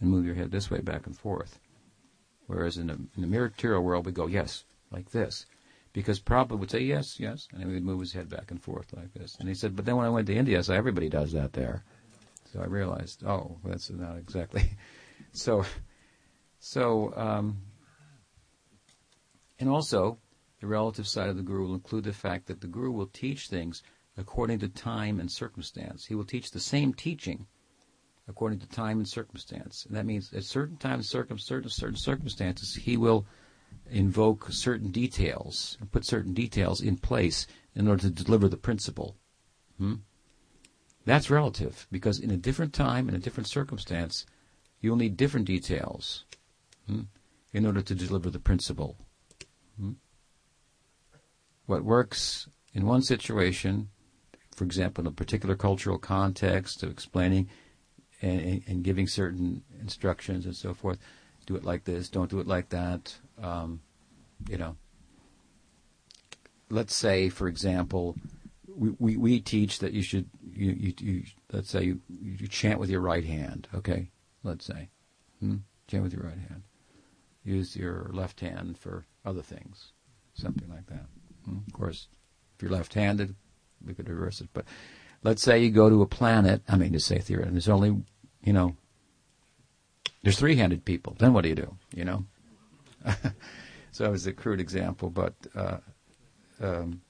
and 0.00 0.08
move 0.08 0.24
your 0.24 0.36
head 0.36 0.52
this 0.52 0.70
way 0.70 0.80
back 0.80 1.06
and 1.06 1.18
forth. 1.18 1.58
Whereas 2.46 2.76
in 2.76 2.86
the, 2.86 2.94
in 2.94 3.22
the 3.22 3.26
material 3.26 3.82
world, 3.82 4.06
we 4.06 4.12
go, 4.12 4.26
yes, 4.26 4.64
like 4.90 5.10
this. 5.10 5.46
Because 5.92 6.20
Prabhupada 6.20 6.58
would 6.58 6.70
say, 6.70 6.80
yes, 6.80 7.18
yes, 7.18 7.48
and 7.52 7.62
he 7.62 7.68
would 7.68 7.84
move 7.84 8.00
his 8.00 8.12
head 8.12 8.28
back 8.28 8.50
and 8.50 8.62
forth 8.62 8.92
like 8.96 9.12
this. 9.12 9.36
And 9.40 9.48
he 9.48 9.54
said, 9.54 9.74
but 9.74 9.84
then 9.84 9.96
when 9.96 10.06
I 10.06 10.10
went 10.10 10.28
to 10.28 10.34
India, 10.34 10.62
so 10.62 10.72
everybody 10.72 11.08
does 11.08 11.32
that 11.32 11.52
there. 11.52 11.84
So 12.52 12.60
I 12.60 12.66
realized, 12.66 13.24
oh, 13.24 13.58
that's 13.64 13.90
not 13.90 14.16
exactly. 14.16 14.70
so, 15.32 15.64
so, 16.60 17.12
um, 17.16 17.58
and 19.58 19.68
also, 19.68 20.18
the 20.60 20.66
relative 20.66 21.08
side 21.08 21.28
of 21.28 21.36
the 21.36 21.42
guru 21.42 21.66
will 21.66 21.74
include 21.74 22.04
the 22.04 22.12
fact 22.12 22.46
that 22.46 22.60
the 22.60 22.66
guru 22.66 22.90
will 22.90 23.06
teach 23.06 23.48
things 23.48 23.82
according 24.16 24.58
to 24.60 24.68
time 24.68 25.18
and 25.18 25.30
circumstance. 25.30 26.06
He 26.06 26.14
will 26.14 26.24
teach 26.24 26.50
the 26.50 26.60
same 26.60 26.92
teaching 26.92 27.46
according 28.28 28.60
to 28.60 28.68
time 28.68 28.98
and 28.98 29.08
circumstance. 29.08 29.86
And 29.86 29.96
that 29.96 30.06
means 30.06 30.32
at 30.32 30.44
certain 30.44 30.76
times, 30.76 31.08
circum- 31.08 31.38
certain, 31.38 31.70
certain 31.70 31.96
circumstances, 31.96 32.74
he 32.74 32.96
will 32.96 33.26
invoke 33.90 34.52
certain 34.52 34.90
details 34.90 35.76
put 35.90 36.04
certain 36.04 36.32
details 36.32 36.80
in 36.80 36.96
place 36.96 37.46
in 37.74 37.88
order 37.88 38.02
to 38.02 38.10
deliver 38.10 38.48
the 38.48 38.56
principle. 38.56 39.16
Hmm? 39.78 39.94
That's 41.04 41.30
relative 41.30 41.86
because 41.90 42.20
in 42.20 42.30
a 42.30 42.36
different 42.36 42.72
time, 42.72 43.08
in 43.08 43.14
a 43.14 43.18
different 43.18 43.48
circumstance, 43.48 44.26
you'll 44.80 44.96
need 44.96 45.16
different 45.16 45.46
details 45.46 46.24
hmm, 46.86 47.02
in 47.52 47.66
order 47.66 47.82
to 47.82 47.94
deliver 47.94 48.30
the 48.30 48.38
principle. 48.38 48.96
Hmm? 49.78 49.92
what 51.70 51.84
works 51.84 52.48
in 52.74 52.84
one 52.84 53.00
situation, 53.00 53.88
for 54.54 54.64
example, 54.64 55.02
in 55.02 55.06
a 55.06 55.12
particular 55.12 55.54
cultural 55.54 55.98
context 55.98 56.82
of 56.82 56.90
explaining 56.90 57.48
and, 58.20 58.62
and, 58.66 58.82
giving 58.82 59.06
certain 59.06 59.62
instructions 59.80 60.44
and 60.44 60.54
so 60.54 60.74
forth. 60.74 60.98
Do 61.50 61.56
it 61.56 61.64
like 61.64 61.82
this. 61.82 62.08
Don't 62.08 62.30
do 62.30 62.38
it 62.38 62.46
like 62.46 62.68
that. 62.68 63.12
Um, 63.42 63.80
you 64.48 64.56
know. 64.56 64.76
Let's 66.68 66.94
say, 66.94 67.28
for 67.28 67.48
example, 67.48 68.14
we, 68.68 68.90
we, 69.00 69.16
we 69.16 69.40
teach 69.40 69.80
that 69.80 69.92
you 69.92 70.00
should 70.00 70.30
you, 70.48 70.70
you, 70.70 70.94
you 71.00 71.22
let's 71.50 71.68
say 71.68 71.82
you, 71.82 72.00
you 72.08 72.46
chant 72.46 72.78
with 72.78 72.88
your 72.88 73.00
right 73.00 73.24
hand. 73.24 73.66
Okay, 73.74 74.10
let's 74.44 74.64
say, 74.64 74.90
hmm? 75.40 75.56
chant 75.88 76.04
with 76.04 76.12
your 76.12 76.22
right 76.22 76.38
hand. 76.38 76.62
Use 77.42 77.74
your 77.74 78.12
left 78.12 78.38
hand 78.38 78.78
for 78.78 79.04
other 79.24 79.42
things, 79.42 79.90
something 80.34 80.68
like 80.68 80.86
that. 80.86 81.06
Of 81.48 81.72
course, 81.72 82.06
if 82.54 82.62
you're 82.62 82.70
left-handed, 82.70 83.34
we 83.84 83.92
could 83.92 84.08
reverse 84.08 84.40
it. 84.40 84.50
But 84.52 84.66
let's 85.24 85.42
say 85.42 85.58
you 85.58 85.72
go 85.72 85.90
to 85.90 86.02
a 86.02 86.06
planet. 86.06 86.62
I 86.68 86.76
mean, 86.76 86.92
to 86.92 87.00
say 87.00 87.18
theoretically, 87.18 87.54
there's 87.54 87.68
only, 87.68 88.04
you 88.44 88.52
know, 88.52 88.76
there's 90.22 90.38
three-handed 90.38 90.84
people. 90.84 91.16
Then 91.18 91.32
what 91.32 91.42
do 91.42 91.48
you 91.48 91.54
do? 91.54 91.76
You 91.94 92.04
know. 92.04 92.24
so 93.92 94.04
it 94.04 94.10
was 94.10 94.26
a 94.26 94.32
crude 94.32 94.60
example, 94.60 95.10
but 95.10 95.34
uh, 95.54 95.78
um, 96.60 97.00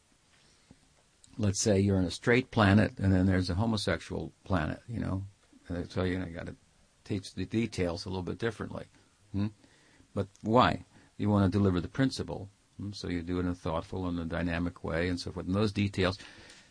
let's 1.39 1.61
say 1.61 1.81
you're 1.81 1.99
in 1.99 2.05
a 2.05 2.11
straight 2.11 2.51
planet, 2.51 2.93
and 2.99 3.12
then 3.12 3.27
there's 3.27 3.51
a 3.51 3.55
homosexual 3.55 4.32
planet. 4.45 4.81
You 4.89 5.01
know, 5.01 5.24
and 5.69 5.91
so 5.91 6.05
you 6.05 6.19
know 6.19 6.27
you 6.27 6.35
got 6.35 6.47
to 6.47 6.57
teach 7.05 7.35
the 7.35 7.45
details 7.45 8.05
a 8.05 8.09
little 8.09 8.23
bit 8.23 8.39
differently. 8.39 8.85
Hmm? 9.32 9.49
But 10.15 10.28
why? 10.43 10.85
You 11.16 11.28
want 11.28 11.51
to 11.53 11.59
deliver 11.59 11.81
the 11.81 11.89
principle 11.89 12.49
Hmm, 12.81 12.93
so 12.93 13.09
you 13.09 13.23
do 13.23 13.39
it 13.39 13.41
in 13.41 13.49
a 13.49 13.55
thoughtful 13.55 14.07
and 14.07 14.19
a 14.19 14.24
dynamic 14.24 14.82
way 14.82 15.09
and 15.09 15.20
so 15.20 15.31
forth. 15.31 15.47
And 15.47 15.55
those 15.55 15.73
details, 15.73 16.19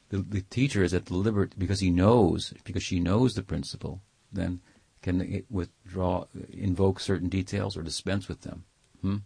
the, 0.10 0.18
the 0.18 0.42
teacher 0.42 0.84
is 0.84 0.94
at 0.94 1.06
the 1.06 1.14
liberty, 1.14 1.56
because 1.58 1.80
he 1.80 1.92
knows, 1.92 2.54
because 2.64 2.84
she 2.84 3.00
knows 3.00 3.34
the 3.34 3.44
principle, 3.44 4.02
then 4.32 4.62
can 5.02 5.44
withdraw, 5.50 6.26
invoke 6.52 7.00
certain 7.00 7.30
details 7.30 7.78
or 7.78 7.82
dispense 7.82 8.28
with 8.28 8.42
them. 8.42 8.66
Hmm? 9.02 9.18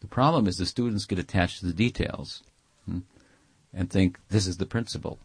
The 0.00 0.06
problem 0.06 0.46
is 0.46 0.56
the 0.56 0.66
students 0.66 1.06
get 1.06 1.18
attached 1.18 1.60
to 1.60 1.66
the 1.66 1.72
details 1.72 2.42
hmm, 2.84 3.00
and 3.74 3.90
think 3.90 4.18
this 4.28 4.46
is 4.46 4.58
the 4.58 4.66
principle. 4.66 5.18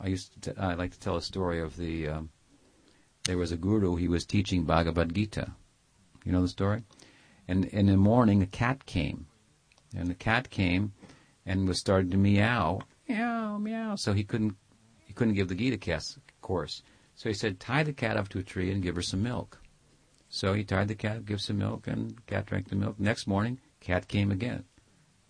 I 0.00 0.08
used 0.08 0.42
to 0.42 0.52
t- 0.52 0.60
I 0.60 0.74
like 0.74 0.90
to 0.92 0.98
tell 0.98 1.16
a 1.16 1.22
story 1.22 1.60
of 1.60 1.76
the 1.76 2.08
um, 2.08 2.30
there 3.24 3.38
was 3.38 3.52
a 3.52 3.56
guru 3.56 3.94
he 3.94 4.08
was 4.08 4.24
teaching 4.24 4.64
Bhagavad 4.64 5.14
Gita. 5.14 5.52
You 6.24 6.32
know 6.32 6.42
the 6.42 6.48
story? 6.48 6.82
And, 7.46 7.66
and 7.66 7.74
in 7.74 7.86
the 7.86 7.96
morning 7.96 8.42
a 8.42 8.46
cat 8.46 8.86
came 8.86 9.26
and 9.96 10.08
the 10.08 10.14
cat 10.14 10.50
came 10.50 10.92
and 11.46 11.68
was 11.68 11.78
starting 11.78 12.10
to 12.10 12.16
meow, 12.16 12.80
meow, 13.08 13.58
meow. 13.58 13.94
So 13.94 14.12
he 14.12 14.24
couldn't 14.24 14.56
he 15.06 15.12
couldn't 15.12 15.34
give 15.34 15.48
the 15.48 15.54
Gita 15.54 15.78
course. 16.40 16.82
So 17.16 17.28
he 17.28 17.34
said, 17.34 17.60
tie 17.60 17.82
the 17.82 17.92
cat 17.92 18.16
up 18.16 18.28
to 18.30 18.38
a 18.38 18.42
tree 18.42 18.70
and 18.70 18.82
give 18.82 18.96
her 18.96 19.02
some 19.02 19.22
milk. 19.22 19.60
So 20.28 20.52
he 20.52 20.64
tied 20.64 20.88
the 20.88 20.94
cat, 20.94 21.24
give 21.26 21.40
some 21.40 21.58
milk, 21.58 21.86
and 21.86 22.10
the 22.10 22.22
cat 22.22 22.46
drank 22.46 22.68
the 22.68 22.76
milk. 22.76 22.98
Next 22.98 23.26
morning, 23.26 23.60
cat 23.80 24.08
came 24.08 24.32
again. 24.32 24.64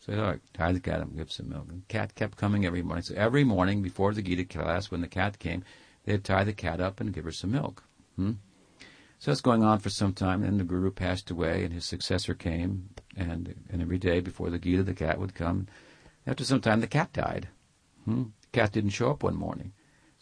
So 0.01 0.13
he 0.13 0.19
thought, 0.19 0.41
tie 0.53 0.73
the 0.73 0.81
cat 0.81 1.01
up, 1.01 1.15
give 1.17 1.33
some 1.33 1.51
milk. 1.51 1.67
And 1.69 1.87
cat 1.89 2.15
kept 2.15 2.39
coming 2.39 2.65
every 2.65 2.83
morning. 2.83 3.03
So 3.03 3.15
every 3.15 3.45
morning 3.45 3.83
before 3.83 4.13
the 4.15 4.23
Gita 4.23 4.45
class, 4.45 4.91
when 4.91 5.03
the 5.03 5.09
cat 5.09 5.39
came, 5.39 5.65
they'd 6.05 6.25
tie 6.25 6.45
the 6.45 6.53
cat 6.53 6.81
up 6.81 7.01
and 7.01 7.13
give 7.13 7.25
her 7.25 7.33
some 7.33 7.53
milk. 7.53 7.85
Hmm? 8.17 8.33
So 9.19 9.33
it's 9.33 9.41
going 9.41 9.63
on 9.63 9.79
for 9.79 9.91
some 9.91 10.13
time. 10.13 10.43
Then 10.43 10.59
the 10.59 10.65
guru 10.65 10.91
passed 10.91 11.31
away, 11.31 11.65
and 11.65 11.73
his 11.73 11.87
successor 11.87 12.35
came. 12.35 12.91
And 13.17 13.55
and 13.71 13.81
every 13.81 13.99
day 13.99 14.21
before 14.21 14.51
the 14.51 14.59
Gita, 14.59 14.83
the 14.83 14.95
cat 14.95 15.19
would 15.19 15.35
come. 15.35 15.69
After 16.27 16.45
some 16.45 16.61
time, 16.61 16.81
the 16.81 16.87
cat 16.87 17.13
died. 17.13 17.49
Hmm? 18.05 18.25
The 18.43 18.61
cat 18.61 18.73
didn't 18.73 18.91
show 18.91 19.11
up 19.11 19.23
one 19.23 19.37
morning. 19.37 19.73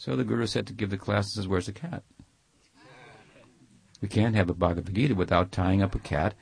So 0.02 0.16
the 0.16 0.24
guru 0.24 0.46
said 0.46 0.66
to 0.66 0.72
give 0.72 0.90
the 0.90 0.98
class, 0.98 1.32
says, 1.32 1.46
"Where's 1.46 1.66
the 1.66 1.72
cat?" 1.72 2.02
We 4.00 4.08
can't 4.08 4.34
have 4.34 4.50
a 4.50 4.52
Bhagavad 4.52 4.92
Gita 4.92 5.14
without 5.14 5.52
tying 5.52 5.80
up 5.80 5.94
a 5.94 6.00
cat 6.00 6.34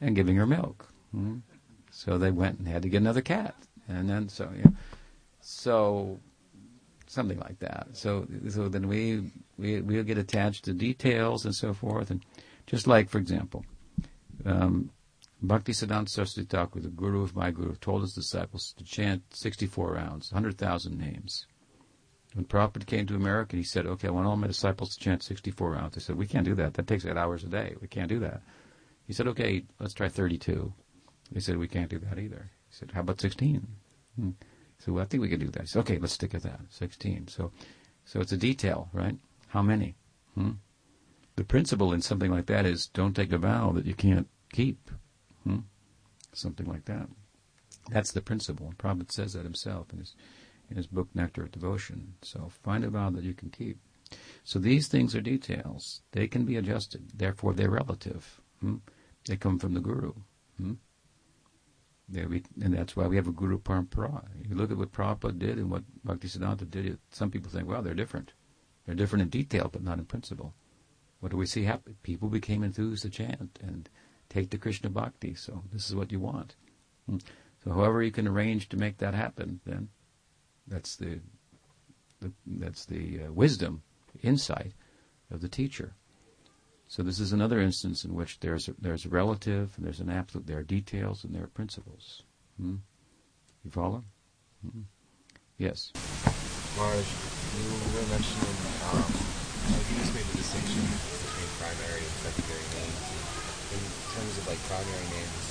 and 0.00 0.16
giving 0.16 0.34
her 0.34 0.44
milk. 0.44 0.88
Hmm? 1.12 1.36
So 1.92 2.18
they 2.18 2.32
went 2.32 2.58
and 2.58 2.66
had 2.66 2.82
to 2.82 2.88
get 2.88 3.02
another 3.02 3.20
cat, 3.20 3.54
and 3.86 4.10
then 4.10 4.28
so 4.28 4.50
so 5.40 6.18
something 7.06 7.38
like 7.38 7.60
that. 7.60 7.90
So 7.92 8.26
so 8.48 8.68
then 8.68 8.88
we 8.88 9.30
we 9.56 9.80
we'll 9.82 10.02
get 10.02 10.18
attached 10.18 10.64
to 10.64 10.72
details 10.72 11.44
and 11.44 11.54
so 11.54 11.74
forth, 11.74 12.10
and 12.10 12.24
just 12.66 12.88
like 12.88 13.08
for 13.08 13.18
example, 13.18 13.64
um, 14.44 14.90
Bhakti 15.40 15.70
Siddhanta 15.70 16.08
Saraswati 16.08 16.48
Thakur, 16.48 16.80
the 16.80 16.88
guru 16.88 17.22
of 17.22 17.36
my 17.36 17.52
guru, 17.52 17.76
told 17.76 18.02
his 18.02 18.14
disciples 18.14 18.74
to 18.76 18.82
chant 18.82 19.22
64 19.32 19.92
rounds, 19.92 20.32
100,000 20.32 20.98
names. 20.98 21.46
When 22.36 22.44
Prabhupada 22.44 22.84
came 22.84 23.06
to 23.06 23.14
America, 23.14 23.56
he 23.56 23.62
said, 23.62 23.86
okay, 23.86 24.08
I 24.08 24.10
want 24.10 24.26
all 24.26 24.36
my 24.36 24.46
disciples 24.46 24.94
to 24.94 25.00
chant 25.00 25.22
64 25.22 25.70
rounds. 25.70 25.94
They 25.94 26.02
said, 26.02 26.16
we 26.16 26.26
can't 26.26 26.44
do 26.44 26.54
that. 26.56 26.74
That 26.74 26.86
takes 26.86 27.06
eight 27.06 27.16
hours 27.16 27.42
a 27.44 27.46
day. 27.46 27.76
We 27.80 27.88
can't 27.88 28.10
do 28.10 28.18
that. 28.18 28.42
He 29.06 29.14
said, 29.14 29.26
okay, 29.28 29.64
let's 29.80 29.94
try 29.94 30.10
32. 30.10 30.70
They 31.32 31.40
said, 31.40 31.56
we 31.56 31.66
can't 31.66 31.88
do 31.88 31.98
that 31.98 32.18
either. 32.18 32.50
He 32.68 32.76
said, 32.76 32.90
how 32.92 33.00
about 33.00 33.22
16? 33.22 33.66
Hmm. 34.20 34.30
So 34.78 34.92
well, 34.92 35.02
I 35.02 35.06
think 35.06 35.22
we 35.22 35.30
can 35.30 35.40
do 35.40 35.48
that. 35.48 35.62
He 35.62 35.68
said, 35.68 35.80
okay, 35.80 35.96
let's 35.96 36.12
stick 36.12 36.34
with 36.34 36.42
that, 36.42 36.60
16. 36.68 37.28
So, 37.28 37.52
so 38.04 38.20
it's 38.20 38.32
a 38.32 38.36
detail, 38.36 38.90
right? 38.92 39.16
How 39.48 39.62
many? 39.62 39.94
Hmm? 40.34 40.50
The 41.36 41.44
principle 41.44 41.94
in 41.94 42.02
something 42.02 42.30
like 42.30 42.46
that 42.46 42.66
is 42.66 42.88
don't 42.88 43.16
take 43.16 43.32
a 43.32 43.38
vow 43.38 43.72
that 43.72 43.86
you 43.86 43.94
can't 43.94 44.28
keep. 44.52 44.90
Hmm? 45.44 45.60
Something 46.34 46.66
like 46.66 46.84
that. 46.84 47.08
That's 47.88 48.12
the 48.12 48.20
principle. 48.20 48.74
Prabhupada 48.76 49.10
says 49.10 49.32
that 49.32 49.44
himself 49.44 49.90
in 49.90 50.00
his 50.00 50.14
in 50.70 50.76
his 50.76 50.86
book 50.86 51.08
Nectar 51.14 51.44
of 51.44 51.52
Devotion. 51.52 52.14
So 52.22 52.50
find 52.62 52.84
a 52.84 52.90
vow 52.90 53.10
that 53.10 53.24
you 53.24 53.34
can 53.34 53.50
keep. 53.50 53.78
So 54.44 54.58
these 54.58 54.88
things 54.88 55.14
are 55.14 55.20
details. 55.20 56.02
They 56.12 56.28
can 56.28 56.44
be 56.44 56.56
adjusted. 56.56 57.10
Therefore, 57.14 57.52
they're 57.52 57.70
relative. 57.70 58.40
Hmm? 58.60 58.76
They 59.26 59.36
come 59.36 59.58
from 59.58 59.74
the 59.74 59.80
Guru. 59.80 60.12
Hmm? 60.56 60.74
Be, 62.10 62.44
and 62.62 62.72
that's 62.72 62.94
why 62.94 63.08
we 63.08 63.16
have 63.16 63.26
a 63.26 63.32
Guru 63.32 63.58
Parampara. 63.58 64.28
You 64.48 64.54
look 64.54 64.70
at 64.70 64.76
what 64.76 64.92
Prabhupada 64.92 65.38
did 65.38 65.58
and 65.58 65.70
what 65.70 65.82
Bhaktisiddhanta 66.06 66.70
did. 66.70 66.98
Some 67.10 67.32
people 67.32 67.50
think, 67.50 67.68
well, 67.68 67.82
they're 67.82 67.94
different. 67.94 68.32
They're 68.84 68.94
different 68.94 69.22
in 69.22 69.28
detail, 69.28 69.68
but 69.72 69.82
not 69.82 69.98
in 69.98 70.04
principle. 70.04 70.54
What 71.18 71.32
do 71.32 71.36
we 71.36 71.46
see 71.46 71.64
happen? 71.64 71.96
People 72.04 72.28
became 72.28 72.62
enthused 72.62 73.02
to 73.02 73.10
chant 73.10 73.58
and 73.60 73.88
take 74.28 74.50
to 74.50 74.58
Krishna 74.58 74.90
Bhakti. 74.90 75.34
So 75.34 75.64
this 75.72 75.88
is 75.88 75.96
what 75.96 76.12
you 76.12 76.20
want. 76.20 76.54
Hmm? 77.08 77.18
So 77.64 77.72
however 77.72 78.00
you 78.00 78.12
can 78.12 78.28
arrange 78.28 78.68
to 78.68 78.76
make 78.76 78.98
that 78.98 79.14
happen, 79.14 79.60
then 79.66 79.88
that's 80.66 80.96
the, 80.96 81.20
the 82.20 82.32
that's 82.46 82.86
the 82.86 83.24
uh, 83.24 83.32
wisdom, 83.32 83.82
insight 84.22 84.72
of 85.30 85.40
the 85.40 85.48
teacher. 85.48 85.94
So 86.88 87.02
this 87.02 87.18
is 87.18 87.32
another 87.32 87.60
instance 87.60 88.04
in 88.04 88.14
which 88.14 88.38
there's 88.40 88.68
a, 88.68 88.74
there's 88.80 89.04
a 89.04 89.08
relative 89.08 89.72
and 89.76 89.84
there's 89.84 90.00
an 90.00 90.10
absolute. 90.10 90.46
There 90.46 90.58
are 90.58 90.62
details 90.62 91.24
and 91.24 91.34
there 91.34 91.44
are 91.44 91.48
principles. 91.48 92.22
Hmm? 92.60 92.76
You 93.64 93.70
follow? 93.70 94.04
Hmm? 94.62 94.82
Yes. 95.58 95.92
Maharaj, 96.76 97.08
you 97.56 97.64
were 97.72 98.06
mentioning 98.12 98.56
um, 98.92 99.08
you 99.66 99.98
just 99.98 100.14
made 100.14 100.28
the 100.30 100.38
distinction 100.38 100.78
between 100.78 101.50
primary 101.58 102.04
and 102.06 102.16
secondary 102.22 102.68
names. 102.76 103.02
In 103.74 103.82
terms 104.14 104.34
of 104.38 104.44
like 104.46 104.62
primary 104.70 105.08
names, 105.10 105.46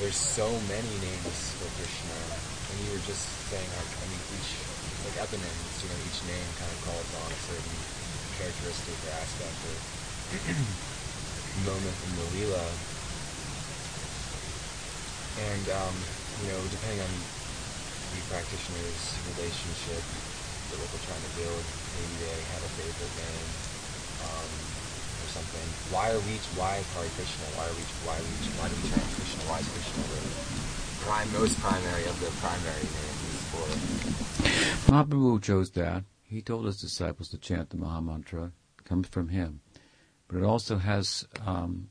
there's 0.00 0.16
so 0.16 0.48
many 0.72 0.94
names 1.04 1.36
for 1.60 1.68
Krishna, 1.76 2.55
and 2.76 2.84
you 2.84 2.92
were 2.92 3.06
just 3.08 3.24
saying, 3.48 3.64
like, 3.72 3.88
I 3.88 4.04
mean, 4.12 4.20
each, 4.36 4.52
like 5.08 5.16
eponyms, 5.16 5.80
you 5.80 5.88
know, 5.88 5.96
each 6.04 6.20
name 6.28 6.44
kind 6.60 6.68
of 6.68 6.78
calls 6.84 7.08
on 7.24 7.32
a 7.32 7.40
certain 7.48 7.76
characteristic 8.36 9.00
or 9.00 9.16
aspect 9.16 9.56
or 9.64 9.76
moment 11.64 11.96
in 12.04 12.12
the 12.20 12.26
Leela. 12.36 12.66
And, 15.40 15.64
um, 15.72 15.96
you 16.44 16.52
know, 16.52 16.60
depending 16.68 17.00
on 17.00 17.12
the 18.12 18.20
practitioner's 18.28 19.24
relationship, 19.32 20.04
with 20.68 20.76
what 20.76 20.88
they're 20.92 21.08
trying 21.08 21.24
to 21.24 21.32
build, 21.32 21.64
maybe 21.96 22.28
they 22.28 22.36
have 22.52 22.60
a 22.60 22.72
favorite 22.76 23.14
name, 23.16 23.48
um, 24.20 24.50
or 25.24 25.28
something. 25.32 25.68
Why 25.88 26.12
are 26.12 26.20
we, 26.28 26.44
why 26.60 26.84
Hare 26.92 27.08
Krishna? 27.16 27.46
Why 27.56 27.72
are 27.72 27.76
we, 27.78 27.84
why 28.04 28.20
are 28.20 28.26
we, 28.26 28.36
why 28.60 28.68
do 28.68 28.76
we 28.76 28.84
chant 28.84 29.06
Krishna? 29.16 29.40
Why 29.48 29.64
is 29.64 29.68
Krishna 29.72 30.02
the 30.12 30.65
prime, 31.06 31.32
most 31.32 31.56
primary 31.60 32.04
of 32.04 32.18
the 32.18 32.26
primary 32.40 32.82
names? 32.82 33.16
for 33.50 34.90
Mahaprabhu 34.90 35.40
chose 35.40 35.70
that. 35.70 36.02
He 36.24 36.42
told 36.42 36.66
his 36.66 36.80
disciples 36.80 37.28
to 37.28 37.38
chant 37.38 37.70
the 37.70 37.76
Maha 37.76 38.02
Mantra. 38.02 38.50
It 38.78 38.84
comes 38.84 39.06
from 39.06 39.28
him. 39.28 39.60
But 40.26 40.38
it 40.38 40.42
also 40.42 40.78
has 40.78 41.26
um, 41.46 41.90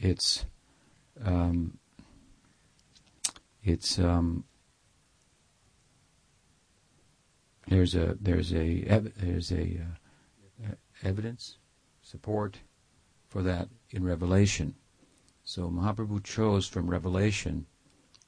its 0.00 0.46
um, 1.24 1.78
it's 3.64 3.98
um, 3.98 4.44
there's 7.66 7.96
a 7.96 8.16
there's 8.20 8.52
a 8.52 8.84
there's 9.16 9.50
a 9.50 9.80
uh, 10.64 10.74
evidence 11.02 11.58
support 12.02 12.58
for 13.26 13.42
that 13.42 13.68
in 13.90 14.04
Revelation. 14.04 14.76
So 15.42 15.68
Mahaprabhu 15.68 16.22
chose 16.22 16.68
from 16.68 16.88
Revelation 16.88 17.66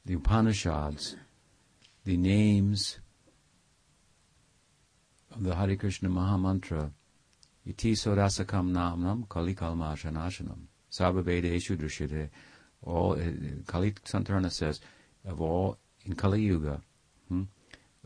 the 0.06 0.14
Upanishads 0.14 1.16
the 2.04 2.16
names 2.16 3.00
of 5.34 5.42
the 5.42 5.56
Hare 5.56 5.74
Krishna 5.74 6.08
Maha 6.08 6.38
Mantra, 6.38 6.92
iti 7.66 7.94
sorasakam 7.94 8.70
namnam 8.70 9.26
kalikalmashanashanam, 9.26 10.58
sabhavedeshu 10.92 11.76
drishite, 11.76 12.28
all, 12.84 13.14
uh, 13.14 13.24
Kali 13.66 13.90
Santarana 13.90 14.52
says, 14.52 14.80
of 15.26 15.40
all, 15.42 15.76
in 16.04 16.14
Kali 16.14 16.40
Yuga, 16.40 16.80
hmm, 17.28 17.42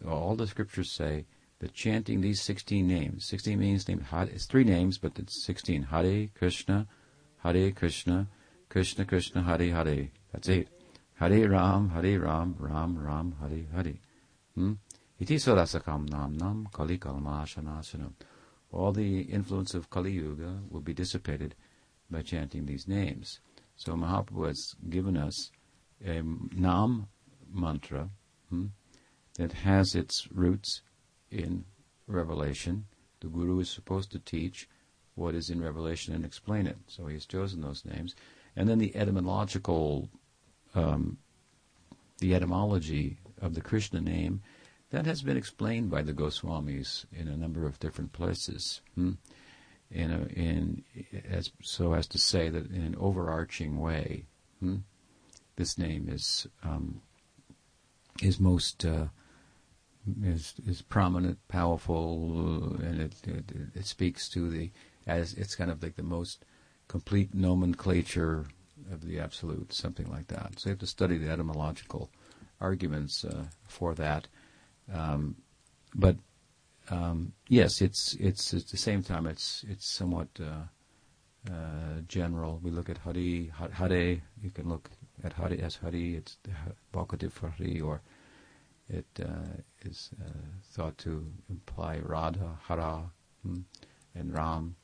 all 0.09 0.35
the 0.35 0.47
scriptures 0.47 0.91
say 0.91 1.27
that 1.59 1.75
chanting 1.75 2.23
these 2.23 2.41
16 2.41 2.87
names, 2.89 3.27
16 3.27 3.59
means 3.59 3.87
name, 3.87 4.03
it's 4.11 4.47
three 4.47 4.65
names, 4.65 4.97
but 4.97 5.19
it's 5.19 5.45
16, 5.45 5.83
Hare 5.83 6.29
Krishna, 6.35 6.87
Hare 7.43 7.71
Krishna, 7.73 8.29
Krishna 8.71 9.05
Krishna, 9.05 9.43
Hare 9.43 9.75
Hare, 9.75 10.09
that's 10.33 10.49
it. 10.49 10.80
Hare 11.21 11.51
Ram, 11.51 11.91
Hare 11.91 12.19
Ram, 12.19 12.57
Ram 12.59 12.99
Ram, 12.99 13.37
Hare 13.41 13.67
Hare. 13.75 13.95
Hmm? 14.55 14.73
Iti 15.19 15.37
sorasakam 15.37 16.09
nam 16.09 16.39
nam 16.39 16.67
kali 16.73 16.97
kalmashanashanam. 16.99 18.15
All 18.73 18.93
the 18.93 19.21
influence 19.23 19.75
of 19.75 19.91
Kali 19.91 20.13
Yuga 20.13 20.61
will 20.71 20.81
be 20.81 20.95
dissipated 20.95 21.55
by 22.11 22.23
chanting 22.23 22.65
these 22.65 22.89
names. 22.89 23.41
So 23.77 23.93
Mahaprabhu 23.93 24.47
has 24.47 24.75
given 24.89 25.19
us 25.19 25.51
a 26.03 26.23
nam 26.55 27.09
mantra 27.53 28.09
hmm, 28.49 28.69
that 29.37 29.53
has 29.53 29.95
its 29.95 30.27
roots 30.33 30.81
in 31.31 31.67
Revelation. 32.07 32.87
The 33.21 33.29
Guru 33.29 33.61
is 33.61 33.69
supposed 33.69 34.11
to 34.13 34.19
teach 34.19 34.71
what 35.17 35.35
is 35.35 35.51
in 35.51 35.61
Revelation 35.61 36.15
and 36.15 36.25
explain 36.25 36.67
it. 36.67 36.79
So 36.87 37.09
he 37.09 37.15
has 37.15 37.27
chosen 37.27 37.61
those 37.61 37.85
names. 37.85 38.15
And 38.57 38.71
then 38.71 38.79
the 38.79 38.97
etymological 38.97 40.09
um, 40.75 41.19
the 42.19 42.35
etymology 42.35 43.19
of 43.41 43.55
the 43.55 43.61
Krishna 43.61 44.01
name, 44.01 44.43
that 44.91 45.07
has 45.07 45.23
been 45.23 45.37
explained 45.37 45.91
by 45.91 46.03
the 46.03 46.13
Goswamis 46.13 47.05
in 47.13 47.29
a 47.29 47.37
number 47.37 47.67
of 47.67 47.79
different 47.79 48.13
places. 48.13 48.81
Hmm? 48.95 49.13
In, 49.91 50.11
a, 50.13 50.39
in 50.39 50.85
as 51.29 51.51
so 51.63 51.95
as 51.95 52.07
to 52.09 52.19
say 52.19 52.49
that 52.49 52.71
in 52.71 52.83
an 52.83 52.97
overarching 52.99 53.81
way, 53.81 54.27
hmm? 54.61 54.77
this 55.57 55.77
name 55.77 56.09
is 56.09 56.47
um, 56.63 57.01
is 58.23 58.39
most 58.39 58.85
uh, 58.85 59.07
is 60.23 60.55
is 60.65 60.83
prominent, 60.83 61.39
powerful, 61.49 62.77
and 62.81 63.01
it, 63.01 63.15
it, 63.27 63.53
it 63.75 63.87
speaks 63.87 64.29
to 64.29 64.49
the 64.49 64.71
as 65.07 65.35
it's 65.35 65.57
kind 65.57 65.73
of 65.73 65.83
like 65.83 65.97
the 65.97 66.03
most 66.05 66.45
complete 66.87 67.35
nomenclature 67.35 68.47
of 68.91 69.07
the 69.07 69.19
absolute, 69.21 69.73
something 69.73 70.11
like 70.11 70.29
that. 70.29 70.59
So 70.59 70.69
you 70.69 70.73
have 70.73 70.79
to 70.81 70.87
study 70.87 71.19
the 71.19 71.31
etymological 71.31 72.11
arguments 72.61 73.25
uh, 73.25 73.45
for 73.69 73.95
that. 73.95 74.29
Um, 74.93 75.37
but 75.95 76.17
um, 76.91 77.33
yes, 77.49 77.81
it's 77.81 78.15
it's 78.15 78.53
at 78.53 78.67
the 78.69 78.77
same 78.77 79.03
time 79.03 79.27
it's 79.27 79.65
it's 79.69 79.89
somewhat 79.89 80.29
uh, 80.41 80.65
uh, 81.51 82.01
general. 82.09 82.61
We 82.63 82.71
look 82.71 82.91
at 82.91 82.99
Hari, 82.99 83.53
Hare. 83.73 84.21
You 84.43 84.51
can 84.53 84.69
look 84.69 84.91
at 85.23 85.33
Hari 85.33 85.61
as 85.63 85.77
Hari. 85.77 86.17
It's 86.17 86.37
the 86.43 86.51
vocative 86.93 87.33
for 87.33 87.49
Hari, 87.49 87.81
or 87.81 88.03
it 88.89 89.07
uh, 89.23 89.61
is 89.83 90.11
uh, 90.21 90.31
thought 90.73 90.99
to 90.99 91.25
imply 91.49 92.01
Radha, 92.03 92.59
Hara, 92.67 93.11
hmm, 93.43 93.61
and 94.15 94.35
Ram. 94.35 94.77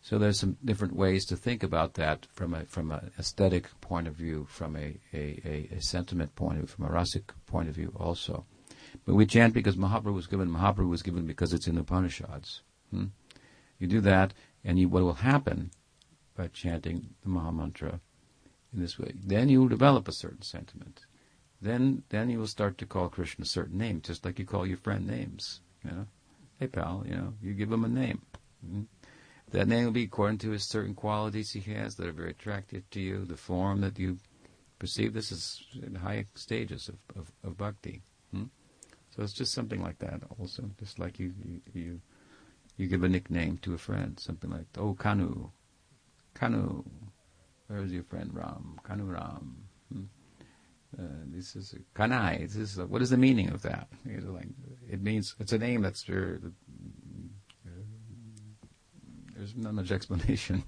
So 0.00 0.18
there's 0.18 0.38
some 0.38 0.56
different 0.64 0.96
ways 0.96 1.24
to 1.26 1.36
think 1.36 1.62
about 1.62 1.94
that 1.94 2.26
from 2.32 2.54
a 2.54 2.64
from 2.64 2.90
an 2.92 3.10
aesthetic 3.18 3.68
point 3.80 4.06
of 4.06 4.14
view, 4.14 4.46
from 4.48 4.76
a, 4.76 4.96
a, 5.12 5.68
a, 5.76 5.80
sentiment 5.80 6.34
point 6.34 6.54
of 6.54 6.58
view, 6.60 6.66
from 6.68 6.86
a 6.86 6.88
rasic 6.88 7.24
point 7.46 7.68
of 7.68 7.74
view 7.74 7.92
also. 7.96 8.46
But 9.04 9.14
we 9.14 9.26
chant 9.26 9.54
because 9.54 9.76
Mahaprabhu 9.76 10.14
was 10.14 10.26
given. 10.26 10.48
Mahaprabhu 10.48 10.88
was 10.88 11.02
given 11.02 11.26
because 11.26 11.52
it's 11.52 11.66
in 11.66 11.74
the 11.74 11.82
Upanishads. 11.82 12.62
Hmm? 12.90 13.06
You 13.78 13.86
do 13.86 14.00
that, 14.00 14.34
and 14.64 14.78
you, 14.78 14.88
what 14.88 15.02
will 15.02 15.14
happen 15.14 15.70
by 16.38 16.48
chanting 16.48 17.14
the 17.22 17.28
Maha 17.28 17.52
Mantra 17.52 18.00
in 18.72 18.80
this 18.80 18.98
way, 18.98 19.12
then 19.14 19.48
you 19.48 19.60
will 19.60 19.68
develop 19.68 20.08
a 20.08 20.12
certain 20.12 20.42
sentiment. 20.42 21.06
Then, 21.60 22.04
then 22.10 22.30
you 22.30 22.38
will 22.38 22.46
start 22.46 22.78
to 22.78 22.86
call 22.86 23.08
Krishna 23.08 23.42
a 23.42 23.46
certain 23.46 23.78
name, 23.78 24.00
just 24.00 24.24
like 24.24 24.38
you 24.38 24.44
call 24.44 24.66
your 24.66 24.76
friend 24.76 25.06
names. 25.06 25.60
You 25.84 25.90
know, 25.90 26.06
hey 26.60 26.68
pal, 26.68 27.04
you 27.06 27.16
know, 27.16 27.34
you 27.42 27.54
give 27.54 27.72
him 27.72 27.84
a 27.84 27.88
name. 27.88 28.22
Hmm? 28.64 28.82
That 29.50 29.68
name 29.68 29.86
will 29.86 29.92
be 29.92 30.04
according 30.04 30.38
to 30.38 30.50
his 30.50 30.64
certain 30.64 30.94
qualities 30.94 31.52
he 31.52 31.60
has 31.72 31.94
that 31.96 32.06
are 32.06 32.12
very 32.12 32.30
attractive 32.30 32.88
to 32.90 33.00
you, 33.00 33.24
the 33.24 33.36
form 33.36 33.80
that 33.80 33.98
you 33.98 34.18
perceive. 34.78 35.14
This 35.14 35.32
is 35.32 35.62
in 35.82 35.94
high 35.94 36.26
stages 36.34 36.88
of, 36.88 36.96
of, 37.16 37.32
of 37.42 37.56
bhakti. 37.56 38.02
Hmm? 38.30 38.44
So 39.10 39.22
it's 39.22 39.32
just 39.32 39.54
something 39.54 39.82
like 39.82 39.98
that 40.00 40.20
also, 40.38 40.70
just 40.78 40.98
like 40.98 41.18
you, 41.18 41.32
you, 41.42 41.60
you, 41.72 42.00
you 42.76 42.86
give 42.88 43.04
a 43.04 43.08
nickname 43.08 43.58
to 43.62 43.74
a 43.74 43.78
friend, 43.78 44.20
something 44.20 44.50
like, 44.50 44.66
oh, 44.76 44.94
Kanu, 44.94 45.50
Kanu, 46.34 46.84
where's 47.68 47.90
your 47.90 48.04
friend 48.04 48.30
Ram? 48.34 48.78
Kanu 48.84 49.10
Ram. 49.10 49.56
Hmm? 49.92 50.02
Uh, 50.98 51.02
this 51.26 51.56
is 51.56 51.74
Kanai. 51.94 52.40
This 52.40 52.56
is 52.56 52.78
what 52.78 53.02
is 53.02 53.10
the 53.10 53.16
meaning 53.16 53.50
of 53.50 53.62
that? 53.62 53.88
it 54.06 55.02
means 55.02 55.34
it's 55.38 55.52
a 55.52 55.58
name 55.58 55.82
that's 55.82 56.02
very, 56.04 56.38
there's 59.38 59.56
not 59.56 59.74
much 59.74 59.92
explanation. 59.92 60.62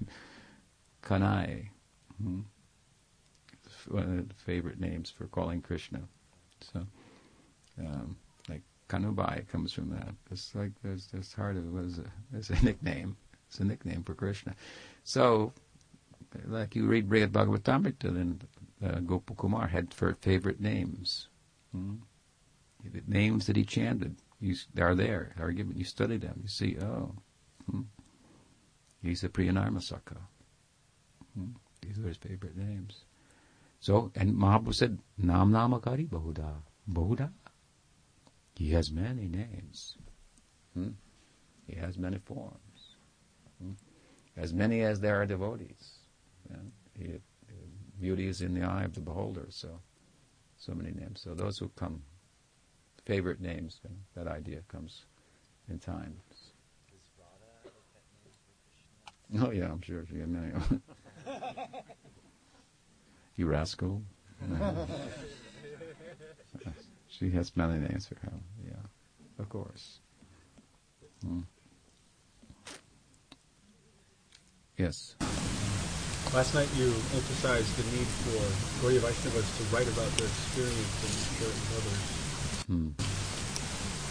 Kanai. 1.03 1.69
Hmm? 2.23 2.41
One 3.89 4.19
of 4.19 4.29
the 4.29 4.35
favorite 4.35 4.79
names 4.79 5.11
for 5.11 5.27
calling 5.27 5.61
Krishna. 5.61 6.03
So, 6.73 6.87
um, 7.79 8.17
like 8.49 8.63
Kanubai 8.89 9.49
comes 9.49 9.73
from 9.73 9.91
that. 9.91 10.15
It's 10.31 10.55
like 10.55 10.73
there's 10.83 11.07
this 11.07 11.33
heart 11.33 11.57
of 11.57 11.99
it? 11.99 12.07
It's 12.35 12.51
a 12.51 12.55
nickname. 12.65 13.17
It's 13.49 13.59
a 13.59 13.65
nickname 13.65 14.05
for 14.05 14.15
Krishna. 14.15 14.55
So, 15.03 15.53
like 16.47 16.77
you 16.77 16.87
read 16.87 17.09
Brihad 17.09 17.33
Bhagavatamrita, 17.33 18.15
then 18.15 18.41
uh, 18.85 18.99
Gopakumar 18.99 19.69
had 19.69 19.93
for 19.93 20.15
favorite 20.21 20.61
names. 20.61 21.29
Hmm? 21.73 21.97
The 22.85 23.03
names 23.07 23.47
that 23.47 23.57
he 23.57 23.65
chanted, 23.65 24.17
you, 24.41 24.55
are 24.79 24.95
there, 24.95 25.35
are 25.39 25.51
given. 25.51 25.77
You 25.77 25.85
study 25.85 26.17
them. 26.17 26.41
You 26.43 26.49
see, 26.49 26.77
oh, 26.81 27.15
hmm. 27.71 27.83
He's 29.03 29.23
the 29.23 29.29
Priyanarmasaka. 29.29 30.17
Hmm? 31.35 31.51
These 31.83 31.99
are 31.99 32.09
his 32.09 32.17
favorite 32.17 32.57
names. 32.57 33.05
So, 33.81 34.11
and 34.15 34.35
Mahaprabhu 34.35 34.75
said, 34.75 34.99
Nam 35.17 35.53
Namakari 35.53 36.09
Bahuda. 36.09 36.53
Bahuda. 36.91 37.31
He 38.57 38.71
has 38.73 38.93
many 38.93 39.27
names. 39.27 39.97
Hmm? 40.75 40.91
He 41.67 41.77
has 41.77 41.97
many 41.97 42.19
forms. 42.19 42.97
Hmm? 43.63 43.73
As 44.37 44.53
many 44.53 44.83
as 44.83 45.01
there 45.01 45.21
are 45.21 45.27
devotees. 45.27 45.97
He, 46.99 47.21
beauty 48.01 48.27
is 48.27 48.41
in 48.41 48.55
the 48.55 48.63
eye 48.63 48.85
of 48.85 48.95
the 48.95 49.01
beholder, 49.01 49.47
so 49.51 49.81
so 50.57 50.75
many 50.75 50.91
names. 50.91 51.21
So 51.23 51.35
those 51.35 51.59
who 51.59 51.69
come, 51.71 52.03
favorite 53.07 53.41
names, 53.41 53.81
that 54.15 54.27
idea 54.27 54.61
comes 54.69 55.05
in 55.69 55.79
time. 55.79 56.17
Oh 59.39 59.51
yeah, 59.51 59.67
I'm 59.67 59.81
sure 59.81 60.05
she 60.11 60.19
had 60.19 60.29
many. 60.29 60.53
you 63.37 63.47
rascal. 63.47 64.03
she 67.09 67.31
has 67.31 67.57
many 67.57 67.79
names 67.79 68.07
for 68.09 68.17
him. 68.17 68.43
Yeah, 68.67 68.83
of 69.39 69.49
course. 69.49 70.01
Hmm. 71.23 71.41
Yes. 74.77 75.15
Last 76.35 76.55
night 76.55 76.69
you 76.77 76.87
emphasized 76.87 77.77
the 77.77 77.85
need 77.97 78.07
for 78.25 78.41
Gaudiya 78.83 79.01
Vaishnavas 79.01 79.47
to 79.59 79.63
write 79.75 79.89
about 79.89 80.11
their 80.17 80.27
experience 80.27 80.95
and 81.05 81.13
share 81.37 81.49
it 81.49 81.59
with 81.59 81.75
others. 81.79 82.03
Hmm. 82.67 82.89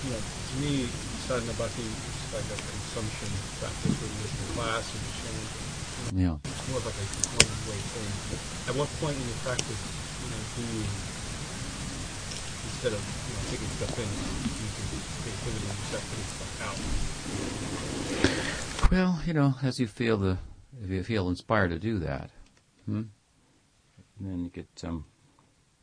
You 0.05 0.09
know, 0.13 0.21
to 0.21 0.55
me, 0.61 0.87
sadhana 1.25 1.53
bhakti 1.53 1.81
is 1.81 2.33
like 2.33 2.45
a 2.53 2.78
consumption 2.89 3.29
practice 3.61 3.93
where 4.01 4.09
you 4.09 4.17
listen 4.25 4.41
to 4.41 4.49
class 4.57 4.81
or 4.89 4.97
you 4.97 5.13
chant. 5.21 5.45
Yeah. 6.09 6.41
It's 6.41 6.65
more 6.73 6.81
of 6.81 6.89
like 6.89 6.97
a 6.97 7.05
one-way 7.37 7.77
thing. 7.85 8.09
At 8.65 8.73
what 8.73 8.89
point 8.97 9.13
in 9.13 9.21
your 9.29 9.37
practice, 9.45 9.77
you 9.77 10.33
know, 10.33 10.41
do 10.57 10.65
you, 10.73 10.81
instead 12.65 12.97
of 12.97 13.01
you 13.05 13.33
know, 13.37 13.45
taking 13.53 13.69
stuff 13.77 13.93
in, 13.93 14.09
you 14.09 14.73
can 14.73 14.89
creativity 15.21 15.69
and 15.69 15.77
start 15.85 16.01
putting 16.09 16.33
stuff 16.33 16.65
out? 16.65 16.81
Well, 18.89 19.21
you 19.21 19.37
know, 19.37 19.53
as 19.61 19.79
you 19.79 19.85
feel 19.85 20.17
the, 20.17 20.39
if 20.81 20.89
you 20.89 21.03
feel 21.03 21.29
inspired 21.29 21.69
to 21.69 21.77
do 21.77 21.99
that, 21.99 22.31
hmm? 22.85 23.03
then 24.19 24.45
you 24.45 24.49
get 24.49 24.65
some 24.75 25.05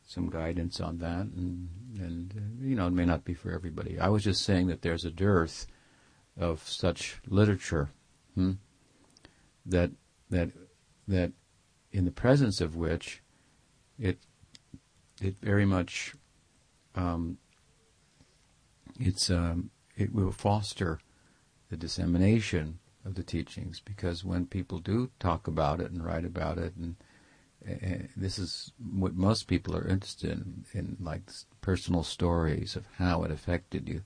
some 0.09 0.31
guidance 0.31 0.81
on 0.81 0.99
that, 0.99 1.27
and 1.37 1.69
and 1.99 2.35
uh, 2.37 2.67
you 2.67 2.75
know 2.75 2.89
it 2.89 2.93
may 2.93 3.05
not 3.05 3.25
be 3.25 3.35
for 3.35 3.53
everybody. 3.53 3.99
I 3.99 4.09
was 4.09 4.25
just 4.25 4.43
saying 4.43 4.67
that 4.69 4.83
there's 4.83 5.05
a 5.05 5.11
dearth 5.11 5.67
of 6.39 6.67
such 6.69 7.19
literature 7.27 7.91
hmm, 8.35 8.53
that 9.65 9.91
that 10.31 10.51
that 11.09 11.33
in 11.93 12.05
the 12.05 12.11
presence 12.11 12.61
of 12.61 12.77
which 12.77 13.23
it 13.99 14.19
it 15.21 15.37
very 15.41 15.65
much 15.65 16.15
um, 16.95 17.39
it's 18.99 19.31
um, 19.31 19.71
it 19.97 20.13
will 20.13 20.33
foster 20.33 21.01
the 21.71 21.77
dissemination 21.77 22.79
of 23.05 23.15
the 23.15 23.23
teachings 23.23 23.81
because 23.81 24.25
when 24.25 24.47
people 24.47 24.79
do 24.79 25.11
talk 25.19 25.47
about 25.47 25.81
it 25.81 25.91
and 25.91 26.05
write 26.05 26.25
about 26.25 26.59
it 26.59 26.75
and 26.77 26.97
uh, 27.69 28.07
this 28.17 28.39
is 28.39 28.73
what 28.79 29.15
most 29.15 29.49
people 29.49 29.77
are 29.77 29.89
interested 29.89 30.31
in, 30.31 30.65
in 30.73 30.97
like 31.01 31.23
personal 31.61 32.03
stories 32.03 32.77
of 32.77 32.87
how 32.99 33.23
it 33.23 33.31
affected 33.31 33.89
you. 33.89 34.03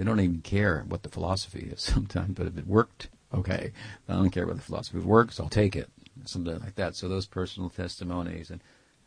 They 0.00 0.06
don't 0.06 0.20
even 0.20 0.40
care 0.40 0.86
what 0.88 1.02
the 1.02 1.10
philosophy 1.10 1.68
is 1.70 1.82
sometimes, 1.82 2.32
but 2.32 2.46
if 2.46 2.56
it 2.56 2.66
worked, 2.66 3.10
okay. 3.34 3.70
I 4.08 4.14
don't 4.14 4.30
care 4.30 4.46
what 4.46 4.56
the 4.56 4.62
philosophy 4.62 4.98
works, 4.98 5.38
I'll 5.38 5.50
take 5.50 5.76
it. 5.76 5.90
Something 6.24 6.58
like 6.58 6.76
that. 6.76 6.96
So 6.96 7.06
those 7.06 7.26
personal 7.26 7.68
testimonies 7.68 8.50
and 8.50 8.62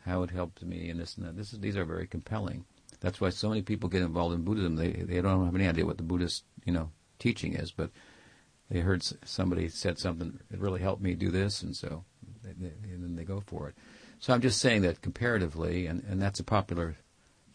how 0.06 0.22
it 0.22 0.30
helped 0.30 0.61
me 0.61 0.91
and 0.91 0.99
this 0.99 1.18
and 1.18 1.26
that. 1.26 1.36
This 1.36 1.52
is, 1.52 1.61
these 1.61 1.78
are 1.78 1.84
very 1.84 2.06
compelling. 2.06 2.65
That's 2.99 3.20
why 3.20 3.32
so 3.32 3.49
many 3.49 3.64
people 3.64 3.90
get 3.90 4.03
involved 4.03 4.36
in 4.36 4.44
Buddhism. 4.44 4.76
They 4.76 4.91
they 4.91 5.20
don't 5.20 5.44
have 5.44 5.56
any 5.56 5.68
idea 5.68 5.84
what 5.84 5.98
the 5.98 6.03
Buddhist 6.03 6.44
you 6.64 6.72
know 6.72 6.91
teaching 7.18 7.56
is, 7.56 7.72
but 7.72 7.90
they 8.70 8.82
heard 8.82 9.03
somebody 9.26 9.70
said 9.70 9.98
something 9.98 10.41
it 10.52 10.60
really 10.60 10.82
helped 10.82 11.02
me 11.02 11.15
do 11.15 11.32
this, 11.32 11.64
and 11.64 11.76
so 11.76 12.03
they, 12.44 12.52
they, 12.52 12.94
and 12.94 13.03
then 13.03 13.15
they 13.15 13.24
go 13.24 13.41
for 13.48 13.68
it. 13.68 13.76
So 14.20 14.32
I'm 14.32 14.41
just 14.41 14.61
saying 14.61 14.84
that 14.84 15.02
comparatively, 15.02 15.88
and, 15.88 16.03
and 16.07 16.22
that's 16.22 16.40
a 16.40 16.44
popular 16.44 16.98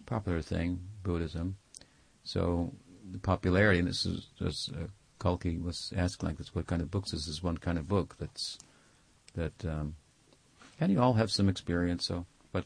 popular 0.06 0.42
thing, 0.42 0.80
Buddhism. 1.04 1.56
So 2.24 2.72
the 3.10 3.18
popularity, 3.18 3.78
and 3.78 3.88
this 3.88 4.06
is 4.06 4.26
just 4.38 4.72
uh, 4.72 4.86
Kalki 5.18 5.58
was 5.58 5.92
asking 5.96 6.28
like 6.28 6.38
this, 6.38 6.54
what 6.54 6.66
kind 6.66 6.82
of 6.82 6.90
books 6.90 7.12
is 7.12 7.26
this? 7.26 7.42
One 7.42 7.58
kind 7.58 7.78
of 7.78 7.88
book 7.88 8.16
that's 8.18 8.58
that, 9.34 9.64
um, 9.64 9.96
and 10.80 10.92
you 10.92 11.00
all 11.00 11.14
have 11.14 11.30
some 11.30 11.48
experience. 11.48 12.06
So, 12.06 12.26
but 12.52 12.64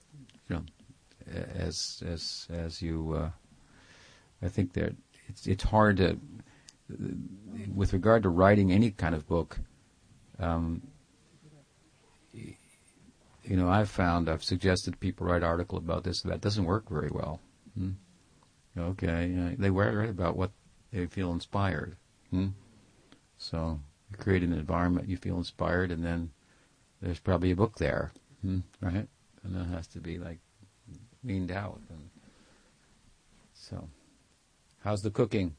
you 0.48 0.56
know, 0.56 0.64
as 1.55 2.02
as 2.06 2.47
as 2.51 2.82
you, 2.82 3.14
uh, 3.14 3.31
I 4.43 4.48
think 4.48 4.73
that 4.74 4.94
it's 5.28 5.47
it's 5.47 5.64
hard 5.64 5.98
to 5.98 6.19
with 7.74 7.93
regard 7.93 8.23
to 8.24 8.28
writing 8.28 8.73
any 8.73 8.90
kind 8.90 9.14
of 9.14 9.27
book, 9.27 9.59
um, 10.39 10.82
you 12.32 13.56
know, 13.56 13.69
I've 13.69 13.90
found 13.90 14.28
I've 14.28 14.44
suggested 14.44 15.01
people 15.01 15.27
write 15.27 15.43
article 15.43 15.78
about 15.78 16.05
this. 16.05 16.23
That 16.23 16.40
doesn't 16.40 16.64
work 16.64 16.89
very 16.89 17.10
well. 17.10 17.40
Hmm? 17.77 17.93
Okay, 18.78 19.35
uh, 19.39 19.55
they 19.59 19.70
write 19.70 20.09
about 20.09 20.36
what 20.36 20.51
they 20.93 21.07
feel 21.07 21.32
inspired. 21.32 21.97
Hmm? 22.31 22.49
So 23.36 23.81
you 24.11 24.16
create 24.16 24.43
an 24.43 24.53
environment 24.53 25.09
you 25.09 25.16
feel 25.16 25.36
inspired, 25.36 25.90
and 25.90 26.05
then 26.05 26.31
there's 27.01 27.19
probably 27.19 27.51
a 27.51 27.57
book 27.57 27.77
there, 27.77 28.12
hmm? 28.40 28.61
right? 28.81 29.09
And 29.44 29.55
that 29.55 29.66
has 29.74 29.86
to 29.89 30.01
be 30.01 30.19
like 30.19 30.39
leaned 31.24 31.51
out. 31.51 31.81
And 31.90 32.11
so, 33.53 33.89
how's 34.82 35.03
the 35.03 35.11
cooking? 35.11 35.55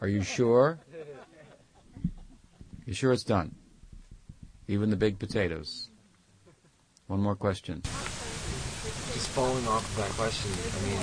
Are 0.00 0.08
you 0.08 0.22
sure? 0.22 0.80
You 2.84 2.92
sure 2.92 3.12
it's 3.12 3.22
done? 3.22 3.54
Even 4.66 4.90
the 4.90 4.96
big 4.96 5.18
potatoes. 5.18 5.88
One 7.06 7.20
more 7.20 7.36
question. 7.36 7.82
Following 9.32 9.66
off 9.66 9.82
of 9.82 9.96
that 9.96 10.10
question, 10.10 10.50
I 10.76 10.80
mean, 10.86 11.00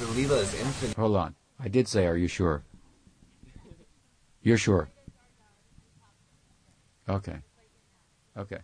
the 0.00 0.20
Leela 0.20 0.42
is 0.42 0.52
infinite. 0.52 0.96
Hold 0.98 1.16
on. 1.16 1.34
I 1.58 1.68
did 1.68 1.88
say, 1.88 2.06
are 2.06 2.16
you 2.16 2.28
sure? 2.28 2.62
You're 4.42 4.58
sure? 4.58 4.90
Okay. 7.08 7.38
Okay. 8.36 8.58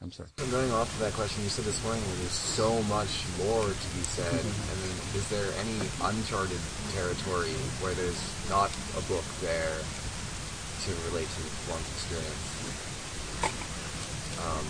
I'm 0.00 0.12
sorry. 0.12 0.28
So 0.38 0.46
going 0.46 0.70
off 0.70 0.92
of 0.94 1.00
that 1.00 1.12
question, 1.14 1.42
you 1.42 1.48
said 1.48 1.64
this 1.64 1.82
morning 1.82 2.04
there's 2.20 2.30
so 2.30 2.80
much 2.84 3.24
more 3.42 3.64
to 3.64 3.88
be 3.98 4.04
said. 4.06 4.30
I 4.30 4.74
mean, 4.78 4.96
is 5.16 5.26
there 5.28 5.50
any 5.58 5.88
uncharted 6.02 6.60
territory 6.94 7.50
where 7.82 7.94
there's 7.94 8.22
not 8.48 8.70
a 8.96 9.00
book 9.10 9.24
there 9.40 9.74
to 9.74 10.90
relate 11.10 11.26
to 11.26 11.42
one's 11.66 11.88
experience? 11.98 12.46
Um, 14.38 14.66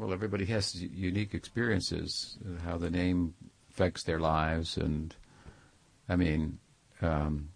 well, 0.00 0.14
everybody 0.14 0.46
has 0.46 0.82
unique 0.82 1.34
experiences, 1.34 2.38
how 2.64 2.78
the 2.78 2.90
name 2.90 3.34
affects 3.68 4.02
their 4.02 4.18
lives, 4.18 4.78
and 4.78 5.14
I 6.08 6.16
mean, 6.16 6.58
um, 7.02 7.50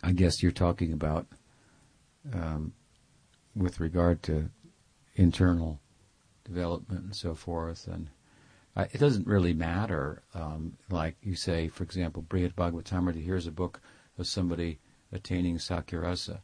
I 0.00 0.12
guess 0.12 0.44
you're 0.44 0.52
talking 0.52 0.92
about 0.92 1.26
um, 2.32 2.72
with 3.56 3.80
regard 3.80 4.22
to 4.24 4.48
internal 5.16 5.80
development 6.44 7.06
and 7.06 7.16
so 7.16 7.34
forth. 7.34 7.88
And 7.88 8.10
uh, 8.76 8.84
it 8.92 8.98
doesn't 8.98 9.26
really 9.26 9.54
matter. 9.54 10.22
Um, 10.34 10.76
like 10.88 11.16
you 11.20 11.34
say, 11.34 11.66
for 11.66 11.82
example, 11.82 12.22
Brihad 12.22 12.54
Bhagavatamrita, 12.54 13.24
here's 13.24 13.48
a 13.48 13.52
book 13.52 13.80
of 14.18 14.28
somebody 14.28 14.78
attaining 15.10 15.56
Sakyarasa. 15.56 16.38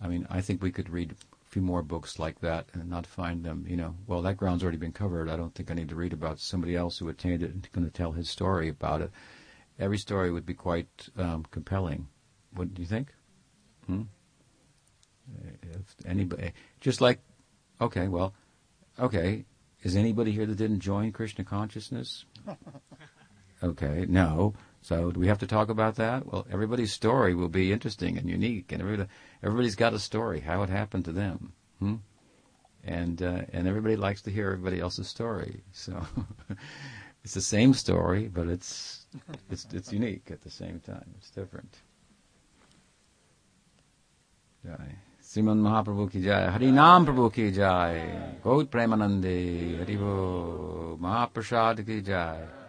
I 0.00 0.08
mean, 0.08 0.26
I 0.30 0.40
think 0.40 0.62
we 0.62 0.72
could 0.72 0.88
read 0.88 1.14
few 1.54 1.62
more 1.62 1.82
books 1.82 2.18
like 2.18 2.40
that 2.40 2.66
and 2.72 2.90
not 2.90 3.06
find 3.06 3.44
them, 3.44 3.64
you 3.68 3.76
know, 3.76 3.94
well, 4.08 4.20
that 4.22 4.36
ground's 4.36 4.64
already 4.64 4.76
been 4.76 4.90
covered. 4.90 5.30
I 5.30 5.36
don't 5.36 5.54
think 5.54 5.70
I 5.70 5.74
need 5.74 5.88
to 5.90 5.94
read 5.94 6.12
about 6.12 6.40
somebody 6.40 6.74
else 6.74 6.98
who 6.98 7.08
attained 7.08 7.44
it 7.44 7.52
and 7.52 7.68
going 7.70 7.86
to 7.86 7.92
tell 7.92 8.10
his 8.10 8.28
story 8.28 8.68
about 8.68 9.00
it. 9.02 9.12
Every 9.78 9.98
story 9.98 10.32
would 10.32 10.44
be 10.44 10.54
quite 10.54 11.08
um, 11.16 11.44
compelling. 11.52 12.08
What 12.54 12.74
do 12.74 12.82
you 12.82 12.88
think? 12.88 13.14
Hmm? 13.86 14.02
If 15.62 15.94
anybody, 16.04 16.50
just 16.80 17.00
like 17.00 17.20
Okay, 17.80 18.08
well, 18.08 18.34
okay. 18.98 19.44
Is 19.84 19.94
anybody 19.94 20.32
here 20.32 20.46
that 20.46 20.56
didn't 20.56 20.80
join 20.80 21.12
Krishna 21.12 21.44
consciousness? 21.44 22.24
Okay, 23.62 24.04
no. 24.06 24.52
So 24.84 25.10
do 25.10 25.18
we 25.18 25.28
have 25.28 25.38
to 25.38 25.46
talk 25.46 25.70
about 25.70 25.94
that? 25.96 26.26
Well, 26.26 26.46
everybody's 26.50 26.92
story 26.92 27.34
will 27.34 27.48
be 27.48 27.72
interesting 27.72 28.18
and 28.18 28.28
unique, 28.28 28.70
and 28.70 28.82
everybody, 28.82 29.08
everybody's 29.42 29.76
got 29.76 29.94
a 29.94 29.98
story 29.98 30.40
how 30.40 30.62
it 30.62 30.68
happened 30.68 31.06
to 31.06 31.12
them, 31.12 31.54
hmm? 31.78 31.94
and 32.84 33.22
uh, 33.22 33.44
and 33.54 33.66
everybody 33.66 33.96
likes 33.96 34.20
to 34.22 34.30
hear 34.30 34.50
everybody 34.50 34.80
else's 34.80 35.08
story. 35.08 35.62
So 35.72 36.06
it's 37.24 37.32
the 37.32 37.40
same 37.40 37.72
story, 37.72 38.28
but 38.28 38.46
it's 38.46 39.06
it's 39.50 39.66
it's 39.72 39.90
unique 39.90 40.30
at 40.30 40.42
the 40.42 40.50
same 40.50 40.80
time. 40.80 41.14
It's 41.16 41.30
different. 41.30 41.78
Jai. 44.66 44.96
Sriman 45.22 45.62
Mahaprabhu 45.62 46.12
ki 46.12 46.20
jai. 46.20 46.42
Harinam 46.58 47.06
Prabhu 47.06 47.32
ki 47.32 47.52
jai. 47.52 48.36
Gaura 48.44 48.66
Premanande. 48.66 49.78
Haribol. 49.78 50.98
Mahaprasad 50.98 51.86
ki 51.86 52.02
jai. 52.02 52.63